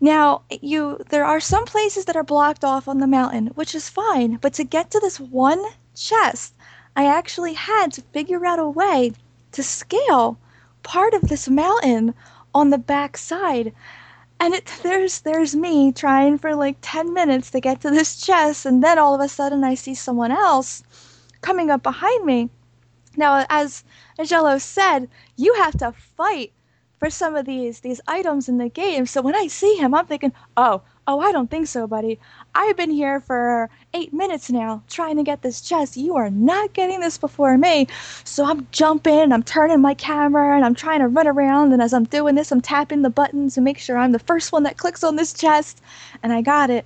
now, 0.00 0.42
you 0.50 0.98
there 1.08 1.24
are 1.24 1.40
some 1.40 1.64
places 1.64 2.04
that 2.04 2.16
are 2.16 2.22
blocked 2.22 2.64
off 2.64 2.86
on 2.86 3.00
the 3.00 3.08
mountain, 3.08 3.48
which 3.48 3.74
is 3.74 3.88
fine, 3.88 4.36
but 4.36 4.54
to 4.54 4.64
get 4.64 4.92
to 4.92 5.00
this 5.00 5.18
one 5.18 5.64
chest, 6.00 6.54
I 6.96 7.06
actually 7.06 7.52
had 7.54 7.92
to 7.92 8.02
figure 8.02 8.44
out 8.46 8.58
a 8.58 8.68
way 8.68 9.12
to 9.52 9.62
scale 9.62 10.38
part 10.82 11.14
of 11.14 11.28
this 11.28 11.48
mountain 11.48 12.14
on 12.54 12.70
the 12.70 12.78
back 12.78 13.16
side. 13.16 13.72
And 14.40 14.54
it, 14.54 14.72
there's 14.82 15.20
there's 15.20 15.54
me 15.54 15.92
trying 15.92 16.38
for 16.38 16.54
like 16.54 16.78
10 16.80 17.12
minutes 17.12 17.50
to 17.50 17.60
get 17.60 17.82
to 17.82 17.90
this 17.90 18.20
chest 18.20 18.66
and 18.66 18.82
then 18.82 18.98
all 18.98 19.14
of 19.14 19.20
a 19.20 19.28
sudden 19.28 19.62
I 19.62 19.74
see 19.74 19.94
someone 19.94 20.32
else 20.32 20.82
coming 21.42 21.70
up 21.70 21.82
behind 21.82 22.24
me. 22.24 22.48
Now 23.16 23.44
as 23.50 23.84
Agelos 24.18 24.62
said, 24.62 25.08
you 25.36 25.54
have 25.54 25.76
to 25.78 25.92
fight 25.92 26.52
for 26.98 27.10
some 27.10 27.36
of 27.36 27.46
these 27.46 27.80
these 27.80 28.00
items 28.08 28.48
in 28.48 28.58
the 28.58 28.68
game. 28.68 29.06
So 29.06 29.20
when 29.22 29.34
I 29.34 29.48
see 29.48 29.76
him, 29.76 29.94
I'm 29.94 30.06
thinking, 30.06 30.32
"Oh, 30.56 30.82
oh, 31.06 31.20
I 31.20 31.32
don't 31.32 31.50
think 31.50 31.66
so, 31.66 31.86
buddy. 31.86 32.18
I've 32.54 32.76
been 32.76 32.90
here 32.90 33.20
for 33.20 33.68
eight 33.94 34.12
minutes 34.12 34.50
now 34.50 34.82
trying 34.88 35.16
to 35.16 35.22
get 35.22 35.42
this 35.42 35.60
chest. 35.60 35.96
You 35.96 36.16
are 36.16 36.30
not 36.30 36.72
getting 36.72 37.00
this 37.00 37.18
before 37.18 37.56
me." 37.58 37.86
So 38.24 38.44
I'm 38.44 38.66
jumping, 38.70 39.32
I'm 39.32 39.42
turning 39.42 39.80
my 39.80 39.94
camera, 39.94 40.56
and 40.56 40.64
I'm 40.64 40.74
trying 40.74 41.00
to 41.00 41.08
run 41.08 41.26
around. 41.26 41.72
And 41.72 41.82
as 41.82 41.92
I'm 41.92 42.04
doing 42.04 42.34
this, 42.34 42.52
I'm 42.52 42.60
tapping 42.60 43.02
the 43.02 43.10
buttons 43.10 43.54
to 43.54 43.60
make 43.60 43.78
sure 43.78 43.96
I'm 43.98 44.12
the 44.12 44.18
first 44.18 44.52
one 44.52 44.62
that 44.64 44.78
clicks 44.78 45.04
on 45.04 45.16
this 45.16 45.32
chest. 45.32 45.80
And 46.22 46.32
I 46.32 46.42
got 46.42 46.70
it. 46.70 46.84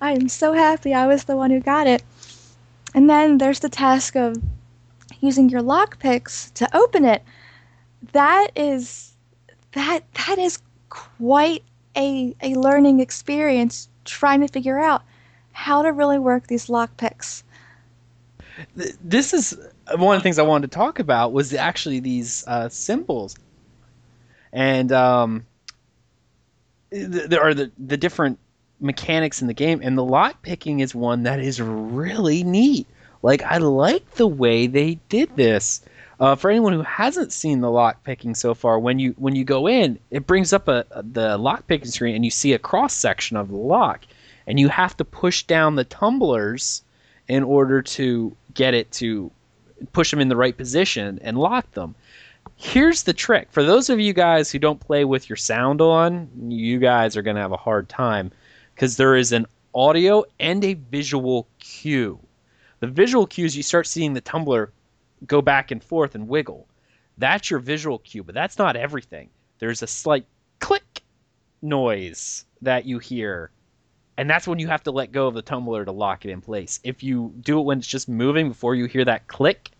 I 0.00 0.12
am 0.12 0.28
so 0.28 0.52
happy 0.52 0.94
I 0.94 1.06
was 1.06 1.24
the 1.24 1.36
one 1.36 1.50
who 1.50 1.60
got 1.60 1.86
it. 1.86 2.02
And 2.94 3.08
then 3.08 3.38
there's 3.38 3.60
the 3.60 3.68
task 3.68 4.16
of 4.16 4.36
using 5.20 5.48
your 5.48 5.60
lockpicks 5.60 6.52
to 6.54 6.76
open 6.76 7.04
it. 7.04 7.22
That 8.12 8.48
is 8.56 9.12
that 9.72 10.02
that 10.14 10.38
is 10.38 10.62
quite 10.88 11.62
a 11.96 12.34
a 12.42 12.54
learning 12.54 13.00
experience 13.00 13.88
trying 14.04 14.40
to 14.40 14.48
figure 14.48 14.78
out 14.78 15.02
how 15.52 15.82
to 15.82 15.92
really 15.92 16.18
work 16.18 16.46
these 16.46 16.66
lockpicks. 16.66 17.42
this 18.74 19.34
is 19.34 19.58
one 19.96 20.16
of 20.16 20.20
the 20.20 20.22
things 20.22 20.38
I 20.38 20.42
wanted 20.42 20.70
to 20.70 20.76
talk 20.76 20.98
about 20.98 21.32
was 21.32 21.52
actually 21.54 22.00
these 22.00 22.44
uh, 22.46 22.68
symbols, 22.68 23.36
and 24.52 24.92
um, 24.92 25.46
there 26.90 27.42
are 27.42 27.54
the 27.54 27.70
the 27.78 27.96
different 27.96 28.38
mechanics 28.80 29.42
in 29.42 29.48
the 29.48 29.54
game, 29.54 29.80
and 29.82 29.96
the 29.96 30.04
lock 30.04 30.42
picking 30.42 30.80
is 30.80 30.94
one 30.94 31.24
that 31.24 31.40
is 31.40 31.60
really 31.60 32.44
neat. 32.44 32.86
Like 33.22 33.42
I 33.42 33.58
like 33.58 34.12
the 34.12 34.26
way 34.26 34.66
they 34.66 34.94
did 35.08 35.36
this. 35.36 35.82
Uh, 36.20 36.36
for 36.36 36.50
anyone 36.50 36.74
who 36.74 36.82
hasn't 36.82 37.32
seen 37.32 37.62
the 37.62 37.70
lock 37.70 38.04
picking 38.04 38.34
so 38.34 38.52
far, 38.52 38.78
when 38.78 38.98
you 38.98 39.14
when 39.16 39.34
you 39.34 39.42
go 39.42 39.66
in, 39.66 39.98
it 40.10 40.26
brings 40.26 40.52
up 40.52 40.68
a, 40.68 40.84
a 40.90 41.02
the 41.02 41.38
lock 41.38 41.66
picking 41.66 41.90
screen, 41.90 42.14
and 42.14 42.26
you 42.26 42.30
see 42.30 42.52
a 42.52 42.58
cross 42.58 42.92
section 42.92 43.38
of 43.38 43.48
the 43.48 43.56
lock, 43.56 44.04
and 44.46 44.60
you 44.60 44.68
have 44.68 44.94
to 44.98 45.04
push 45.04 45.44
down 45.44 45.76
the 45.76 45.84
tumblers 45.84 46.82
in 47.26 47.42
order 47.42 47.80
to 47.80 48.36
get 48.52 48.74
it 48.74 48.92
to 48.92 49.30
push 49.92 50.10
them 50.10 50.20
in 50.20 50.28
the 50.28 50.36
right 50.36 50.58
position 50.58 51.18
and 51.22 51.38
lock 51.38 51.70
them. 51.72 51.94
Here's 52.56 53.04
the 53.04 53.14
trick. 53.14 53.48
For 53.50 53.62
those 53.62 53.88
of 53.88 53.98
you 53.98 54.12
guys 54.12 54.50
who 54.50 54.58
don't 54.58 54.78
play 54.78 55.06
with 55.06 55.30
your 55.30 55.36
sound 55.36 55.80
on, 55.80 56.28
you 56.48 56.78
guys 56.78 57.16
are 57.16 57.22
going 57.22 57.36
to 57.36 57.42
have 57.42 57.52
a 57.52 57.56
hard 57.56 57.88
time 57.88 58.30
because 58.74 58.98
there 58.98 59.16
is 59.16 59.32
an 59.32 59.46
audio 59.74 60.24
and 60.38 60.62
a 60.64 60.74
visual 60.74 61.46
cue. 61.60 62.18
The 62.80 62.88
visual 62.88 63.26
cues, 63.26 63.56
you 63.56 63.62
start 63.62 63.86
seeing 63.86 64.12
the 64.12 64.20
tumbler 64.20 64.72
go 65.26 65.42
back 65.42 65.70
and 65.70 65.82
forth 65.82 66.14
and 66.14 66.28
wiggle. 66.28 66.66
That's 67.18 67.50
your 67.50 67.60
visual 67.60 67.98
cue, 67.98 68.22
but 68.22 68.34
that's 68.34 68.58
not 68.58 68.76
everything. 68.76 69.30
There's 69.58 69.82
a 69.82 69.86
slight 69.86 70.26
click 70.58 71.02
noise 71.62 72.44
that 72.62 72.86
you 72.86 72.98
hear 72.98 73.50
and 74.20 74.28
that's 74.28 74.46
when 74.46 74.58
you 74.58 74.68
have 74.68 74.82
to 74.82 74.90
let 74.90 75.12
go 75.12 75.28
of 75.28 75.34
the 75.34 75.40
tumbler 75.40 75.82
to 75.82 75.92
lock 75.92 76.26
it 76.26 76.30
in 76.30 76.42
place. 76.42 76.78
If 76.84 77.02
you 77.02 77.32
do 77.40 77.58
it 77.58 77.62
when 77.62 77.78
it's 77.78 77.86
just 77.86 78.06
moving 78.06 78.48
before 78.48 78.74
you 78.74 78.84
hear 78.84 79.02
that 79.06 79.28
click, 79.28 79.70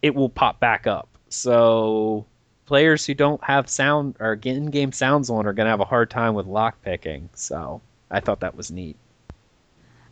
it 0.00 0.14
will 0.14 0.28
pop 0.28 0.60
back 0.60 0.86
up. 0.86 1.08
So 1.28 2.24
players 2.66 3.04
who 3.04 3.14
don't 3.14 3.42
have 3.42 3.68
sound 3.68 4.14
or 4.20 4.38
in-game 4.40 4.92
sounds 4.92 5.28
on 5.28 5.44
are 5.44 5.52
going 5.52 5.66
to 5.66 5.70
have 5.70 5.80
a 5.80 5.84
hard 5.84 6.08
time 6.08 6.34
with 6.34 6.46
lock 6.46 6.80
picking. 6.82 7.30
So 7.34 7.80
I 8.12 8.20
thought 8.20 8.38
that 8.40 8.54
was 8.54 8.70
neat. 8.70 8.96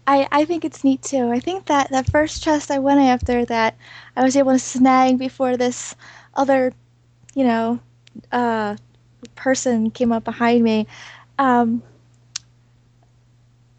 I, 0.06 0.27
I 0.32 0.44
think 0.44 0.64
it's 0.64 0.82
neat 0.82 1.02
too. 1.02 1.31
I 1.31 1.40
think 1.40 1.66
that 1.66 1.90
that 1.90 2.10
first 2.10 2.43
chest 2.43 2.70
I 2.70 2.78
went 2.78 3.01
after 3.01 3.44
that 3.47 3.77
I 4.16 4.24
was 4.24 4.36
able 4.36 4.52
to 4.52 4.59
snag 4.59 5.18
before 5.18 5.56
this 5.56 5.94
other, 6.35 6.72
you 7.35 7.44
know, 7.44 7.81
uh, 8.32 8.77
person 9.36 9.90
came 9.90 10.12
up 10.12 10.24
behind 10.24 10.64
me. 10.64 10.86
Um, 11.39 11.82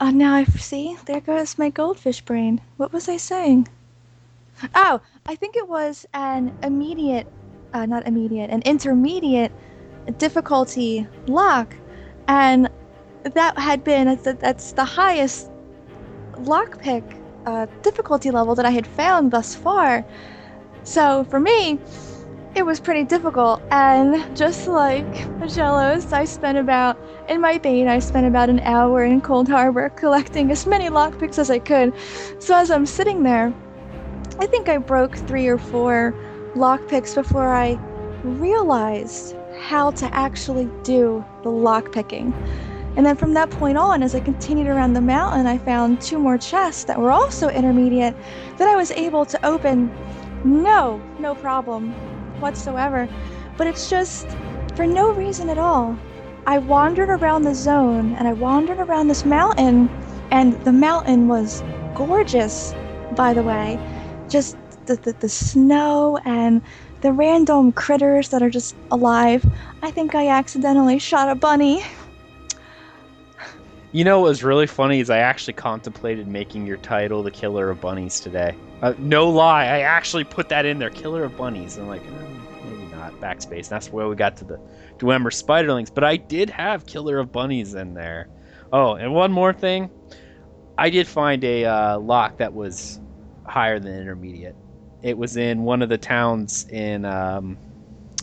Oh, 0.04 0.10
now 0.10 0.34
I 0.34 0.46
see. 0.46 0.98
There 1.06 1.22
goes 1.22 1.60
my 1.60 1.70
goldfish 1.70 2.22
brain. 2.22 2.60
What 2.76 2.92
was 2.92 3.08
I 3.08 3.18
saying? 3.18 3.68
Oh, 4.74 5.00
I 5.28 5.36
think 5.36 5.56
it 5.56 5.70
was 5.70 6.08
an 6.12 6.54
immediate, 6.64 7.28
uh, 7.72 7.86
not 7.86 8.08
immediate, 8.08 8.50
an 8.50 8.64
intermediate 8.64 9.52
difficulty 10.18 11.08
lock, 11.28 11.76
and 12.28 12.68
that 13.24 13.60
had 13.60 13.84
been 13.84 14.20
that's 14.24 14.72
the 14.74 14.86
highest 14.86 15.51
lockpick 16.46 17.04
uh, 17.46 17.66
difficulty 17.82 18.32
level 18.32 18.56
that 18.56 18.66
I 18.66 18.72
had 18.72 18.86
found 18.86 19.32
thus 19.32 19.56
far. 19.56 20.06
So 20.84 21.24
for 21.26 21.40
me, 21.40 21.80
it 22.54 22.66
was 22.66 22.82
pretty 22.82 23.06
difficult, 23.06 23.62
and 23.72 24.36
just 24.36 24.68
like 24.68 25.06
Jellos, 25.40 26.12
I 26.12 26.26
spent 26.26 26.58
about, 26.58 26.98
in 27.30 27.40
my 27.40 27.58
bait, 27.58 27.88
I 27.88 28.00
spent 28.00 28.28
about 28.28 28.50
an 28.50 28.60
hour 28.62 29.06
in 29.06 29.22
Coldharbour 29.22 29.96
collecting 29.96 30.52
as 30.52 30.68
many 30.68 30.90
lockpicks 30.90 31.40
as 31.40 31.50
I 31.50 31.60
could. 31.60 31.94
So 32.40 32.56
as 32.56 32.70
I'm 32.70 32.86
sitting 32.86 33.24
there, 33.24 33.54
I 34.40 34.48
think 34.48 34.68
I 34.68 34.80
broke 34.80 35.16
three 35.16 35.48
or 35.48 35.58
four 35.58 36.14
lockpicks 36.56 37.16
before 37.16 37.48
I 37.48 37.80
realized 38.24 39.36
how 39.62 39.92
to 39.92 40.14
actually 40.14 40.70
do 40.84 41.24
the 41.44 41.50
lockpicking. 41.50 42.34
And 42.98 43.06
then 43.06 43.16
from 43.16 43.34
that 43.36 43.50
point 43.50 43.78
on, 43.78 44.04
as 44.04 44.16
I 44.16 44.20
continued 44.20 44.68
around 44.68 44.94
the 44.94 45.02
mountain, 45.02 45.48
I 45.48 45.58
found 45.58 46.02
two 46.02 46.20
more 46.20 46.38
chests 46.38 46.84
that 46.86 47.00
were 47.00 47.12
also 47.12 47.50
intermediate 47.50 48.16
that 48.58 48.68
I 48.68 48.76
was 48.76 48.92
able 48.92 49.26
to 49.26 49.46
open 49.46 49.90
no, 50.44 51.02
no 51.20 51.36
problem 51.36 51.92
whatsoever, 52.42 53.08
but 53.58 53.68
it's 53.68 53.90
just 53.90 54.28
for 54.76 54.86
no 54.86 55.12
reason 55.12 55.50
at 55.50 55.58
all. 55.58 55.98
I 56.48 56.58
wandered 56.58 57.10
around 57.10 57.44
the 57.44 57.54
zone 57.54 58.16
and 58.16 58.28
I 58.28 58.34
wandered 58.34 58.80
around 58.80 59.08
this 59.08 59.26
mountain, 59.26 59.90
and 60.32 60.54
the 60.66 60.72
mountain 60.72 61.28
was 61.28 61.64
gorgeous, 61.96 62.74
by 63.16 63.34
the 63.34 63.44
way. 63.44 63.80
Just 64.28 64.58
the, 64.88 64.96
the, 64.96 65.14
the 65.14 65.30
snow 65.30 66.18
and 66.26 66.62
the 67.02 67.12
random 67.12 67.72
critters 67.72 68.30
that 68.30 68.42
are 68.42 68.50
just 68.50 68.76
alive. 68.90 69.46
I 69.82 69.92
think 69.92 70.16
I 70.16 70.28
accidentally 70.28 71.00
shot 71.00 71.30
a 71.30 71.36
bunny. 71.36 71.84
You 73.94 74.06
know 74.06 74.22
what 74.22 74.30
was 74.30 74.42
really 74.42 74.68
funny 74.68 75.02
is 75.02 75.10
I 75.10 75.18
actually 75.18 75.54
contemplated 75.54 76.26
making 76.26 76.66
your 76.66 76.78
title 76.78 77.24
the 77.24 77.32
Killer 77.32 77.70
of 77.70 77.82
Bunnies 77.82 78.22
today. 78.22 78.56
Uh, 78.82 78.94
no 78.98 79.30
lie, 79.30 79.66
I 79.66 79.80
actually 79.82 80.24
put 80.24 80.48
that 80.48 80.66
in 80.66 80.80
there, 80.80 80.90
Killer 80.90 81.26
of 81.26 81.36
Bunnies. 81.36 81.78
I'm 81.78 81.90
like, 81.90 82.02
mm, 82.04 82.64
maybe 82.64 82.86
not. 82.96 83.12
Backspace. 83.20 83.68
that's 83.68 83.92
where 83.92 84.08
we 84.08 84.16
got 84.16 84.38
to 84.38 84.46
the 84.46 84.62
Dwemer 84.98 85.30
Spiderlings. 85.30 85.94
But 85.94 86.06
I 86.06 86.16
did 86.16 86.50
have 86.50 86.86
Killer 86.86 87.20
of 87.20 87.34
Bunnies 87.34 87.74
in 87.74 87.94
there. 87.94 88.30
Oh, 88.72 88.94
and 88.94 89.14
one 89.14 89.34
more 89.34 89.52
thing, 89.52 89.90
I 90.78 90.90
did 90.90 91.06
find 91.06 91.44
a 91.44 91.66
uh, 91.66 92.00
lock 92.00 92.38
that 92.38 92.54
was 92.54 93.02
higher 93.46 93.78
than 93.78 93.94
intermediate. 93.94 94.56
It 95.02 95.18
was 95.18 95.36
in 95.36 95.64
one 95.64 95.82
of 95.82 95.90
the 95.90 95.98
towns 95.98 96.66
in 96.70 97.04
um, 97.04 97.58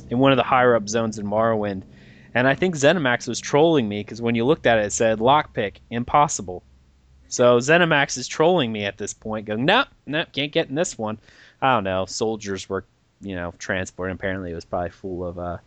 in 0.08 0.18
one 0.18 0.32
of 0.32 0.38
the 0.38 0.44
higher 0.44 0.74
up 0.74 0.88
zones 0.88 1.18
in 1.18 1.26
Morrowind 1.26 1.82
and 2.34 2.46
I 2.46 2.54
think 2.54 2.74
ZeniMax 2.74 3.28
was 3.28 3.40
trolling 3.40 3.88
me 3.88 4.00
because 4.00 4.22
when 4.22 4.34
you 4.34 4.44
looked 4.44 4.66
at 4.66 4.78
it, 4.78 4.86
it 4.86 4.92
said 4.92 5.18
lockpick, 5.18 5.76
impossible. 5.90 6.62
So 7.28 7.58
ZeniMax 7.58 8.16
is 8.16 8.28
trolling 8.28 8.72
me 8.72 8.84
at 8.84 8.98
this 8.98 9.12
point, 9.14 9.46
going, 9.46 9.64
nope, 9.64 9.88
nope, 10.06 10.28
can't 10.32 10.52
get 10.52 10.68
in 10.68 10.74
this 10.74 10.96
one. 10.96 11.18
I 11.60 11.74
don't 11.74 11.84
know. 11.84 12.06
Soldiers 12.06 12.68
were, 12.68 12.84
you 13.20 13.34
know, 13.34 13.52
transporting. 13.58 14.14
Apparently, 14.14 14.52
it 14.52 14.54
was 14.54 14.64
probably 14.64 14.90
full 14.90 15.26
of 15.26 15.38
uh, 15.38 15.58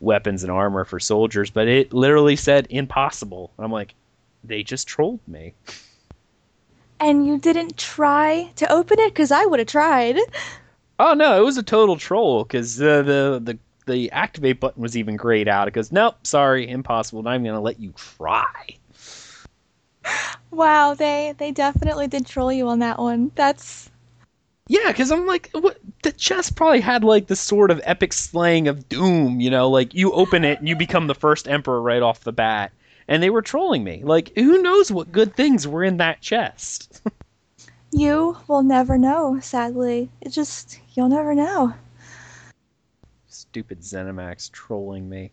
weapons 0.00 0.42
and 0.42 0.52
armor 0.52 0.84
for 0.84 1.00
soldiers, 1.00 1.50
but 1.50 1.68
it 1.68 1.92
literally 1.92 2.36
said 2.36 2.66
impossible. 2.70 3.50
I'm 3.58 3.72
like, 3.72 3.94
they 4.44 4.62
just 4.62 4.88
trolled 4.88 5.20
me. 5.26 5.54
And 7.00 7.26
you 7.26 7.38
didn't 7.38 7.76
try 7.76 8.50
to 8.56 8.70
open 8.72 9.00
it 9.00 9.10
because 9.10 9.32
I 9.32 9.44
would 9.44 9.58
have 9.58 9.68
tried. 9.68 10.18
Oh 10.98 11.14
no, 11.14 11.40
it 11.40 11.44
was 11.44 11.56
a 11.56 11.62
total 11.62 11.96
troll 11.96 12.44
because 12.44 12.80
uh, 12.80 13.02
the 13.02 13.40
the 13.42 13.58
the 13.86 14.10
activate 14.12 14.60
button 14.60 14.82
was 14.82 14.96
even 14.96 15.16
grayed 15.16 15.48
out. 15.48 15.68
It 15.68 15.74
goes, 15.74 15.92
nope, 15.92 16.26
sorry, 16.26 16.68
impossible. 16.68 17.22
Not 17.22 17.34
even 17.34 17.44
going 17.44 17.54
to 17.54 17.60
let 17.60 17.80
you 17.80 17.92
try. 17.96 18.76
Wow, 20.50 20.94
they 20.94 21.34
they 21.38 21.50
definitely 21.50 22.08
did 22.08 22.26
troll 22.26 22.52
you 22.52 22.68
on 22.68 22.80
that 22.80 22.98
one. 22.98 23.32
That's 23.34 23.90
yeah, 24.68 24.88
because 24.88 25.10
I'm 25.10 25.26
like, 25.26 25.50
what? 25.52 25.78
The 26.02 26.12
chest 26.12 26.56
probably 26.56 26.80
had 26.80 27.04
like 27.04 27.26
the 27.26 27.36
sort 27.36 27.70
of 27.70 27.80
epic 27.84 28.12
slaying 28.12 28.68
of 28.68 28.88
doom. 28.88 29.40
You 29.40 29.50
know, 29.50 29.70
like 29.70 29.94
you 29.94 30.12
open 30.12 30.44
it 30.44 30.58
and 30.58 30.68
you 30.68 30.76
become 30.76 31.06
the 31.06 31.14
first 31.14 31.48
emperor 31.48 31.80
right 31.80 32.02
off 32.02 32.24
the 32.24 32.32
bat. 32.32 32.72
And 33.08 33.22
they 33.22 33.30
were 33.30 33.42
trolling 33.42 33.82
me. 33.82 34.02
Like, 34.04 34.32
who 34.36 34.62
knows 34.62 34.92
what 34.92 35.10
good 35.10 35.34
things 35.34 35.66
were 35.66 35.82
in 35.82 35.96
that 35.96 36.20
chest? 36.20 37.02
you 37.92 38.36
will 38.46 38.62
never 38.62 38.96
know. 38.96 39.40
Sadly, 39.40 40.10
it 40.20 40.30
just 40.30 40.80
you'll 40.94 41.08
never 41.08 41.34
know 41.34 41.74
stupid 43.52 43.80
ZeniMax 43.80 44.50
trolling 44.50 45.10
me. 45.10 45.30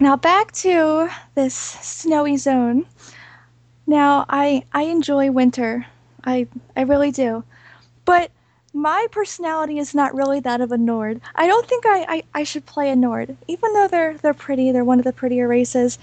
Now 0.00 0.16
back 0.16 0.50
to 0.52 1.10
this 1.34 1.54
snowy 1.54 2.38
zone. 2.38 2.86
Now 3.86 4.24
I 4.30 4.64
I 4.72 4.84
enjoy 4.84 5.30
winter. 5.30 5.84
I 6.24 6.48
I 6.74 6.82
really 6.82 7.10
do. 7.10 7.44
But 8.06 8.30
my 8.72 9.06
personality 9.10 9.78
is 9.78 9.94
not 9.94 10.14
really 10.14 10.40
that 10.40 10.62
of 10.62 10.72
a 10.72 10.78
Nord. 10.78 11.20
I 11.34 11.46
don't 11.46 11.68
think 11.68 11.84
I, 11.84 12.06
I, 12.08 12.22
I 12.34 12.44
should 12.44 12.64
play 12.64 12.90
a 12.90 12.96
Nord, 12.96 13.36
even 13.46 13.74
though 13.74 13.88
they're 13.88 14.16
they're 14.16 14.32
pretty. 14.32 14.72
They're 14.72 14.86
one 14.86 14.98
of 14.98 15.04
the 15.04 15.12
prettier 15.12 15.46
races, 15.46 15.98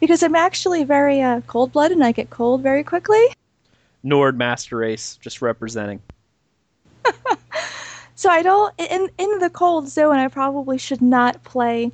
because 0.00 0.22
I'm 0.22 0.34
actually 0.34 0.84
very 0.84 1.20
uh, 1.20 1.42
cold 1.42 1.72
blooded 1.72 1.98
and 1.98 2.06
I 2.06 2.12
get 2.12 2.30
cold 2.30 2.62
very 2.62 2.84
quickly. 2.84 3.22
Nord 4.02 4.38
master 4.38 4.78
race, 4.78 5.18
just 5.20 5.42
representing. 5.42 6.00
So 8.18 8.28
I 8.30 8.42
don't 8.42 8.74
in 8.78 9.08
in 9.16 9.38
the 9.38 9.48
cold 9.48 9.88
zone. 9.88 10.16
I 10.16 10.26
probably 10.26 10.76
should 10.76 11.00
not 11.00 11.44
play 11.44 11.92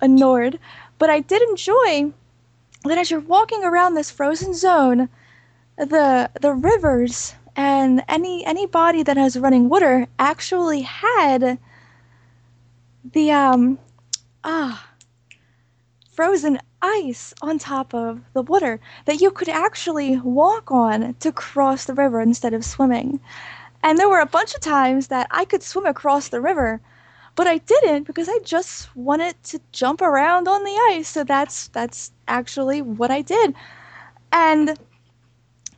a 0.00 0.08
Nord, 0.08 0.58
but 0.98 1.10
I 1.10 1.20
did 1.20 1.42
enjoy 1.42 2.14
that 2.84 2.96
as 2.96 3.10
you're 3.10 3.20
walking 3.20 3.62
around 3.62 3.92
this 3.92 4.10
frozen 4.10 4.54
zone, 4.54 5.10
the 5.76 6.30
the 6.40 6.54
rivers 6.54 7.34
and 7.54 8.02
any 8.08 8.42
any 8.46 8.64
body 8.64 9.02
that 9.02 9.18
has 9.18 9.38
running 9.38 9.68
water 9.68 10.06
actually 10.18 10.80
had 10.80 11.58
the 13.12 13.30
um 13.30 13.78
ah 14.44 14.88
frozen 16.10 16.58
ice 16.80 17.34
on 17.42 17.58
top 17.58 17.92
of 17.92 18.22
the 18.32 18.40
water 18.40 18.80
that 19.04 19.20
you 19.20 19.30
could 19.30 19.50
actually 19.50 20.16
walk 20.20 20.70
on 20.70 21.12
to 21.20 21.30
cross 21.32 21.84
the 21.84 21.92
river 21.92 22.22
instead 22.22 22.54
of 22.54 22.64
swimming. 22.64 23.20
And 23.86 23.98
there 23.98 24.08
were 24.08 24.18
a 24.18 24.26
bunch 24.26 24.52
of 24.52 24.60
times 24.60 25.06
that 25.06 25.28
I 25.30 25.44
could 25.44 25.62
swim 25.62 25.86
across 25.86 26.26
the 26.26 26.40
river, 26.40 26.80
but 27.36 27.46
I 27.46 27.58
didn't 27.58 28.02
because 28.02 28.28
I 28.28 28.40
just 28.42 28.94
wanted 28.96 29.40
to 29.44 29.60
jump 29.70 30.02
around 30.02 30.48
on 30.48 30.64
the 30.64 30.76
ice. 30.90 31.08
So 31.08 31.22
that's 31.22 31.68
that's 31.68 32.10
actually 32.26 32.82
what 32.82 33.12
I 33.12 33.22
did. 33.22 33.54
And 34.32 34.76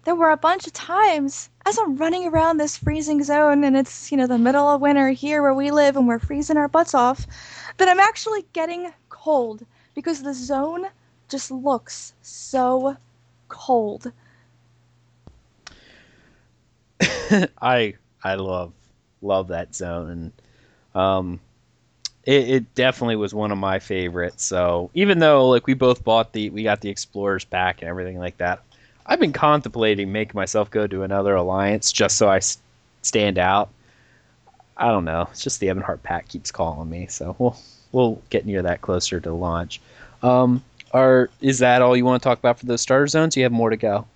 there 0.05 0.15
were 0.15 0.31
a 0.31 0.39
bunch 0.39 0.67
of 0.67 0.73
times 0.73 1.51
as 1.67 1.79
I'm 1.79 1.97
running 1.97 2.27
around 2.27 2.57
this 2.57 2.79
freezing 2.79 3.23
zone 3.23 3.63
and 3.63 3.77
it's, 3.77 4.11
you 4.11 4.17
know, 4.17 4.27
the 4.27 4.39
middle 4.39 4.67
of 4.71 4.81
winter 4.81 5.11
here 5.11 5.43
where 5.43 5.53
we 5.53 5.71
live 5.71 5.95
and 5.95 6.09
we're 6.09 6.19
freezing 6.19 6.57
our 6.57 6.67
butts 6.67 6.95
off, 6.95 7.27
that 7.77 7.91
I'm 7.91 8.01
actually 8.01 8.47
getting 8.55 8.91
cold 9.11 9.67
because 9.95 10.23
the 10.23 10.33
zone 10.33 10.87
just 11.29 11.51
looks 11.51 12.15
so 12.23 12.97
cold. 13.49 14.11
I 17.61 17.95
I 18.23 18.35
love 18.35 18.73
love 19.23 19.49
that 19.49 19.75
zone 19.75 20.11
and 20.11 20.33
um 21.03 21.41
it, 22.25 22.51
it, 22.51 22.75
definitely 22.75 23.17
was 23.17 23.35
one 23.35 23.53
of 23.53 23.59
my 23.59 23.79
favorites. 23.79 24.45
So 24.45 24.91
even 24.95 25.19
though 25.19 25.49
like 25.49 25.67
we 25.67 25.75
both 25.75 26.05
bought 26.05 26.33
the 26.33 26.51
we 26.51 26.63
got 26.63 26.81
the 26.83 26.91
Explorers 26.91 27.45
pack 27.45 27.81
and 27.83 27.89
everything 27.89 28.19
like 28.19 28.37
that, 28.39 28.63
I've 29.07 29.21
been 29.21 29.33
contemplating 29.33 30.13
making 30.13 30.37
myself 30.37 30.71
go 30.71 30.87
to 30.87 31.03
another 31.05 31.35
alliance 31.35 31.93
just 31.93 32.17
so 32.19 32.29
I 32.29 32.39
s- 32.39 32.59
stand 33.03 33.39
out. 33.39 33.71
I 34.77 34.89
don't 34.89 35.05
know. 35.05 35.27
It's 35.31 35.43
just 35.43 35.61
the 35.61 35.69
Ebonheart 35.69 36.03
Pact 36.03 36.29
keeps 36.29 36.51
calling 36.53 36.89
me, 36.89 37.07
so 37.09 37.35
we'll 37.39 37.57
we'll 37.93 38.23
get 38.31 38.47
near 38.47 38.63
that 38.63 38.81
closer 38.81 39.21
to 39.21 39.33
launch. 39.33 39.81
Um, 40.23 40.63
are 40.93 41.31
is 41.41 41.59
that 41.61 41.83
all 41.83 41.97
you 41.97 42.05
want 42.05 42.23
to 42.23 42.29
talk 42.29 42.39
about 42.39 42.59
for 42.59 42.67
those 42.67 42.81
starter 42.81 43.07
zones? 43.07 43.37
You 43.37 43.43
have 43.45 43.53
more 43.53 43.71
to 43.71 43.77
go. 43.77 44.07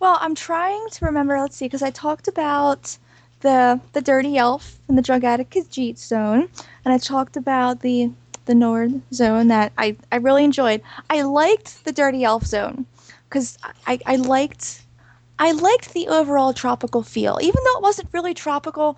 Well, 0.00 0.16
I'm 0.20 0.34
trying 0.34 0.88
to 0.92 1.04
remember. 1.04 1.38
Let's 1.38 1.56
see, 1.56 1.66
because 1.66 1.82
I 1.82 1.90
talked 1.90 2.26
about 2.26 2.96
the 3.40 3.80
the 3.92 4.00
dirty 4.00 4.38
elf 4.38 4.78
and 4.88 4.96
the 4.98 5.02
drug 5.02 5.24
addict 5.24 5.52
Khajiit 5.54 5.98
zone, 5.98 6.48
and 6.84 6.94
I 6.94 6.98
talked 6.98 7.36
about 7.36 7.80
the 7.80 8.10
the 8.46 8.54
Nord 8.54 9.02
zone 9.12 9.48
that 9.48 9.72
I, 9.78 9.96
I 10.10 10.16
really 10.16 10.42
enjoyed. 10.44 10.80
I 11.10 11.22
liked 11.22 11.84
the 11.84 11.92
dirty 11.92 12.24
elf 12.24 12.44
zone 12.46 12.86
because 13.28 13.58
I, 13.86 14.00
I 14.06 14.16
liked 14.16 14.82
I 15.38 15.52
liked 15.52 15.92
the 15.92 16.08
overall 16.08 16.52
tropical 16.54 17.02
feel. 17.02 17.38
Even 17.42 17.62
though 17.64 17.78
it 17.78 17.82
wasn't 17.82 18.08
really 18.12 18.34
tropical, 18.34 18.96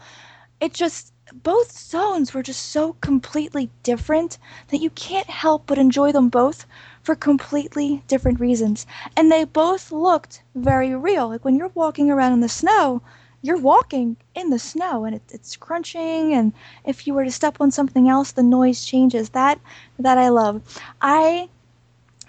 it 0.61 0.73
just 0.73 1.12
both 1.43 1.73
zones 1.77 2.33
were 2.35 2.43
just 2.43 2.66
so 2.70 2.95
completely 3.01 3.70
different 3.83 4.39
that 4.69 4.81
you 4.81 4.91
can't 4.91 5.29
help 5.31 5.66
but 5.66 5.79
enjoy 5.79 6.12
them 6.12 6.29
both 6.29 6.66
for 7.03 7.15
completely 7.15 8.03
different 8.09 8.41
reasons. 8.41 8.87
And 9.16 9.31
they 9.31 9.45
both 9.45 9.93
looked 9.93 10.43
very 10.55 10.95
real. 10.95 11.29
Like 11.29 11.45
when 11.45 11.57
you're 11.57 11.73
walking 11.74 12.11
around 12.11 12.33
in 12.33 12.41
the 12.41 12.49
snow, 12.49 13.03
you're 13.43 13.59
walking 13.59 14.16
in 14.35 14.51
the 14.51 14.59
snow 14.59 15.05
and 15.05 15.16
it, 15.16 15.23
it's 15.31 15.57
crunching 15.57 16.33
and 16.33 16.53
if 16.85 17.07
you 17.07 17.15
were 17.15 17.24
to 17.24 17.31
step 17.31 17.61
on 17.61 17.73
something 17.73 18.09
else 18.09 18.31
the 18.31 18.43
noise 18.43 18.85
changes 18.85 19.31
that 19.31 19.59
that 19.99 20.16
i 20.16 20.29
love 20.29 20.62
i 21.03 21.49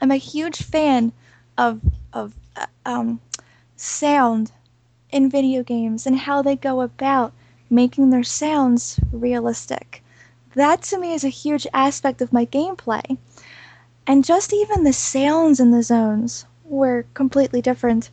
am 0.02 0.10
a 0.12 0.16
huge 0.16 0.64
fan 0.64 1.12
of 1.58 1.80
of 2.14 2.34
uh, 2.56 2.66
um, 2.86 3.20
sound 3.76 4.52
in 5.12 5.30
video 5.30 5.64
games 5.64 6.06
and 6.08 6.18
how 6.18 6.42
they 6.42 6.56
go 6.56 6.82
about 6.82 7.34
making 7.70 8.10
their 8.10 8.24
sounds 8.24 9.00
realistic. 9.12 10.04
That 10.56 10.82
to 10.84 11.00
me 11.00 11.14
is 11.14 11.24
a 11.24 11.30
huge 11.30 11.68
aspect 11.74 12.22
of 12.22 12.34
my 12.34 12.46
gameplay. 12.46 13.18
And 14.08 14.24
just 14.26 14.54
even 14.54 14.84
the 14.84 14.94
sounds 14.94 15.60
in 15.60 15.72
the 15.72 15.84
zones 15.84 16.46
were 16.66 17.06
completely 17.14 17.62
different. 17.62 18.10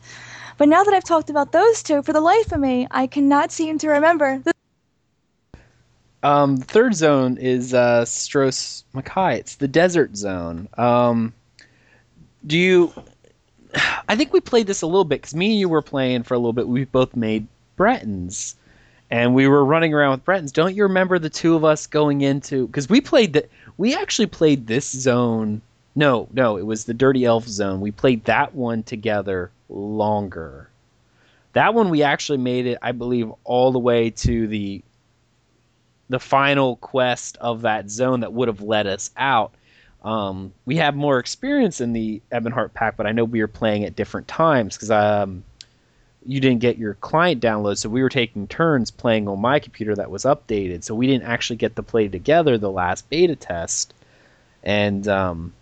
But 0.57 0.69
now 0.69 0.83
that 0.83 0.93
I've 0.93 1.03
talked 1.03 1.29
about 1.29 1.51
those 1.51 1.83
two, 1.83 2.01
for 2.01 2.13
the 2.13 2.21
life 2.21 2.51
of 2.51 2.59
me, 2.59 2.87
I 2.91 3.07
cannot 3.07 3.51
seem 3.51 3.77
to 3.79 3.89
remember. 3.89 4.39
The- 4.39 4.53
um, 6.23 6.57
third 6.57 6.93
zone 6.93 7.37
is 7.37 7.73
uh, 7.73 8.05
Stros 8.05 8.83
M'Kai. 8.93 9.37
It's 9.37 9.55
the 9.55 9.67
desert 9.67 10.15
zone. 10.15 10.67
Um, 10.77 11.33
do 12.45 12.57
you 12.57 12.93
I 14.07 14.15
think 14.15 14.33
we 14.33 14.41
played 14.41 14.67
this 14.67 14.81
a 14.81 14.87
little 14.87 15.05
bit 15.05 15.21
because 15.21 15.35
me 15.35 15.51
and 15.51 15.59
you 15.59 15.69
were 15.69 15.81
playing 15.81 16.23
for 16.23 16.33
a 16.33 16.37
little 16.37 16.53
bit. 16.53 16.67
We 16.67 16.85
both 16.85 17.15
made 17.15 17.47
Bretons, 17.77 18.55
and 19.09 19.33
we 19.33 19.47
were 19.47 19.63
running 19.63 19.93
around 19.93 20.11
with 20.11 20.25
Bretons. 20.25 20.51
Don't 20.51 20.75
you 20.75 20.83
remember 20.83 21.19
the 21.19 21.29
two 21.29 21.55
of 21.55 21.63
us 21.63 21.87
going 21.87 22.21
into? 22.21 22.67
Because 22.67 22.89
we 22.89 23.01
played 23.01 23.33
that. 23.33 23.49
We 23.77 23.95
actually 23.95 24.27
played 24.27 24.67
this 24.67 24.89
zone. 24.89 25.61
No, 25.95 26.27
no, 26.31 26.57
it 26.57 26.65
was 26.65 26.85
the 26.85 26.93
Dirty 26.93 27.25
Elf 27.25 27.45
zone. 27.47 27.81
We 27.81 27.91
played 27.91 28.23
that 28.25 28.55
one 28.55 28.83
together 28.83 29.51
longer. 29.69 30.69
That 31.53 31.73
one 31.73 31.89
we 31.89 32.03
actually 32.03 32.37
made 32.37 32.65
it, 32.65 32.77
I 32.81 32.93
believe, 32.93 33.31
all 33.43 33.71
the 33.71 33.79
way 33.79 34.09
to 34.09 34.47
the 34.47 34.81
the 36.09 36.19
final 36.19 36.75
quest 36.77 37.37
of 37.37 37.61
that 37.61 37.89
zone 37.89 38.19
that 38.19 38.33
would 38.33 38.49
have 38.49 38.61
let 38.61 38.85
us 38.85 39.11
out 39.15 39.53
um, 40.03 40.53
we 40.65 40.77
have 40.77 40.95
more 40.95 41.19
experience 41.19 41.79
in 41.79 41.93
the 41.93 42.21
Ebonheart 42.31 42.73
Pact, 42.73 42.97
but 42.97 43.05
I 43.05 43.11
know 43.11 43.23
we 43.23 43.41
were 43.41 43.47
playing 43.47 43.83
at 43.83 43.95
different 43.95 44.27
times 44.27 44.75
because 44.75 44.89
um, 44.89 45.43
you 46.25 46.39
didn't 46.39 46.59
get 46.59 46.77
your 46.77 46.95
client 46.95 47.41
download, 47.41 47.77
so 47.77 47.87
we 47.87 48.01
were 48.01 48.09
taking 48.09 48.47
turns 48.47 48.89
playing 48.89 49.27
on 49.27 49.39
my 49.39 49.59
computer 49.59 49.95
that 49.95 50.09
was 50.09 50.23
updated. 50.23 50.83
So 50.83 50.95
we 50.95 51.05
didn't 51.05 51.27
actually 51.27 51.57
get 51.57 51.75
to 51.75 51.83
play 51.83 52.07
together 52.07 52.57
the 52.57 52.71
last 52.71 53.09
beta 53.09 53.35
test, 53.35 53.93
and 54.63 55.07
um, 55.07 55.53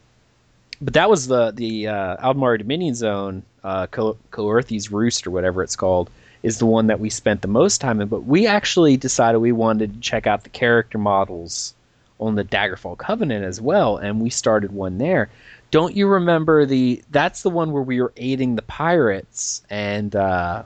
but 0.81 0.93
that 0.93 1.09
was 1.09 1.27
the 1.27 1.51
the 1.51 1.87
uh, 1.87 2.33
Dominion 2.33 2.95
Zone, 2.95 3.43
uh, 3.63 3.87
Khenarthi's 3.87 4.91
Roost 4.91 5.27
or 5.27 5.31
whatever 5.31 5.63
it's 5.63 5.75
called, 5.75 6.09
is 6.43 6.59
the 6.59 6.65
one 6.65 6.87
that 6.87 6.99
we 6.99 7.09
spent 7.09 7.41
the 7.41 7.47
most 7.47 7.81
time 7.81 8.01
in. 8.01 8.07
But 8.07 8.25
we 8.25 8.47
actually 8.47 8.97
decided 8.97 9.39
we 9.39 9.51
wanted 9.51 9.93
to 9.93 9.99
check 9.99 10.27
out 10.27 10.43
the 10.43 10.49
character 10.49 10.97
models 10.97 11.73
on 12.19 12.35
the 12.35 12.43
Daggerfall 12.43 12.97
Covenant 12.97 13.45
as 13.45 13.61
well, 13.61 13.97
and 13.97 14.21
we 14.21 14.29
started 14.29 14.71
one 14.71 14.97
there. 14.97 15.29
Don't 15.71 15.95
you 15.95 16.07
remember 16.07 16.65
the? 16.65 17.03
That's 17.11 17.43
the 17.43 17.49
one 17.49 17.71
where 17.71 17.83
we 17.83 18.01
were 18.01 18.13
aiding 18.17 18.55
the 18.55 18.61
pirates, 18.63 19.61
and 19.69 20.15
uh, 20.15 20.63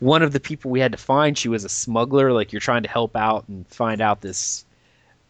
one 0.00 0.22
of 0.22 0.32
the 0.32 0.40
people 0.40 0.70
we 0.70 0.80
had 0.80 0.92
to 0.92 0.98
find, 0.98 1.36
she 1.36 1.48
was 1.48 1.64
a 1.64 1.68
smuggler. 1.68 2.32
Like 2.32 2.52
you're 2.52 2.60
trying 2.60 2.82
to 2.84 2.88
help 2.88 3.16
out 3.16 3.46
and 3.48 3.66
find 3.68 4.00
out 4.00 4.20
this. 4.20 4.64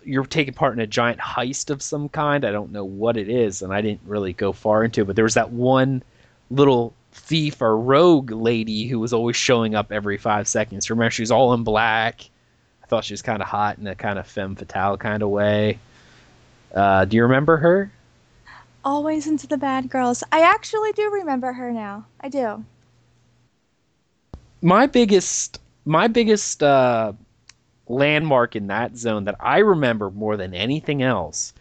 You're 0.05 0.25
taking 0.25 0.55
part 0.55 0.75
in 0.75 0.81
a 0.81 0.87
giant 0.87 1.21
heist 1.21 1.71
of 1.71 1.83
some 1.83 2.09
kind. 2.09 2.45
I 2.45 2.53
don't 2.53 2.73
know 2.73 2.85
what 2.85 3.17
it 3.17 3.29
is, 3.29 3.63
and 3.63 3.73
I 3.73 3.81
didn't 3.81 4.03
really 4.07 4.33
go 4.33 4.53
far 4.53 4.85
into 4.85 5.03
it. 5.03 5.07
But 5.07 5.17
there 5.17 5.25
was 5.25 5.35
that 5.35 5.51
one 5.51 6.03
little 6.51 6.95
thief 7.13 7.61
or 7.61 7.79
rogue 7.79 8.31
lady 8.31 8.87
who 8.87 8.99
was 8.99 9.13
always 9.13 9.37
showing 9.37 9.75
up 9.75 9.93
every 9.93 10.17
five 10.17 10.49
seconds. 10.49 10.89
Remember, 10.91 11.11
she 11.11 11.23
was 11.23 11.31
all 11.31 11.53
in 11.55 11.63
black 11.63 12.31
I 12.83 12.87
thought 12.87 13.05
she 13.05 13.15
was 13.15 13.23
kind 13.23 13.41
of 13.41 13.49
hot 13.49 13.79
in 13.79 13.87
a 13.87 13.95
kind 13.95 14.19
of 14.19 14.27
femme 14.27 14.57
fatale 14.57 14.97
kind 14.97 15.23
of 15.23 15.29
way. 15.31 15.79
Uh, 16.75 17.05
do 17.05 17.17
you 17.17 17.23
remember 17.23 17.57
her? 17.59 17.93
Always 18.85 19.27
into 19.27 19.47
the 19.47 19.57
bad 19.57 19.89
girls. 19.89 20.25
I 20.33 20.43
actually 20.43 20.93
do 20.93 21.11
remember 21.11 21.53
her 21.53 21.71
now. 21.71 22.07
I 22.21 22.29
do. 22.29 22.65
My 24.61 24.87
biggest, 24.87 25.61
my 25.85 26.09
biggest 26.09 26.63
uh, 26.63 27.13
landmark 27.89 28.57
in 28.57 28.69
that 28.69 28.97
zone 28.97 29.25
that 29.25 29.37
I 29.41 29.59
remember 29.59 30.11
more 30.11 30.37
than 30.37 30.55
anything 30.55 31.03
else 31.03 31.53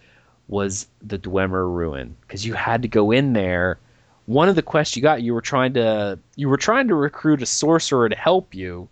was 0.48 0.88
the 1.02 1.18
Dwemer 1.18 1.74
ruin 1.74 2.16
because 2.22 2.46
you 2.46 2.54
had 2.54 2.82
to 2.82 2.88
go 2.88 3.12
in 3.12 3.34
there. 3.34 3.80
One 4.26 4.50
of 4.50 4.56
the 4.56 4.62
quests 4.62 4.96
you 4.96 5.02
got, 5.02 5.24
you 5.24 5.34
were 5.34 5.42
trying 5.42 5.74
to 5.74 6.20
you 6.36 6.50
were 6.50 6.58
trying 6.58 6.88
to 6.90 6.96
recruit 6.96 7.42
a 7.42 7.46
sorcerer 7.46 8.10
to 8.10 8.16
help 8.16 8.54
you, 8.54 8.88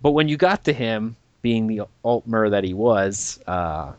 but 0.00 0.10
when 0.10 0.28
you 0.28 0.36
got 0.36 0.64
to 0.64 0.72
him, 0.72 1.16
being 1.40 1.66
the 1.66 1.82
Altmer 2.04 2.50
that 2.50 2.64
he 2.64 2.74
was, 2.74 3.40
uh, 3.46 3.92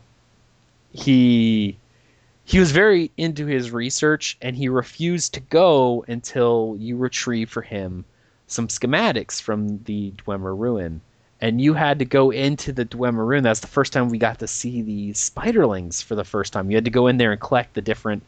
he 0.92 1.76
he 2.44 2.58
was 2.58 2.72
very 2.72 3.10
into 3.16 3.46
his 3.46 3.70
research 3.70 4.36
and 4.42 4.54
he 4.54 4.68
refused 4.68 5.34
to 5.34 5.40
go 5.40 6.04
until 6.08 6.76
you 6.78 6.96
retrieve 6.96 7.50
for 7.50 7.62
him 7.62 8.04
some 8.46 8.68
schematics 8.68 9.40
from 9.40 9.82
the 9.84 10.12
Dwemer 10.12 10.56
ruin. 10.56 11.00
And 11.44 11.60
you 11.60 11.74
had 11.74 11.98
to 11.98 12.06
go 12.06 12.30
into 12.30 12.72
the 12.72 12.86
Dwemer 12.86 13.26
ruin. 13.26 13.44
That's 13.44 13.60
the 13.60 13.66
first 13.66 13.92
time 13.92 14.08
we 14.08 14.16
got 14.16 14.38
to 14.38 14.46
see 14.46 14.80
the 14.80 15.10
spiderlings 15.12 16.02
for 16.02 16.14
the 16.14 16.24
first 16.24 16.54
time. 16.54 16.70
You 16.70 16.76
had 16.78 16.86
to 16.86 16.90
go 16.90 17.06
in 17.06 17.18
there 17.18 17.32
and 17.32 17.40
collect 17.40 17.74
the 17.74 17.82
different 17.82 18.22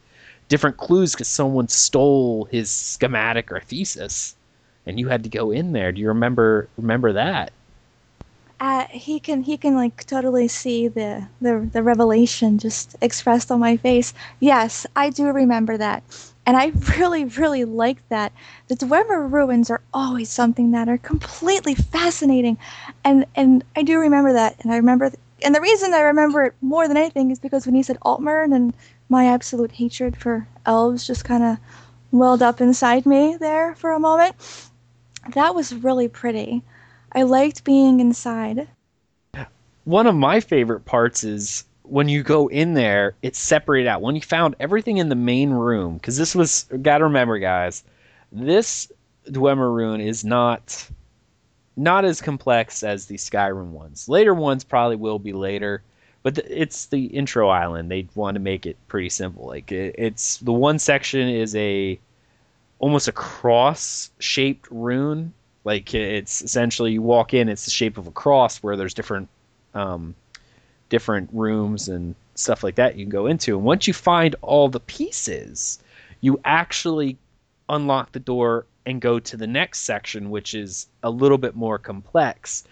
different 0.49 0.77
clues 0.77 1.13
because 1.13 1.29
someone 1.29 1.69
stole 1.69 2.45
his 2.51 2.71
schematic 2.71 3.51
or 3.51 3.61
thesis, 3.61 4.37
and 4.85 5.01
you 5.01 5.09
had 5.09 5.23
to 5.23 5.31
go 5.31 5.51
in 5.51 5.73
there. 5.73 5.93
Do 5.93 6.01
you 6.03 6.09
remember 6.09 6.69
remember 6.77 7.15
that? 7.15 7.53
uh, 8.61 8.87
he 8.91 9.21
can 9.21 9.43
he 9.43 9.57
can 9.57 9.75
like 9.75 10.05
totally 10.07 10.49
see 10.49 10.89
the, 10.89 11.27
the 11.41 11.69
the 11.73 11.83
revelation 11.83 12.59
just 12.59 12.97
expressed 13.01 13.51
on 13.51 13.61
my 13.61 13.77
face. 13.77 14.15
Yes, 14.41 14.87
I 14.97 15.11
do 15.11 15.27
remember 15.27 15.77
that, 15.77 16.03
and 16.47 16.57
I 16.57 16.73
really 16.99 17.25
really 17.25 17.65
like 17.65 18.09
that. 18.09 18.33
The 18.69 18.77
Dwemer 18.77 19.31
ruins 19.31 19.69
are 19.71 19.83
always 19.93 20.31
something 20.31 20.71
that 20.71 20.89
are 20.89 20.99
completely 20.99 21.75
fascinating, 21.75 22.57
and 23.05 23.27
and 23.35 23.65
I 23.75 23.83
do 23.83 23.99
remember 23.99 24.33
that, 24.33 24.57
and 24.61 24.73
I 24.73 24.77
remember. 24.77 25.11
Th- 25.11 25.21
and 25.43 25.55
the 25.55 25.61
reason 25.61 25.93
I 25.93 26.01
remember 26.01 26.45
it 26.45 26.55
more 26.63 26.89
than 26.89 26.97
anything 26.97 27.31
is 27.31 27.39
because 27.39 27.67
when 27.67 27.75
he 27.75 27.83
said 27.83 27.99
Altmer 28.01 28.43
and 28.45 28.73
my 29.11 29.27
absolute 29.27 29.73
hatred 29.73 30.17
for 30.17 30.49
elves 30.65 31.07
just 31.07 31.27
kind 31.27 31.43
of 31.43 31.59
welled 32.11 32.43
up 32.43 32.61
inside 32.63 33.05
me 33.05 33.37
there 33.37 33.75
for 33.75 33.93
a 33.93 34.01
moment. 34.01 34.35
That 35.35 35.55
was 35.55 35.75
really 35.75 36.09
pretty. 36.09 36.63
I 37.13 37.25
liked 37.25 37.65
being 37.65 38.01
inside. 38.01 38.69
One 39.85 40.07
of 40.07 40.15
my 40.15 40.41
favorite 40.41 40.85
parts 40.85 41.23
is 41.23 41.66
when 41.89 42.09
you 42.09 42.23
go 42.23 42.49
in 42.49 42.75
there, 42.75 43.15
it's 43.23 43.39
separated 43.39 43.89
out. 43.89 44.03
When 44.03 44.15
you 44.15 44.21
found 44.21 44.57
everything 44.61 44.99
in 44.99 45.09
the 45.09 45.15
main 45.15 45.51
room, 45.51 45.95
because 45.95 46.17
this 46.17 46.35
was, 46.35 46.67
gotta 46.83 47.05
remember, 47.05 47.39
guys, 47.39 47.85
this 48.33 48.91
Dwemer 49.29 49.75
rune 49.75 50.01
is 50.01 50.25
not 50.25 50.89
not 51.79 52.07
as 52.07 52.23
complex 52.23 52.83
as 52.83 53.07
the 53.07 53.17
Skyrim 53.17 53.71
ones. 53.71 54.09
Later 54.09 54.35
ones 54.35 54.65
probably 54.65 54.97
will 54.97 55.19
be 55.19 55.35
later, 55.35 55.83
but 56.23 56.35
the, 56.35 56.63
it's 56.63 56.87
the 56.87 57.05
intro 57.07 57.49
island. 57.49 57.91
They 57.91 58.09
want 58.15 58.35
to 58.37 58.41
make 58.41 58.65
it 58.65 58.77
pretty 58.89 59.11
simple. 59.11 59.47
Like 59.47 59.71
it, 59.73 59.95
it's 59.99 60.39
the 60.39 60.53
one 60.53 60.79
section 60.79 61.29
is 61.29 61.55
a 61.55 61.99
almost 62.79 63.09
a 63.09 63.13
cross 63.13 64.11
shaped 64.19 64.69
rune. 64.71 65.33
Like 65.65 65.93
it's 65.95 66.43
essentially 66.43 66.93
you 66.93 67.03
walk 67.03 67.35
in, 67.35 67.49
it's 67.49 67.65
the 67.65 67.71
shape 67.71 67.99
of 67.99 68.07
a 68.07 68.13
cross 68.13 68.59
where 68.59 68.77
there's 68.77 68.95
different 68.95 69.29
um, 69.75 70.15
different 70.89 71.31
rooms 71.33 71.89
and 71.89 72.15
stuff 72.35 72.63
like 72.63 72.77
that 72.77 72.97
you 72.97 73.05
can 73.05 73.11
go 73.11 73.27
into. 73.27 73.57
And 73.57 73.65
once 73.65 73.87
you 73.87 73.95
find 73.95 74.37
all 74.43 74.69
the 74.69 74.81
pieces, 74.81 75.79
you 76.21 76.41
actually 76.45 77.19
unlock 77.69 78.13
the 78.13 78.21
door 78.21 78.67
and 78.85 79.01
go 79.01 79.19
to 79.19 79.37
the 79.37 79.47
next 79.47 79.81
section, 79.81 80.31
which 80.31 80.55
is 80.55 80.87
a 81.03 81.11
little 81.11 81.39
bit 81.39 81.57
more 81.57 81.79
complex. 81.79 82.65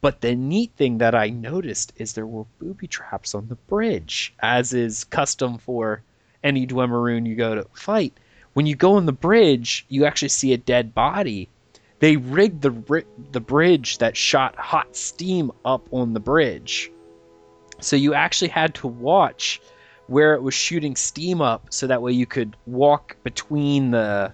But 0.00 0.20
the 0.20 0.34
neat 0.36 0.72
thing 0.76 0.98
that 0.98 1.14
I 1.14 1.28
noticed 1.30 1.92
is 1.96 2.12
there 2.12 2.26
were 2.26 2.44
booby 2.58 2.86
traps 2.86 3.34
on 3.34 3.48
the 3.48 3.56
bridge, 3.56 4.34
as 4.40 4.72
is 4.72 5.04
custom 5.04 5.58
for 5.58 6.02
any 6.44 6.66
Dwemer 6.66 7.02
rune 7.02 7.26
you 7.26 7.34
go 7.34 7.54
to 7.54 7.66
fight. 7.72 8.12
When 8.52 8.66
you 8.66 8.76
go 8.76 8.94
on 8.94 9.06
the 9.06 9.12
bridge, 9.12 9.86
you 9.88 10.04
actually 10.04 10.28
see 10.28 10.52
a 10.52 10.58
dead 10.58 10.94
body. 10.94 11.48
They 12.00 12.16
rigged 12.16 12.62
the 12.62 13.04
the 13.32 13.40
bridge 13.40 13.98
that 13.98 14.16
shot 14.16 14.54
hot 14.56 14.94
steam 14.94 15.50
up 15.64 15.88
on 15.92 16.12
the 16.12 16.20
bridge, 16.20 16.92
so 17.80 17.96
you 17.96 18.14
actually 18.14 18.48
had 18.48 18.74
to 18.76 18.86
watch 18.86 19.60
where 20.06 20.34
it 20.34 20.42
was 20.42 20.54
shooting 20.54 20.96
steam 20.96 21.40
up, 21.40 21.66
so 21.70 21.86
that 21.86 22.02
way 22.02 22.12
you 22.12 22.26
could 22.26 22.56
walk 22.66 23.16
between 23.22 23.90
the 23.90 24.32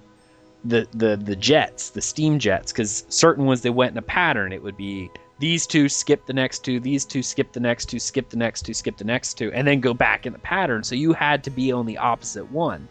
the 0.65 0.87
the 0.95 1.17
the 1.17 1.37
jets, 1.37 1.91
the 1.91 2.01
steam 2.01 2.39
jets, 2.39 2.73
because 2.73 3.05
certain 3.09 3.45
ones 3.45 3.61
they 3.61 3.71
went 3.71 3.93
in 3.93 3.99
a 3.99 4.03
pattern. 4.03 4.53
It 4.53 4.63
would 4.63 4.77
be 4.77 5.11
these 5.41 5.67
two 5.67 5.89
skip 5.89 6.27
the 6.27 6.33
next 6.33 6.61
two, 6.61 6.81
these 6.81 7.05
two 7.05 7.23
skip 7.23 7.53
the 7.53 7.61
next 7.61 7.87
two, 7.87 7.99
skip 7.99 8.31
the 8.31 8.37
next 8.37 8.63
two, 8.63 8.73
skip 8.73 8.97
the 8.97 9.05
next 9.05 9.35
two, 9.35 9.53
and 9.53 9.67
then 9.67 9.81
go 9.81 9.93
back 9.93 10.27
in 10.27 10.33
the 10.33 10.39
pattern. 10.39 10.85
So 10.85 10.95
you 10.95 11.13
had 11.13 11.43
to 11.45 11.51
be 11.51 11.73
on 11.73 11.87
the 11.87 11.99
opposite 11.99 12.51
one. 12.51 12.89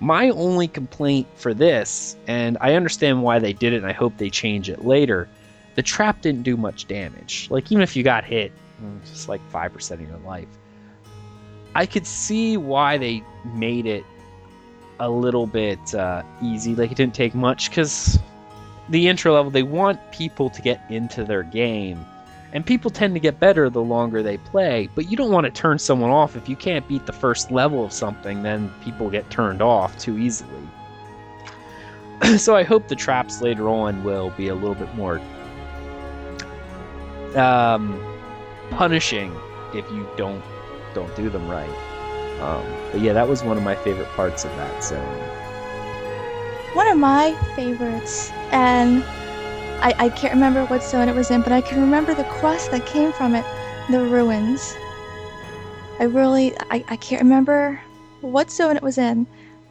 My 0.00 0.30
only 0.30 0.66
complaint 0.66 1.28
for 1.36 1.54
this, 1.54 2.16
and 2.26 2.58
I 2.60 2.74
understand 2.74 3.22
why 3.22 3.38
they 3.38 3.52
did 3.52 3.72
it, 3.74 3.76
and 3.76 3.86
I 3.86 3.92
hope 3.92 4.16
they 4.16 4.30
change 4.30 4.68
it 4.68 4.84
later. 4.84 5.28
The 5.76 5.82
trap 5.82 6.22
didn't 6.22 6.42
do 6.42 6.56
much 6.56 6.88
damage. 6.88 7.48
Like 7.50 7.70
even 7.70 7.82
if 7.82 7.94
you 7.96 8.02
got 8.02 8.24
hit, 8.24 8.52
just 9.04 9.28
like 9.28 9.40
five 9.50 9.72
percent 9.72 10.00
of 10.00 10.08
your 10.08 10.18
life. 10.18 10.48
I 11.74 11.86
could 11.86 12.06
see 12.06 12.56
why 12.56 12.98
they 12.98 13.22
made 13.44 13.86
it 13.86 14.04
a 15.00 15.10
little 15.10 15.46
bit 15.46 15.94
uh, 15.94 16.22
easy. 16.42 16.74
Like 16.74 16.92
it 16.92 16.96
didn't 16.96 17.14
take 17.14 17.34
much 17.34 17.68
because 17.68 18.18
the 18.88 19.08
intro 19.08 19.34
level 19.34 19.50
they 19.50 19.62
want 19.62 20.00
people 20.12 20.50
to 20.50 20.62
get 20.62 20.84
into 20.90 21.24
their 21.24 21.42
game, 21.42 22.04
and 22.52 22.64
people 22.64 22.90
tend 22.90 23.14
to 23.14 23.20
get 23.20 23.40
better 23.40 23.68
the 23.68 23.82
longer 23.82 24.22
they 24.22 24.36
play. 24.38 24.88
But 24.94 25.10
you 25.10 25.16
don't 25.16 25.32
want 25.32 25.44
to 25.46 25.50
turn 25.50 25.78
someone 25.78 26.10
off 26.10 26.36
if 26.36 26.48
you 26.48 26.56
can't 26.56 26.86
beat 26.86 27.06
the 27.06 27.12
first 27.12 27.50
level 27.50 27.84
of 27.84 27.92
something. 27.92 28.42
Then 28.42 28.72
people 28.82 29.10
get 29.10 29.28
turned 29.30 29.62
off 29.62 29.98
too 29.98 30.18
easily. 30.18 30.68
so 32.38 32.54
I 32.54 32.62
hope 32.62 32.88
the 32.88 32.94
traps 32.94 33.42
later 33.42 33.68
on 33.68 34.04
will 34.04 34.30
be 34.30 34.48
a 34.48 34.54
little 34.54 34.76
bit 34.76 34.94
more 34.94 35.20
um, 37.36 38.00
punishing 38.76 39.34
if 39.72 39.90
you 39.90 40.08
don't 40.16 40.42
don't 40.94 41.14
do 41.16 41.28
them 41.28 41.48
right. 41.48 41.68
Um, 42.40 42.64
but 42.92 43.00
yeah, 43.00 43.12
that 43.12 43.28
was 43.28 43.42
one 43.42 43.56
of 43.56 43.62
my 43.62 43.74
favorite 43.74 44.08
parts 44.10 44.44
of 44.44 44.54
that 44.56 44.84
zone. 44.84 45.18
One 46.74 46.88
of 46.88 46.98
my 46.98 47.34
favorites, 47.54 48.30
and 48.50 49.02
I, 49.82 49.94
I 49.98 50.08
can't 50.10 50.34
remember 50.34 50.64
what 50.66 50.82
zone 50.82 51.08
it 51.08 51.14
was 51.14 51.30
in, 51.30 51.42
but 51.42 51.52
I 51.52 51.60
can 51.60 51.80
remember 51.80 52.14
the 52.14 52.24
quest 52.24 52.70
that 52.70 52.86
came 52.86 53.12
from 53.12 53.34
it 53.34 53.44
the 53.90 54.04
ruins. 54.04 54.76
I 56.00 56.04
really, 56.04 56.56
I, 56.70 56.84
I 56.88 56.96
can't 56.96 57.22
remember 57.22 57.80
what 58.20 58.50
zone 58.50 58.76
it 58.76 58.82
was 58.82 58.98
in, 58.98 59.26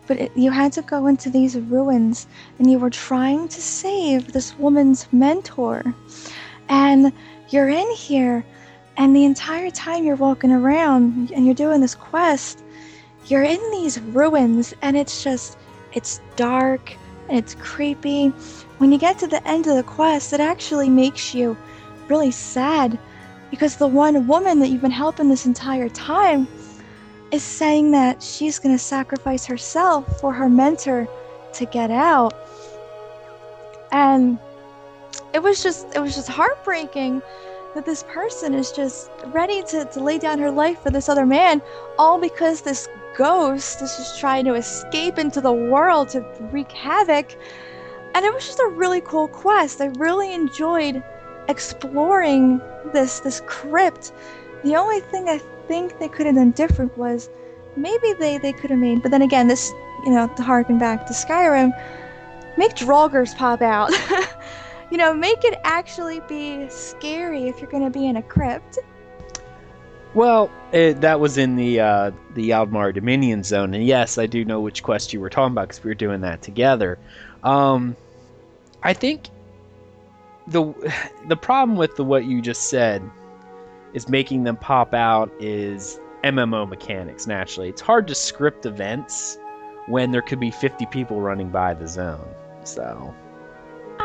but 0.08 0.18
it, 0.20 0.32
you 0.36 0.52
had 0.52 0.72
to 0.74 0.82
go 0.82 1.08
into 1.08 1.30
these 1.30 1.58
ruins 1.58 2.28
and 2.60 2.70
you 2.70 2.80
were 2.80 2.90
trying 2.90 3.48
to 3.48 3.62
save 3.62 4.32
this 4.32 4.58
woman's 4.58 5.08
mentor. 5.12 5.84
And 6.70 7.12
you're 7.50 7.70
in 7.70 7.90
here 7.92 8.46
and 8.98 9.16
the 9.16 9.26
entire 9.26 9.72
time 9.72 10.04
you're 10.04 10.16
walking 10.16 10.52
around 10.52 11.32
and 11.32 11.46
you're 11.46 11.56
doing 11.56 11.82
this 11.82 11.96
quest, 11.96 12.64
you're 13.28 13.44
in 13.44 13.60
these 13.72 14.00
ruins 14.00 14.74
and 14.82 14.96
it's 14.96 15.24
just, 15.24 15.58
it's 15.94 16.22
dark 16.36 16.96
and 17.30 17.38
it's 17.38 17.56
creepy. 17.56 18.28
When 18.78 18.92
you 18.92 18.98
get 18.98 19.18
to 19.20 19.28
the 19.28 19.46
end 19.48 19.68
of 19.68 19.76
the 19.76 19.84
quest, 19.84 20.34
it 20.34 20.40
actually 20.40 20.90
makes 20.90 21.34
you 21.34 21.58
really 22.08 22.32
sad 22.32 23.00
because 23.50 23.78
the 23.78 23.88
one 23.88 24.28
woman 24.28 24.60
that 24.60 24.70
you've 24.70 24.82
been 24.82 24.92
helping 24.92 25.30
this 25.30 25.46
entire 25.46 25.90
time 25.90 26.48
is 27.32 27.42
saying 27.42 27.92
that 27.92 28.22
she's 28.22 28.60
going 28.60 28.76
to 28.76 28.84
sacrifice 28.84 29.46
herself 29.46 30.20
for 30.20 30.32
her 30.34 30.50
mentor 30.50 31.08
to 31.54 31.66
get 31.66 31.90
out. 31.90 32.34
And 33.92 34.38
it 35.34 35.42
was 35.42 35.64
just 35.64 35.88
it 35.96 36.00
was 36.00 36.16
just 36.16 36.28
heartbreaking 36.28 37.22
that 37.74 37.86
this 37.86 38.04
person 38.04 38.54
is 38.54 38.72
just 38.72 39.10
ready 39.28 39.64
to, 39.64 39.86
to 39.86 40.00
lay 40.00 40.18
down 40.18 40.40
her 40.40 40.52
life 40.52 40.82
for 40.82 40.90
this 40.90 41.10
other 41.10 41.26
man, 41.26 41.62
all 41.98 42.20
because 42.20 42.62
this 42.62 42.88
ghost 43.16 43.82
is 43.82 43.96
just 43.96 44.20
trying 44.20 44.46
to 44.46 44.54
escape 44.56 45.18
into 45.18 45.42
the 45.42 45.52
world 45.52 46.10
to 46.10 46.22
wreak 46.52 46.72
havoc. 46.72 47.36
And 48.16 48.26
it 48.26 48.34
was 48.34 48.46
just 48.46 48.60
a 48.60 48.68
really 48.68 49.02
cool 49.02 49.28
quest. 49.28 49.82
I 49.82 49.88
really 49.98 50.34
enjoyed 50.34 51.04
exploring 51.48 52.62
this 52.94 53.20
this 53.20 53.42
crypt. 53.48 54.14
The 54.64 54.76
only 54.76 55.00
thing 55.00 55.28
I 55.28 55.40
think 55.68 56.00
they 56.00 56.08
could 56.08 56.26
have 56.26 56.36
done 56.36 56.52
different 56.52 56.98
was 56.98 57.30
maybe 57.76 58.14
they, 58.20 58.38
they 58.38 58.54
could 58.54 58.70
have 58.70 58.80
made 58.80 59.02
but 59.02 59.12
then 59.12 59.24
again 59.24 59.48
this 59.48 59.74
you 60.04 60.12
know, 60.12 60.28
to 60.36 60.44
harken 60.44 60.78
back 60.78 61.06
to 61.08 61.14
Skyrim, 61.14 61.72
make 62.58 62.76
Draugrs 62.76 63.36
pop 63.36 63.62
out. 63.62 63.92
you 64.92 64.98
know, 64.98 65.14
make 65.14 65.44
it 65.44 65.60
actually 65.64 66.20
be 66.22 66.68
scary 66.70 67.48
if 67.48 67.60
you're 67.60 67.70
going 67.70 67.84
to 67.84 67.90
be 67.90 68.08
in 68.08 68.18
a 68.18 68.22
crypt. 68.22 68.80
Well, 70.14 70.52
it, 70.72 71.02
that 71.02 71.20
was 71.20 71.38
in 71.38 71.56
the 71.56 71.80
uh, 71.80 72.12
the 72.36 72.52
Aldmeri 72.52 72.94
Dominion 72.94 73.44
zone, 73.44 73.74
and 73.74 73.84
yes, 73.84 74.18
I 74.18 74.28
do 74.28 74.46
know 74.46 74.62
which 74.62 74.84
quest 74.84 75.12
you 75.12 75.20
were 75.20 75.30
talking 75.30 75.54
about 75.54 75.70
because 75.70 75.84
we 75.84 75.90
were 75.90 75.96
doing 75.96 76.22
that 76.22 76.42
together. 76.44 77.00
Um, 77.44 77.96
I 78.84 78.94
think 78.94 79.30
the 80.48 80.74
the 81.28 81.36
problem 81.36 81.78
with 81.78 81.96
the 81.96 82.04
what 82.04 82.26
you 82.26 82.42
just 82.42 82.70
said 82.70 83.02
is 83.94 84.08
making 84.08 84.44
them 84.44 84.58
pop 84.58 84.94
out 84.94 85.32
is 85.40 86.00
MMO 86.24 86.70
mechanics. 86.70 87.26
Naturally, 87.26 87.70
it's 87.70 87.82
hard 87.82 88.08
to 88.08 88.16
script 88.16 88.66
events 88.66 89.38
when 89.88 90.12
there 90.12 90.22
could 90.22 90.40
be 90.40 90.52
50 90.52 90.86
people 90.88 91.22
running 91.22 91.50
by 91.50 91.74
the 91.74 91.88
zone. 91.88 92.28
So 92.64 93.14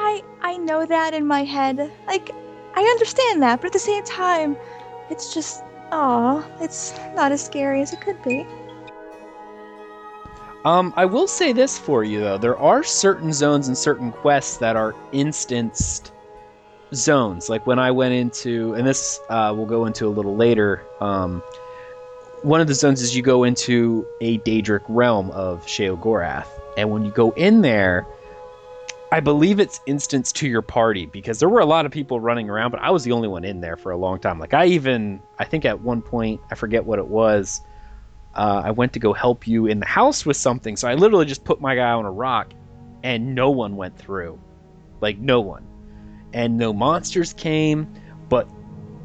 I 0.09 0.22
I 0.40 0.56
know 0.56 0.86
that 0.86 1.12
in 1.14 1.26
my 1.26 1.44
head. 1.44 1.93
Like 2.06 2.30
I 2.74 2.82
understand 2.82 3.43
that, 3.43 3.60
but 3.60 3.66
at 3.66 3.72
the 3.72 3.78
same 3.78 4.05
time, 4.05 4.56
it's 5.10 5.35
just 5.35 5.62
aw, 5.93 6.47
it's 6.60 6.94
not 7.14 7.32
as 7.32 7.44
scary 7.44 7.82
as 7.82 7.93
it 7.93 8.01
could 8.01 8.22
be. 8.22 8.47
Um, 10.64 10.93
I 10.97 11.05
will 11.05 11.26
say 11.26 11.52
this 11.52 11.78
for 11.78 12.05
you 12.05 12.20
though: 12.20 12.39
there 12.39 12.59
are 12.59 12.82
certain 12.82 13.32
zones 13.32 13.68
and 13.68 13.76
certain 13.76 14.12
quests 14.12 14.56
that 14.59 14.76
are 14.76 14.94
instanced 15.12 16.12
zones. 16.94 17.48
Like 17.48 17.66
when 17.66 17.78
I 17.78 17.90
went 17.90 18.14
into, 18.14 18.74
and 18.74 18.86
this 18.86 19.20
uh, 19.28 19.52
we'll 19.55 19.66
go 19.66 19.85
into 19.85 20.06
a 20.06 20.12
little 20.18 20.36
later. 20.36 20.82
Um, 21.01 21.43
one 22.43 22.60
of 22.60 22.68
the 22.68 22.74
zones 22.74 23.02
is 23.02 23.16
you 23.16 23.22
go 23.22 23.44
into 23.44 24.06
a 24.20 24.39
Daedric 24.39 24.85
realm 24.89 25.30
of 25.32 25.66
Sheogorath, 25.66 26.48
and 26.78 26.90
when 26.90 27.05
you 27.05 27.10
go 27.10 27.30
in 27.32 27.62
there, 27.62 28.06
I 29.10 29.20
believe 29.20 29.59
it's 29.59 29.80
instance 29.86 30.32
to 30.32 30.48
your 30.48 30.60
party 30.60 31.06
because 31.06 31.39
there 31.39 31.48
were 31.48 31.60
a 31.60 31.66
lot 31.66 31.86
of 31.86 31.93
people 31.93 32.20
running 32.20 32.51
around, 32.51 32.72
but 32.72 32.80
I 32.80 32.90
was 32.90 33.05
the 33.05 33.12
only 33.12 33.28
one 33.28 33.43
in 33.43 33.60
there 33.60 33.76
for 33.76 33.90
a 33.90 33.97
long 33.97 34.18
time. 34.18 34.39
Like 34.39 34.52
I 34.52 34.66
even, 34.66 35.20
I 35.39 35.44
think 35.44 35.64
at 35.64 35.80
one 35.80 36.02
point, 36.02 36.40
I 36.51 36.55
forget 36.55 36.85
what 36.85 36.98
it 36.98 37.06
was. 37.06 37.62
Uh, 38.35 38.62
I 38.66 38.70
went 38.70 38.93
to 38.93 38.98
go 38.98 39.14
help 39.14 39.48
you 39.48 39.66
in 39.66 39.80
the 39.80 39.86
house 39.86 40.26
with 40.26 40.36
something, 40.36 40.76
so 40.76 40.89
I 40.89 40.94
literally 40.94 41.24
just 41.24 41.44
put 41.44 41.60
my 41.60 41.74
guy 41.74 41.90
on 41.90 42.05
a 42.05 42.10
rock, 42.10 42.52
and 43.02 43.35
no 43.35 43.51
one 43.51 43.76
went 43.76 43.97
through, 43.97 44.39
like 45.01 45.18
no 45.18 45.40
one, 45.40 45.66
and 46.35 46.59
no 46.59 46.74
monsters 46.74 47.32
came. 47.32 47.90
But 48.28 48.47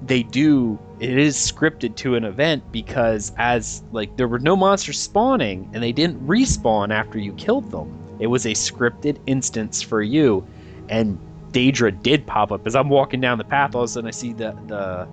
they 0.05 0.23
do 0.23 0.77
it 0.99 1.17
is 1.17 1.37
scripted 1.37 1.95
to 1.95 2.15
an 2.15 2.25
event 2.25 2.69
because 2.73 3.31
as 3.37 3.83
like 3.93 4.15
there 4.17 4.27
were 4.27 4.39
no 4.39 4.55
monsters 4.55 4.99
spawning 4.99 5.69
and 5.73 5.81
they 5.81 5.93
didn't 5.93 6.25
respawn 6.27 6.91
after 6.91 7.17
you 7.17 7.31
killed 7.33 7.71
them. 7.71 8.02
It 8.19 8.27
was 8.27 8.45
a 8.45 8.51
scripted 8.51 9.17
instance 9.25 9.81
for 9.81 10.01
you, 10.01 10.45
and 10.89 11.19
Daedra 11.51 12.01
did 12.01 12.25
pop 12.25 12.51
up 12.51 12.65
as 12.65 12.75
I'm 12.75 12.89
walking 12.89 13.21
down 13.21 13.37
the 13.37 13.43
path. 13.43 13.75
All 13.75 13.83
of 13.83 13.89
a 13.89 13.91
sudden, 13.91 14.07
I 14.07 14.11
see 14.11 14.33
the 14.33 14.57
the 14.67 15.07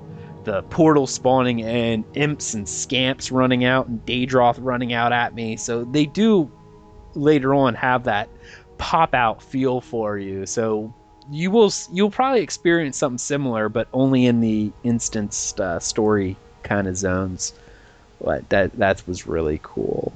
the 0.45 0.63
portal 0.65 1.07
spawning 1.07 1.63
and 1.63 2.05
imps 2.15 2.55
and 2.55 2.69
scamps 2.69 3.31
running 3.31 3.65
out 3.65 3.89
and 3.89 4.05
Daedroth 4.07 4.57
running 4.59 4.93
out 4.93 5.13
at 5.13 5.35
me. 5.35 5.57
So 5.57 5.85
they 5.85 6.07
do 6.07 6.51
later 7.15 7.55
on 7.55 7.75
have 7.75 8.05
that 8.05 8.29
pop 8.79 9.15
out 9.15 9.43
feel 9.43 9.81
for 9.81 10.17
you. 10.17 10.47
So 10.47 10.95
you 11.31 11.51
will 11.51 11.73
you'll 11.93 12.11
probably 12.11 12.41
experience 12.41 12.97
something 12.97 13.19
similar, 13.19 13.69
but 13.69 13.89
only 13.93 14.27
in 14.27 14.41
the 14.41 14.73
instanced 14.83 15.61
uh, 15.61 15.79
story 15.79 16.37
kind 16.63 16.89
of 16.89 16.97
zones. 16.97 17.53
But 18.23 18.49
that 18.49 18.73
that 18.79 19.07
was 19.07 19.27
really 19.27 19.61
cool. 19.63 20.13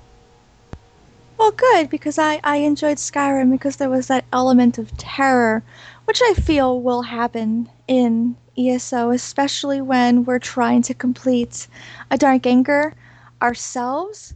Well, 1.45 1.53
good 1.53 1.91
because 1.91 2.19
I 2.19 2.41
I 2.43 2.57
enjoyed 2.57 2.97
Skyrim 2.97 3.51
because 3.51 3.77
there 3.77 3.91
was 3.91 4.07
that 4.07 4.25
element 4.33 4.79
of 4.79 4.97
terror, 4.97 5.63
which 6.07 6.23
I 6.23 6.33
feel 6.33 6.81
will 6.81 7.03
happen 7.03 7.69
in 7.87 8.35
ESO, 8.57 9.11
especially 9.11 9.83
when 9.83 10.25
we're 10.25 10.39
trying 10.39 10.81
to 10.85 10.95
complete 10.95 11.67
a 12.11 12.17
Dark 12.17 12.47
Anchor 12.47 12.95
ourselves. 13.43 14.33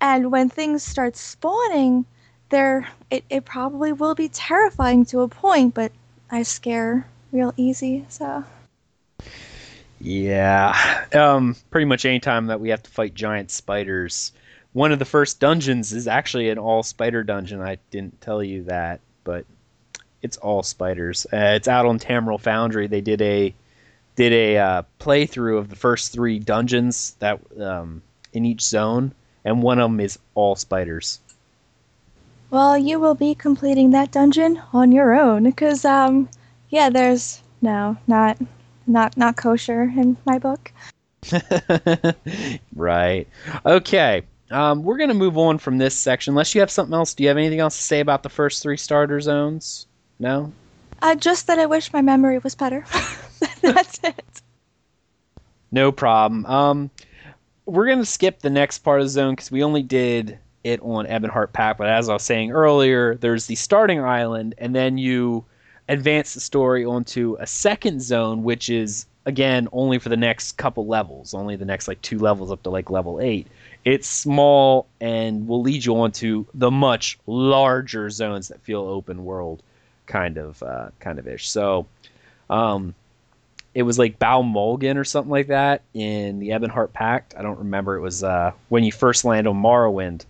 And 0.00 0.32
when 0.32 0.48
things 0.48 0.82
start 0.82 1.16
spawning, 1.16 2.06
there 2.48 2.88
it, 3.10 3.24
it 3.28 3.44
probably 3.44 3.92
will 3.92 4.14
be 4.14 4.30
terrifying 4.30 5.04
to 5.12 5.20
a 5.20 5.28
point, 5.28 5.74
but 5.74 5.92
I 6.30 6.44
scare 6.44 7.06
real 7.30 7.52
easy, 7.58 8.06
so 8.08 8.42
yeah. 10.00 11.04
Um 11.12 11.56
pretty 11.70 11.84
much 11.84 12.06
any 12.06 12.20
time 12.20 12.46
that 12.46 12.58
we 12.58 12.70
have 12.70 12.82
to 12.84 12.90
fight 12.90 13.12
giant 13.12 13.50
spiders. 13.50 14.32
One 14.72 14.92
of 14.92 14.98
the 14.98 15.04
first 15.04 15.38
dungeons 15.38 15.92
is 15.92 16.08
actually 16.08 16.48
an 16.48 16.58
all 16.58 16.82
spider 16.82 17.22
dungeon. 17.22 17.60
I 17.60 17.78
didn't 17.90 18.20
tell 18.20 18.42
you 18.42 18.64
that, 18.64 19.00
but 19.24 19.44
it's 20.22 20.38
all 20.38 20.62
spiders. 20.62 21.26
Uh, 21.32 21.54
it's 21.56 21.68
out 21.68 21.84
on 21.84 21.98
Tamriel 21.98 22.40
Foundry. 22.40 22.86
They 22.86 23.00
did 23.00 23.20
a 23.20 23.54
did 24.14 24.32
a 24.32 24.58
uh, 24.58 24.82
playthrough 25.00 25.58
of 25.58 25.68
the 25.68 25.76
first 25.76 26.12
three 26.12 26.38
dungeons 26.38 27.16
that 27.18 27.40
um, 27.60 28.02
in 28.32 28.44
each 28.44 28.62
zone, 28.62 29.12
and 29.44 29.62
one 29.62 29.78
of 29.78 29.90
them 29.90 30.00
is 30.00 30.18
all 30.34 30.56
spiders. 30.56 31.18
Well, 32.50 32.76
you 32.76 33.00
will 33.00 33.14
be 33.14 33.34
completing 33.34 33.90
that 33.90 34.12
dungeon 34.12 34.60
on 34.72 34.92
your 34.92 35.18
own, 35.18 35.44
because 35.44 35.84
um, 35.84 36.28
yeah, 36.68 36.90
there's 36.90 37.42
no, 37.62 37.96
not, 38.06 38.38
not, 38.86 39.16
not 39.16 39.36
kosher 39.36 39.84
in 39.84 40.18
my 40.26 40.38
book. 40.38 40.70
right. 42.76 43.26
Okay. 43.64 44.22
Um, 44.52 44.82
we're 44.84 44.98
gonna 44.98 45.14
move 45.14 45.38
on 45.38 45.58
from 45.58 45.78
this 45.78 45.94
section. 45.94 46.32
Unless 46.32 46.54
you 46.54 46.60
have 46.60 46.70
something 46.70 46.94
else, 46.94 47.14
do 47.14 47.22
you 47.22 47.28
have 47.28 47.38
anything 47.38 47.60
else 47.60 47.76
to 47.76 47.82
say 47.82 48.00
about 48.00 48.22
the 48.22 48.28
first 48.28 48.62
three 48.62 48.76
starter 48.76 49.20
zones? 49.20 49.86
No. 50.18 50.52
Uh, 51.00 51.14
just 51.14 51.46
that 51.48 51.58
I 51.58 51.66
wish 51.66 51.92
my 51.92 52.02
memory 52.02 52.38
was 52.38 52.54
better. 52.54 52.84
That's 53.60 53.98
it. 54.04 54.42
No 55.72 55.90
problem. 55.90 56.46
Um, 56.46 56.90
we're 57.64 57.88
gonna 57.88 58.04
skip 58.04 58.40
the 58.40 58.50
next 58.50 58.78
part 58.78 59.00
of 59.00 59.06
the 59.06 59.10
zone 59.10 59.34
because 59.34 59.50
we 59.50 59.64
only 59.64 59.82
did 59.82 60.38
it 60.64 60.80
on 60.82 61.06
Ebonheart 61.06 61.52
Pact. 61.52 61.78
But 61.78 61.88
as 61.88 62.08
I 62.08 62.14
was 62.14 62.22
saying 62.22 62.52
earlier, 62.52 63.16
there's 63.16 63.46
the 63.46 63.54
starting 63.54 64.00
island, 64.00 64.54
and 64.58 64.74
then 64.74 64.98
you 64.98 65.44
advance 65.88 66.34
the 66.34 66.40
story 66.40 66.84
onto 66.84 67.36
a 67.40 67.46
second 67.46 68.02
zone, 68.02 68.42
which 68.42 68.68
is 68.68 69.06
again 69.24 69.68
only 69.72 69.98
for 69.98 70.08
the 70.08 70.16
next 70.16 70.52
couple 70.52 70.86
levels, 70.86 71.34
only 71.34 71.56
the 71.56 71.64
next 71.64 71.88
like 71.88 72.02
two 72.02 72.18
levels 72.18 72.50
up 72.50 72.62
to 72.64 72.70
like 72.70 72.90
level 72.90 73.20
eight. 73.20 73.46
It's 73.84 74.06
small 74.06 74.86
and 75.00 75.48
will 75.48 75.62
lead 75.62 75.84
you 75.84 76.00
on 76.00 76.12
to 76.12 76.46
the 76.54 76.70
much 76.70 77.18
larger 77.26 78.10
zones 78.10 78.48
that 78.48 78.60
feel 78.60 78.82
open 78.82 79.24
world 79.24 79.62
kind 80.06 80.38
of 80.38 80.62
uh, 80.62 80.88
kind 81.00 81.18
of 81.18 81.26
ish. 81.26 81.48
So 81.48 81.86
um, 82.48 82.94
it 83.74 83.82
was 83.82 83.98
like 83.98 84.18
Bal 84.18 84.42
Morgan 84.42 84.98
or 84.98 85.04
something 85.04 85.30
like 85.30 85.48
that 85.48 85.82
in 85.94 86.38
the 86.38 86.50
Ebonheart 86.50 86.92
Pact. 86.92 87.34
I 87.36 87.42
don't 87.42 87.58
remember. 87.58 87.96
It 87.96 88.00
was 88.00 88.22
uh, 88.22 88.52
when 88.68 88.84
you 88.84 88.92
first 88.92 89.24
land 89.24 89.48
on 89.48 89.56
Morrowind, 89.56 90.24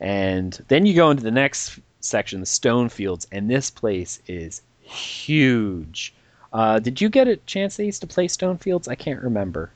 and 0.00 0.58
then 0.68 0.86
you 0.86 0.94
go 0.94 1.10
into 1.10 1.22
the 1.22 1.30
next 1.30 1.78
section, 2.00 2.40
the 2.40 2.46
Stone 2.46 2.88
Fields, 2.88 3.26
and 3.30 3.48
this 3.48 3.70
place 3.70 4.20
is 4.26 4.62
huge. 4.80 6.12
Uh, 6.52 6.80
did 6.80 7.00
you 7.00 7.08
get 7.08 7.28
a 7.28 7.36
chance 7.36 7.78
used 7.78 8.00
to 8.00 8.06
play 8.06 8.26
Stone 8.26 8.58
Fields? 8.58 8.88
I 8.88 8.96
can't 8.96 9.22
remember. 9.22 9.70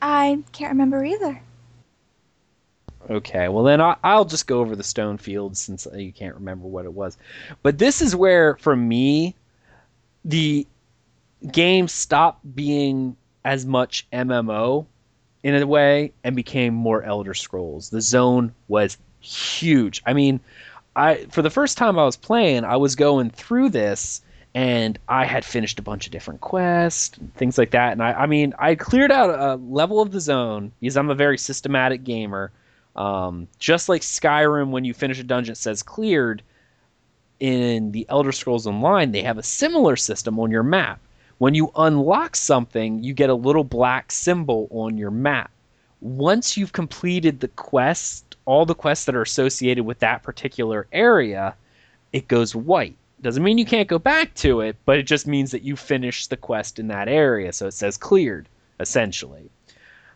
I 0.00 0.42
can't 0.52 0.72
remember 0.72 1.04
either. 1.04 1.42
Okay, 3.10 3.48
well 3.48 3.64
then 3.64 3.80
I'll 3.80 4.24
just 4.24 4.46
go 4.46 4.60
over 4.60 4.76
the 4.76 4.84
Stone 4.84 5.18
Fields 5.18 5.60
since 5.60 5.86
you 5.94 6.12
can't 6.12 6.34
remember 6.34 6.68
what 6.68 6.84
it 6.84 6.92
was. 6.92 7.16
But 7.62 7.78
this 7.78 8.00
is 8.00 8.14
where, 8.14 8.56
for 8.56 8.76
me, 8.76 9.34
the 10.24 10.66
game 11.50 11.88
stopped 11.88 12.54
being 12.54 13.16
as 13.44 13.66
much 13.66 14.06
MMO 14.12 14.86
in 15.42 15.54
a 15.54 15.66
way 15.66 16.12
and 16.22 16.36
became 16.36 16.74
more 16.74 17.02
Elder 17.02 17.34
Scrolls. 17.34 17.90
The 17.90 18.00
zone 18.00 18.54
was 18.68 18.96
huge. 19.20 20.02
I 20.06 20.12
mean, 20.12 20.40
I 20.94 21.26
for 21.30 21.42
the 21.42 21.50
first 21.50 21.78
time 21.78 21.98
I 21.98 22.04
was 22.04 22.16
playing, 22.16 22.64
I 22.64 22.76
was 22.76 22.94
going 22.94 23.30
through 23.30 23.70
this 23.70 24.22
and 24.54 24.98
I 25.08 25.24
had 25.24 25.44
finished 25.44 25.78
a 25.78 25.82
bunch 25.82 26.06
of 26.06 26.12
different 26.12 26.40
quests 26.42 27.18
things 27.36 27.56
like 27.58 27.70
that. 27.70 27.92
And 27.92 28.02
I, 28.02 28.12
I 28.12 28.26
mean, 28.26 28.54
I 28.58 28.74
cleared 28.74 29.10
out 29.10 29.30
a 29.30 29.56
level 29.56 30.00
of 30.00 30.12
the 30.12 30.20
zone 30.20 30.72
because 30.80 30.96
I'm 30.96 31.10
a 31.10 31.14
very 31.14 31.38
systematic 31.38 32.04
gamer. 32.04 32.52
Um, 32.94 33.48
just 33.58 33.88
like 33.88 34.02
Skyrim, 34.02 34.70
when 34.70 34.84
you 34.84 34.94
finish 34.94 35.18
a 35.18 35.24
dungeon, 35.24 35.52
it 35.52 35.56
says 35.56 35.82
cleared. 35.82 36.42
In 37.40 37.90
the 37.90 38.06
Elder 38.08 38.30
Scrolls 38.30 38.68
Online, 38.68 39.10
they 39.10 39.22
have 39.22 39.38
a 39.38 39.42
similar 39.42 39.96
system 39.96 40.38
on 40.38 40.52
your 40.52 40.62
map. 40.62 41.00
When 41.38 41.54
you 41.54 41.72
unlock 41.74 42.36
something, 42.36 43.02
you 43.02 43.14
get 43.14 43.30
a 43.30 43.34
little 43.34 43.64
black 43.64 44.12
symbol 44.12 44.68
on 44.70 44.96
your 44.96 45.10
map. 45.10 45.50
Once 46.00 46.56
you've 46.56 46.72
completed 46.72 47.40
the 47.40 47.48
quest, 47.48 48.36
all 48.44 48.64
the 48.64 48.76
quests 48.76 49.06
that 49.06 49.16
are 49.16 49.22
associated 49.22 49.84
with 49.84 49.98
that 50.00 50.22
particular 50.22 50.86
area, 50.92 51.56
it 52.12 52.28
goes 52.28 52.54
white. 52.54 52.96
Doesn't 53.22 53.42
mean 53.42 53.58
you 53.58 53.64
can't 53.64 53.88
go 53.88 53.98
back 53.98 54.34
to 54.34 54.60
it, 54.60 54.76
but 54.84 54.98
it 54.98 55.04
just 55.04 55.26
means 55.26 55.50
that 55.50 55.62
you 55.62 55.74
finished 55.76 56.30
the 56.30 56.36
quest 56.36 56.78
in 56.78 56.88
that 56.88 57.08
area. 57.08 57.52
So 57.52 57.66
it 57.66 57.74
says 57.74 57.96
cleared, 57.96 58.48
essentially. 58.78 59.50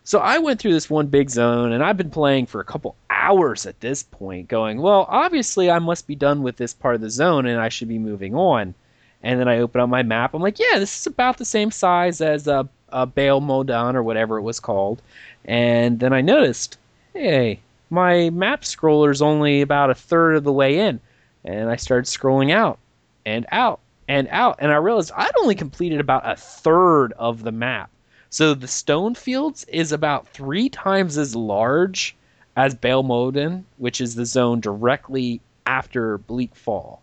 So 0.07 0.19
I 0.19 0.37
went 0.37 0.61
through 0.61 0.71
this 0.71 0.89
one 0.89 1.07
big 1.07 1.29
zone, 1.29 1.73
and 1.73 1.83
I've 1.83 1.97
been 1.97 2.09
playing 2.09 2.45
for 2.45 2.61
a 2.61 2.63
couple 2.63 2.95
hours 3.09 3.65
at 3.65 3.81
this 3.81 4.03
point, 4.03 4.47
going, 4.47 4.81
well, 4.81 5.05
obviously 5.09 5.69
I 5.69 5.79
must 5.79 6.07
be 6.07 6.15
done 6.15 6.43
with 6.43 6.55
this 6.55 6.73
part 6.73 6.95
of 6.95 7.01
the 7.01 7.09
zone, 7.09 7.45
and 7.45 7.59
I 7.59 7.67
should 7.67 7.89
be 7.89 7.99
moving 7.99 8.33
on. 8.33 8.73
And 9.21 9.37
then 9.37 9.49
I 9.49 9.57
open 9.57 9.81
up 9.81 9.89
my 9.89 10.03
map. 10.03 10.33
I'm 10.33 10.41
like, 10.41 10.59
yeah, 10.59 10.79
this 10.79 10.97
is 10.97 11.07
about 11.07 11.37
the 11.37 11.43
same 11.43 11.71
size 11.71 12.21
as 12.21 12.47
a, 12.47 12.69
a 12.87 13.05
Baal 13.05 13.41
Modan 13.41 13.95
or 13.95 14.01
whatever 14.01 14.37
it 14.37 14.43
was 14.43 14.61
called. 14.61 15.01
And 15.43 15.99
then 15.99 16.13
I 16.13 16.21
noticed, 16.21 16.77
hey, 17.13 17.59
my 17.89 18.29
map 18.29 18.61
scroller's 18.61 19.21
only 19.21 19.59
about 19.59 19.89
a 19.89 19.95
third 19.95 20.37
of 20.37 20.45
the 20.45 20.53
way 20.53 20.79
in. 20.79 21.01
And 21.43 21.69
I 21.69 21.75
started 21.75 22.05
scrolling 22.05 22.53
out 22.53 22.79
and 23.25 23.45
out 23.51 23.81
and 24.07 24.29
out. 24.31 24.55
And 24.59 24.71
I 24.71 24.77
realized 24.77 25.11
I'd 25.13 25.35
only 25.41 25.55
completed 25.55 25.99
about 25.99 26.21
a 26.25 26.37
third 26.37 27.11
of 27.11 27.43
the 27.43 27.51
map. 27.51 27.89
So 28.29 28.53
the 28.53 28.67
stone 28.67 29.15
fields 29.15 29.63
is 29.65 29.91
about 29.91 30.27
three 30.27 30.69
times 30.69 31.17
as 31.17 31.35
large 31.35 32.15
as 32.55 32.75
Baal 32.75 33.03
Modan, 33.03 33.63
which 33.77 34.01
is 34.01 34.15
the 34.15 34.25
zone 34.25 34.59
directly 34.59 35.39
after 35.65 36.17
Bleak 36.17 36.55
Fall, 36.55 37.01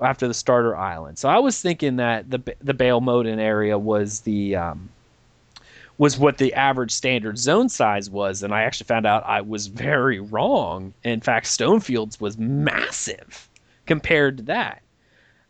after 0.00 0.28
the 0.28 0.34
starter 0.34 0.76
island. 0.76 1.18
So 1.18 1.28
I 1.28 1.38
was 1.38 1.60
thinking 1.60 1.96
that 1.96 2.30
the 2.30 2.40
the 2.60 2.74
Baal 2.74 3.00
Modan 3.00 3.38
area 3.38 3.78
was 3.78 4.20
the 4.20 4.56
um, 4.56 4.88
was 5.98 6.18
what 6.18 6.38
the 6.38 6.54
average 6.54 6.92
standard 6.92 7.38
zone 7.38 7.68
size 7.68 8.08
was, 8.08 8.42
and 8.42 8.54
I 8.54 8.62
actually 8.62 8.86
found 8.86 9.06
out 9.06 9.24
I 9.26 9.40
was 9.42 9.66
very 9.66 10.20
wrong. 10.20 10.94
In 11.04 11.20
fact, 11.20 11.46
Stonefields 11.46 12.20
was 12.20 12.38
massive 12.38 13.48
compared 13.86 14.38
to 14.38 14.42
that. 14.44 14.82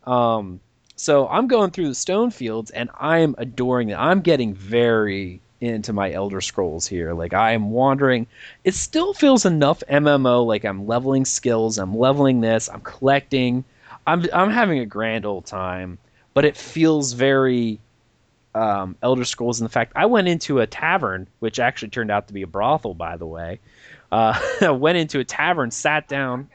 Um, 0.05 0.59
so 1.03 1.27
I'm 1.27 1.47
going 1.47 1.71
through 1.71 1.89
the 1.89 1.95
stone 1.95 2.31
fields 2.31 2.71
and 2.71 2.89
I'm 2.97 3.35
adoring 3.37 3.89
it. 3.89 3.95
I'm 3.95 4.21
getting 4.21 4.53
very 4.53 5.41
into 5.59 5.91
my 5.91 6.11
Elder 6.13 6.39
Scrolls 6.39 6.87
here. 6.87 7.13
Like 7.13 7.33
I 7.33 7.51
am 7.51 7.71
wandering. 7.71 8.25
It 8.63 8.73
still 8.73 9.13
feels 9.13 9.45
enough 9.45 9.83
MMO. 9.89 10.45
Like 10.45 10.63
I'm 10.63 10.87
leveling 10.87 11.25
skills. 11.25 11.77
I'm 11.77 11.93
leveling 11.93 12.39
this. 12.39 12.69
I'm 12.69 12.79
collecting. 12.79 13.65
I'm 14.07 14.25
I'm 14.33 14.49
having 14.49 14.79
a 14.79 14.85
grand 14.85 15.25
old 15.25 15.45
time. 15.45 15.97
But 16.33 16.45
it 16.45 16.55
feels 16.55 17.11
very 17.11 17.81
um, 18.55 18.95
Elder 19.01 19.25
Scrolls 19.25 19.59
in 19.59 19.65
the 19.65 19.69
fact 19.69 19.91
I 19.97 20.05
went 20.05 20.29
into 20.29 20.61
a 20.61 20.67
tavern, 20.67 21.27
which 21.39 21.59
actually 21.59 21.89
turned 21.89 22.11
out 22.11 22.27
to 22.27 22.33
be 22.33 22.43
a 22.43 22.47
brothel, 22.47 22.93
by 22.93 23.17
the 23.17 23.25
way. 23.25 23.59
Uh, 24.09 24.39
went 24.79 24.97
into 24.97 25.19
a 25.19 25.25
tavern, 25.25 25.69
sat 25.69 26.07
down 26.07 26.47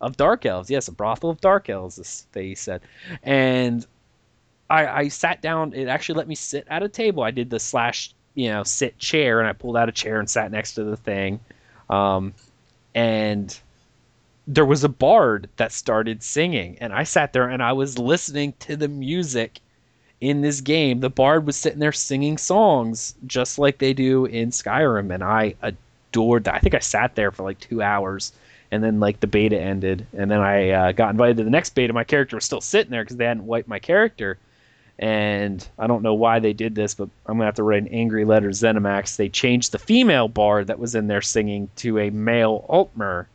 of 0.00 0.16
dark 0.16 0.46
elves. 0.46 0.70
Yes, 0.70 0.88
a 0.88 0.92
brothel 0.92 1.30
of 1.30 1.40
dark 1.40 1.68
elves, 1.68 2.26
they 2.32 2.54
said. 2.54 2.80
And 3.22 3.86
I, 4.68 4.86
I 4.86 5.08
sat 5.08 5.42
down. 5.42 5.72
It 5.74 5.88
actually 5.88 6.16
let 6.16 6.28
me 6.28 6.34
sit 6.34 6.66
at 6.68 6.82
a 6.82 6.88
table. 6.88 7.22
I 7.22 7.30
did 7.30 7.50
the 7.50 7.60
slash, 7.60 8.14
you 8.34 8.48
know, 8.48 8.62
sit 8.62 8.98
chair, 8.98 9.40
and 9.40 9.48
I 9.48 9.52
pulled 9.52 9.76
out 9.76 9.88
a 9.88 9.92
chair 9.92 10.18
and 10.18 10.28
sat 10.28 10.50
next 10.50 10.74
to 10.74 10.84
the 10.84 10.96
thing. 10.96 11.40
Um, 11.88 12.34
and 12.94 13.58
there 14.46 14.64
was 14.64 14.84
a 14.84 14.88
bard 14.88 15.48
that 15.56 15.72
started 15.72 16.22
singing, 16.22 16.78
and 16.80 16.92
I 16.92 17.04
sat 17.04 17.32
there 17.32 17.48
and 17.48 17.62
I 17.62 17.72
was 17.72 17.98
listening 17.98 18.54
to 18.60 18.76
the 18.76 18.88
music 18.88 19.60
in 20.20 20.40
this 20.40 20.60
game. 20.60 21.00
The 21.00 21.10
bard 21.10 21.46
was 21.46 21.56
sitting 21.56 21.78
there 21.78 21.92
singing 21.92 22.38
songs 22.38 23.14
just 23.26 23.58
like 23.58 23.78
they 23.78 23.92
do 23.92 24.24
in 24.24 24.50
Skyrim, 24.50 25.12
and 25.12 25.22
I 25.22 25.54
adored 25.62 26.44
that. 26.44 26.54
I 26.54 26.58
think 26.58 26.74
I 26.74 26.80
sat 26.80 27.14
there 27.14 27.30
for 27.30 27.42
like 27.42 27.60
two 27.60 27.82
hours 27.82 28.32
and 28.70 28.82
then 28.82 29.00
like 29.00 29.20
the 29.20 29.26
beta 29.26 29.60
ended, 29.60 30.06
and 30.16 30.30
then 30.30 30.40
I 30.40 30.70
uh, 30.70 30.92
got 30.92 31.10
invited 31.10 31.38
to 31.38 31.44
the 31.44 31.50
next 31.50 31.74
beta. 31.74 31.92
My 31.92 32.04
character 32.04 32.36
was 32.36 32.44
still 32.44 32.60
sitting 32.60 32.90
there 32.90 33.02
because 33.02 33.16
they 33.16 33.24
hadn't 33.24 33.46
wiped 33.46 33.68
my 33.68 33.78
character, 33.78 34.38
and 34.98 35.66
I 35.78 35.86
don't 35.86 36.02
know 36.02 36.14
why 36.14 36.38
they 36.38 36.52
did 36.52 36.74
this, 36.74 36.94
but 36.94 37.08
I'm 37.26 37.36
gonna 37.36 37.46
have 37.46 37.54
to 37.56 37.62
write 37.62 37.82
an 37.82 37.88
angry 37.88 38.24
letter 38.24 38.50
to 38.50 38.54
ZeniMax. 38.54 39.16
They 39.16 39.28
changed 39.28 39.72
the 39.72 39.78
female 39.78 40.28
bard 40.28 40.68
that 40.68 40.78
was 40.78 40.94
in 40.94 41.08
there 41.08 41.22
singing 41.22 41.68
to 41.76 41.98
a 41.98 42.10
male 42.10 42.64
Altmer, 42.68 43.26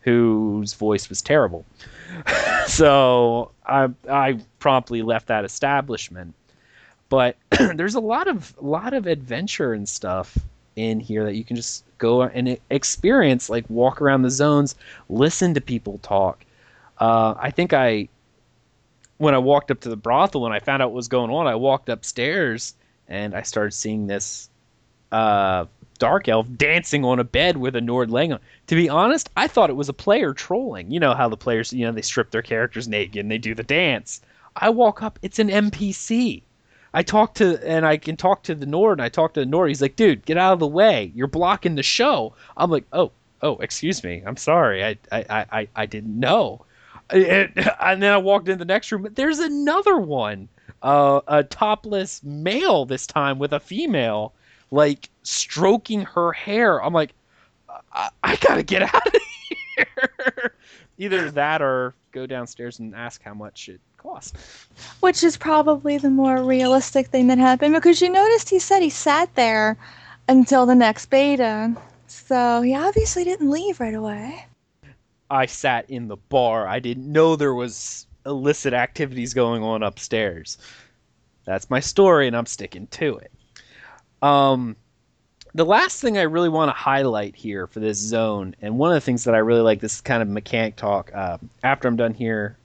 whose 0.00 0.74
voice 0.74 1.08
was 1.08 1.20
terrible. 1.20 1.64
so 2.66 3.50
I 3.66 3.88
I 4.08 4.38
promptly 4.58 5.02
left 5.02 5.26
that 5.26 5.44
establishment. 5.44 6.34
But 7.10 7.36
there's 7.74 7.94
a 7.94 8.00
lot 8.00 8.28
of 8.28 8.54
lot 8.60 8.94
of 8.94 9.06
adventure 9.06 9.74
and 9.74 9.88
stuff 9.88 10.38
in 10.78 11.00
here 11.00 11.24
that 11.24 11.34
you 11.34 11.44
can 11.44 11.56
just 11.56 11.84
go 11.98 12.22
and 12.22 12.58
experience, 12.70 13.50
like 13.50 13.68
walk 13.68 14.00
around 14.00 14.22
the 14.22 14.30
zones, 14.30 14.74
listen 15.08 15.54
to 15.54 15.60
people 15.60 15.98
talk. 15.98 16.44
Uh, 16.98 17.34
I 17.38 17.50
think 17.50 17.72
I, 17.72 18.08
when 19.18 19.34
I 19.34 19.38
walked 19.38 19.70
up 19.70 19.80
to 19.80 19.88
the 19.88 19.96
brothel 19.96 20.46
and 20.46 20.54
I 20.54 20.60
found 20.60 20.82
out 20.82 20.90
what 20.90 20.96
was 20.96 21.08
going 21.08 21.30
on, 21.30 21.46
I 21.46 21.54
walked 21.54 21.88
upstairs 21.88 22.74
and 23.08 23.34
I 23.34 23.42
started 23.42 23.72
seeing 23.72 24.06
this 24.06 24.48
uh, 25.12 25.66
dark 25.98 26.28
elf 26.28 26.46
dancing 26.56 27.04
on 27.04 27.18
a 27.18 27.24
bed 27.24 27.56
with 27.56 27.74
a 27.76 27.80
Nord 27.80 28.10
laying 28.10 28.32
on. 28.32 28.40
To 28.68 28.74
be 28.74 28.88
honest, 28.88 29.30
I 29.36 29.48
thought 29.48 29.70
it 29.70 29.76
was 29.76 29.88
a 29.88 29.94
player 29.94 30.32
trolling. 30.32 30.90
You 30.90 31.00
know 31.00 31.14
how 31.14 31.28
the 31.28 31.36
players, 31.36 31.72
you 31.72 31.84
know, 31.84 31.92
they 31.92 32.02
strip 32.02 32.30
their 32.30 32.42
characters 32.42 32.88
naked 32.88 33.16
and 33.16 33.30
they 33.30 33.38
do 33.38 33.54
the 33.54 33.62
dance. 33.62 34.20
I 34.56 34.70
walk 34.70 35.02
up, 35.02 35.18
it's 35.22 35.38
an 35.38 35.48
NPC. 35.48 36.42
I 36.94 37.02
talk 37.02 37.34
to 37.34 37.58
and 37.66 37.86
I 37.86 37.96
can 37.96 38.16
talk 38.16 38.42
to 38.44 38.54
the 38.54 38.66
Nord 38.66 38.98
and 38.98 39.04
I 39.04 39.08
talk 39.08 39.34
to 39.34 39.40
the 39.40 39.46
Nord. 39.46 39.68
He's 39.68 39.82
like, 39.82 39.96
dude, 39.96 40.24
get 40.24 40.38
out 40.38 40.54
of 40.54 40.58
the 40.58 40.66
way. 40.66 41.12
You're 41.14 41.26
blocking 41.26 41.74
the 41.74 41.82
show. 41.82 42.34
I'm 42.56 42.70
like, 42.70 42.84
oh, 42.92 43.12
oh, 43.42 43.56
excuse 43.58 44.02
me. 44.02 44.22
I'm 44.26 44.36
sorry. 44.36 44.84
I 44.84 44.96
I 45.12 45.46
I, 45.52 45.68
I 45.76 45.86
didn't 45.86 46.18
know. 46.18 46.64
And, 47.10 47.52
and 47.80 48.02
then 48.02 48.12
I 48.12 48.18
walked 48.18 48.48
in 48.48 48.58
the 48.58 48.64
next 48.64 48.92
room. 48.92 49.08
There's 49.14 49.38
another 49.38 49.98
one, 49.98 50.48
uh, 50.82 51.20
a 51.26 51.42
topless 51.42 52.22
male 52.22 52.84
this 52.84 53.06
time 53.06 53.38
with 53.38 53.52
a 53.52 53.60
female, 53.60 54.34
like 54.70 55.08
stroking 55.22 56.02
her 56.02 56.32
hair. 56.32 56.82
I'm 56.82 56.92
like, 56.92 57.14
I, 57.92 58.10
I 58.22 58.36
gotta 58.36 58.62
get 58.62 58.82
out 58.82 59.06
of 59.06 59.22
here. 59.76 60.54
Either 60.98 61.30
that 61.30 61.62
or 61.62 61.94
go 62.12 62.26
downstairs 62.26 62.78
and 62.78 62.94
ask 62.94 63.22
how 63.22 63.34
much 63.34 63.68
it 63.68 63.80
cost. 63.98 64.36
Which 65.00 65.22
is 65.22 65.36
probably 65.36 65.98
the 65.98 66.10
more 66.10 66.42
realistic 66.42 67.08
thing 67.08 67.26
that 67.26 67.38
happened 67.38 67.74
because 67.74 68.00
you 68.00 68.08
noticed 68.08 68.48
he 68.48 68.58
said 68.58 68.80
he 68.80 68.90
sat 68.90 69.34
there 69.34 69.76
until 70.28 70.66
the 70.66 70.74
next 70.74 71.06
beta. 71.06 71.74
So 72.06 72.62
he 72.62 72.74
obviously 72.74 73.24
didn't 73.24 73.50
leave 73.50 73.80
right 73.80 73.94
away. 73.94 74.46
I 75.30 75.46
sat 75.46 75.90
in 75.90 76.08
the 76.08 76.16
bar. 76.16 76.66
I 76.66 76.78
didn't 76.78 77.10
know 77.12 77.36
there 77.36 77.54
was 77.54 78.06
illicit 78.24 78.72
activities 78.72 79.34
going 79.34 79.62
on 79.62 79.82
upstairs. 79.82 80.58
That's 81.44 81.68
my 81.68 81.80
story 81.80 82.26
and 82.26 82.36
I'm 82.36 82.46
sticking 82.46 82.86
to 82.88 83.18
it. 83.18 83.32
Um 84.22 84.76
the 85.54 85.64
last 85.64 86.00
thing 86.00 86.18
I 86.18 86.22
really 86.22 86.48
want 86.48 86.68
to 86.68 86.74
highlight 86.74 87.34
here 87.34 87.66
for 87.66 87.80
this 87.80 87.96
zone, 87.96 88.54
and 88.60 88.78
one 88.78 88.90
of 88.90 88.94
the 88.94 89.00
things 89.00 89.24
that 89.24 89.34
I 89.34 89.38
really 89.38 89.62
like, 89.62 89.80
this 89.80 90.00
kind 90.00 90.22
of 90.22 90.28
mechanic 90.28 90.76
talk. 90.76 91.10
Uh, 91.14 91.38
after 91.64 91.88
I'm 91.88 91.96
done 91.96 92.14
here, 92.14 92.57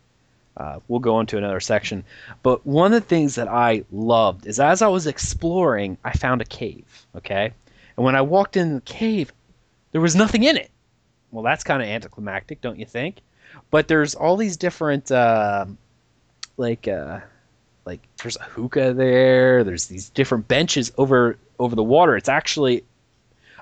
uh, 0.58 0.80
we'll 0.88 1.00
go 1.00 1.20
into 1.20 1.38
another 1.38 1.60
section. 1.60 2.04
But 2.44 2.66
one 2.66 2.94
of 2.94 3.02
the 3.02 3.08
things 3.08 3.36
that 3.36 3.48
I 3.48 3.84
loved 3.92 4.46
is 4.46 4.60
as 4.60 4.82
I 4.82 4.88
was 4.88 5.08
exploring, 5.08 5.98
I 6.04 6.14
found 6.14 6.42
a 6.42 6.46
cave. 6.46 7.06
Okay, 7.16 7.52
and 7.98 8.06
when 8.06 8.16
I 8.16 8.22
walked 8.22 8.58
in 8.58 8.76
the 8.76 8.82
cave, 8.82 9.34
there 9.92 10.02
was 10.02 10.16
nothing 10.16 10.44
in 10.44 10.58
it. 10.58 10.70
Well, 11.32 11.44
that's 11.44 11.64
kind 11.64 11.82
of 11.82 11.88
anticlimactic, 11.88 12.62
don't 12.62 12.80
you 12.80 12.86
think? 12.86 13.18
But 13.72 13.88
there's 13.88 14.16
all 14.16 14.38
these 14.38 14.58
different, 14.58 15.12
uh, 15.12 15.66
like, 16.58 16.88
uh, 16.88 17.20
like 17.86 18.02
there's 18.22 18.38
a 18.38 18.44
hookah 18.44 18.94
there. 18.94 19.64
There's 19.64 19.88
these 19.88 20.10
different 20.10 20.48
benches 20.48 20.92
over 20.98 21.38
over 21.60 21.76
the 21.76 21.84
water. 21.84 22.16
It's 22.16 22.30
actually 22.30 22.84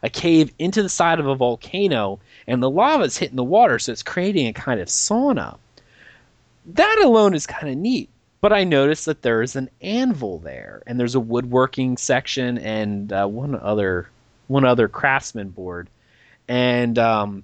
a 0.04 0.10
cave 0.10 0.52
into 0.58 0.82
the 0.82 0.90
side 0.90 1.20
of 1.20 1.28
a 1.28 1.36
volcano, 1.36 2.20
and 2.48 2.62
the 2.62 2.70
lava 2.70 3.04
is 3.04 3.18
hitting 3.18 3.36
the 3.36 3.44
water, 3.44 3.80
so 3.80 3.92
it's 3.92 4.04
creating 4.04 4.48
a 4.48 4.54
kind 4.54 4.80
of 4.80 4.88
sauna 4.88 5.58
that 6.66 7.02
alone 7.04 7.34
is 7.34 7.48
kind 7.48 7.70
of 7.70 7.78
neat. 7.78 8.10
But 8.42 8.54
I 8.54 8.64
noticed 8.64 9.06
that 9.06 9.22
there 9.22 9.44
is 9.44 9.56
an 9.56 9.70
anvil 9.82 10.40
there, 10.40 10.82
and 10.88 11.00
there's 11.00 11.14
a 11.14 11.20
woodworking 11.20 11.96
section 11.98 12.58
and 12.58 13.14
uh, 13.14 13.28
one 13.28 13.56
other 13.56 14.10
one 14.48 14.66
other 14.66 14.88
craftsman 14.88 15.50
board. 15.50 15.90
And 16.48 16.98
um, 16.98 17.44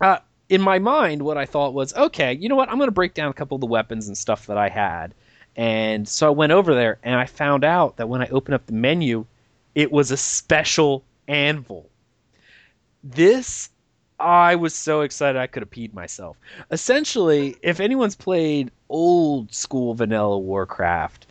uh, 0.00 0.18
in 0.48 0.60
my 0.60 0.78
mind, 0.78 1.22
what 1.22 1.36
I 1.36 1.46
thought 1.46 1.74
was, 1.74 1.94
okay, 1.94 2.32
you 2.32 2.48
know 2.48 2.54
what? 2.56 2.70
I'm 2.70 2.78
going 2.78 2.86
to 2.88 2.92
break 2.92 3.12
down 3.12 3.30
a 3.30 3.34
couple 3.34 3.56
of 3.56 3.60
the 3.60 3.66
weapons 3.66 4.06
and 4.06 4.16
stuff 4.16 4.46
that 4.46 4.56
I 4.56 4.68
had. 4.68 5.14
And 5.56 6.08
so 6.08 6.28
I 6.28 6.30
went 6.30 6.52
over 6.52 6.74
there, 6.74 6.98
and 7.02 7.16
I 7.16 7.26
found 7.26 7.64
out 7.64 7.96
that 7.96 8.08
when 8.08 8.22
I 8.22 8.28
opened 8.28 8.54
up 8.54 8.66
the 8.66 8.72
menu, 8.72 9.26
it 9.74 9.90
was 9.90 10.12
a 10.12 10.16
special 10.16 11.02
anvil. 11.26 11.88
This 13.02 13.68
I 14.20 14.54
was 14.54 14.74
so 14.74 15.00
excited 15.00 15.38
I 15.38 15.46
could 15.46 15.62
have 15.62 15.70
peed 15.70 15.94
myself. 15.94 16.36
Essentially, 16.70 17.56
if 17.62 17.80
anyone's 17.80 18.14
played 18.14 18.70
old 18.88 19.52
school 19.54 19.94
vanilla 19.94 20.38
Warcraft, 20.38 21.26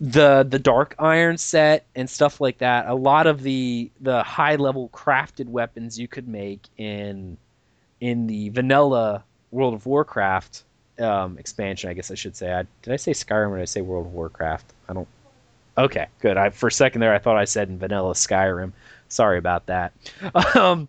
the 0.00 0.44
the 0.48 0.58
dark 0.58 0.96
iron 0.98 1.38
set 1.38 1.86
and 1.94 2.10
stuff 2.10 2.40
like 2.40 2.58
that, 2.58 2.86
a 2.88 2.94
lot 2.94 3.26
of 3.26 3.42
the 3.42 3.90
the 4.00 4.22
high 4.24 4.56
level 4.56 4.88
crafted 4.90 5.46
weapons 5.46 5.98
you 5.98 6.08
could 6.08 6.26
make 6.26 6.66
in 6.76 7.36
in 8.00 8.26
the 8.26 8.48
vanilla 8.50 9.22
World 9.52 9.74
of 9.74 9.86
Warcraft 9.86 10.64
um, 10.98 11.38
expansion, 11.38 11.88
I 11.90 11.94
guess 11.94 12.10
I 12.10 12.14
should 12.14 12.36
say. 12.36 12.52
I, 12.52 12.64
did 12.82 12.92
I 12.92 12.96
say 12.96 13.12
Skyrim 13.12 13.50
or 13.50 13.56
did 13.56 13.62
I 13.62 13.66
say 13.66 13.80
World 13.80 14.06
of 14.06 14.12
Warcraft? 14.12 14.72
I 14.88 14.92
don't. 14.94 15.08
Okay, 15.78 16.06
good. 16.20 16.36
I 16.36 16.50
for 16.50 16.66
a 16.66 16.72
second 16.72 17.00
there 17.00 17.14
I 17.14 17.18
thought 17.18 17.36
I 17.36 17.44
said 17.44 17.68
in 17.68 17.78
vanilla 17.78 18.14
Skyrim. 18.14 18.72
Sorry 19.08 19.38
about 19.38 19.66
that. 19.66 19.92
Um, 20.56 20.88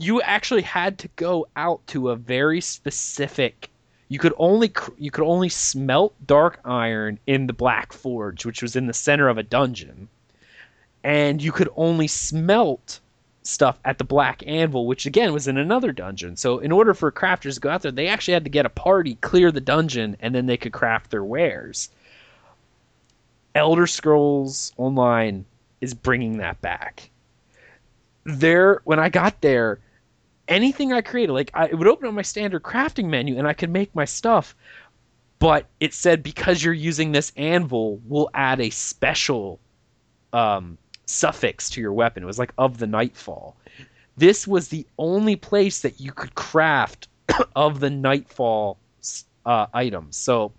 you 0.00 0.22
actually 0.22 0.62
had 0.62 0.96
to 0.96 1.08
go 1.16 1.46
out 1.56 1.84
to 1.88 2.10
a 2.10 2.16
very 2.16 2.60
specific 2.60 3.68
you 4.08 4.18
could 4.18 4.32
only 4.38 4.72
you 4.96 5.10
could 5.10 5.24
only 5.24 5.48
smelt 5.48 6.14
dark 6.26 6.60
iron 6.64 7.18
in 7.26 7.46
the 7.46 7.52
black 7.52 7.92
forge 7.92 8.46
which 8.46 8.62
was 8.62 8.76
in 8.76 8.86
the 8.86 8.92
center 8.92 9.28
of 9.28 9.36
a 9.36 9.42
dungeon 9.42 10.08
and 11.04 11.42
you 11.42 11.52
could 11.52 11.68
only 11.76 12.06
smelt 12.06 13.00
stuff 13.42 13.78
at 13.84 13.98
the 13.98 14.04
black 14.04 14.42
anvil 14.46 14.86
which 14.86 15.06
again 15.06 15.32
was 15.32 15.48
in 15.48 15.56
another 15.56 15.90
dungeon. 15.92 16.36
So 16.36 16.58
in 16.58 16.70
order 16.70 16.92
for 16.92 17.10
crafters 17.10 17.54
to 17.54 17.60
go 17.60 17.70
out 17.70 17.82
there 17.82 17.92
they 17.92 18.08
actually 18.08 18.34
had 18.34 18.44
to 18.44 18.50
get 18.50 18.66
a 18.66 18.70
party 18.70 19.16
clear 19.16 19.50
the 19.50 19.60
dungeon 19.60 20.16
and 20.20 20.34
then 20.34 20.46
they 20.46 20.56
could 20.56 20.72
craft 20.72 21.10
their 21.10 21.24
wares. 21.24 21.90
Elder 23.54 23.86
scrolls 23.86 24.72
online 24.76 25.44
is 25.80 25.94
bringing 25.94 26.38
that 26.38 26.60
back. 26.60 27.10
There 28.24 28.80
when 28.84 28.98
i 28.98 29.08
got 29.08 29.40
there 29.40 29.78
anything 30.48 30.92
I 30.92 31.00
created, 31.02 31.32
like 31.32 31.50
I, 31.54 31.66
it 31.66 31.74
would 31.78 31.86
open 31.86 32.08
up 32.08 32.14
my 32.14 32.22
standard 32.22 32.62
crafting 32.62 33.06
menu 33.06 33.38
and 33.38 33.46
I 33.46 33.52
could 33.52 33.70
make 33.70 33.94
my 33.94 34.04
stuff, 34.04 34.56
but 35.38 35.66
it 35.78 35.94
said 35.94 36.22
because 36.22 36.64
you're 36.64 36.74
using 36.74 37.12
this 37.12 37.32
anvil, 37.36 38.00
we'll 38.06 38.30
add 38.34 38.60
a 38.60 38.70
special 38.70 39.60
um, 40.32 40.78
suffix 41.06 41.70
to 41.70 41.80
your 41.80 41.92
weapon. 41.92 42.22
It 42.22 42.26
was 42.26 42.38
like 42.38 42.52
of 42.58 42.78
the 42.78 42.86
nightfall. 42.86 43.56
This 44.16 44.48
was 44.48 44.68
the 44.68 44.86
only 44.98 45.36
place 45.36 45.80
that 45.82 46.00
you 46.00 46.12
could 46.12 46.34
craft 46.34 47.08
of 47.56 47.80
the 47.80 47.90
nightfall 47.90 48.78
uh, 49.46 49.66
items. 49.72 50.16
So 50.16 50.52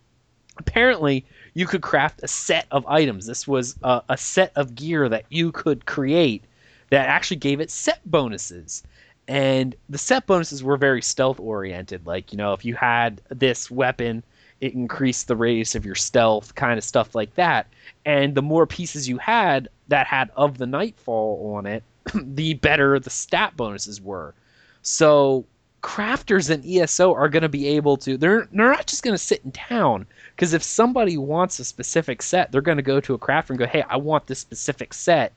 apparently, 0.57 1.25
you 1.53 1.65
could 1.65 1.81
craft 1.81 2.21
a 2.23 2.27
set 2.27 2.67
of 2.71 2.85
items. 2.87 3.25
This 3.25 3.47
was 3.47 3.75
uh, 3.83 4.01
a 4.07 4.17
set 4.17 4.53
of 4.55 4.75
gear 4.75 5.09
that 5.09 5.25
you 5.29 5.51
could 5.51 5.85
create 5.85 6.43
that 6.89 7.07
actually 7.07 7.37
gave 7.37 7.59
it 7.59 7.69
set 7.69 7.99
bonuses 8.05 8.83
and 9.29 9.75
the 9.89 9.97
set 9.99 10.25
bonuses 10.25 10.63
were 10.63 10.75
very 10.75 11.03
stealth 11.03 11.39
oriented. 11.39 12.05
Like 12.05 12.33
you 12.33 12.37
know 12.37 12.53
if 12.53 12.65
you 12.65 12.73
had 12.73 13.21
this 13.29 13.69
weapon 13.69 14.23
it 14.59 14.73
increased 14.73 15.27
the 15.27 15.35
radius 15.37 15.75
of 15.75 15.85
your 15.85 15.95
stealth 15.95 16.55
kind 16.55 16.77
of 16.77 16.83
stuff 16.83 17.15
like 17.15 17.35
that. 17.35 17.67
And 18.05 18.35
the 18.35 18.41
more 18.41 18.65
pieces 18.67 19.07
you 19.07 19.19
had 19.19 19.69
that 19.87 20.07
had 20.07 20.31
of 20.35 20.57
the 20.57 20.65
nightfall 20.65 21.55
on 21.55 21.65
it 21.67 21.83
the 22.13 22.55
better 22.55 22.99
the 22.99 23.11
stat 23.11 23.55
bonuses 23.55 24.01
were. 24.01 24.33
So 24.81 25.45
crafters 25.83 26.49
in 26.49 26.63
ESO 26.67 27.13
are 27.13 27.29
going 27.29 27.43
to 27.43 27.49
be 27.49 27.67
able 27.67 27.97
to 27.97 28.17
they're 28.17 28.49
they're 28.51 28.71
not 28.71 28.87
just 28.87 29.03
going 29.03 29.13
to 29.13 29.23
sit 29.23 29.41
in 29.45 29.51
town. 29.51 30.07
Because 30.35 30.53
if 30.53 30.63
somebody 30.63 31.17
wants 31.17 31.59
a 31.59 31.65
specific 31.65 32.23
set, 32.23 32.51
they're 32.51 32.61
going 32.61 32.77
to 32.77 32.83
go 32.83 32.99
to 32.99 33.13
a 33.13 33.19
crafter 33.19 33.51
and 33.51 33.59
go, 33.59 33.67
"Hey, 33.67 33.83
I 33.87 33.97
want 33.97 34.25
this 34.25 34.39
specific 34.39 34.91
set." 34.91 35.33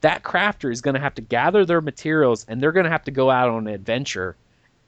That 0.00 0.22
crafter 0.22 0.70
is 0.72 0.80
going 0.80 0.94
to 0.94 1.00
have 1.00 1.14
to 1.16 1.22
gather 1.22 1.64
their 1.64 1.80
materials 1.80 2.44
and 2.48 2.60
they're 2.60 2.72
going 2.72 2.84
to 2.84 2.90
have 2.90 3.04
to 3.04 3.10
go 3.10 3.30
out 3.30 3.48
on 3.48 3.66
an 3.66 3.74
adventure 3.74 4.36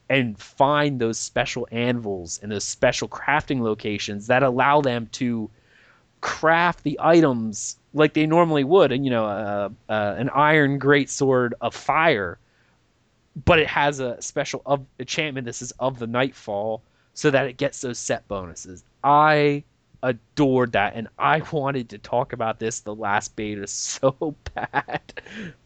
and 0.09 0.39
find 0.39 1.01
those 1.01 1.19
special 1.19 1.69
anvils 1.71 2.41
and 2.43 2.51
those 2.51 2.65
special 2.65 3.09
crafting 3.09 3.61
locations 3.61 4.27
that 4.27 4.43
allow 4.43 4.81
them 4.81 5.09
to 5.13 5.51
craft 6.21 6.83
the 6.83 6.99
items 7.01 7.77
like 7.95 8.15
they 8.15 8.27
normally 8.27 8.63
would, 8.63 8.93
and 8.93 9.05
you 9.05 9.11
know, 9.11 9.27
uh, 9.27 9.69
uh, 9.89 10.15
an 10.19 10.29
iron 10.31 10.79
greatsword 10.79 11.53
of 11.61 11.75
fire 11.75 12.39
but 13.45 13.59
it 13.59 13.67
has 13.67 14.01
a 14.01 14.21
special 14.21 14.63
of 14.67 14.85
enchantment. 14.99 15.45
This 15.45 15.63
is 15.63 15.73
of 15.73 15.99
the 15.99 16.07
nightfall, 16.07 16.83
so 17.15 17.31
that 17.31 17.47
it 17.47 17.57
gets 17.57 17.81
those 17.81 17.99
set 17.99 18.27
bonuses. 18.29 18.85
I 19.05 19.65
adored 20.03 20.73
that, 20.73 20.95
and 20.95 21.09
I 21.19 21.43
wanted 21.53 21.91
to 21.91 21.99
talk 21.99 22.33
about 22.33 22.59
this 22.59 22.81
the 22.81 22.95
last 22.95 23.37
beta 23.37 23.63
is 23.63 23.71
so 23.71 24.35
bad, 24.55 25.13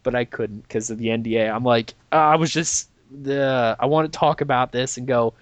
but 0.03 0.15
I 0.15 0.25
couldn't 0.25 0.61
because 0.61 0.89
of 0.89 0.97
the 0.97 1.07
NDA. 1.07 1.53
I'm 1.53 1.63
like, 1.63 1.93
uh, 2.11 2.15
I 2.15 2.35
was 2.35 2.51
just 2.51 2.89
the 3.21 3.75
I 3.79 3.85
want 3.85 4.11
to 4.11 4.17
talk 4.17 4.41
about 4.41 4.71
this 4.71 4.97
and 4.97 5.07
go. 5.07 5.33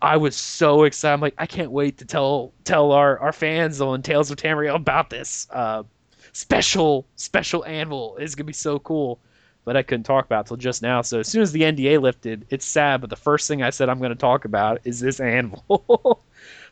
I 0.00 0.16
was 0.16 0.34
so 0.34 0.82
excited. 0.82 1.14
I'm 1.14 1.20
like, 1.20 1.34
I 1.38 1.46
can't 1.46 1.70
wait 1.70 1.98
to 1.98 2.04
tell 2.04 2.52
tell 2.64 2.92
our, 2.92 3.18
our 3.20 3.32
fans 3.32 3.80
on 3.80 4.02
Tales 4.02 4.30
of 4.30 4.36
Tamriel 4.36 4.74
about 4.74 5.10
this 5.10 5.46
uh, 5.50 5.84
special 6.32 7.06
special 7.16 7.64
anvil. 7.64 8.16
It's 8.18 8.34
gonna 8.34 8.46
be 8.46 8.52
so 8.52 8.78
cool 8.80 9.20
but 9.64 9.76
I 9.76 9.82
couldn't 9.82 10.04
talk 10.04 10.24
about 10.24 10.46
till 10.46 10.56
just 10.56 10.82
now. 10.82 11.02
So 11.02 11.20
as 11.20 11.28
soon 11.28 11.42
as 11.42 11.52
the 11.52 11.62
NDA 11.62 12.00
lifted, 12.00 12.46
it's 12.50 12.64
sad, 12.64 13.00
but 13.00 13.10
the 13.10 13.16
first 13.16 13.46
thing 13.48 13.62
I 13.62 13.70
said 13.70 13.88
I'm 13.88 14.00
to 14.00 14.14
talk 14.14 14.44
about 14.44 14.80
is 14.84 15.00
this 15.00 15.20
anvil. 15.20 16.24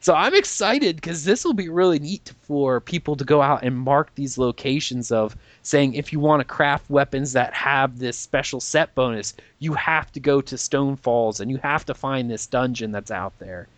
So 0.03 0.15
I'm 0.15 0.35
excited 0.35 0.97
because 0.97 1.25
this 1.25 1.45
will 1.45 1.53
be 1.53 1.69
really 1.69 1.99
neat 1.99 2.33
for 2.41 2.81
people 2.81 3.17
to 3.17 3.25
go 3.25 3.43
out 3.43 3.63
and 3.63 3.77
mark 3.77 4.15
these 4.15 4.39
locations 4.39 5.13
of 5.13 5.37
saying 5.63 5.93
if 5.93 6.11
you 6.11 6.19
want 6.19 6.41
to 6.41 6.45
craft 6.45 6.89
weapons 6.89 7.35
that 7.35 7.53
have 7.53 7.99
this 7.99 8.17
special 8.17 8.61
set 8.61 8.95
bonus, 8.95 9.35
you 9.59 9.75
have 9.75 10.11
to 10.13 10.21
go 10.21 10.41
to 10.41 10.57
Stone 10.57 10.97
Falls 10.97 11.39
and 11.39 11.51
you 11.51 11.59
have 11.59 11.85
to 11.85 11.93
find 11.93 12.31
this 12.31 12.47
dungeon 12.47 12.93
that's 12.93 13.11
out 13.11 13.39
there. 13.39 13.69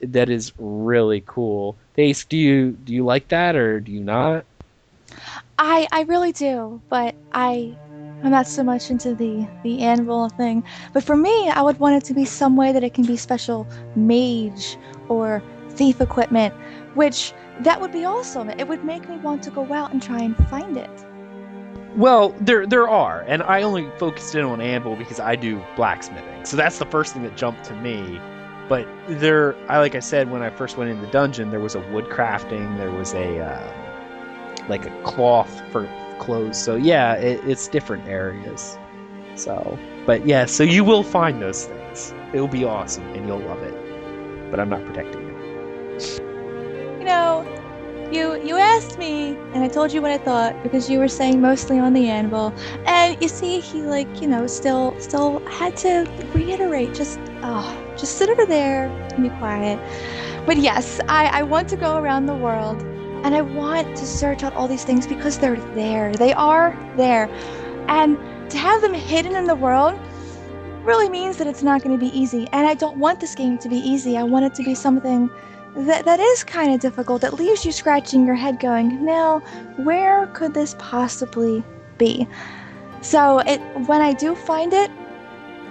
That 0.00 0.30
is 0.30 0.52
really 0.58 1.22
cool. 1.26 1.76
Ace, 1.98 2.24
do 2.24 2.38
you 2.38 2.72
do 2.72 2.94
you 2.94 3.04
like 3.04 3.28
that 3.28 3.54
or 3.54 3.78
do 3.78 3.92
you 3.92 4.00
not? 4.00 4.46
I 5.58 5.86
I 5.92 6.02
really 6.02 6.32
do, 6.32 6.80
but 6.88 7.14
I 7.32 7.76
I'm 8.22 8.30
not 8.30 8.46
so 8.46 8.62
much 8.62 8.90
into 8.90 9.14
the 9.14 9.46
the 9.62 9.80
anvil 9.80 10.30
thing, 10.30 10.64
but 10.94 11.04
for 11.04 11.16
me, 11.16 11.50
I 11.50 11.60
would 11.60 11.78
want 11.78 11.96
it 11.96 12.04
to 12.06 12.14
be 12.14 12.24
some 12.24 12.56
way 12.56 12.72
that 12.72 12.82
it 12.82 12.94
can 12.94 13.04
be 13.04 13.16
special 13.16 13.66
mage 13.94 14.78
or 15.08 15.42
thief 15.76 16.00
equipment, 16.00 16.54
which 16.94 17.32
that 17.60 17.80
would 17.80 17.92
be 17.92 18.04
awesome. 18.04 18.50
It 18.50 18.66
would 18.68 18.84
make 18.84 19.08
me 19.08 19.16
want 19.16 19.42
to 19.44 19.50
go 19.50 19.72
out 19.72 19.92
and 19.92 20.02
try 20.02 20.20
and 20.20 20.36
find 20.48 20.76
it. 20.76 21.06
Well, 21.96 22.34
there 22.40 22.66
there 22.66 22.88
are, 22.88 23.22
and 23.26 23.42
I 23.42 23.62
only 23.62 23.88
focused 23.96 24.34
in 24.34 24.44
on 24.44 24.60
anvil 24.60 24.96
because 24.96 25.18
I 25.18 25.34
do 25.34 25.62
blacksmithing, 25.76 26.44
so 26.44 26.56
that's 26.56 26.78
the 26.78 26.84
first 26.84 27.14
thing 27.14 27.22
that 27.22 27.36
jumped 27.36 27.64
to 27.64 27.74
me. 27.76 28.20
But 28.68 28.86
there, 29.08 29.56
I 29.70 29.78
like 29.78 29.94
I 29.94 30.00
said 30.00 30.30
when 30.30 30.42
I 30.42 30.50
first 30.50 30.76
went 30.76 30.90
in 30.90 31.00
the 31.00 31.06
dungeon, 31.06 31.50
there 31.50 31.60
was 31.60 31.74
a 31.74 31.80
wood 31.92 32.06
crafting, 32.06 32.76
there 32.76 32.90
was 32.90 33.14
a 33.14 33.40
uh, 33.40 33.72
like 34.68 34.84
a 34.84 35.02
cloth 35.04 35.62
for 35.72 35.88
clothes. 36.18 36.62
So 36.62 36.76
yeah, 36.76 37.14
it, 37.14 37.42
it's 37.48 37.66
different 37.66 38.06
areas. 38.06 38.76
So, 39.34 39.78
but 40.04 40.26
yeah, 40.26 40.44
so 40.46 40.64
you 40.64 40.84
will 40.84 41.02
find 41.02 41.40
those 41.40 41.66
things. 41.66 42.12
It'll 42.34 42.48
be 42.48 42.64
awesome, 42.64 43.04
and 43.14 43.26
you'll 43.26 43.40
love 43.40 43.62
it. 43.62 44.50
But 44.50 44.60
I'm 44.60 44.68
not 44.68 44.84
protecting 44.84 45.22
you. 45.22 45.35
You 46.98 47.04
know, 47.04 47.44
you 48.12 48.40
you 48.42 48.56
asked 48.58 48.98
me, 48.98 49.36
and 49.54 49.64
I 49.64 49.68
told 49.68 49.92
you 49.92 50.02
what 50.02 50.10
I 50.10 50.18
thought 50.18 50.62
because 50.62 50.88
you 50.90 50.98
were 50.98 51.08
saying 51.08 51.40
mostly 51.40 51.78
on 51.78 51.92
the 51.92 52.08
anvil, 52.08 52.52
and 52.86 53.16
you 53.20 53.28
see, 53.28 53.60
he 53.60 53.82
like 53.82 54.20
you 54.20 54.28
know 54.28 54.46
still 54.46 54.94
still 55.00 55.40
had 55.46 55.76
to 55.78 56.06
reiterate, 56.34 56.94
just 56.94 57.18
oh, 57.42 57.66
just 57.96 58.18
sit 58.18 58.28
over 58.30 58.46
there 58.46 58.86
and 59.14 59.22
be 59.22 59.30
quiet. 59.38 59.78
But 60.46 60.58
yes, 60.58 61.00
I 61.08 61.26
I 61.40 61.42
want 61.42 61.68
to 61.70 61.76
go 61.76 61.96
around 61.98 62.26
the 62.26 62.36
world 62.36 62.82
and 63.24 63.34
I 63.34 63.42
want 63.42 63.96
to 63.96 64.06
search 64.06 64.44
out 64.44 64.54
all 64.54 64.68
these 64.68 64.84
things 64.84 65.06
because 65.06 65.38
they're 65.38 65.56
there. 65.74 66.12
They 66.12 66.32
are 66.32 66.78
there. 66.96 67.28
And 67.88 68.16
to 68.50 68.58
have 68.58 68.82
them 68.82 68.94
hidden 68.94 69.34
in 69.34 69.46
the 69.46 69.54
world 69.56 69.98
really 70.84 71.08
means 71.08 71.36
that 71.38 71.48
it's 71.48 71.62
not 71.62 71.82
going 71.82 71.98
to 71.98 72.00
be 72.00 72.16
easy. 72.16 72.46
And 72.52 72.66
I 72.68 72.74
don't 72.74 72.98
want 72.98 73.18
this 73.18 73.34
game 73.34 73.58
to 73.58 73.68
be 73.68 73.78
easy. 73.78 74.16
I 74.16 74.22
want 74.22 74.44
it 74.44 74.54
to 74.54 74.62
be 74.62 74.74
something 74.76 75.28
that, 75.76 76.04
that 76.06 76.20
is 76.20 76.42
kind 76.42 76.72
of 76.72 76.80
difficult, 76.80 77.22
It 77.22 77.34
leaves 77.34 77.64
you 77.64 77.72
scratching 77.72 78.26
your 78.26 78.34
head 78.34 78.58
going, 78.60 79.04
now, 79.04 79.40
where 79.76 80.26
could 80.28 80.54
this 80.54 80.74
possibly 80.78 81.62
be? 81.98 82.26
So 83.02 83.40
it 83.40 83.60
when 83.86 84.00
I 84.00 84.14
do 84.14 84.34
find 84.34 84.72
it, 84.72 84.90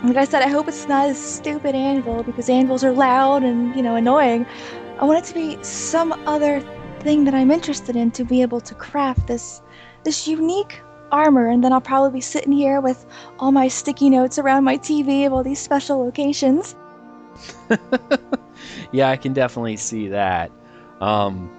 like 0.03 0.17
I 0.17 0.25
said, 0.25 0.43
I 0.43 0.47
hope 0.47 0.67
it's 0.67 0.87
not 0.87 1.09
a 1.09 1.15
stupid 1.15 1.73
anvil 1.73 2.21
because 2.23 2.49
anvils 2.49 2.83
are 2.83 2.91
loud 2.91 3.43
and, 3.43 3.75
you 3.75 3.81
know, 3.81 3.95
annoying. 3.95 4.45
I 4.99 5.05
want 5.05 5.19
it 5.19 5.27
to 5.29 5.33
be 5.33 5.61
some 5.63 6.13
other 6.27 6.61
thing 6.99 7.23
that 7.25 7.33
I'm 7.33 7.49
interested 7.49 7.95
in 7.95 8.11
to 8.11 8.23
be 8.23 8.41
able 8.41 8.61
to 8.61 8.75
craft 8.75 9.27
this 9.27 9.61
this 10.03 10.27
unique 10.27 10.81
armor 11.11 11.47
and 11.47 11.63
then 11.63 11.73
I'll 11.73 11.81
probably 11.81 12.11
be 12.11 12.21
sitting 12.21 12.51
here 12.51 12.79
with 12.79 13.05
all 13.39 13.51
my 13.51 13.67
sticky 13.67 14.09
notes 14.09 14.37
around 14.37 14.63
my 14.63 14.77
TV 14.77 15.25
of 15.25 15.33
all 15.33 15.43
these 15.43 15.59
special 15.59 15.97
locations. 16.03 16.75
yeah, 18.91 19.09
I 19.09 19.17
can 19.17 19.33
definitely 19.33 19.77
see 19.77 20.07
that. 20.09 20.51
Um, 21.01 21.49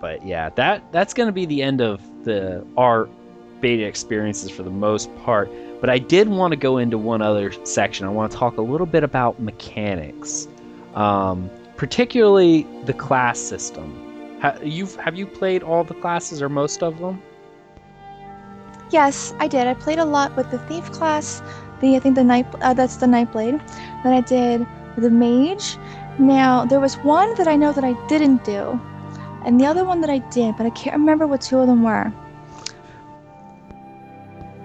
but 0.00 0.24
yeah, 0.24 0.50
that 0.50 0.82
that's 0.92 1.14
going 1.14 1.28
to 1.28 1.32
be 1.32 1.46
the 1.46 1.62
end 1.62 1.80
of 1.80 2.00
the 2.24 2.66
our 2.76 3.08
beta 3.60 3.84
experiences 3.84 4.50
for 4.50 4.62
the 4.62 4.70
most 4.70 5.14
part. 5.24 5.50
But 5.80 5.90
I 5.90 5.98
did 5.98 6.28
want 6.28 6.52
to 6.52 6.56
go 6.56 6.78
into 6.78 6.98
one 6.98 7.22
other 7.22 7.52
section. 7.64 8.06
I 8.06 8.10
want 8.10 8.32
to 8.32 8.38
talk 8.38 8.58
a 8.58 8.62
little 8.62 8.86
bit 8.86 9.02
about 9.02 9.40
mechanics, 9.40 10.48
um, 10.94 11.50
particularly 11.76 12.66
the 12.84 12.92
class 12.92 13.38
system. 13.38 14.38
Ha- 14.40 14.58
you've 14.62 14.96
have 14.96 15.16
you 15.16 15.26
played 15.26 15.62
all 15.62 15.84
the 15.84 15.94
classes 15.94 16.40
or 16.42 16.48
most 16.48 16.82
of 16.82 16.98
them? 16.98 17.22
Yes, 18.90 19.34
I 19.38 19.46
did. 19.46 19.66
I 19.66 19.74
played 19.74 19.98
a 19.98 20.04
lot 20.04 20.34
with 20.36 20.50
the 20.50 20.58
thief 20.60 20.90
class. 20.92 21.42
The 21.80 21.96
I 21.96 22.00
think 22.00 22.14
the 22.14 22.24
night 22.24 22.46
uh, 22.62 22.74
that's 22.74 22.96
the 22.96 23.06
nightblade. 23.06 23.60
Then 24.02 24.12
I 24.12 24.20
did 24.20 24.66
the 24.96 25.10
mage. 25.10 25.76
Now 26.20 26.66
there 26.66 26.80
was 26.80 26.98
one 26.98 27.34
that 27.36 27.48
I 27.48 27.56
know 27.56 27.72
that 27.72 27.82
I 27.82 27.94
didn't 28.06 28.44
do, 28.44 28.78
and 29.46 29.58
the 29.58 29.64
other 29.64 29.86
one 29.86 30.02
that 30.02 30.10
I 30.10 30.18
did, 30.18 30.54
but 30.58 30.66
I 30.66 30.70
can't 30.70 30.96
remember 30.96 31.26
what 31.26 31.40
two 31.40 31.58
of 31.58 31.66
them 31.66 31.82
were. 31.82 32.12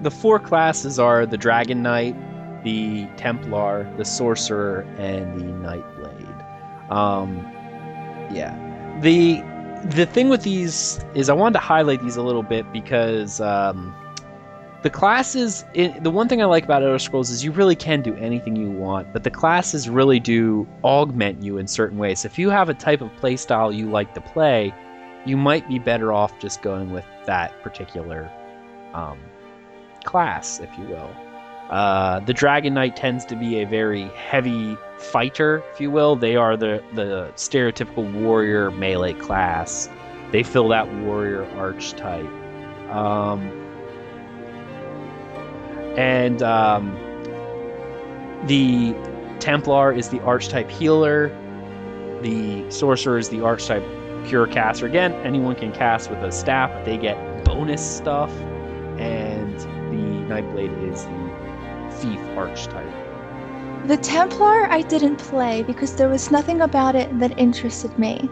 The 0.02 0.12
four 0.12 0.38
classes 0.38 1.00
are 1.00 1.26
the 1.26 1.38
Dragon 1.38 1.82
Knight, 1.82 2.14
the 2.66 3.08
Templar, 3.16 3.90
the 3.96 4.04
Sorcerer, 4.04 4.82
and 4.98 5.40
the 5.40 5.46
Nightblade. 5.46 6.92
Um, 6.92 7.38
yeah, 8.30 8.54
the 9.02 9.42
the 9.96 10.06
thing 10.08 10.28
with 10.28 10.44
these 10.44 11.00
is 11.14 11.30
I 11.30 11.34
wanted 11.34 11.54
to 11.54 11.60
highlight 11.60 12.02
these 12.02 12.18
a 12.18 12.22
little 12.22 12.44
bit 12.44 12.70
because 12.74 13.40
um, 13.40 13.96
the 14.86 14.90
classes. 14.92 15.66
It, 15.74 16.04
the 16.04 16.12
one 16.12 16.30
thing 16.30 16.44
I 16.44 16.46
like 16.46 16.64
about 16.64 16.84
Elder 16.84 17.00
Scrolls 17.00 17.32
is 17.32 17.44
you 17.44 17.52
really 17.52 17.76
can 17.76 18.04
do 18.04 18.14
anything 18.18 18.56
you 18.56 18.70
want, 18.70 19.12
but 19.14 19.24
the 19.24 19.32
classes 19.32 19.90
really 19.90 20.20
do 20.20 20.68
augment 20.84 21.42
you 21.42 21.58
in 21.58 21.66
certain 21.66 21.98
ways. 21.98 22.24
If 22.24 22.38
you 22.38 22.52
have 22.52 22.70
a 22.70 22.76
type 22.76 23.02
of 23.02 23.10
playstyle 23.20 23.76
you 23.76 23.90
like 23.90 24.14
to 24.14 24.22
play, 24.22 24.72
you 25.26 25.38
might 25.38 25.68
be 25.68 25.80
better 25.80 26.14
off 26.14 26.38
just 26.38 26.62
going 26.62 26.94
with 26.94 27.04
that 27.26 27.64
particular 27.64 28.32
um, 28.94 29.18
class, 30.04 30.60
if 30.60 30.70
you 30.78 30.86
will. 30.86 31.10
Uh, 31.72 32.20
the 32.20 32.34
Dragon 32.34 32.76
Knight 32.76 32.96
tends 32.96 33.26
to 33.26 33.36
be 33.36 33.64
a 33.64 33.66
very 33.66 34.04
heavy 34.10 34.78
fighter, 35.00 35.64
if 35.74 35.82
you 35.82 35.90
will. 35.90 36.16
They 36.16 36.36
are 36.36 36.56
the, 36.56 36.84
the 36.94 37.32
stereotypical 37.38 38.22
warrior 38.22 38.70
melee 38.70 39.14
class. 39.14 39.90
They 40.32 40.44
fill 40.44 40.68
that 40.68 40.94
warrior 40.98 41.44
archetype. 41.58 42.30
Um, 42.92 43.65
and 45.98 46.42
um, 46.44 46.96
the 48.48 48.96
Templar 49.40 49.92
is 49.92 50.10
the 50.10 50.22
archetype 50.22 50.70
healer. 50.70 51.30
The 52.22 52.70
Sorcerer 52.72 53.18
is 53.18 53.30
the 53.30 53.42
archetype 53.42 53.84
pure 54.26 54.48
caster. 54.48 54.86
Again, 54.86 55.14
anyone 55.26 55.56
can 55.56 55.72
cast 55.72 56.10
with 56.10 56.20
a 56.20 56.32
staff, 56.32 56.86
they 56.86 56.98
get 56.98 57.46
bonus 57.46 57.98
stuff. 57.98 58.32
And 58.98 59.60
the 59.60 60.34
Nightblade 60.34 60.92
is 60.92 61.04
the 61.04 61.96
thief 62.00 62.20
archetype. 62.38 63.88
The 63.88 63.98
Templar 63.98 64.66
I 64.72 64.82
didn't 64.82 65.18
play 65.18 65.62
because 65.62 65.96
there 65.96 66.10
was 66.10 66.32
nothing 66.32 66.62
about 66.62 66.96
it 66.96 67.20
that 67.20 67.38
interested 67.38 67.98
me. 68.00 68.28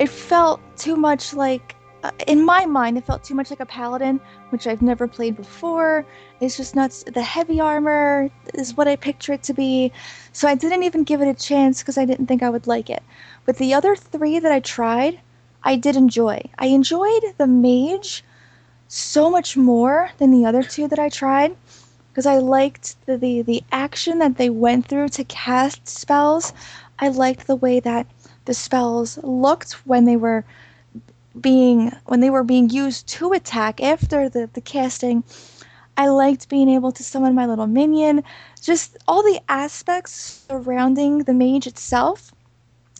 It 0.00 0.08
felt 0.08 0.60
too 0.76 0.96
much 0.96 1.32
like 1.32 1.75
uh, 2.06 2.10
in 2.28 2.44
my 2.44 2.66
mind, 2.66 2.96
it 2.96 3.04
felt 3.04 3.24
too 3.24 3.34
much 3.34 3.50
like 3.50 3.58
a 3.58 3.66
paladin, 3.66 4.20
which 4.50 4.68
I've 4.68 4.80
never 4.80 5.08
played 5.08 5.36
before. 5.36 6.06
It's 6.40 6.56
just 6.56 6.76
not 6.76 6.90
The 7.12 7.22
heavy 7.22 7.58
armor 7.60 8.30
is 8.54 8.76
what 8.76 8.86
I 8.86 8.94
picture 8.94 9.32
it 9.32 9.42
to 9.44 9.54
be. 9.54 9.90
So 10.32 10.46
I 10.46 10.54
didn't 10.54 10.84
even 10.84 11.02
give 11.02 11.20
it 11.20 11.28
a 11.28 11.34
chance 11.34 11.82
because 11.82 11.98
I 11.98 12.04
didn't 12.04 12.26
think 12.26 12.44
I 12.44 12.50
would 12.50 12.68
like 12.68 12.90
it. 12.90 13.02
But 13.44 13.56
the 13.56 13.74
other 13.74 13.96
three 13.96 14.38
that 14.38 14.52
I 14.52 14.60
tried, 14.60 15.18
I 15.64 15.74
did 15.74 15.96
enjoy. 15.96 16.42
I 16.58 16.66
enjoyed 16.66 17.24
the 17.38 17.48
mage 17.48 18.22
so 18.86 19.28
much 19.28 19.56
more 19.56 20.10
than 20.18 20.30
the 20.30 20.46
other 20.46 20.62
two 20.62 20.86
that 20.86 21.00
I 21.00 21.08
tried 21.08 21.56
because 22.10 22.26
I 22.26 22.38
liked 22.38 23.04
the, 23.06 23.18
the, 23.18 23.42
the 23.42 23.64
action 23.72 24.20
that 24.20 24.36
they 24.36 24.48
went 24.48 24.86
through 24.86 25.08
to 25.08 25.24
cast 25.24 25.88
spells. 25.88 26.52
I 27.00 27.08
liked 27.08 27.48
the 27.48 27.56
way 27.56 27.80
that 27.80 28.06
the 28.44 28.54
spells 28.54 29.18
looked 29.24 29.72
when 29.88 30.04
they 30.04 30.16
were 30.16 30.44
being 31.40 31.92
when 32.06 32.20
they 32.20 32.30
were 32.30 32.44
being 32.44 32.70
used 32.70 33.06
to 33.08 33.32
attack 33.32 33.82
after 33.82 34.28
the, 34.28 34.48
the 34.52 34.60
casting. 34.60 35.24
I 35.96 36.08
liked 36.08 36.48
being 36.48 36.68
able 36.68 36.92
to 36.92 37.02
summon 37.02 37.34
my 37.34 37.46
little 37.46 37.66
minion. 37.66 38.22
Just 38.60 38.98
all 39.08 39.22
the 39.22 39.40
aspects 39.48 40.44
surrounding 40.48 41.20
the 41.20 41.32
mage 41.32 41.66
itself, 41.66 42.32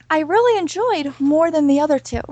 I 0.08 0.20
really 0.20 0.58
enjoyed 0.58 1.12
more 1.20 1.50
than 1.50 1.66
the 1.66 1.80
other 1.80 1.98
two. 1.98 2.22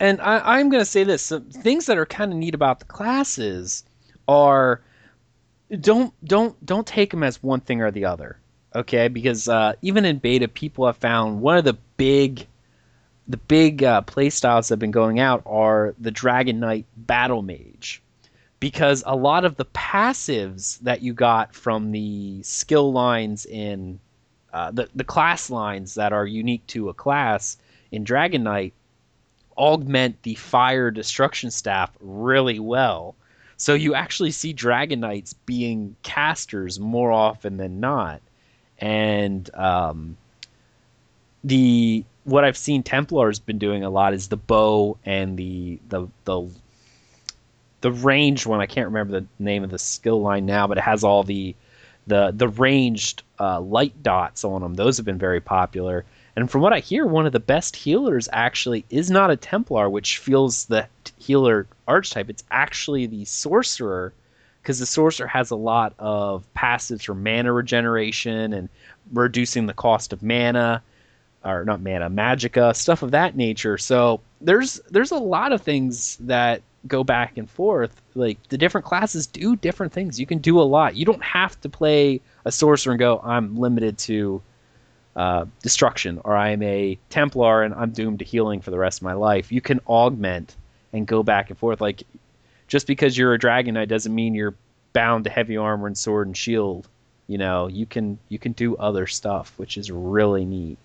And 0.00 0.20
I, 0.20 0.60
am 0.60 0.68
going 0.68 0.80
to 0.80 0.90
say 0.90 1.02
this: 1.02 1.22
some 1.22 1.50
things 1.50 1.86
that 1.86 1.98
are 1.98 2.06
kind 2.06 2.32
of 2.32 2.38
neat 2.38 2.54
about 2.54 2.78
the 2.78 2.84
classes 2.84 3.82
are 4.28 4.80
don't 5.80 6.14
don't 6.24 6.64
don't 6.64 6.86
take 6.86 7.10
them 7.10 7.22
as 7.22 7.42
one 7.42 7.60
thing 7.60 7.80
or 7.80 7.90
the 7.90 8.04
other. 8.04 8.38
Okay, 8.74 9.08
because 9.08 9.48
uh, 9.48 9.72
even 9.82 10.04
in 10.04 10.18
beta, 10.18 10.46
people 10.46 10.86
have 10.86 10.98
found 10.98 11.40
one 11.40 11.56
of 11.56 11.64
the 11.64 11.78
big 11.96 12.46
the 13.28 13.36
big 13.36 13.84
uh, 13.84 14.00
play 14.02 14.30
styles 14.30 14.68
that 14.68 14.72
have 14.74 14.78
been 14.78 14.90
going 14.90 15.20
out 15.20 15.42
are 15.44 15.94
the 15.98 16.10
Dragon 16.10 16.60
Knight 16.60 16.86
Battle 16.96 17.42
Mage. 17.42 18.02
Because 18.60 19.04
a 19.06 19.14
lot 19.14 19.44
of 19.44 19.56
the 19.56 19.66
passives 19.66 20.80
that 20.80 21.02
you 21.02 21.12
got 21.12 21.54
from 21.54 21.92
the 21.92 22.42
skill 22.42 22.90
lines 22.92 23.46
in 23.46 24.00
uh, 24.52 24.72
the, 24.72 24.88
the 24.94 25.04
class 25.04 25.50
lines 25.50 25.94
that 25.94 26.12
are 26.12 26.26
unique 26.26 26.66
to 26.68 26.88
a 26.88 26.94
class 26.94 27.58
in 27.92 28.02
Dragon 28.02 28.42
Knight 28.42 28.72
augment 29.56 30.22
the 30.22 30.34
fire 30.34 30.90
destruction 30.90 31.50
staff 31.50 31.90
really 32.00 32.58
well. 32.58 33.14
So 33.56 33.74
you 33.74 33.94
actually 33.94 34.30
see 34.30 34.52
Dragon 34.52 35.00
Knights 35.00 35.32
being 35.32 35.96
casters 36.02 36.80
more 36.80 37.12
often 37.12 37.56
than 37.56 37.80
not. 37.80 38.22
And 38.78 39.52
um, 39.54 40.16
the 41.44 42.04
what 42.28 42.44
I've 42.44 42.56
seen 42.56 42.82
Templar's 42.82 43.38
been 43.38 43.58
doing 43.58 43.84
a 43.84 43.90
lot 43.90 44.12
is 44.12 44.28
the 44.28 44.36
bow 44.36 44.98
and 45.04 45.36
the 45.36 45.78
the 45.88 46.08
the 46.24 46.48
the 47.80 47.92
range 47.92 48.44
one. 48.44 48.60
I 48.60 48.66
can't 48.66 48.88
remember 48.88 49.20
the 49.20 49.26
name 49.38 49.64
of 49.64 49.70
the 49.70 49.78
skill 49.78 50.20
line 50.20 50.44
now, 50.44 50.66
but 50.66 50.78
it 50.78 50.84
has 50.84 51.04
all 51.04 51.22
the 51.22 51.56
the 52.06 52.32
the 52.34 52.48
ranged 52.48 53.22
uh, 53.40 53.60
light 53.60 54.02
dots 54.02 54.44
on 54.44 54.60
them. 54.60 54.74
Those 54.74 54.98
have 54.98 55.06
been 55.06 55.18
very 55.18 55.40
popular. 55.40 56.04
And 56.36 56.50
from 56.50 56.60
what 56.60 56.72
I 56.72 56.78
hear, 56.78 57.04
one 57.04 57.26
of 57.26 57.32
the 57.32 57.40
best 57.40 57.74
healers 57.74 58.28
actually 58.32 58.84
is 58.90 59.10
not 59.10 59.30
a 59.30 59.36
Templar, 59.36 59.90
which 59.90 60.18
feels 60.18 60.66
the 60.66 60.86
healer 61.16 61.66
archetype. 61.88 62.30
It's 62.30 62.44
actually 62.50 63.06
the 63.06 63.24
sorcerer, 63.24 64.12
because 64.62 64.78
the 64.78 64.86
sorcerer 64.86 65.26
has 65.26 65.50
a 65.50 65.56
lot 65.56 65.94
of 65.98 66.44
passives 66.54 67.04
for 67.04 67.14
mana 67.14 67.52
regeneration 67.52 68.52
and 68.52 68.68
reducing 69.12 69.66
the 69.66 69.74
cost 69.74 70.12
of 70.12 70.22
mana 70.22 70.80
or 71.44 71.64
not 71.64 71.80
mana, 71.80 72.10
magica, 72.10 72.74
stuff 72.74 73.02
of 73.02 73.12
that 73.12 73.36
nature. 73.36 73.78
So 73.78 74.20
there's 74.40 74.80
there's 74.90 75.10
a 75.10 75.18
lot 75.18 75.52
of 75.52 75.62
things 75.62 76.16
that 76.20 76.62
go 76.86 77.04
back 77.04 77.36
and 77.36 77.48
forth. 77.48 78.00
Like 78.14 78.42
the 78.48 78.58
different 78.58 78.84
classes 78.84 79.26
do 79.26 79.56
different 79.56 79.92
things. 79.92 80.18
You 80.18 80.26
can 80.26 80.38
do 80.38 80.60
a 80.60 80.62
lot. 80.62 80.96
You 80.96 81.04
don't 81.04 81.22
have 81.22 81.60
to 81.62 81.68
play 81.68 82.20
a 82.44 82.52
sorcerer 82.52 82.92
and 82.92 82.98
go, 82.98 83.20
I'm 83.22 83.56
limited 83.56 83.98
to 83.98 84.42
uh, 85.16 85.46
destruction, 85.62 86.20
or 86.24 86.36
I 86.36 86.50
am 86.50 86.62
a 86.62 86.98
Templar 87.10 87.62
and 87.62 87.74
I'm 87.74 87.90
doomed 87.90 88.20
to 88.20 88.24
healing 88.24 88.60
for 88.60 88.70
the 88.70 88.78
rest 88.78 89.00
of 89.00 89.02
my 89.02 89.14
life. 89.14 89.50
You 89.50 89.60
can 89.60 89.80
augment 89.86 90.56
and 90.92 91.06
go 91.06 91.22
back 91.22 91.50
and 91.50 91.58
forth. 91.58 91.80
Like 91.80 92.04
just 92.68 92.86
because 92.86 93.16
you're 93.16 93.34
a 93.34 93.38
dragon 93.38 93.74
knight 93.74 93.88
doesn't 93.88 94.14
mean 94.14 94.34
you're 94.34 94.54
bound 94.92 95.24
to 95.24 95.30
heavy 95.30 95.56
armor 95.56 95.86
and 95.86 95.98
sword 95.98 96.26
and 96.26 96.36
shield. 96.36 96.88
You 97.26 97.38
know, 97.38 97.66
you 97.66 97.84
can 97.84 98.18
you 98.28 98.38
can 98.38 98.52
do 98.52 98.76
other 98.76 99.06
stuff, 99.06 99.52
which 99.56 99.76
is 99.76 99.90
really 99.90 100.44
neat. 100.44 100.78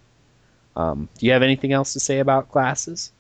Um, 0.76 1.10
do 1.18 1.26
you 1.26 1.32
have 1.32 1.44
anything 1.44 1.72
else 1.72 1.94
to 1.94 2.00
say 2.00 2.20
about 2.20 2.52
classes? 2.52 3.12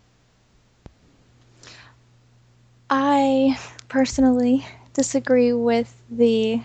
I 2.89 3.57
personally 3.87 4.65
disagree 4.93 5.53
with 5.53 6.01
the 6.09 6.61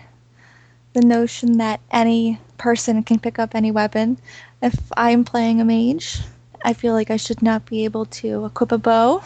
the 0.93 1.01
notion 1.01 1.57
that 1.59 1.79
any 1.91 2.39
person 2.57 3.03
can 3.03 3.19
pick 3.19 3.37
up 3.37 3.53
any 3.53 3.71
weapon. 3.71 4.17
If 4.61 4.91
I'm 4.97 5.23
playing 5.23 5.61
a 5.61 5.65
mage, 5.65 6.19
I 6.63 6.73
feel 6.73 6.93
like 6.93 7.11
I 7.11 7.17
should 7.17 7.41
not 7.41 7.65
be 7.65 7.85
able 7.85 8.05
to 8.05 8.45
equip 8.45 8.71
a 8.71 8.77
bow 8.77 9.23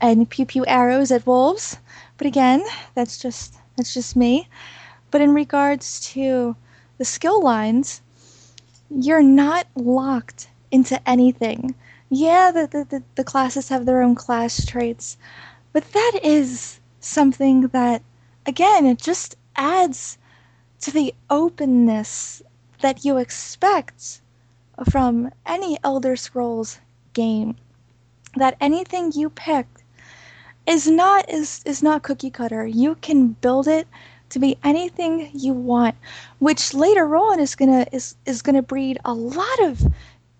and 0.00 0.28
pew 0.28 0.44
pew 0.46 0.66
arrows 0.66 1.10
at 1.10 1.26
wolves. 1.26 1.78
But 2.16 2.26
again, 2.26 2.64
that's 2.94 3.18
just 3.18 3.54
that's 3.76 3.94
just 3.94 4.16
me. 4.16 4.48
But 5.10 5.20
in 5.20 5.32
regards 5.32 6.00
to 6.12 6.56
the 6.98 7.04
skill 7.04 7.42
lines, 7.42 8.02
you're 8.90 9.22
not 9.22 9.66
locked 9.76 10.48
into 10.70 11.00
anything. 11.08 11.74
Yeah, 12.10 12.50
the, 12.50 12.66
the, 12.66 12.84
the, 12.84 13.02
the 13.16 13.24
classes 13.24 13.68
have 13.68 13.86
their 13.86 14.02
own 14.02 14.14
class 14.14 14.64
traits, 14.64 15.16
but 15.72 15.92
that 15.92 16.20
is 16.22 16.80
something 17.00 17.68
that, 17.68 18.02
again, 18.46 18.86
it 18.86 18.98
just 18.98 19.36
adds 19.56 20.18
to 20.80 20.90
the 20.90 21.14
openness 21.28 22.42
that 22.80 23.04
you 23.04 23.18
expect 23.18 24.20
from 24.90 25.30
any 25.44 25.78
Elder 25.82 26.16
Scrolls 26.16 26.78
game. 27.12 27.56
That 28.36 28.56
anything 28.60 29.12
you 29.12 29.30
pick 29.30 29.66
is 30.66 30.86
not 30.86 31.28
is, 31.30 31.62
is 31.64 31.82
not 31.82 32.02
cookie 32.02 32.30
cutter. 32.30 32.66
You 32.66 32.94
can 32.96 33.28
build 33.28 33.66
it 33.66 33.88
to 34.30 34.38
be 34.38 34.58
anything 34.62 35.30
you 35.32 35.52
want, 35.52 35.96
which 36.38 36.74
later 36.74 37.16
on 37.16 37.40
is 37.40 37.54
gonna 37.54 37.86
is, 37.90 38.14
is 38.26 38.42
gonna 38.42 38.62
breed 38.62 38.98
a 39.04 39.14
lot 39.14 39.62
of 39.62 39.82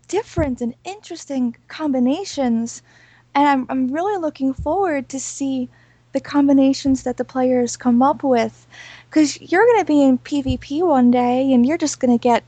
different 0.09 0.61
and 0.61 0.75
interesting 0.85 1.57
combinations. 1.69 2.83
And 3.35 3.47
I'm, 3.47 3.67
I'm 3.69 3.89
really 3.89 4.19
looking 4.21 4.53
forward 4.53 5.09
to 5.11 5.21
see 5.21 5.69
the 6.13 6.21
combinations 6.21 7.05
that 7.05 7.19
the 7.19 7.25
players 7.25 7.77
come 7.77 8.03
up 8.03 8.23
with. 8.23 8.67
Because 9.09 9.41
you're 9.41 9.65
going 9.65 9.81
to 9.81 9.85
be 9.85 10.03
in 10.03 10.19
PvP 10.19 10.87
one 10.87 11.11
day 11.11 11.53
and 11.53 11.65
you're 11.65 11.79
just 11.79 12.01
going 12.01 12.19
to 12.19 12.23
get 12.23 12.45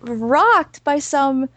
rocked 0.00 0.84
by 0.84 0.98
some 0.98 1.48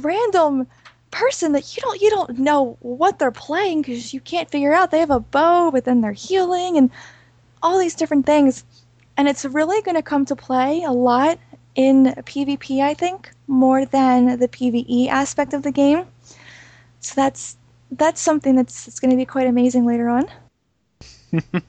random 0.00 0.66
person 1.12 1.52
that 1.52 1.76
you 1.76 1.80
don't 1.80 2.00
you 2.02 2.10
don't 2.10 2.38
know 2.38 2.76
what 2.80 3.18
they're 3.18 3.30
playing 3.30 3.80
because 3.80 4.12
you 4.12 4.20
can't 4.20 4.50
figure 4.50 4.72
out 4.72 4.90
they 4.90 4.98
have 4.98 5.10
a 5.10 5.20
bow 5.20 5.70
but 5.70 5.84
then 5.84 6.00
they're 6.00 6.12
healing 6.12 6.76
and 6.76 6.90
all 7.62 7.78
these 7.78 7.94
different 7.94 8.26
things 8.26 8.64
and 9.16 9.28
it's 9.28 9.44
really 9.44 9.80
going 9.82 9.94
to 9.94 10.02
come 10.02 10.24
to 10.26 10.36
play 10.36 10.82
a 10.82 10.90
lot 10.90 11.38
in 11.76 12.06
PvP, 12.06 12.80
I 12.80 12.94
think, 12.94 13.30
more 13.46 13.84
than 13.84 14.38
the 14.38 14.48
PvE 14.48 15.08
aspect 15.08 15.54
of 15.54 15.62
the 15.62 15.70
game. 15.70 16.06
So 17.00 17.14
that's 17.14 17.56
that's 17.92 18.20
something 18.20 18.56
that's, 18.56 18.86
that's 18.86 18.98
going 18.98 19.12
to 19.12 19.16
be 19.16 19.24
quite 19.24 19.46
amazing 19.46 19.86
later 19.86 20.08
on. 20.08 20.26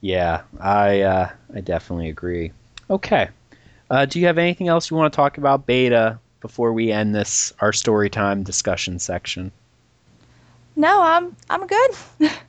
yeah, 0.00 0.42
I 0.60 1.00
uh, 1.00 1.30
I 1.54 1.60
definitely 1.60 2.10
agree. 2.10 2.52
Okay, 2.90 3.28
uh, 3.90 4.04
do 4.04 4.20
you 4.20 4.26
have 4.26 4.38
anything 4.38 4.68
else 4.68 4.90
you 4.90 4.96
want 4.96 5.12
to 5.12 5.16
talk 5.16 5.38
about 5.38 5.66
beta 5.66 6.18
before 6.40 6.72
we 6.72 6.92
end 6.92 7.14
this 7.14 7.52
our 7.60 7.72
story 7.72 8.10
time 8.10 8.42
discussion 8.42 8.98
section? 8.98 9.50
No, 10.76 11.00
I'm 11.00 11.36
I'm 11.48 11.66
good. 11.66 11.90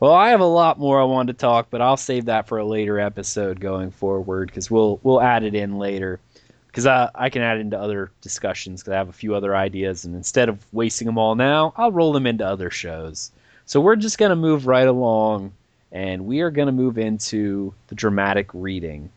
Well, 0.00 0.12
I 0.12 0.30
have 0.30 0.40
a 0.40 0.46
lot 0.46 0.78
more 0.78 1.00
I 1.00 1.04
wanted 1.04 1.32
to 1.32 1.38
talk, 1.40 1.68
but 1.70 1.80
I'll 1.80 1.96
save 1.96 2.26
that 2.26 2.46
for 2.46 2.58
a 2.58 2.64
later 2.64 3.00
episode 3.00 3.58
going 3.58 3.90
forward 3.90 4.46
because 4.46 4.70
we'll 4.70 5.00
we'll 5.02 5.20
add 5.20 5.42
it 5.42 5.56
in 5.56 5.78
later 5.78 6.20
because 6.68 6.86
I 6.86 7.10
I 7.16 7.30
can 7.30 7.42
add 7.42 7.56
it 7.56 7.62
into 7.62 7.80
other 7.80 8.12
discussions 8.20 8.80
because 8.80 8.92
I 8.92 8.96
have 8.96 9.08
a 9.08 9.12
few 9.12 9.34
other 9.34 9.56
ideas, 9.56 10.04
and 10.04 10.14
instead 10.14 10.48
of 10.48 10.64
wasting 10.72 11.06
them 11.06 11.18
all 11.18 11.34
now, 11.34 11.72
I'll 11.76 11.90
roll 11.90 12.12
them 12.12 12.28
into 12.28 12.46
other 12.46 12.70
shows. 12.70 13.32
So 13.66 13.80
we're 13.80 13.96
just 13.96 14.18
gonna 14.18 14.36
move 14.36 14.68
right 14.68 14.86
along, 14.86 15.52
and 15.90 16.26
we 16.26 16.42
are 16.42 16.50
gonna 16.52 16.70
move 16.70 16.96
into 16.96 17.74
the 17.88 17.96
dramatic 17.96 18.50
reading. 18.54 19.10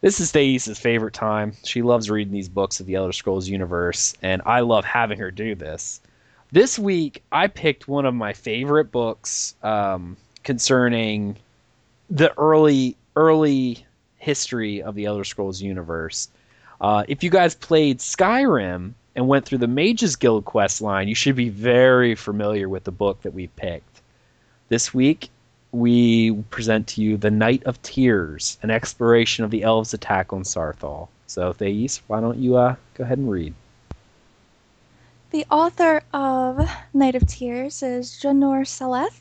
This 0.00 0.20
is 0.20 0.30
Thais' 0.30 0.78
favorite 0.78 1.14
time. 1.14 1.54
She 1.64 1.82
loves 1.82 2.08
reading 2.08 2.32
these 2.32 2.48
books 2.48 2.78
of 2.78 2.86
the 2.86 2.94
Elder 2.94 3.12
Scrolls 3.12 3.48
universe, 3.48 4.14
and 4.22 4.42
I 4.46 4.60
love 4.60 4.84
having 4.84 5.18
her 5.18 5.32
do 5.32 5.56
this. 5.56 6.00
This 6.50 6.78
week, 6.78 7.22
I 7.30 7.48
picked 7.48 7.88
one 7.88 8.06
of 8.06 8.14
my 8.14 8.32
favorite 8.32 8.90
books 8.90 9.54
um, 9.62 10.16
concerning 10.44 11.36
the 12.08 12.32
early 12.38 12.96
early 13.16 13.84
history 14.16 14.82
of 14.82 14.94
the 14.94 15.04
Elder 15.04 15.24
Scrolls 15.24 15.60
universe. 15.60 16.28
Uh, 16.80 17.04
if 17.06 17.22
you 17.22 17.28
guys 17.28 17.54
played 17.54 17.98
Skyrim 17.98 18.92
and 19.14 19.28
went 19.28 19.44
through 19.44 19.58
the 19.58 19.66
Mages 19.66 20.16
Guild 20.16 20.46
quest 20.46 20.80
line, 20.80 21.08
you 21.08 21.14
should 21.14 21.36
be 21.36 21.50
very 21.50 22.14
familiar 22.14 22.68
with 22.68 22.84
the 22.84 22.92
book 22.92 23.20
that 23.22 23.34
we 23.34 23.48
picked. 23.48 24.00
This 24.68 24.94
week, 24.94 25.28
we 25.72 26.32
present 26.50 26.86
to 26.88 27.02
you 27.02 27.18
The 27.18 27.30
Night 27.30 27.62
of 27.64 27.82
Tears, 27.82 28.56
an 28.62 28.70
exploration 28.70 29.44
of 29.44 29.50
the 29.50 29.64
elves' 29.64 29.92
attack 29.92 30.32
on 30.32 30.44
Saarthal. 30.44 31.08
So, 31.26 31.52
Thais, 31.52 32.00
why 32.06 32.20
don't 32.20 32.38
you 32.38 32.56
uh, 32.56 32.76
go 32.94 33.04
ahead 33.04 33.18
and 33.18 33.30
read? 33.30 33.52
The 35.30 35.44
author 35.50 36.00
of 36.14 36.66
Night 36.94 37.14
of 37.14 37.26
Tears 37.26 37.82
is 37.82 38.12
Janor 38.12 38.66
Saleth. 38.66 39.20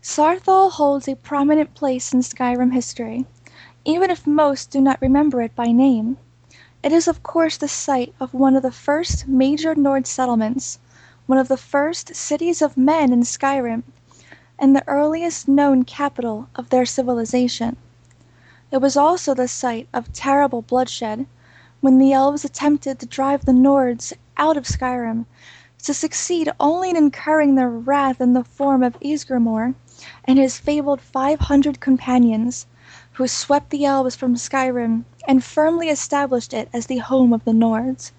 Saarthal 0.00 0.70
holds 0.70 1.08
a 1.08 1.16
prominent 1.16 1.74
place 1.74 2.12
in 2.14 2.20
Skyrim 2.20 2.72
history, 2.72 3.26
even 3.84 4.08
if 4.08 4.24
most 4.24 4.70
do 4.70 4.80
not 4.80 5.02
remember 5.02 5.42
it 5.42 5.56
by 5.56 5.72
name. 5.72 6.16
It 6.80 6.92
is 6.92 7.08
of 7.08 7.24
course 7.24 7.56
the 7.56 7.66
site 7.66 8.14
of 8.20 8.32
one 8.32 8.54
of 8.54 8.62
the 8.62 8.70
first 8.70 9.26
major 9.26 9.74
Nord 9.74 10.06
settlements, 10.06 10.78
one 11.26 11.38
of 11.38 11.48
the 11.48 11.56
first 11.56 12.14
cities 12.14 12.62
of 12.62 12.76
men 12.76 13.12
in 13.12 13.24
Skyrim, 13.24 13.82
and 14.60 14.76
the 14.76 14.86
earliest 14.86 15.48
known 15.48 15.82
capital 15.82 16.48
of 16.54 16.70
their 16.70 16.86
civilization. 16.86 17.76
It 18.70 18.76
was 18.76 18.96
also 18.96 19.34
the 19.34 19.48
site 19.48 19.88
of 19.92 20.12
terrible 20.12 20.62
bloodshed, 20.62 21.26
when 21.80 21.98
the 21.98 22.12
elves 22.12 22.44
attempted 22.44 22.98
to 22.98 23.06
drive 23.06 23.44
the 23.44 23.52
Nords 23.52 24.12
out 24.36 24.56
of 24.56 24.66
Skyrim, 24.66 25.26
to 25.84 25.94
succeed 25.94 26.50
only 26.58 26.90
in 26.90 26.96
incurring 26.96 27.54
their 27.54 27.70
wrath 27.70 28.20
in 28.20 28.32
the 28.32 28.42
form 28.42 28.82
of 28.82 28.98
Ysgramor 29.00 29.74
and 30.24 30.38
his 30.38 30.58
fabled 30.58 31.00
five 31.00 31.38
hundred 31.38 31.78
companions, 31.78 32.66
who 33.12 33.28
swept 33.28 33.70
the 33.70 33.84
elves 33.84 34.16
from 34.16 34.34
Skyrim 34.34 35.04
and 35.28 35.44
firmly 35.44 35.88
established 35.88 36.52
it 36.52 36.68
as 36.72 36.86
the 36.86 36.98
home 36.98 37.32
of 37.32 37.44
the 37.44 37.52
Nords. 37.52 38.10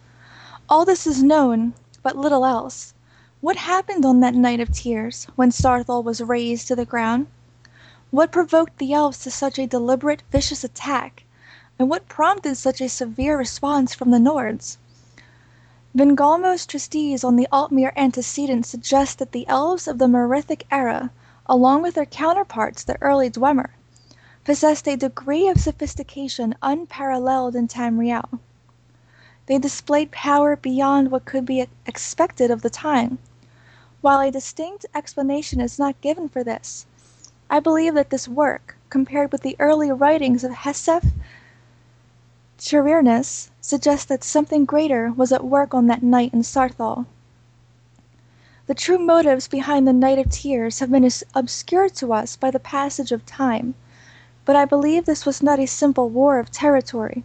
All 0.69 0.85
this 0.85 1.05
is 1.05 1.21
known, 1.21 1.73
but 2.01 2.15
little 2.15 2.45
else. 2.45 2.93
What 3.41 3.57
happened 3.57 4.05
on 4.05 4.21
that 4.21 4.35
night 4.35 4.59
of 4.61 4.71
tears, 4.71 5.27
when 5.35 5.51
Saarthal 5.51 6.03
was 6.03 6.21
razed 6.21 6.67
to 6.69 6.75
the 6.75 6.85
ground? 6.85 7.27
What 8.11 8.31
provoked 8.31 8.77
the 8.77 8.93
elves 8.93 9.19
to 9.19 9.31
such 9.31 9.59
a 9.59 9.67
deliberate, 9.67 10.23
vicious 10.31 10.63
attack, 10.63 11.23
and 11.79 11.89
what 11.89 12.09
prompted 12.09 12.57
such 12.57 12.81
a 12.81 12.89
severe 12.89 13.37
response 13.37 13.93
from 13.93 14.11
the 14.11 14.17
Nords? 14.17 14.75
Vingalmo's 15.95 16.65
treatise 16.65 17.23
on 17.23 17.37
the 17.37 17.47
Altmer 17.53 17.95
antecedent 17.95 18.65
suggests 18.65 19.15
that 19.15 19.31
the 19.31 19.47
elves 19.47 19.87
of 19.87 19.97
the 19.97 20.09
Merithic 20.09 20.67
era, 20.69 21.09
along 21.45 21.81
with 21.81 21.95
their 21.95 22.05
counterparts, 22.05 22.83
the 22.83 23.01
early 23.01 23.29
Dwemer, 23.29 23.69
possessed 24.43 24.89
a 24.89 24.97
degree 24.97 25.47
of 25.47 25.57
sophistication 25.57 26.53
unparalleled 26.61 27.55
in 27.55 27.69
Tamriel. 27.69 28.39
They 29.45 29.57
displayed 29.57 30.11
power 30.11 30.57
beyond 30.57 31.09
what 31.09 31.23
could 31.23 31.45
be 31.45 31.65
expected 31.85 32.51
of 32.51 32.61
the 32.61 32.69
time. 32.69 33.19
While 34.01 34.19
a 34.19 34.31
distinct 34.31 34.85
explanation 34.93 35.61
is 35.61 35.79
not 35.79 36.01
given 36.01 36.27
for 36.27 36.43
this, 36.43 36.85
I 37.49 37.61
believe 37.61 37.93
that 37.93 38.09
this 38.09 38.27
work, 38.27 38.75
compared 38.89 39.31
with 39.31 39.43
the 39.43 39.55
early 39.59 39.93
writings 39.93 40.43
of 40.43 40.51
Hesef 40.51 41.05
Chirinis, 42.59 43.49
suggests 43.61 44.03
that 44.07 44.21
something 44.21 44.65
greater 44.65 45.13
was 45.13 45.31
at 45.31 45.45
work 45.45 45.73
on 45.73 45.87
that 45.87 46.03
night 46.03 46.33
in 46.33 46.43
Saarthal. 46.43 47.05
The 48.67 48.73
true 48.73 48.99
motives 48.99 49.47
behind 49.47 49.87
the 49.87 49.93
Night 49.93 50.19
of 50.19 50.29
Tears 50.29 50.79
have 50.79 50.91
been 50.91 51.09
obscured 51.33 51.95
to 51.95 52.11
us 52.11 52.35
by 52.35 52.51
the 52.51 52.59
passage 52.59 53.13
of 53.13 53.25
time, 53.25 53.75
but 54.43 54.57
I 54.57 54.65
believe 54.65 55.05
this 55.05 55.25
was 55.25 55.41
not 55.41 55.57
a 55.57 55.67
simple 55.67 56.09
war 56.09 56.37
of 56.37 56.51
territory, 56.51 57.23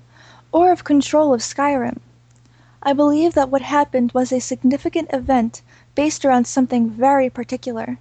or 0.52 0.70
of 0.70 0.84
control 0.84 1.34
of 1.34 1.40
Skyrim. 1.42 1.98
I 2.80 2.92
believe 2.92 3.34
that 3.34 3.50
what 3.50 3.62
happened 3.62 4.12
was 4.12 4.30
a 4.30 4.40
significant 4.40 5.10
event 5.12 5.62
based 5.96 6.24
around 6.24 6.46
something 6.46 6.88
very 6.88 7.28
particular. 7.28 7.98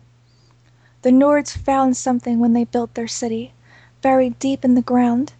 The 1.02 1.10
Nords 1.10 1.58
found 1.58 1.98
something 1.98 2.38
when 2.40 2.54
they 2.54 2.66
built 2.66 2.94
their 2.94 3.08
city, 3.08 3.54
buried 4.04 4.38
deep 4.38 4.64
in 4.64 4.76
the 4.76 4.84
ground. 4.84 5.34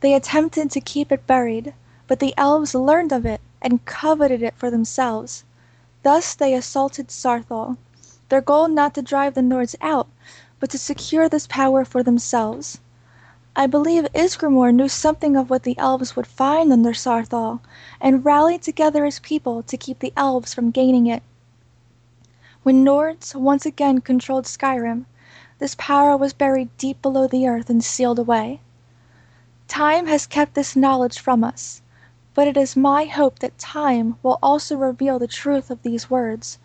They 0.00 0.14
attempted 0.14 0.70
to 0.70 0.80
keep 0.80 1.12
it 1.12 1.26
buried, 1.26 1.74
but 2.06 2.20
the 2.20 2.32
elves 2.38 2.74
learned 2.74 3.12
of 3.12 3.26
it 3.26 3.42
and 3.60 3.84
coveted 3.84 4.42
it 4.42 4.54
for 4.56 4.70
themselves. 4.70 5.44
Thus 6.02 6.34
they 6.34 6.54
assaulted 6.54 7.10
Saarthal, 7.10 7.76
their 8.30 8.40
goal 8.40 8.68
not 8.68 8.94
to 8.94 9.02
drive 9.02 9.34
the 9.34 9.42
Nords 9.42 9.76
out, 9.82 10.08
but 10.58 10.70
to 10.70 10.78
secure 10.78 11.28
this 11.28 11.46
power 11.46 11.84
for 11.84 12.02
themselves. 12.02 12.78
I 13.54 13.66
believe 13.66 14.08
Ysgramor 14.14 14.72
knew 14.74 14.88
something 14.88 15.36
of 15.36 15.50
what 15.50 15.64
the 15.64 15.76
elves 15.76 16.16
would 16.16 16.26
find 16.26 16.72
under 16.72 16.94
Saarthal, 16.94 17.60
and 18.00 18.24
rallied 18.24 18.62
together 18.62 19.04
his 19.04 19.18
people 19.18 19.62
to 19.64 19.76
keep 19.76 19.98
the 19.98 20.14
elves 20.16 20.54
from 20.54 20.70
gaining 20.70 21.08
it. 21.08 21.22
When 22.62 22.82
Nords 22.84 23.34
once 23.34 23.66
again 23.66 24.00
controlled 24.00 24.46
Skyrim, 24.46 25.04
this 25.58 25.74
power 25.76 26.16
was 26.16 26.32
buried 26.32 26.74
deep 26.78 27.02
below 27.02 27.26
the 27.26 27.46
earth 27.46 27.68
and 27.68 27.84
sealed 27.84 28.18
away. 28.18 28.60
Time 29.70 30.08
has 30.08 30.26
kept 30.26 30.54
this 30.54 30.74
knowledge 30.74 31.20
from 31.20 31.44
us, 31.44 31.80
but 32.34 32.48
it 32.48 32.56
is 32.56 32.74
my 32.74 33.04
hope 33.04 33.38
that 33.38 33.56
time 33.56 34.16
will 34.20 34.40
also 34.42 34.76
reveal 34.76 35.20
the 35.20 35.28
truth 35.28 35.70
of 35.70 35.80
these 35.84 36.10
words. 36.10 36.58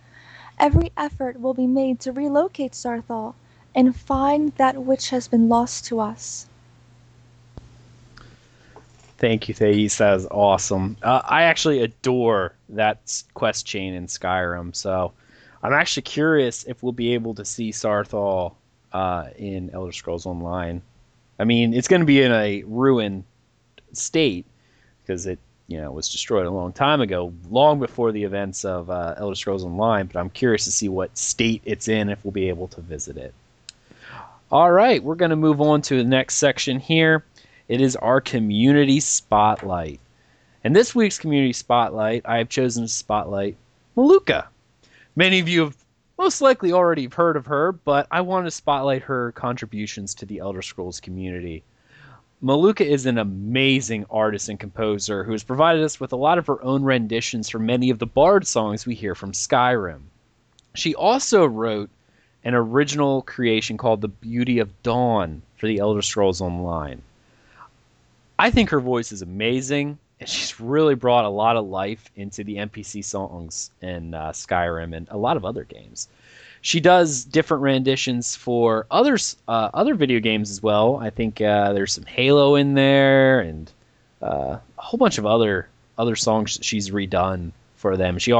Every 0.58 0.92
effort 0.98 1.40
will 1.40 1.54
be 1.54 1.68
made 1.68 2.00
to 2.00 2.12
relocate 2.12 2.72
Saarthal 2.72 3.36
and 3.76 3.96
find 3.96 4.54
that 4.54 4.84
which 4.84 5.12
has 5.12 5.28
been 5.28 5.48
lost 5.48 5.86
to 5.86 6.00
us. 6.00 6.48
Thank 9.20 9.48
you, 9.48 9.54
Thais. 9.54 10.00
That 10.00 10.16
was 10.16 10.26
awesome. 10.32 10.98
Uh, 11.04 11.22
I 11.26 11.44
actually 11.44 11.82
adore 11.82 12.56
that 12.70 13.22
quest 13.36 13.68
chain 13.68 13.94
in 13.94 14.08
Skyrim, 14.08 14.76
so 14.76 15.14
I'm 15.62 15.74
actually 15.74 16.02
curious 16.02 16.64
if 16.64 16.82
we'll 16.82 16.92
be 16.92 17.14
able 17.14 17.36
to 17.36 17.46
see 17.46 17.70
Saarthal 17.70 18.56
uh, 18.94 19.28
in 19.38 19.70
Elder 19.70 19.92
Scrolls 19.92 20.26
Online. 20.26 20.82
I 21.40 21.44
mean, 21.44 21.74
it's 21.74 21.88
going 21.88 22.02
to 22.02 22.06
be 22.06 22.22
in 22.22 22.32
a 22.32 22.64
ruined 22.64 23.24
state 23.94 24.46
because 25.02 25.26
it, 25.26 25.40
you 25.68 25.80
know, 25.80 25.92
was 25.92 26.10
destroyed 26.10 26.46
a 26.46 26.52
long 26.52 26.72
time 26.72 27.02
ago, 27.02 27.34
long 27.50 27.80
before 27.80 28.12
the 28.12 28.24
events 28.24 28.64
of 28.66 28.90
uh, 28.90 29.16
Elder 29.18 29.36
Scrolls 29.36 29.64
Online. 29.64 30.08
But 30.08 30.20
I'm 30.20 30.30
curious 30.30 30.66
to 30.66 30.72
see 30.72 30.90
what 30.90 31.18
state 31.18 31.62
it's 31.66 31.88
in 31.88 32.10
if 32.10 32.24
we'll 32.24 32.32
be 32.32 32.50
able 32.50 32.68
to 32.70 32.82
visit 32.82 33.18
it. 33.18 33.34
All 34.52 34.72
right, 34.72 35.04
we're 35.04 35.16
going 35.16 35.32
to 35.32 35.36
move 35.36 35.60
on 35.60 35.82
to 35.84 35.98
the 35.98 36.04
next 36.04 36.36
section 36.36 36.80
here. 36.80 37.26
It 37.68 37.82
is 37.82 37.96
our 37.96 38.22
community 38.22 39.00
spotlight. 39.00 40.00
And 40.64 40.76
this 40.76 40.96
week's 40.96 41.18
community 41.18 41.54
spotlight, 41.54 42.22
I 42.26 42.38
have 42.38 42.50
chosen 42.50 42.84
to 42.84 42.88
spotlight 42.88 43.58
Malukah. 43.98 44.48
Many 45.16 45.40
of 45.40 45.50
you 45.50 45.62
have 45.66 45.85
most 46.18 46.42
likely 46.42 46.72
already 46.72 47.04
have 47.04 47.14
heard 47.14 47.38
of 47.38 47.46
her, 47.48 47.72
but 47.72 48.08
I 48.12 48.22
want 48.22 48.46
to 48.46 48.52
spotlight 48.52 49.04
her 49.04 49.32
contributions 49.34 50.16
to 50.16 50.26
the 50.26 50.40
Elder 50.40 50.62
Scrolls 50.62 51.00
community. 51.00 51.64
Malukah 52.44 52.86
is 52.86 53.06
an 53.06 53.18
amazing 53.18 54.06
artist 54.10 54.50
and 54.50 54.60
composer 54.60 55.24
who 55.24 55.32
has 55.32 55.44
provided 55.44 55.84
us 55.84 56.00
with 56.00 56.14
a 56.14 56.18
lot 56.18 56.38
of 56.38 56.48
her 56.48 56.62
own 56.64 56.84
renditions 56.84 57.50
for 57.50 57.60
many 57.60 57.90
of 57.90 58.00
the 58.00 58.06
bard 58.06 58.46
songs 58.46 58.86
we 58.86 58.94
hear 58.94 59.16
from 59.16 59.32
Skyrim. 59.32 60.02
She 60.76 60.94
also 60.94 61.46
wrote 61.46 61.90
an 62.44 62.54
original 62.54 63.22
creation 63.24 63.78
called 63.78 64.02
The 64.02 64.08
Beauty 64.08 64.60
of 64.60 64.84
Dawn 64.84 65.42
for 65.58 65.68
the 65.68 65.80
Elder 65.80 66.02
Scrolls 66.02 66.42
Online. 66.42 67.02
I 68.38 68.52
think 68.52 68.70
her 68.70 68.82
voice 68.82 69.12
is 69.12 69.22
amazing, 69.22 69.98
and 70.20 70.30
she's 70.30 70.60
really 70.60 70.96
brought 70.96 71.26
a 71.26 71.30
lot 71.30 71.58
of 71.58 71.66
life 71.66 72.10
into 72.16 72.44
the 72.44 72.58
NPC 72.58 73.04
songs 73.04 73.72
in 73.82 74.14
uh, 74.14 74.32
Skyrim 74.32 74.96
and 74.96 75.08
a 75.10 75.18
lot 75.18 75.38
of 75.38 75.46
other 75.46 75.64
games. 75.64 76.08
She 76.62 76.80
does 76.80 77.26
different 77.26 77.62
renditions 77.62 78.36
for 78.36 78.88
others, 78.90 79.38
uh, 79.48 79.70
other 79.74 79.94
video 79.94 80.20
games 80.20 80.50
as 80.50 80.64
well. 80.64 80.98
I 80.98 81.12
think 81.12 81.40
uh, 81.40 81.74
there's 81.74 81.94
some 81.94 82.06
Halo 82.06 82.56
in 82.56 82.74
there, 82.74 83.40
and 83.42 83.72
uh, 84.22 84.58
a 84.78 84.82
whole 84.82 84.98
bunch 84.98 85.18
of 85.18 85.26
other 85.26 85.68
other 85.98 86.16
songs 86.16 86.58
she's 86.62 86.90
redone 86.90 87.52
for 87.76 87.98
them. 87.98 88.18
She 88.18 88.34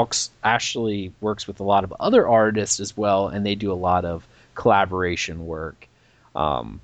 actually 0.44 1.14
works 1.22 1.46
with 1.46 1.60
a 1.60 1.64
lot 1.64 1.84
of 1.84 1.94
other 2.00 2.28
artists 2.28 2.80
as 2.80 2.98
well, 2.98 3.28
and 3.28 3.46
they 3.46 3.54
do 3.54 3.72
a 3.72 3.74
lot 3.74 4.06
of 4.06 4.26
collaboration 4.56 5.46
work. 5.46 5.88
Um, 6.36 6.82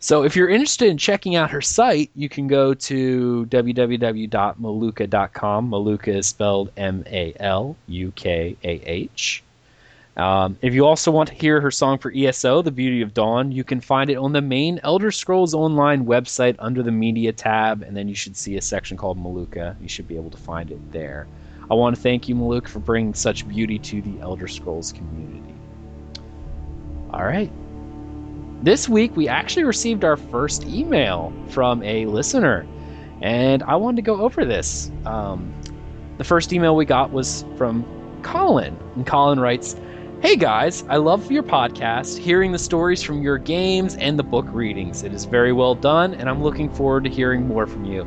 so 0.00 0.24
if 0.24 0.34
you're 0.34 0.48
interested 0.48 0.88
in 0.88 0.96
checking 0.96 1.36
out 1.36 1.50
her 1.50 1.60
site, 1.60 2.10
you 2.14 2.30
can 2.30 2.48
go 2.48 2.72
to 2.72 3.46
www.malukah.com. 3.50 5.70
Malukah 5.70 6.08
is 6.08 6.26
spelled 6.26 6.72
M 6.78 7.04
A 7.06 7.34
L 7.38 7.76
U 7.86 8.10
K 8.16 8.56
A 8.64 8.68
H. 8.68 9.42
Um, 10.16 10.58
if 10.62 10.74
you 10.74 10.86
also 10.86 11.10
want 11.10 11.28
to 11.28 11.34
hear 11.34 11.60
her 11.60 11.70
song 11.70 11.98
for 11.98 12.12
ESO, 12.14 12.62
The 12.62 12.70
Beauty 12.70 13.02
of 13.02 13.14
Dawn, 13.14 13.52
you 13.52 13.62
can 13.62 13.80
find 13.80 14.10
it 14.10 14.16
on 14.16 14.32
the 14.32 14.40
main 14.40 14.80
Elder 14.82 15.10
Scrolls 15.10 15.54
Online 15.54 16.04
website 16.04 16.56
under 16.58 16.82
the 16.82 16.90
Media 16.90 17.32
tab, 17.32 17.82
and 17.82 17.96
then 17.96 18.08
you 18.08 18.14
should 18.14 18.36
see 18.36 18.56
a 18.56 18.62
section 18.62 18.96
called 18.96 19.22
Malukah. 19.22 19.80
You 19.80 19.88
should 19.88 20.08
be 20.08 20.16
able 20.16 20.30
to 20.30 20.36
find 20.36 20.70
it 20.70 20.92
there. 20.92 21.26
I 21.70 21.74
want 21.74 21.94
to 21.94 22.02
thank 22.02 22.28
you, 22.28 22.34
Malukah, 22.34 22.68
for 22.68 22.80
bringing 22.80 23.14
such 23.14 23.46
beauty 23.46 23.78
to 23.78 24.02
the 24.02 24.20
Elder 24.20 24.48
Scrolls 24.48 24.92
community. 24.92 25.54
All 27.12 27.24
right. 27.24 27.50
This 28.62 28.90
week, 28.90 29.16
we 29.16 29.26
actually 29.26 29.64
received 29.64 30.04
our 30.04 30.18
first 30.18 30.66
email 30.66 31.32
from 31.48 31.82
a 31.82 32.04
listener, 32.04 32.66
and 33.22 33.62
I 33.62 33.76
wanted 33.76 33.96
to 33.96 34.02
go 34.02 34.20
over 34.20 34.44
this. 34.44 34.90
Um, 35.06 35.50
the 36.18 36.24
first 36.24 36.52
email 36.52 36.76
we 36.76 36.84
got 36.84 37.10
was 37.10 37.46
from 37.56 37.86
Colin. 38.22 38.76
And 38.96 39.06
Colin 39.06 39.40
writes, 39.40 39.76
Hey 40.20 40.36
guys, 40.36 40.84
I 40.90 40.96
love 40.96 41.32
your 41.32 41.42
podcast, 41.42 42.18
hearing 42.18 42.52
the 42.52 42.58
stories 42.58 43.02
from 43.02 43.22
your 43.22 43.38
games 43.38 43.96
and 43.96 44.18
the 44.18 44.22
book 44.22 44.44
readings. 44.50 45.04
It 45.04 45.14
is 45.14 45.24
very 45.24 45.54
well 45.54 45.74
done, 45.74 46.12
and 46.12 46.28
I'm 46.28 46.42
looking 46.42 46.68
forward 46.68 47.04
to 47.04 47.10
hearing 47.10 47.48
more 47.48 47.66
from 47.66 47.86
you. 47.86 48.06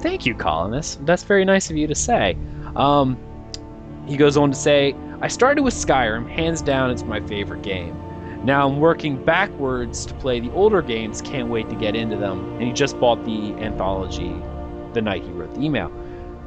Thank 0.00 0.26
you, 0.26 0.34
Colin. 0.34 0.70
That's, 0.70 0.96
that's 0.96 1.22
very 1.22 1.46
nice 1.46 1.70
of 1.70 1.78
you 1.78 1.86
to 1.86 1.94
say. 1.94 2.36
Um, 2.76 3.16
he 4.06 4.18
goes 4.18 4.36
on 4.36 4.50
to 4.50 4.56
say, 4.56 4.94
I 5.22 5.28
started 5.28 5.62
with 5.62 5.72
Skyrim, 5.72 6.28
hands 6.28 6.60
down, 6.60 6.90
it's 6.90 7.04
my 7.04 7.20
favorite 7.20 7.62
game. 7.62 7.96
Now 8.44 8.68
I'm 8.68 8.78
working 8.78 9.22
backwards 9.24 10.06
to 10.06 10.14
play 10.14 10.40
the 10.40 10.50
older 10.52 10.80
games, 10.80 11.20
can't 11.20 11.48
wait 11.48 11.68
to 11.70 11.76
get 11.76 11.96
into 11.96 12.16
them. 12.16 12.52
And 12.54 12.62
he 12.62 12.72
just 12.72 12.98
bought 13.00 13.24
the 13.24 13.52
anthology 13.54 14.34
the 14.94 15.02
night 15.02 15.24
he 15.24 15.30
wrote 15.30 15.54
the 15.54 15.60
email. 15.60 15.92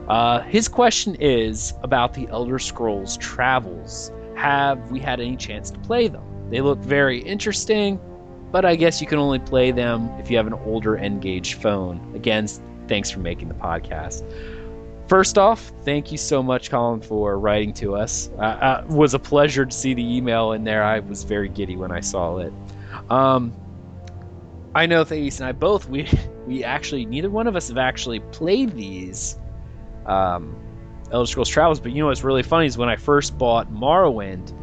Uh, 0.07 0.41
his 0.41 0.67
question 0.67 1.15
is 1.19 1.73
about 1.83 2.13
the 2.13 2.27
Elder 2.29 2.59
Scrolls 2.59 3.17
Travels. 3.17 4.11
Have 4.35 4.91
we 4.91 4.99
had 4.99 5.19
any 5.19 5.37
chance 5.37 5.69
to 5.71 5.79
play 5.79 6.07
them? 6.07 6.23
They 6.49 6.61
look 6.61 6.79
very 6.79 7.19
interesting, 7.19 7.99
but 8.51 8.65
I 8.65 8.75
guess 8.75 8.99
you 8.99 9.07
can 9.07 9.19
only 9.19 9.39
play 9.39 9.71
them 9.71 10.09
if 10.19 10.29
you 10.31 10.37
have 10.37 10.47
an 10.47 10.53
older 10.53 10.97
N-Gage 10.97 11.53
phone. 11.53 12.13
Again, 12.15 12.47
thanks 12.87 13.09
for 13.09 13.19
making 13.19 13.47
the 13.47 13.53
podcast. 13.53 14.23
First 15.11 15.37
off, 15.37 15.73
thank 15.83 16.09
you 16.13 16.17
so 16.17 16.41
much, 16.41 16.69
Colin, 16.69 17.01
for 17.01 17.37
writing 17.37 17.73
to 17.73 17.97
us. 17.97 18.29
Uh, 18.39 18.85
it 18.87 18.93
was 18.93 19.13
a 19.13 19.19
pleasure 19.19 19.65
to 19.65 19.75
see 19.75 19.93
the 19.93 20.15
email 20.15 20.53
in 20.53 20.63
there. 20.63 20.85
I 20.85 20.99
was 20.99 21.25
very 21.25 21.49
giddy 21.49 21.75
when 21.75 21.91
I 21.91 21.99
saw 21.99 22.37
it. 22.37 22.53
Um, 23.09 23.53
I 24.73 24.85
know 24.85 25.03
Thais 25.03 25.41
and 25.41 25.49
I 25.49 25.51
both 25.51 25.89
we 25.89 26.07
we 26.47 26.63
actually 26.63 27.05
neither 27.05 27.29
one 27.29 27.45
of 27.45 27.57
us 27.57 27.67
have 27.67 27.77
actually 27.77 28.21
played 28.31 28.73
these 28.73 29.37
um, 30.05 30.55
Elder 31.11 31.27
Scrolls 31.27 31.49
Travels, 31.49 31.81
but 31.81 31.91
you 31.91 31.99
know 31.99 32.07
what's 32.07 32.23
really 32.23 32.41
funny 32.41 32.67
is 32.67 32.77
when 32.77 32.87
I 32.87 32.95
first 32.95 33.37
bought 33.37 33.69
Morrowind, 33.69 34.53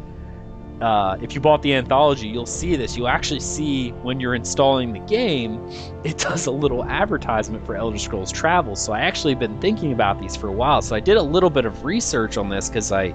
uh, 0.81 1.17
if 1.21 1.35
you 1.35 1.41
bought 1.41 1.61
the 1.61 1.73
anthology, 1.73 2.27
you'll 2.27 2.45
see 2.45 2.75
this. 2.75 2.95
You'll 2.95 3.09
actually 3.09 3.41
see 3.41 3.91
when 4.03 4.19
you're 4.19 4.35
installing 4.35 4.93
the 4.93 4.99
game, 4.99 5.65
it 6.03 6.17
does 6.17 6.45
a 6.45 6.51
little 6.51 6.85
advertisement 6.85 7.65
for 7.65 7.75
Elder 7.75 7.97
Scrolls 7.97 8.31
Travels. 8.31 8.83
So 8.83 8.93
I 8.93 9.01
actually 9.01 9.35
been 9.35 9.59
thinking 9.59 9.91
about 9.91 10.19
these 10.21 10.35
for 10.35 10.47
a 10.47 10.53
while. 10.53 10.81
So 10.81 10.95
I 10.95 10.99
did 10.99 11.17
a 11.17 11.23
little 11.23 11.49
bit 11.49 11.65
of 11.65 11.83
research 11.83 12.37
on 12.37 12.49
this 12.49 12.69
because 12.69 12.91
I, 12.91 13.13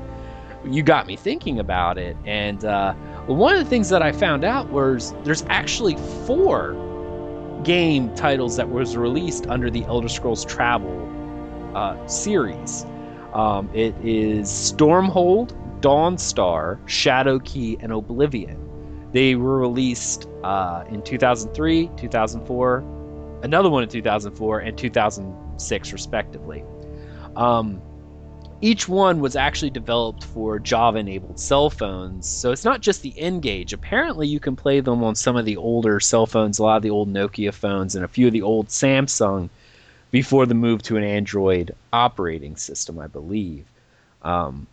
you 0.65 0.83
got 0.83 1.07
me 1.07 1.17
thinking 1.17 1.59
about 1.59 1.99
it. 1.99 2.17
And 2.27 2.65
uh, 2.65 2.95
one 3.27 3.55
of 3.55 3.63
the 3.63 3.69
things 3.69 3.89
that 3.89 4.03
I 4.03 4.13
found 4.13 4.45
out 4.45 4.69
was 4.69 5.15
there's 5.25 5.45
actually 5.49 5.97
four 6.27 6.81
game 7.65 8.15
titles 8.15 8.57
that 8.57 8.69
was 8.69 8.97
released 8.97 9.47
under 9.47 9.71
the 9.71 9.85
Elder 9.85 10.09
Scrolls 10.09 10.45
Travel 10.45 11.11
uh, 11.75 12.07
series. 12.07 12.85
Um, 13.33 13.69
it 13.75 13.95
is 14.05 14.49
Stormhold, 14.49 15.53
Dawnstar, 15.85 16.83
Shadowkey, 16.87 17.77
and 17.83 17.93
Oblivion. 17.93 18.59
They 19.13 19.35
were 19.35 19.59
released 19.59 20.27
uh, 20.43 20.85
in 20.89 21.03
2003, 21.03 21.91
2004, 21.95 22.79
another 23.43 23.69
one 23.69 23.83
in 23.83 23.91
2004, 23.91 24.61
and 24.61 24.79
2006, 24.79 25.93
respectively. 25.93 26.65
Um, 27.37 27.83
each 28.63 28.89
one 28.89 29.21
was 29.21 29.37
actually 29.37 29.69
developed 29.69 30.25
for 30.25 30.59
Java 30.59 31.01
enabled 31.01 31.39
cell 31.39 31.69
phones, 31.69 32.27
so 32.27 32.51
it's 32.51 32.65
not 32.65 32.81
just 32.81 33.03
the 33.03 33.13
N-Gage. 33.21 33.75
Apparently, 33.75 34.27
you 34.27 34.41
can 34.41 34.57
play 34.57 34.81
them 34.81 35.05
on 35.05 35.15
some 35.15 35.37
of 35.37 35.45
the 35.45 35.59
older 35.59 36.01
cell 36.01 36.25
phones, 36.25 36.59
a 36.59 36.63
lot 36.63 36.77
of 36.77 36.83
the 36.83 36.89
old 36.89 37.13
Nokia 37.13 37.53
phones, 37.53 37.95
and 37.95 38.07
a 38.07 38.09
few 38.09 38.29
of 38.29 38.33
the 38.33 38.41
old 38.41 38.69
Samsung 38.69 39.51
before 40.11 40.47
the 40.47 40.55
move 40.55 40.81
to 40.85 40.97
an 40.97 41.05
Android 41.05 41.75
operating 41.93 42.57
system, 42.57 42.99
I 42.99 43.07
believe. 43.07 43.67
Um, 44.23 44.67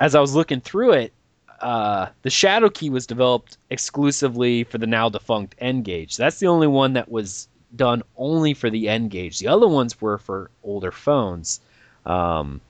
as 0.00 0.14
I 0.14 0.20
was 0.20 0.34
looking 0.34 0.60
through 0.60 0.92
it, 0.92 1.12
uh, 1.60 2.06
the 2.22 2.30
Shadowkey 2.30 2.90
was 2.90 3.06
developed 3.06 3.58
exclusively 3.68 4.64
for 4.64 4.78
the 4.78 4.86
now 4.86 5.10
defunct 5.10 5.54
N-Gage. 5.58 6.16
That's 6.16 6.38
the 6.38 6.46
only 6.46 6.66
one 6.66 6.94
that 6.94 7.10
was 7.10 7.48
done 7.76 8.02
only 8.16 8.54
for 8.54 8.70
the 8.70 8.88
N-Gage. 8.88 9.38
The 9.38 9.48
other 9.48 9.68
ones 9.68 10.00
were 10.00 10.16
for 10.16 10.50
older 10.64 10.90
phones. 10.90 11.60
Um, 12.06 12.62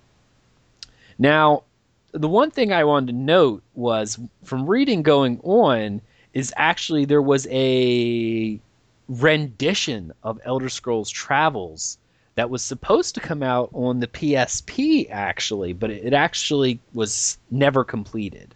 now, 1.18 1.62
the 2.12 2.28
one 2.28 2.50
thing 2.50 2.72
I 2.72 2.82
wanted 2.82 3.12
to 3.12 3.18
note 3.18 3.62
was 3.74 4.18
from 4.42 4.66
reading 4.66 5.02
going 5.02 5.38
on 5.44 6.02
is 6.34 6.52
actually 6.56 7.04
there 7.04 7.22
was 7.22 7.46
a 7.50 8.58
rendition 9.08 10.12
of 10.24 10.40
Elder 10.44 10.68
Scrolls 10.68 11.10
Travels 11.10 11.98
that 12.34 12.50
was 12.50 12.62
supposed 12.62 13.14
to 13.14 13.20
come 13.20 13.42
out 13.42 13.70
on 13.72 14.00
the 14.00 14.06
PSP 14.06 15.08
actually, 15.10 15.72
but 15.72 15.90
it 15.90 16.12
actually 16.12 16.80
was 16.94 17.38
never 17.50 17.84
completed. 17.84 18.54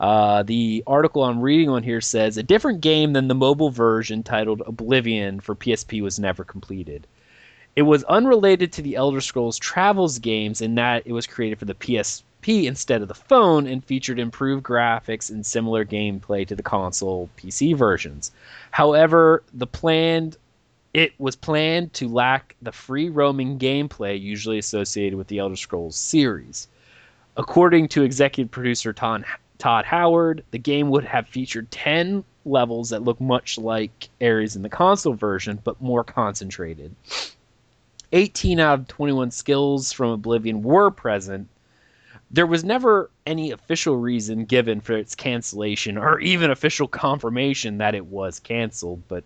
Uh, 0.00 0.44
the 0.44 0.84
article 0.86 1.24
I'm 1.24 1.40
reading 1.40 1.68
on 1.68 1.82
here 1.82 2.00
says 2.00 2.36
a 2.36 2.42
different 2.42 2.80
game 2.80 3.12
than 3.12 3.28
the 3.28 3.34
mobile 3.34 3.70
version 3.70 4.22
titled 4.22 4.62
Oblivion 4.64 5.40
for 5.40 5.56
PSP 5.56 6.02
was 6.02 6.18
never 6.18 6.44
completed. 6.44 7.06
It 7.74 7.82
was 7.82 8.04
unrelated 8.04 8.72
to 8.72 8.82
the 8.82 8.96
Elder 8.96 9.20
Scrolls 9.20 9.58
Travels 9.58 10.18
games 10.18 10.60
in 10.60 10.76
that 10.76 11.02
it 11.04 11.12
was 11.12 11.26
created 11.26 11.58
for 11.58 11.64
the 11.64 11.74
PSP 11.74 12.64
instead 12.64 13.02
of 13.02 13.08
the 13.08 13.14
phone 13.14 13.66
and 13.66 13.84
featured 13.84 14.18
improved 14.18 14.64
graphics 14.64 15.30
and 15.30 15.44
similar 15.44 15.84
gameplay 15.84 16.46
to 16.46 16.56
the 16.56 16.62
console 16.62 17.28
PC 17.36 17.76
versions. 17.76 18.30
However, 18.70 19.42
the 19.52 19.66
planned 19.66 20.36
it 20.98 21.12
was 21.20 21.36
planned 21.36 21.92
to 21.92 22.08
lack 22.08 22.56
the 22.60 22.72
free 22.72 23.08
roaming 23.08 23.56
gameplay 23.56 24.20
usually 24.20 24.58
associated 24.58 25.16
with 25.16 25.28
the 25.28 25.38
Elder 25.38 25.54
Scrolls 25.54 25.94
series. 25.94 26.66
According 27.36 27.86
to 27.90 28.02
executive 28.02 28.50
producer 28.50 28.92
Todd, 28.92 29.24
Howard, 29.84 30.42
the 30.50 30.58
game 30.58 30.90
would 30.90 31.04
have 31.04 31.28
featured 31.28 31.70
10 31.70 32.24
levels 32.44 32.90
that 32.90 33.04
look 33.04 33.20
much 33.20 33.58
like 33.58 34.08
areas 34.20 34.56
in 34.56 34.62
the 34.62 34.68
console 34.68 35.12
version, 35.12 35.60
but 35.62 35.80
more 35.80 36.02
concentrated. 36.02 36.92
18 38.10 38.58
out 38.58 38.80
of 38.80 38.88
21 38.88 39.30
skills 39.30 39.92
from 39.92 40.10
Oblivion 40.10 40.64
were 40.64 40.90
present. 40.90 41.46
There 42.28 42.46
was 42.46 42.64
never 42.64 43.08
any 43.24 43.52
official 43.52 43.94
reason 43.98 44.46
given 44.46 44.80
for 44.80 44.96
its 44.96 45.14
cancellation 45.14 45.96
or 45.96 46.18
even 46.18 46.50
official 46.50 46.88
confirmation 46.88 47.78
that 47.78 47.94
it 47.94 48.06
was 48.06 48.40
canceled, 48.40 49.00
but 49.06 49.22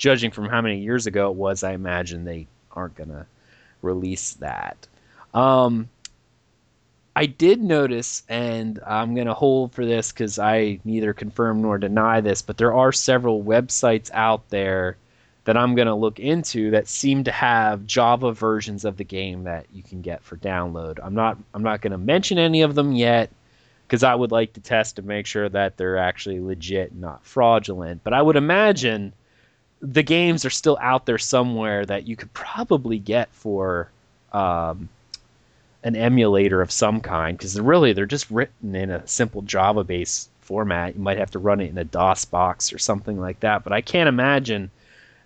judging 0.00 0.30
from 0.30 0.48
how 0.48 0.62
many 0.62 0.80
years 0.80 1.06
ago 1.06 1.30
it 1.30 1.36
was, 1.36 1.62
I 1.62 1.72
imagine 1.72 2.24
they 2.24 2.48
aren't 2.72 2.96
going 2.96 3.10
to 3.10 3.26
release 3.82 4.32
that. 4.34 4.88
Um, 5.34 5.88
I 7.14 7.26
did 7.26 7.62
notice, 7.62 8.22
and 8.28 8.80
I'm 8.86 9.14
going 9.14 9.26
to 9.26 9.34
hold 9.34 9.72
for 9.72 9.84
this 9.84 10.10
because 10.10 10.38
I 10.38 10.80
neither 10.84 11.12
confirm 11.12 11.60
nor 11.60 11.76
deny 11.76 12.22
this, 12.22 12.40
but 12.40 12.56
there 12.56 12.72
are 12.72 12.92
several 12.92 13.44
websites 13.44 14.10
out 14.14 14.48
there 14.48 14.96
that 15.44 15.56
I'm 15.56 15.74
going 15.74 15.88
to 15.88 15.94
look 15.94 16.18
into 16.18 16.70
that 16.70 16.88
seem 16.88 17.24
to 17.24 17.32
have 17.32 17.86
Java 17.86 18.32
versions 18.32 18.84
of 18.84 18.96
the 18.96 19.04
game 19.04 19.44
that 19.44 19.66
you 19.72 19.82
can 19.82 20.00
get 20.00 20.22
for 20.22 20.36
download. 20.36 20.98
I'm 21.02 21.14
not 21.14 21.36
I'm 21.52 21.62
not 21.62 21.82
going 21.82 21.92
to 21.92 21.98
mention 21.98 22.38
any 22.38 22.62
of 22.62 22.74
them 22.74 22.92
yet 22.92 23.30
because 23.86 24.02
I 24.02 24.14
would 24.14 24.32
like 24.32 24.54
to 24.54 24.60
test 24.60 24.96
to 24.96 25.02
make 25.02 25.26
sure 25.26 25.48
that 25.48 25.76
they're 25.76 25.98
actually 25.98 26.40
legit, 26.40 26.94
not 26.94 27.24
fraudulent. 27.24 28.02
But 28.04 28.14
I 28.14 28.22
would 28.22 28.36
imagine 28.36 29.12
the 29.80 30.02
games 30.02 30.44
are 30.44 30.50
still 30.50 30.78
out 30.80 31.06
there 31.06 31.18
somewhere 31.18 31.86
that 31.86 32.06
you 32.06 32.16
could 32.16 32.32
probably 32.32 32.98
get 32.98 33.28
for 33.32 33.90
um, 34.32 34.88
an 35.82 35.96
emulator 35.96 36.60
of 36.60 36.70
some 36.70 37.00
kind 37.00 37.36
because 37.36 37.58
really 37.58 37.92
they're 37.92 38.06
just 38.06 38.30
written 38.30 38.74
in 38.74 38.90
a 38.90 39.06
simple 39.06 39.42
Java 39.42 39.84
based 39.84 40.30
format. 40.40 40.94
You 40.94 41.00
might 41.00 41.18
have 41.18 41.30
to 41.32 41.38
run 41.38 41.60
it 41.60 41.70
in 41.70 41.78
a 41.78 41.84
DOS 41.84 42.24
box 42.26 42.72
or 42.72 42.78
something 42.78 43.18
like 43.18 43.40
that, 43.40 43.64
but 43.64 43.72
I 43.72 43.80
can't 43.80 44.08
imagine 44.08 44.70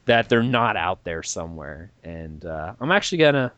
that 0.05 0.28
they're 0.28 0.43
not 0.43 0.76
out 0.76 1.02
there 1.05 1.22
somewhere. 1.22 1.90
And 2.05 2.44
uh, 2.44 2.74
I'm 2.81 2.93
actually 2.93 3.18
gonna 3.18 3.52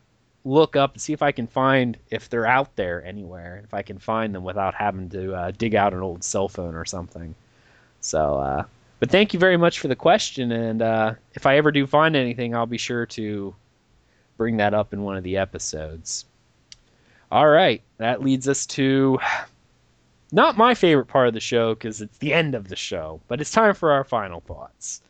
look 0.44 0.76
up 0.76 0.92
and 0.92 1.02
see 1.02 1.12
if 1.12 1.22
I 1.22 1.32
can 1.32 1.46
find 1.46 1.96
if 2.10 2.30
they're 2.30 2.46
out 2.46 2.74
there 2.76 3.04
anywhere, 3.04 3.60
if 3.64 3.74
I 3.74 3.82
can 3.82 3.98
find 3.98 4.34
them 4.34 4.44
without 4.44 4.74
having 4.74 5.10
to 5.10 5.34
uh, 5.34 5.50
dig 5.50 5.74
out 5.74 5.92
an 5.92 6.00
old 6.00 6.24
cell 6.24 6.48
phone 6.48 6.74
or 6.74 6.84
something. 6.84 7.34
So 8.00 8.36
uh, 8.36 8.64
but 8.98 9.10
thank 9.10 9.34
you 9.34 9.40
very 9.40 9.56
much 9.56 9.80
for 9.80 9.88
the 9.88 9.96
question, 9.96 10.52
and 10.52 10.82
uh, 10.82 11.14
if 11.34 11.46
I 11.46 11.56
ever 11.56 11.70
do 11.70 11.86
find 11.86 12.16
anything, 12.16 12.54
I'll 12.54 12.66
be 12.66 12.78
sure 12.78 13.06
to 13.06 13.54
bring 14.36 14.56
that 14.58 14.74
up 14.74 14.92
in 14.92 15.02
one 15.02 15.16
of 15.16 15.24
the 15.24 15.36
episodes. 15.36 16.24
All 17.30 17.48
right, 17.48 17.82
that 17.98 18.22
leads 18.22 18.48
us 18.48 18.66
to 18.66 19.18
not 20.32 20.56
my 20.56 20.74
favorite 20.74 21.06
part 21.06 21.28
of 21.28 21.34
the 21.34 21.40
show 21.40 21.74
because 21.74 22.00
it's 22.00 22.18
the 22.18 22.32
end 22.32 22.54
of 22.54 22.68
the 22.68 22.76
show, 22.76 23.20
but 23.28 23.40
it's 23.40 23.50
time 23.50 23.74
for 23.74 23.92
our 23.92 24.04
final 24.04 24.40
thoughts. 24.40 25.00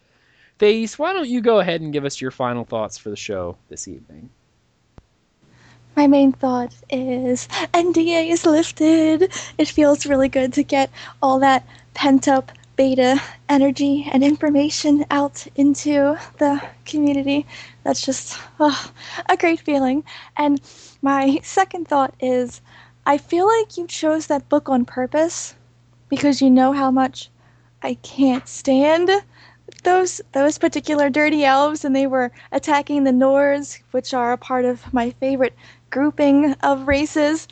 Thais, 0.58 0.98
why 0.98 1.12
don't 1.12 1.28
you 1.28 1.40
go 1.40 1.60
ahead 1.60 1.80
and 1.80 1.92
give 1.92 2.04
us 2.04 2.20
your 2.20 2.30
final 2.30 2.64
thoughts 2.64 2.96
for 2.96 3.10
the 3.10 3.16
show 3.16 3.56
this 3.68 3.86
evening? 3.86 4.30
My 5.94 6.06
main 6.06 6.32
thought 6.32 6.74
is 6.90 7.48
NDA 7.72 8.30
is 8.30 8.44
lifted. 8.44 9.32
It 9.58 9.68
feels 9.68 10.06
really 10.06 10.28
good 10.28 10.52
to 10.54 10.62
get 10.62 10.90
all 11.22 11.38
that 11.40 11.66
pent 11.94 12.28
up 12.28 12.52
beta 12.76 13.20
energy 13.48 14.08
and 14.12 14.22
information 14.22 15.04
out 15.10 15.46
into 15.56 16.16
the 16.38 16.62
community. 16.84 17.46
That's 17.82 18.04
just 18.04 18.38
oh, 18.60 18.92
a 19.28 19.36
great 19.36 19.60
feeling. 19.60 20.04
And 20.36 20.60
my 21.02 21.40
second 21.42 21.88
thought 21.88 22.14
is 22.20 22.60
I 23.06 23.18
feel 23.18 23.46
like 23.46 23.76
you 23.76 23.86
chose 23.86 24.26
that 24.26 24.48
book 24.48 24.68
on 24.68 24.84
purpose 24.84 25.54
because 26.08 26.42
you 26.42 26.50
know 26.50 26.72
how 26.72 26.90
much 26.90 27.30
I 27.82 27.94
can't 27.94 28.46
stand 28.48 29.10
those 29.82 30.20
those 30.32 30.58
particular 30.58 31.08
dirty 31.10 31.44
elves 31.44 31.84
and 31.84 31.94
they 31.94 32.06
were 32.06 32.32
attacking 32.52 33.04
the 33.04 33.10
Nords, 33.12 33.80
which 33.92 34.14
are 34.14 34.32
a 34.32 34.38
part 34.38 34.64
of 34.64 34.92
my 34.92 35.10
favorite 35.10 35.54
grouping 35.90 36.52
of 36.62 36.88
races. 36.88 37.48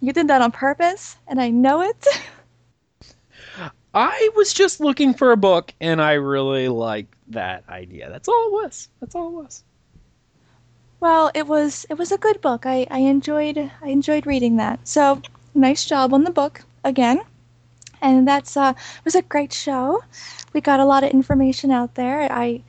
You 0.00 0.12
did 0.12 0.28
that 0.28 0.42
on 0.42 0.50
purpose, 0.50 1.16
and 1.26 1.40
I 1.40 1.50
know 1.50 1.82
it. 1.82 2.06
I 3.94 4.30
was 4.34 4.52
just 4.52 4.80
looking 4.80 5.12
for 5.12 5.32
a 5.32 5.36
book, 5.36 5.74
and 5.80 6.00
I 6.00 6.12
really 6.14 6.68
liked 6.68 7.14
that 7.28 7.64
idea. 7.68 8.10
That's 8.10 8.28
all 8.28 8.46
it 8.48 8.52
was. 8.52 8.88
That's 9.00 9.14
all 9.14 9.28
it 9.28 9.42
was. 9.42 9.64
Well, 11.00 11.30
it 11.34 11.46
was 11.46 11.84
it 11.90 11.98
was 11.98 12.12
a 12.12 12.16
good 12.16 12.40
book. 12.40 12.64
I, 12.64 12.86
I 12.90 12.98
enjoyed 13.00 13.58
I 13.58 13.88
enjoyed 13.88 14.24
reading 14.24 14.56
that. 14.58 14.86
So 14.86 15.20
nice 15.54 15.84
job 15.84 16.14
on 16.14 16.24
the 16.24 16.30
book 16.30 16.62
again. 16.84 17.20
And 18.00 18.26
that's 18.26 18.56
uh 18.56 18.74
was 19.04 19.16
a 19.16 19.22
great 19.22 19.52
show. 19.52 20.04
We 20.52 20.60
got 20.60 20.80
a 20.80 20.84
lot 20.84 21.02
of 21.02 21.10
information 21.10 21.72
out 21.72 21.96
there. 21.96 22.30
I 22.32 22.62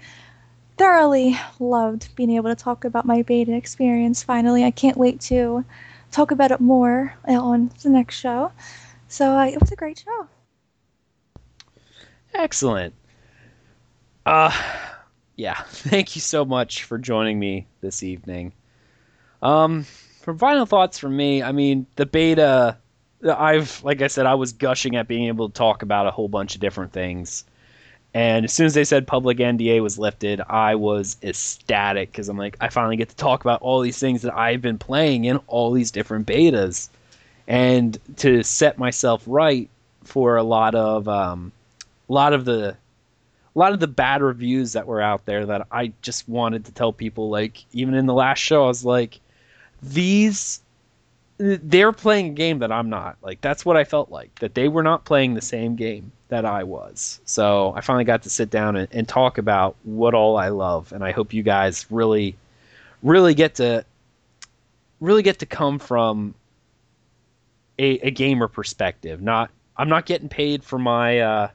thoroughly 0.77 1.37
loved 1.59 2.15
being 2.15 2.31
able 2.31 2.49
to 2.49 2.55
talk 2.55 2.85
about 2.85 3.05
my 3.05 3.21
beta 3.21 3.55
experience 3.55 4.23
finally. 4.23 4.63
I 4.63 4.71
can't 4.71 4.97
wait 4.97 5.21
to 5.21 5.63
talk 6.11 6.31
about 6.31 6.51
it 6.51 6.59
more 6.59 7.15
on 7.27 7.71
the 7.83 7.89
next 7.89 8.15
show. 8.15 8.51
So 9.07 9.37
uh, 9.37 9.45
it 9.45 9.59
was 9.59 9.71
a 9.71 9.75
great 9.75 9.99
show. 9.99 10.27
Excellent. 12.33 12.93
Uh, 14.25 14.51
yeah. 15.35 15.61
Thank 15.67 16.15
you 16.15 16.21
so 16.21 16.45
much 16.45 16.83
for 16.83 16.97
joining 16.97 17.39
me 17.39 17.67
this 17.81 18.03
evening. 18.03 18.53
Um, 19.41 19.83
for 20.21 20.33
final 20.37 20.65
thoughts 20.65 20.97
from 20.97 21.15
me, 21.17 21.43
I 21.43 21.51
mean, 21.51 21.85
the 21.95 22.05
beta, 22.05 22.77
I've, 23.27 23.83
like 23.83 24.01
I 24.01 24.07
said, 24.07 24.25
I 24.25 24.35
was 24.35 24.53
gushing 24.53 24.95
at 24.95 25.07
being 25.07 25.27
able 25.27 25.49
to 25.49 25.53
talk 25.53 25.83
about 25.83 26.07
a 26.07 26.11
whole 26.11 26.29
bunch 26.29 26.55
of 26.55 26.61
different 26.61 26.93
things. 26.93 27.43
And 28.13 28.45
as 28.45 28.53
soon 28.53 28.67
as 28.67 28.75
they 28.75 28.83
said 28.83 29.07
public 29.07 29.39
NDA 29.39 29.81
was 29.81 29.97
lifted, 29.97 30.39
I 30.47 30.75
was 30.75 31.17
ecstatic 31.23 32.11
because 32.11 32.29
I'm 32.29 32.37
like, 32.37 32.55
I 32.61 32.69
finally 32.69 32.95
get 32.95 33.09
to 33.09 33.15
talk 33.15 33.43
about 33.43 33.61
all 33.61 33.81
these 33.81 33.97
things 33.97 34.21
that 34.21 34.37
I've 34.37 34.61
been 34.61 34.77
playing 34.77 35.25
in 35.25 35.37
all 35.47 35.71
these 35.71 35.89
different 35.89 36.27
betas, 36.27 36.89
and 37.47 37.97
to 38.17 38.43
set 38.43 38.77
myself 38.77 39.23
right 39.25 39.67
for 40.03 40.37
a 40.37 40.43
lot 40.43 40.75
of 40.75 41.07
um, 41.07 41.51
a 42.09 42.13
lot 42.13 42.33
of 42.33 42.45
the 42.45 42.77
a 43.55 43.59
lot 43.59 43.73
of 43.73 43.79
the 43.79 43.87
bad 43.87 44.21
reviews 44.21 44.73
that 44.73 44.87
were 44.87 45.01
out 45.01 45.25
there 45.25 45.45
that 45.45 45.67
I 45.71 45.93
just 46.01 46.27
wanted 46.27 46.65
to 46.65 46.71
tell 46.71 46.91
people. 46.91 47.29
Like 47.29 47.63
even 47.71 47.93
in 47.93 48.05
the 48.05 48.13
last 48.13 48.39
show, 48.39 48.63
I 48.63 48.67
was 48.67 48.83
like, 48.83 49.19
these 49.81 50.61
they're 51.37 51.91
playing 51.91 52.27
a 52.27 52.33
game 52.33 52.59
that 52.59 52.71
I'm 52.71 52.89
not. 52.89 53.17
Like 53.21 53.41
that's 53.41 53.65
what 53.65 53.77
I 53.77 53.83
felt 53.83 54.09
like 54.09 54.33
that 54.39 54.55
they 54.55 54.67
were 54.67 54.83
not 54.83 55.05
playing 55.05 55.33
the 55.33 55.41
same 55.41 55.75
game 55.75 56.11
that 56.29 56.45
I 56.45 56.63
was. 56.63 57.19
So 57.25 57.73
I 57.75 57.81
finally 57.81 58.05
got 58.05 58.23
to 58.23 58.29
sit 58.29 58.49
down 58.49 58.75
and, 58.75 58.87
and 58.91 59.07
talk 59.07 59.37
about 59.37 59.75
what 59.83 60.13
all 60.13 60.37
I 60.37 60.49
love, 60.49 60.91
and 60.91 61.03
I 61.03 61.11
hope 61.11 61.33
you 61.33 61.43
guys 61.43 61.85
really, 61.91 62.35
really 63.01 63.33
get 63.33 63.55
to 63.55 63.85
really 64.99 65.21
get 65.23 65.39
to 65.39 65.45
come 65.45 65.79
from 65.79 66.33
a, 67.77 67.99
a 67.99 68.11
gamer 68.11 68.47
perspective. 68.47 69.21
Not 69.21 69.51
I'm 69.75 69.89
not 69.89 70.05
getting 70.05 70.29
paid 70.29 70.63
for 70.63 70.79
my 70.79 71.19
uh, 71.19 71.49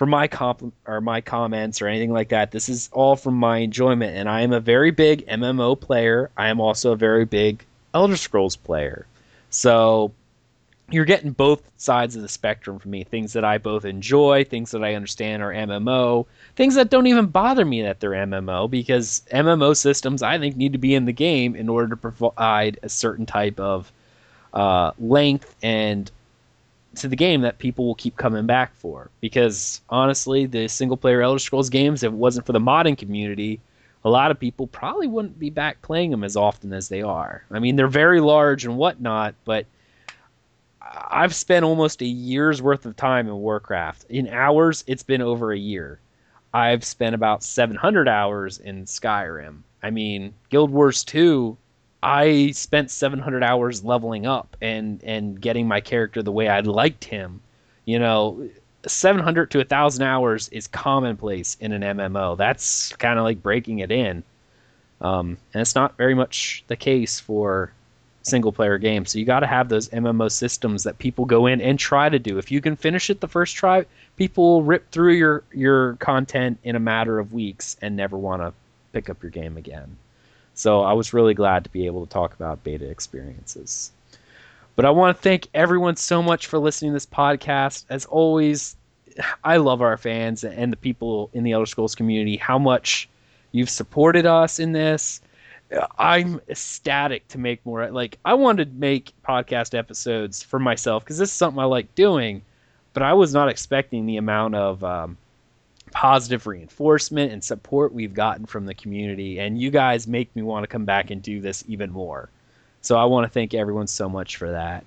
for 0.00 0.06
my 0.06 0.26
comp 0.26 0.72
or 0.86 1.02
my 1.02 1.20
comments 1.20 1.82
or 1.82 1.86
anything 1.86 2.10
like 2.10 2.30
that. 2.30 2.52
This 2.52 2.70
is 2.70 2.88
all 2.90 3.16
from 3.16 3.34
my 3.34 3.58
enjoyment, 3.58 4.16
and 4.16 4.30
I 4.30 4.40
am 4.40 4.50
a 4.50 4.58
very 4.58 4.90
big 4.90 5.26
MMO 5.26 5.78
player. 5.78 6.30
I 6.38 6.48
am 6.48 6.58
also 6.58 6.92
a 6.92 6.96
very 6.96 7.26
big 7.26 7.62
Elder 7.92 8.16
Scrolls 8.16 8.56
player. 8.56 9.04
So 9.50 10.10
you're 10.90 11.04
getting 11.04 11.32
both 11.32 11.70
sides 11.76 12.16
of 12.16 12.22
the 12.22 12.30
spectrum 12.30 12.78
for 12.78 12.88
me. 12.88 13.04
Things 13.04 13.34
that 13.34 13.44
I 13.44 13.58
both 13.58 13.84
enjoy, 13.84 14.42
things 14.44 14.70
that 14.70 14.82
I 14.82 14.94
understand 14.94 15.42
are 15.42 15.52
MMO, 15.52 16.24
things 16.56 16.76
that 16.76 16.88
don't 16.88 17.06
even 17.06 17.26
bother 17.26 17.66
me 17.66 17.82
that 17.82 18.00
they're 18.00 18.12
MMO 18.12 18.70
because 18.70 19.20
MMO 19.30 19.76
systems 19.76 20.22
I 20.22 20.38
think 20.38 20.56
need 20.56 20.72
to 20.72 20.78
be 20.78 20.94
in 20.94 21.04
the 21.04 21.12
game 21.12 21.54
in 21.54 21.68
order 21.68 21.88
to 21.88 21.96
provide 21.98 22.78
a 22.82 22.88
certain 22.88 23.26
type 23.26 23.60
of 23.60 23.92
uh, 24.54 24.92
length 24.98 25.54
and 25.62 26.10
to 26.96 27.08
the 27.08 27.16
game 27.16 27.42
that 27.42 27.58
people 27.58 27.86
will 27.86 27.94
keep 27.94 28.16
coming 28.16 28.46
back 28.46 28.74
for. 28.74 29.10
Because 29.20 29.80
honestly, 29.88 30.46
the 30.46 30.68
single 30.68 30.96
player 30.96 31.22
Elder 31.22 31.38
Scrolls 31.38 31.70
games, 31.70 32.02
if 32.02 32.12
it 32.12 32.16
wasn't 32.16 32.46
for 32.46 32.52
the 32.52 32.58
modding 32.60 32.98
community, 32.98 33.60
a 34.04 34.10
lot 34.10 34.30
of 34.30 34.40
people 34.40 34.66
probably 34.66 35.06
wouldn't 35.06 35.38
be 35.38 35.50
back 35.50 35.82
playing 35.82 36.10
them 36.10 36.24
as 36.24 36.36
often 36.36 36.72
as 36.72 36.88
they 36.88 37.02
are. 37.02 37.44
I 37.50 37.58
mean, 37.58 37.76
they're 37.76 37.88
very 37.88 38.20
large 38.20 38.64
and 38.64 38.76
whatnot, 38.76 39.34
but 39.44 39.66
I've 40.80 41.34
spent 41.34 41.64
almost 41.64 42.02
a 42.02 42.06
year's 42.06 42.62
worth 42.62 42.86
of 42.86 42.96
time 42.96 43.28
in 43.28 43.34
Warcraft. 43.34 44.06
In 44.08 44.28
hours, 44.28 44.82
it's 44.86 45.02
been 45.02 45.22
over 45.22 45.52
a 45.52 45.58
year. 45.58 46.00
I've 46.52 46.84
spent 46.84 47.14
about 47.14 47.44
700 47.44 48.08
hours 48.08 48.58
in 48.58 48.84
Skyrim. 48.86 49.60
I 49.82 49.90
mean, 49.90 50.34
Guild 50.48 50.70
Wars 50.70 51.04
2, 51.04 51.56
I 52.02 52.52
spent 52.52 52.90
700 52.90 53.42
hours 53.42 53.84
leveling 53.84 54.26
up 54.26 54.56
and 54.60 55.02
and 55.04 55.40
getting 55.40 55.68
my 55.68 55.80
character 55.80 56.22
the 56.22 56.32
way 56.32 56.48
I 56.48 56.60
liked 56.60 57.04
him. 57.04 57.40
You 57.84 57.98
know, 57.98 58.48
700 58.86 59.50
to 59.50 59.58
1000 59.58 60.02
hours 60.02 60.48
is 60.48 60.66
commonplace 60.66 61.56
in 61.60 61.72
an 61.72 61.82
MMO. 61.82 62.36
That's 62.36 62.94
kind 62.96 63.18
of 63.18 63.24
like 63.24 63.42
breaking 63.42 63.80
it 63.80 63.90
in. 63.90 64.22
Um, 65.00 65.38
and 65.52 65.60
it's 65.60 65.74
not 65.74 65.96
very 65.96 66.14
much 66.14 66.64
the 66.68 66.76
case 66.76 67.20
for 67.20 67.72
single 68.22 68.52
player 68.52 68.78
games. 68.78 69.12
So 69.12 69.18
you 69.18 69.24
got 69.24 69.40
to 69.40 69.46
have 69.46 69.68
those 69.68 69.88
MMO 69.88 70.30
systems 70.30 70.84
that 70.84 70.98
people 70.98 71.24
go 71.24 71.46
in 71.46 71.60
and 71.60 71.78
try 71.78 72.08
to 72.08 72.18
do. 72.18 72.38
If 72.38 72.50
you 72.50 72.60
can 72.60 72.76
finish 72.76 73.10
it 73.10 73.20
the 73.20 73.28
first 73.28 73.56
try, 73.56 73.86
people 74.16 74.44
will 74.44 74.62
rip 74.62 74.90
through 74.90 75.14
your 75.14 75.42
your 75.52 75.94
content 75.96 76.58
in 76.64 76.76
a 76.76 76.80
matter 76.80 77.18
of 77.18 77.32
weeks 77.32 77.76
and 77.82 77.96
never 77.96 78.16
want 78.16 78.42
to 78.42 78.52
pick 78.92 79.08
up 79.08 79.22
your 79.22 79.30
game 79.30 79.56
again. 79.56 79.96
So 80.60 80.82
I 80.82 80.92
was 80.92 81.12
really 81.12 81.34
glad 81.34 81.64
to 81.64 81.70
be 81.70 81.86
able 81.86 82.04
to 82.04 82.12
talk 82.12 82.34
about 82.34 82.62
beta 82.62 82.88
experiences. 82.88 83.92
But 84.76 84.84
I 84.84 84.90
want 84.90 85.16
to 85.16 85.22
thank 85.22 85.48
everyone 85.54 85.96
so 85.96 86.22
much 86.22 86.46
for 86.46 86.58
listening 86.58 86.90
to 86.90 86.94
this 86.94 87.06
podcast. 87.06 87.84
As 87.88 88.04
always, 88.06 88.76
I 89.44 89.56
love 89.56 89.82
our 89.82 89.96
fans 89.96 90.44
and 90.44 90.72
the 90.72 90.76
people 90.76 91.30
in 91.32 91.44
the 91.44 91.52
Elder 91.52 91.66
Scrolls 91.66 91.94
community, 91.94 92.36
how 92.36 92.58
much 92.58 93.08
you've 93.52 93.70
supported 93.70 94.26
us 94.26 94.58
in 94.58 94.72
this 94.72 95.20
I'm 95.98 96.40
ecstatic 96.48 97.28
to 97.28 97.38
make 97.38 97.64
more. 97.64 97.90
Like 97.90 98.18
I 98.24 98.34
wanted 98.34 98.72
to 98.72 98.78
make 98.78 99.12
podcast 99.26 99.76
episodes 99.76 100.42
for 100.42 100.58
myself 100.58 101.04
because 101.04 101.18
this 101.18 101.30
is 101.30 101.36
something 101.36 101.60
I 101.60 101.64
like 101.64 101.94
doing, 101.94 102.42
but 102.92 103.02
I 103.02 103.12
was 103.12 103.32
not 103.32 103.48
expecting 103.48 104.06
the 104.06 104.16
amount 104.16 104.56
of 104.56 104.82
um, 104.82 105.16
positive 105.92 106.46
reinforcement 106.46 107.32
and 107.32 107.42
support 107.42 107.92
we've 107.92 108.14
gotten 108.14 108.46
from 108.46 108.66
the 108.66 108.74
community. 108.74 109.38
And 109.38 109.60
you 109.60 109.70
guys 109.70 110.06
make 110.06 110.34
me 110.34 110.42
want 110.42 110.64
to 110.64 110.68
come 110.68 110.84
back 110.84 111.10
and 111.10 111.22
do 111.22 111.40
this 111.40 111.64
even 111.68 111.90
more. 111.90 112.30
So 112.80 112.96
I 112.96 113.04
want 113.04 113.26
to 113.26 113.30
thank 113.30 113.54
everyone 113.54 113.86
so 113.86 114.08
much 114.08 114.36
for 114.36 114.50
that. 114.50 114.84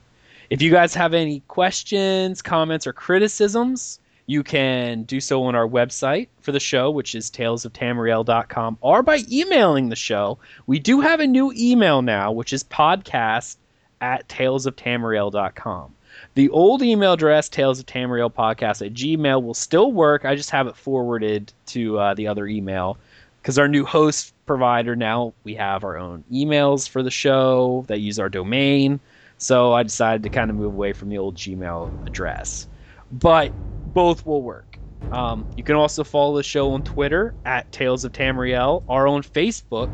If 0.49 0.61
you 0.61 0.71
guys 0.71 0.93
have 0.95 1.13
any 1.13 1.41
questions, 1.47 2.41
comments, 2.41 2.85
or 2.85 2.93
criticisms, 2.93 3.99
you 4.25 4.43
can 4.43 5.03
do 5.03 5.19
so 5.19 5.43
on 5.43 5.55
our 5.55 5.67
website 5.67 6.27
for 6.41 6.51
the 6.51 6.59
show, 6.59 6.91
which 6.91 7.15
is 7.15 7.30
talesoftamriel.com, 7.30 8.77
or 8.81 9.03
by 9.03 9.19
emailing 9.31 9.89
the 9.89 9.95
show. 9.95 10.39
We 10.65 10.80
do 10.80 11.01
have 11.01 11.19
a 11.19 11.27
new 11.27 11.51
email 11.55 12.01
now, 12.01 12.31
which 12.31 12.53
is 12.53 12.63
podcast 12.63 13.57
at 13.99 14.27
talesoftamriel.com. 14.27 15.95
The 16.35 16.49
old 16.49 16.81
email 16.81 17.14
address, 17.14 17.49
tales 17.49 17.80
of 17.80 17.85
Tamriel 17.85 18.34
podcast 18.34 18.85
at 18.85 18.94
gmail, 18.94 19.44
will 19.44 19.53
still 19.53 19.91
work. 19.91 20.26
I 20.26 20.35
just 20.35 20.49
have 20.49 20.68
it 20.68 20.76
forwarded 20.76 21.53
to 21.68 21.99
uh, 21.99 22.14
the 22.14 22.27
other 22.27 22.48
email 22.48 22.98
because 23.41 23.60
our 23.60 23.68
new 23.68 23.85
host 23.85 24.34
provider 24.45 24.95
now 24.95 25.34
we 25.44 25.53
have 25.56 25.84
our 25.84 25.98
own 25.98 26.23
emails 26.31 26.88
for 26.88 27.03
the 27.03 27.11
show 27.11 27.85
that 27.88 27.99
use 27.99 28.19
our 28.19 28.30
domain. 28.30 28.99
So 29.38 29.73
I 29.73 29.84
decided 29.84 30.23
to 30.23 30.30
kind 30.30 30.49
of 30.49 30.56
move 30.56 30.73
away 30.73 30.94
from 30.94 31.10
the 31.10 31.18
old 31.18 31.35
Gmail 31.35 32.07
address. 32.07 32.68
But 33.11 33.52
both 33.94 34.26
will 34.26 34.41
work. 34.41 34.77
Um, 35.11 35.45
you 35.57 35.64
can 35.64 35.76
also 35.76 36.03
follow 36.03 36.38
the 36.38 36.44
show 36.44 36.72
on 36.72 36.84
Twitter 36.84 37.34
at 37.45 37.72
Tales 37.72 38.06
of 38.06 38.14
Tamriel, 38.14 38.84
or 38.88 39.07
on 39.07 39.22
Facebook 39.22 39.90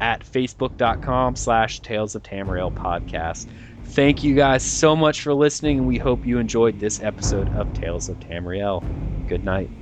at 0.00 0.24
facebook.com 0.24 1.36
slash 1.36 1.80
Tales 1.80 2.14
of 2.14 2.22
Tamriel 2.22 2.74
podcast. 2.74 3.46
Thank 3.90 4.22
you 4.22 4.34
guys 4.34 4.64
so 4.64 4.94
much 4.94 5.20
for 5.22 5.34
listening, 5.34 5.78
and 5.78 5.86
we 5.86 5.98
hope 5.98 6.24
you 6.26 6.38
enjoyed 6.38 6.78
this 6.78 7.00
episode 7.00 7.48
of 7.50 7.72
Tales 7.72 8.08
of 8.08 8.18
Tamriel. 8.20 8.84
Good 9.26 9.42
night. 9.44 9.72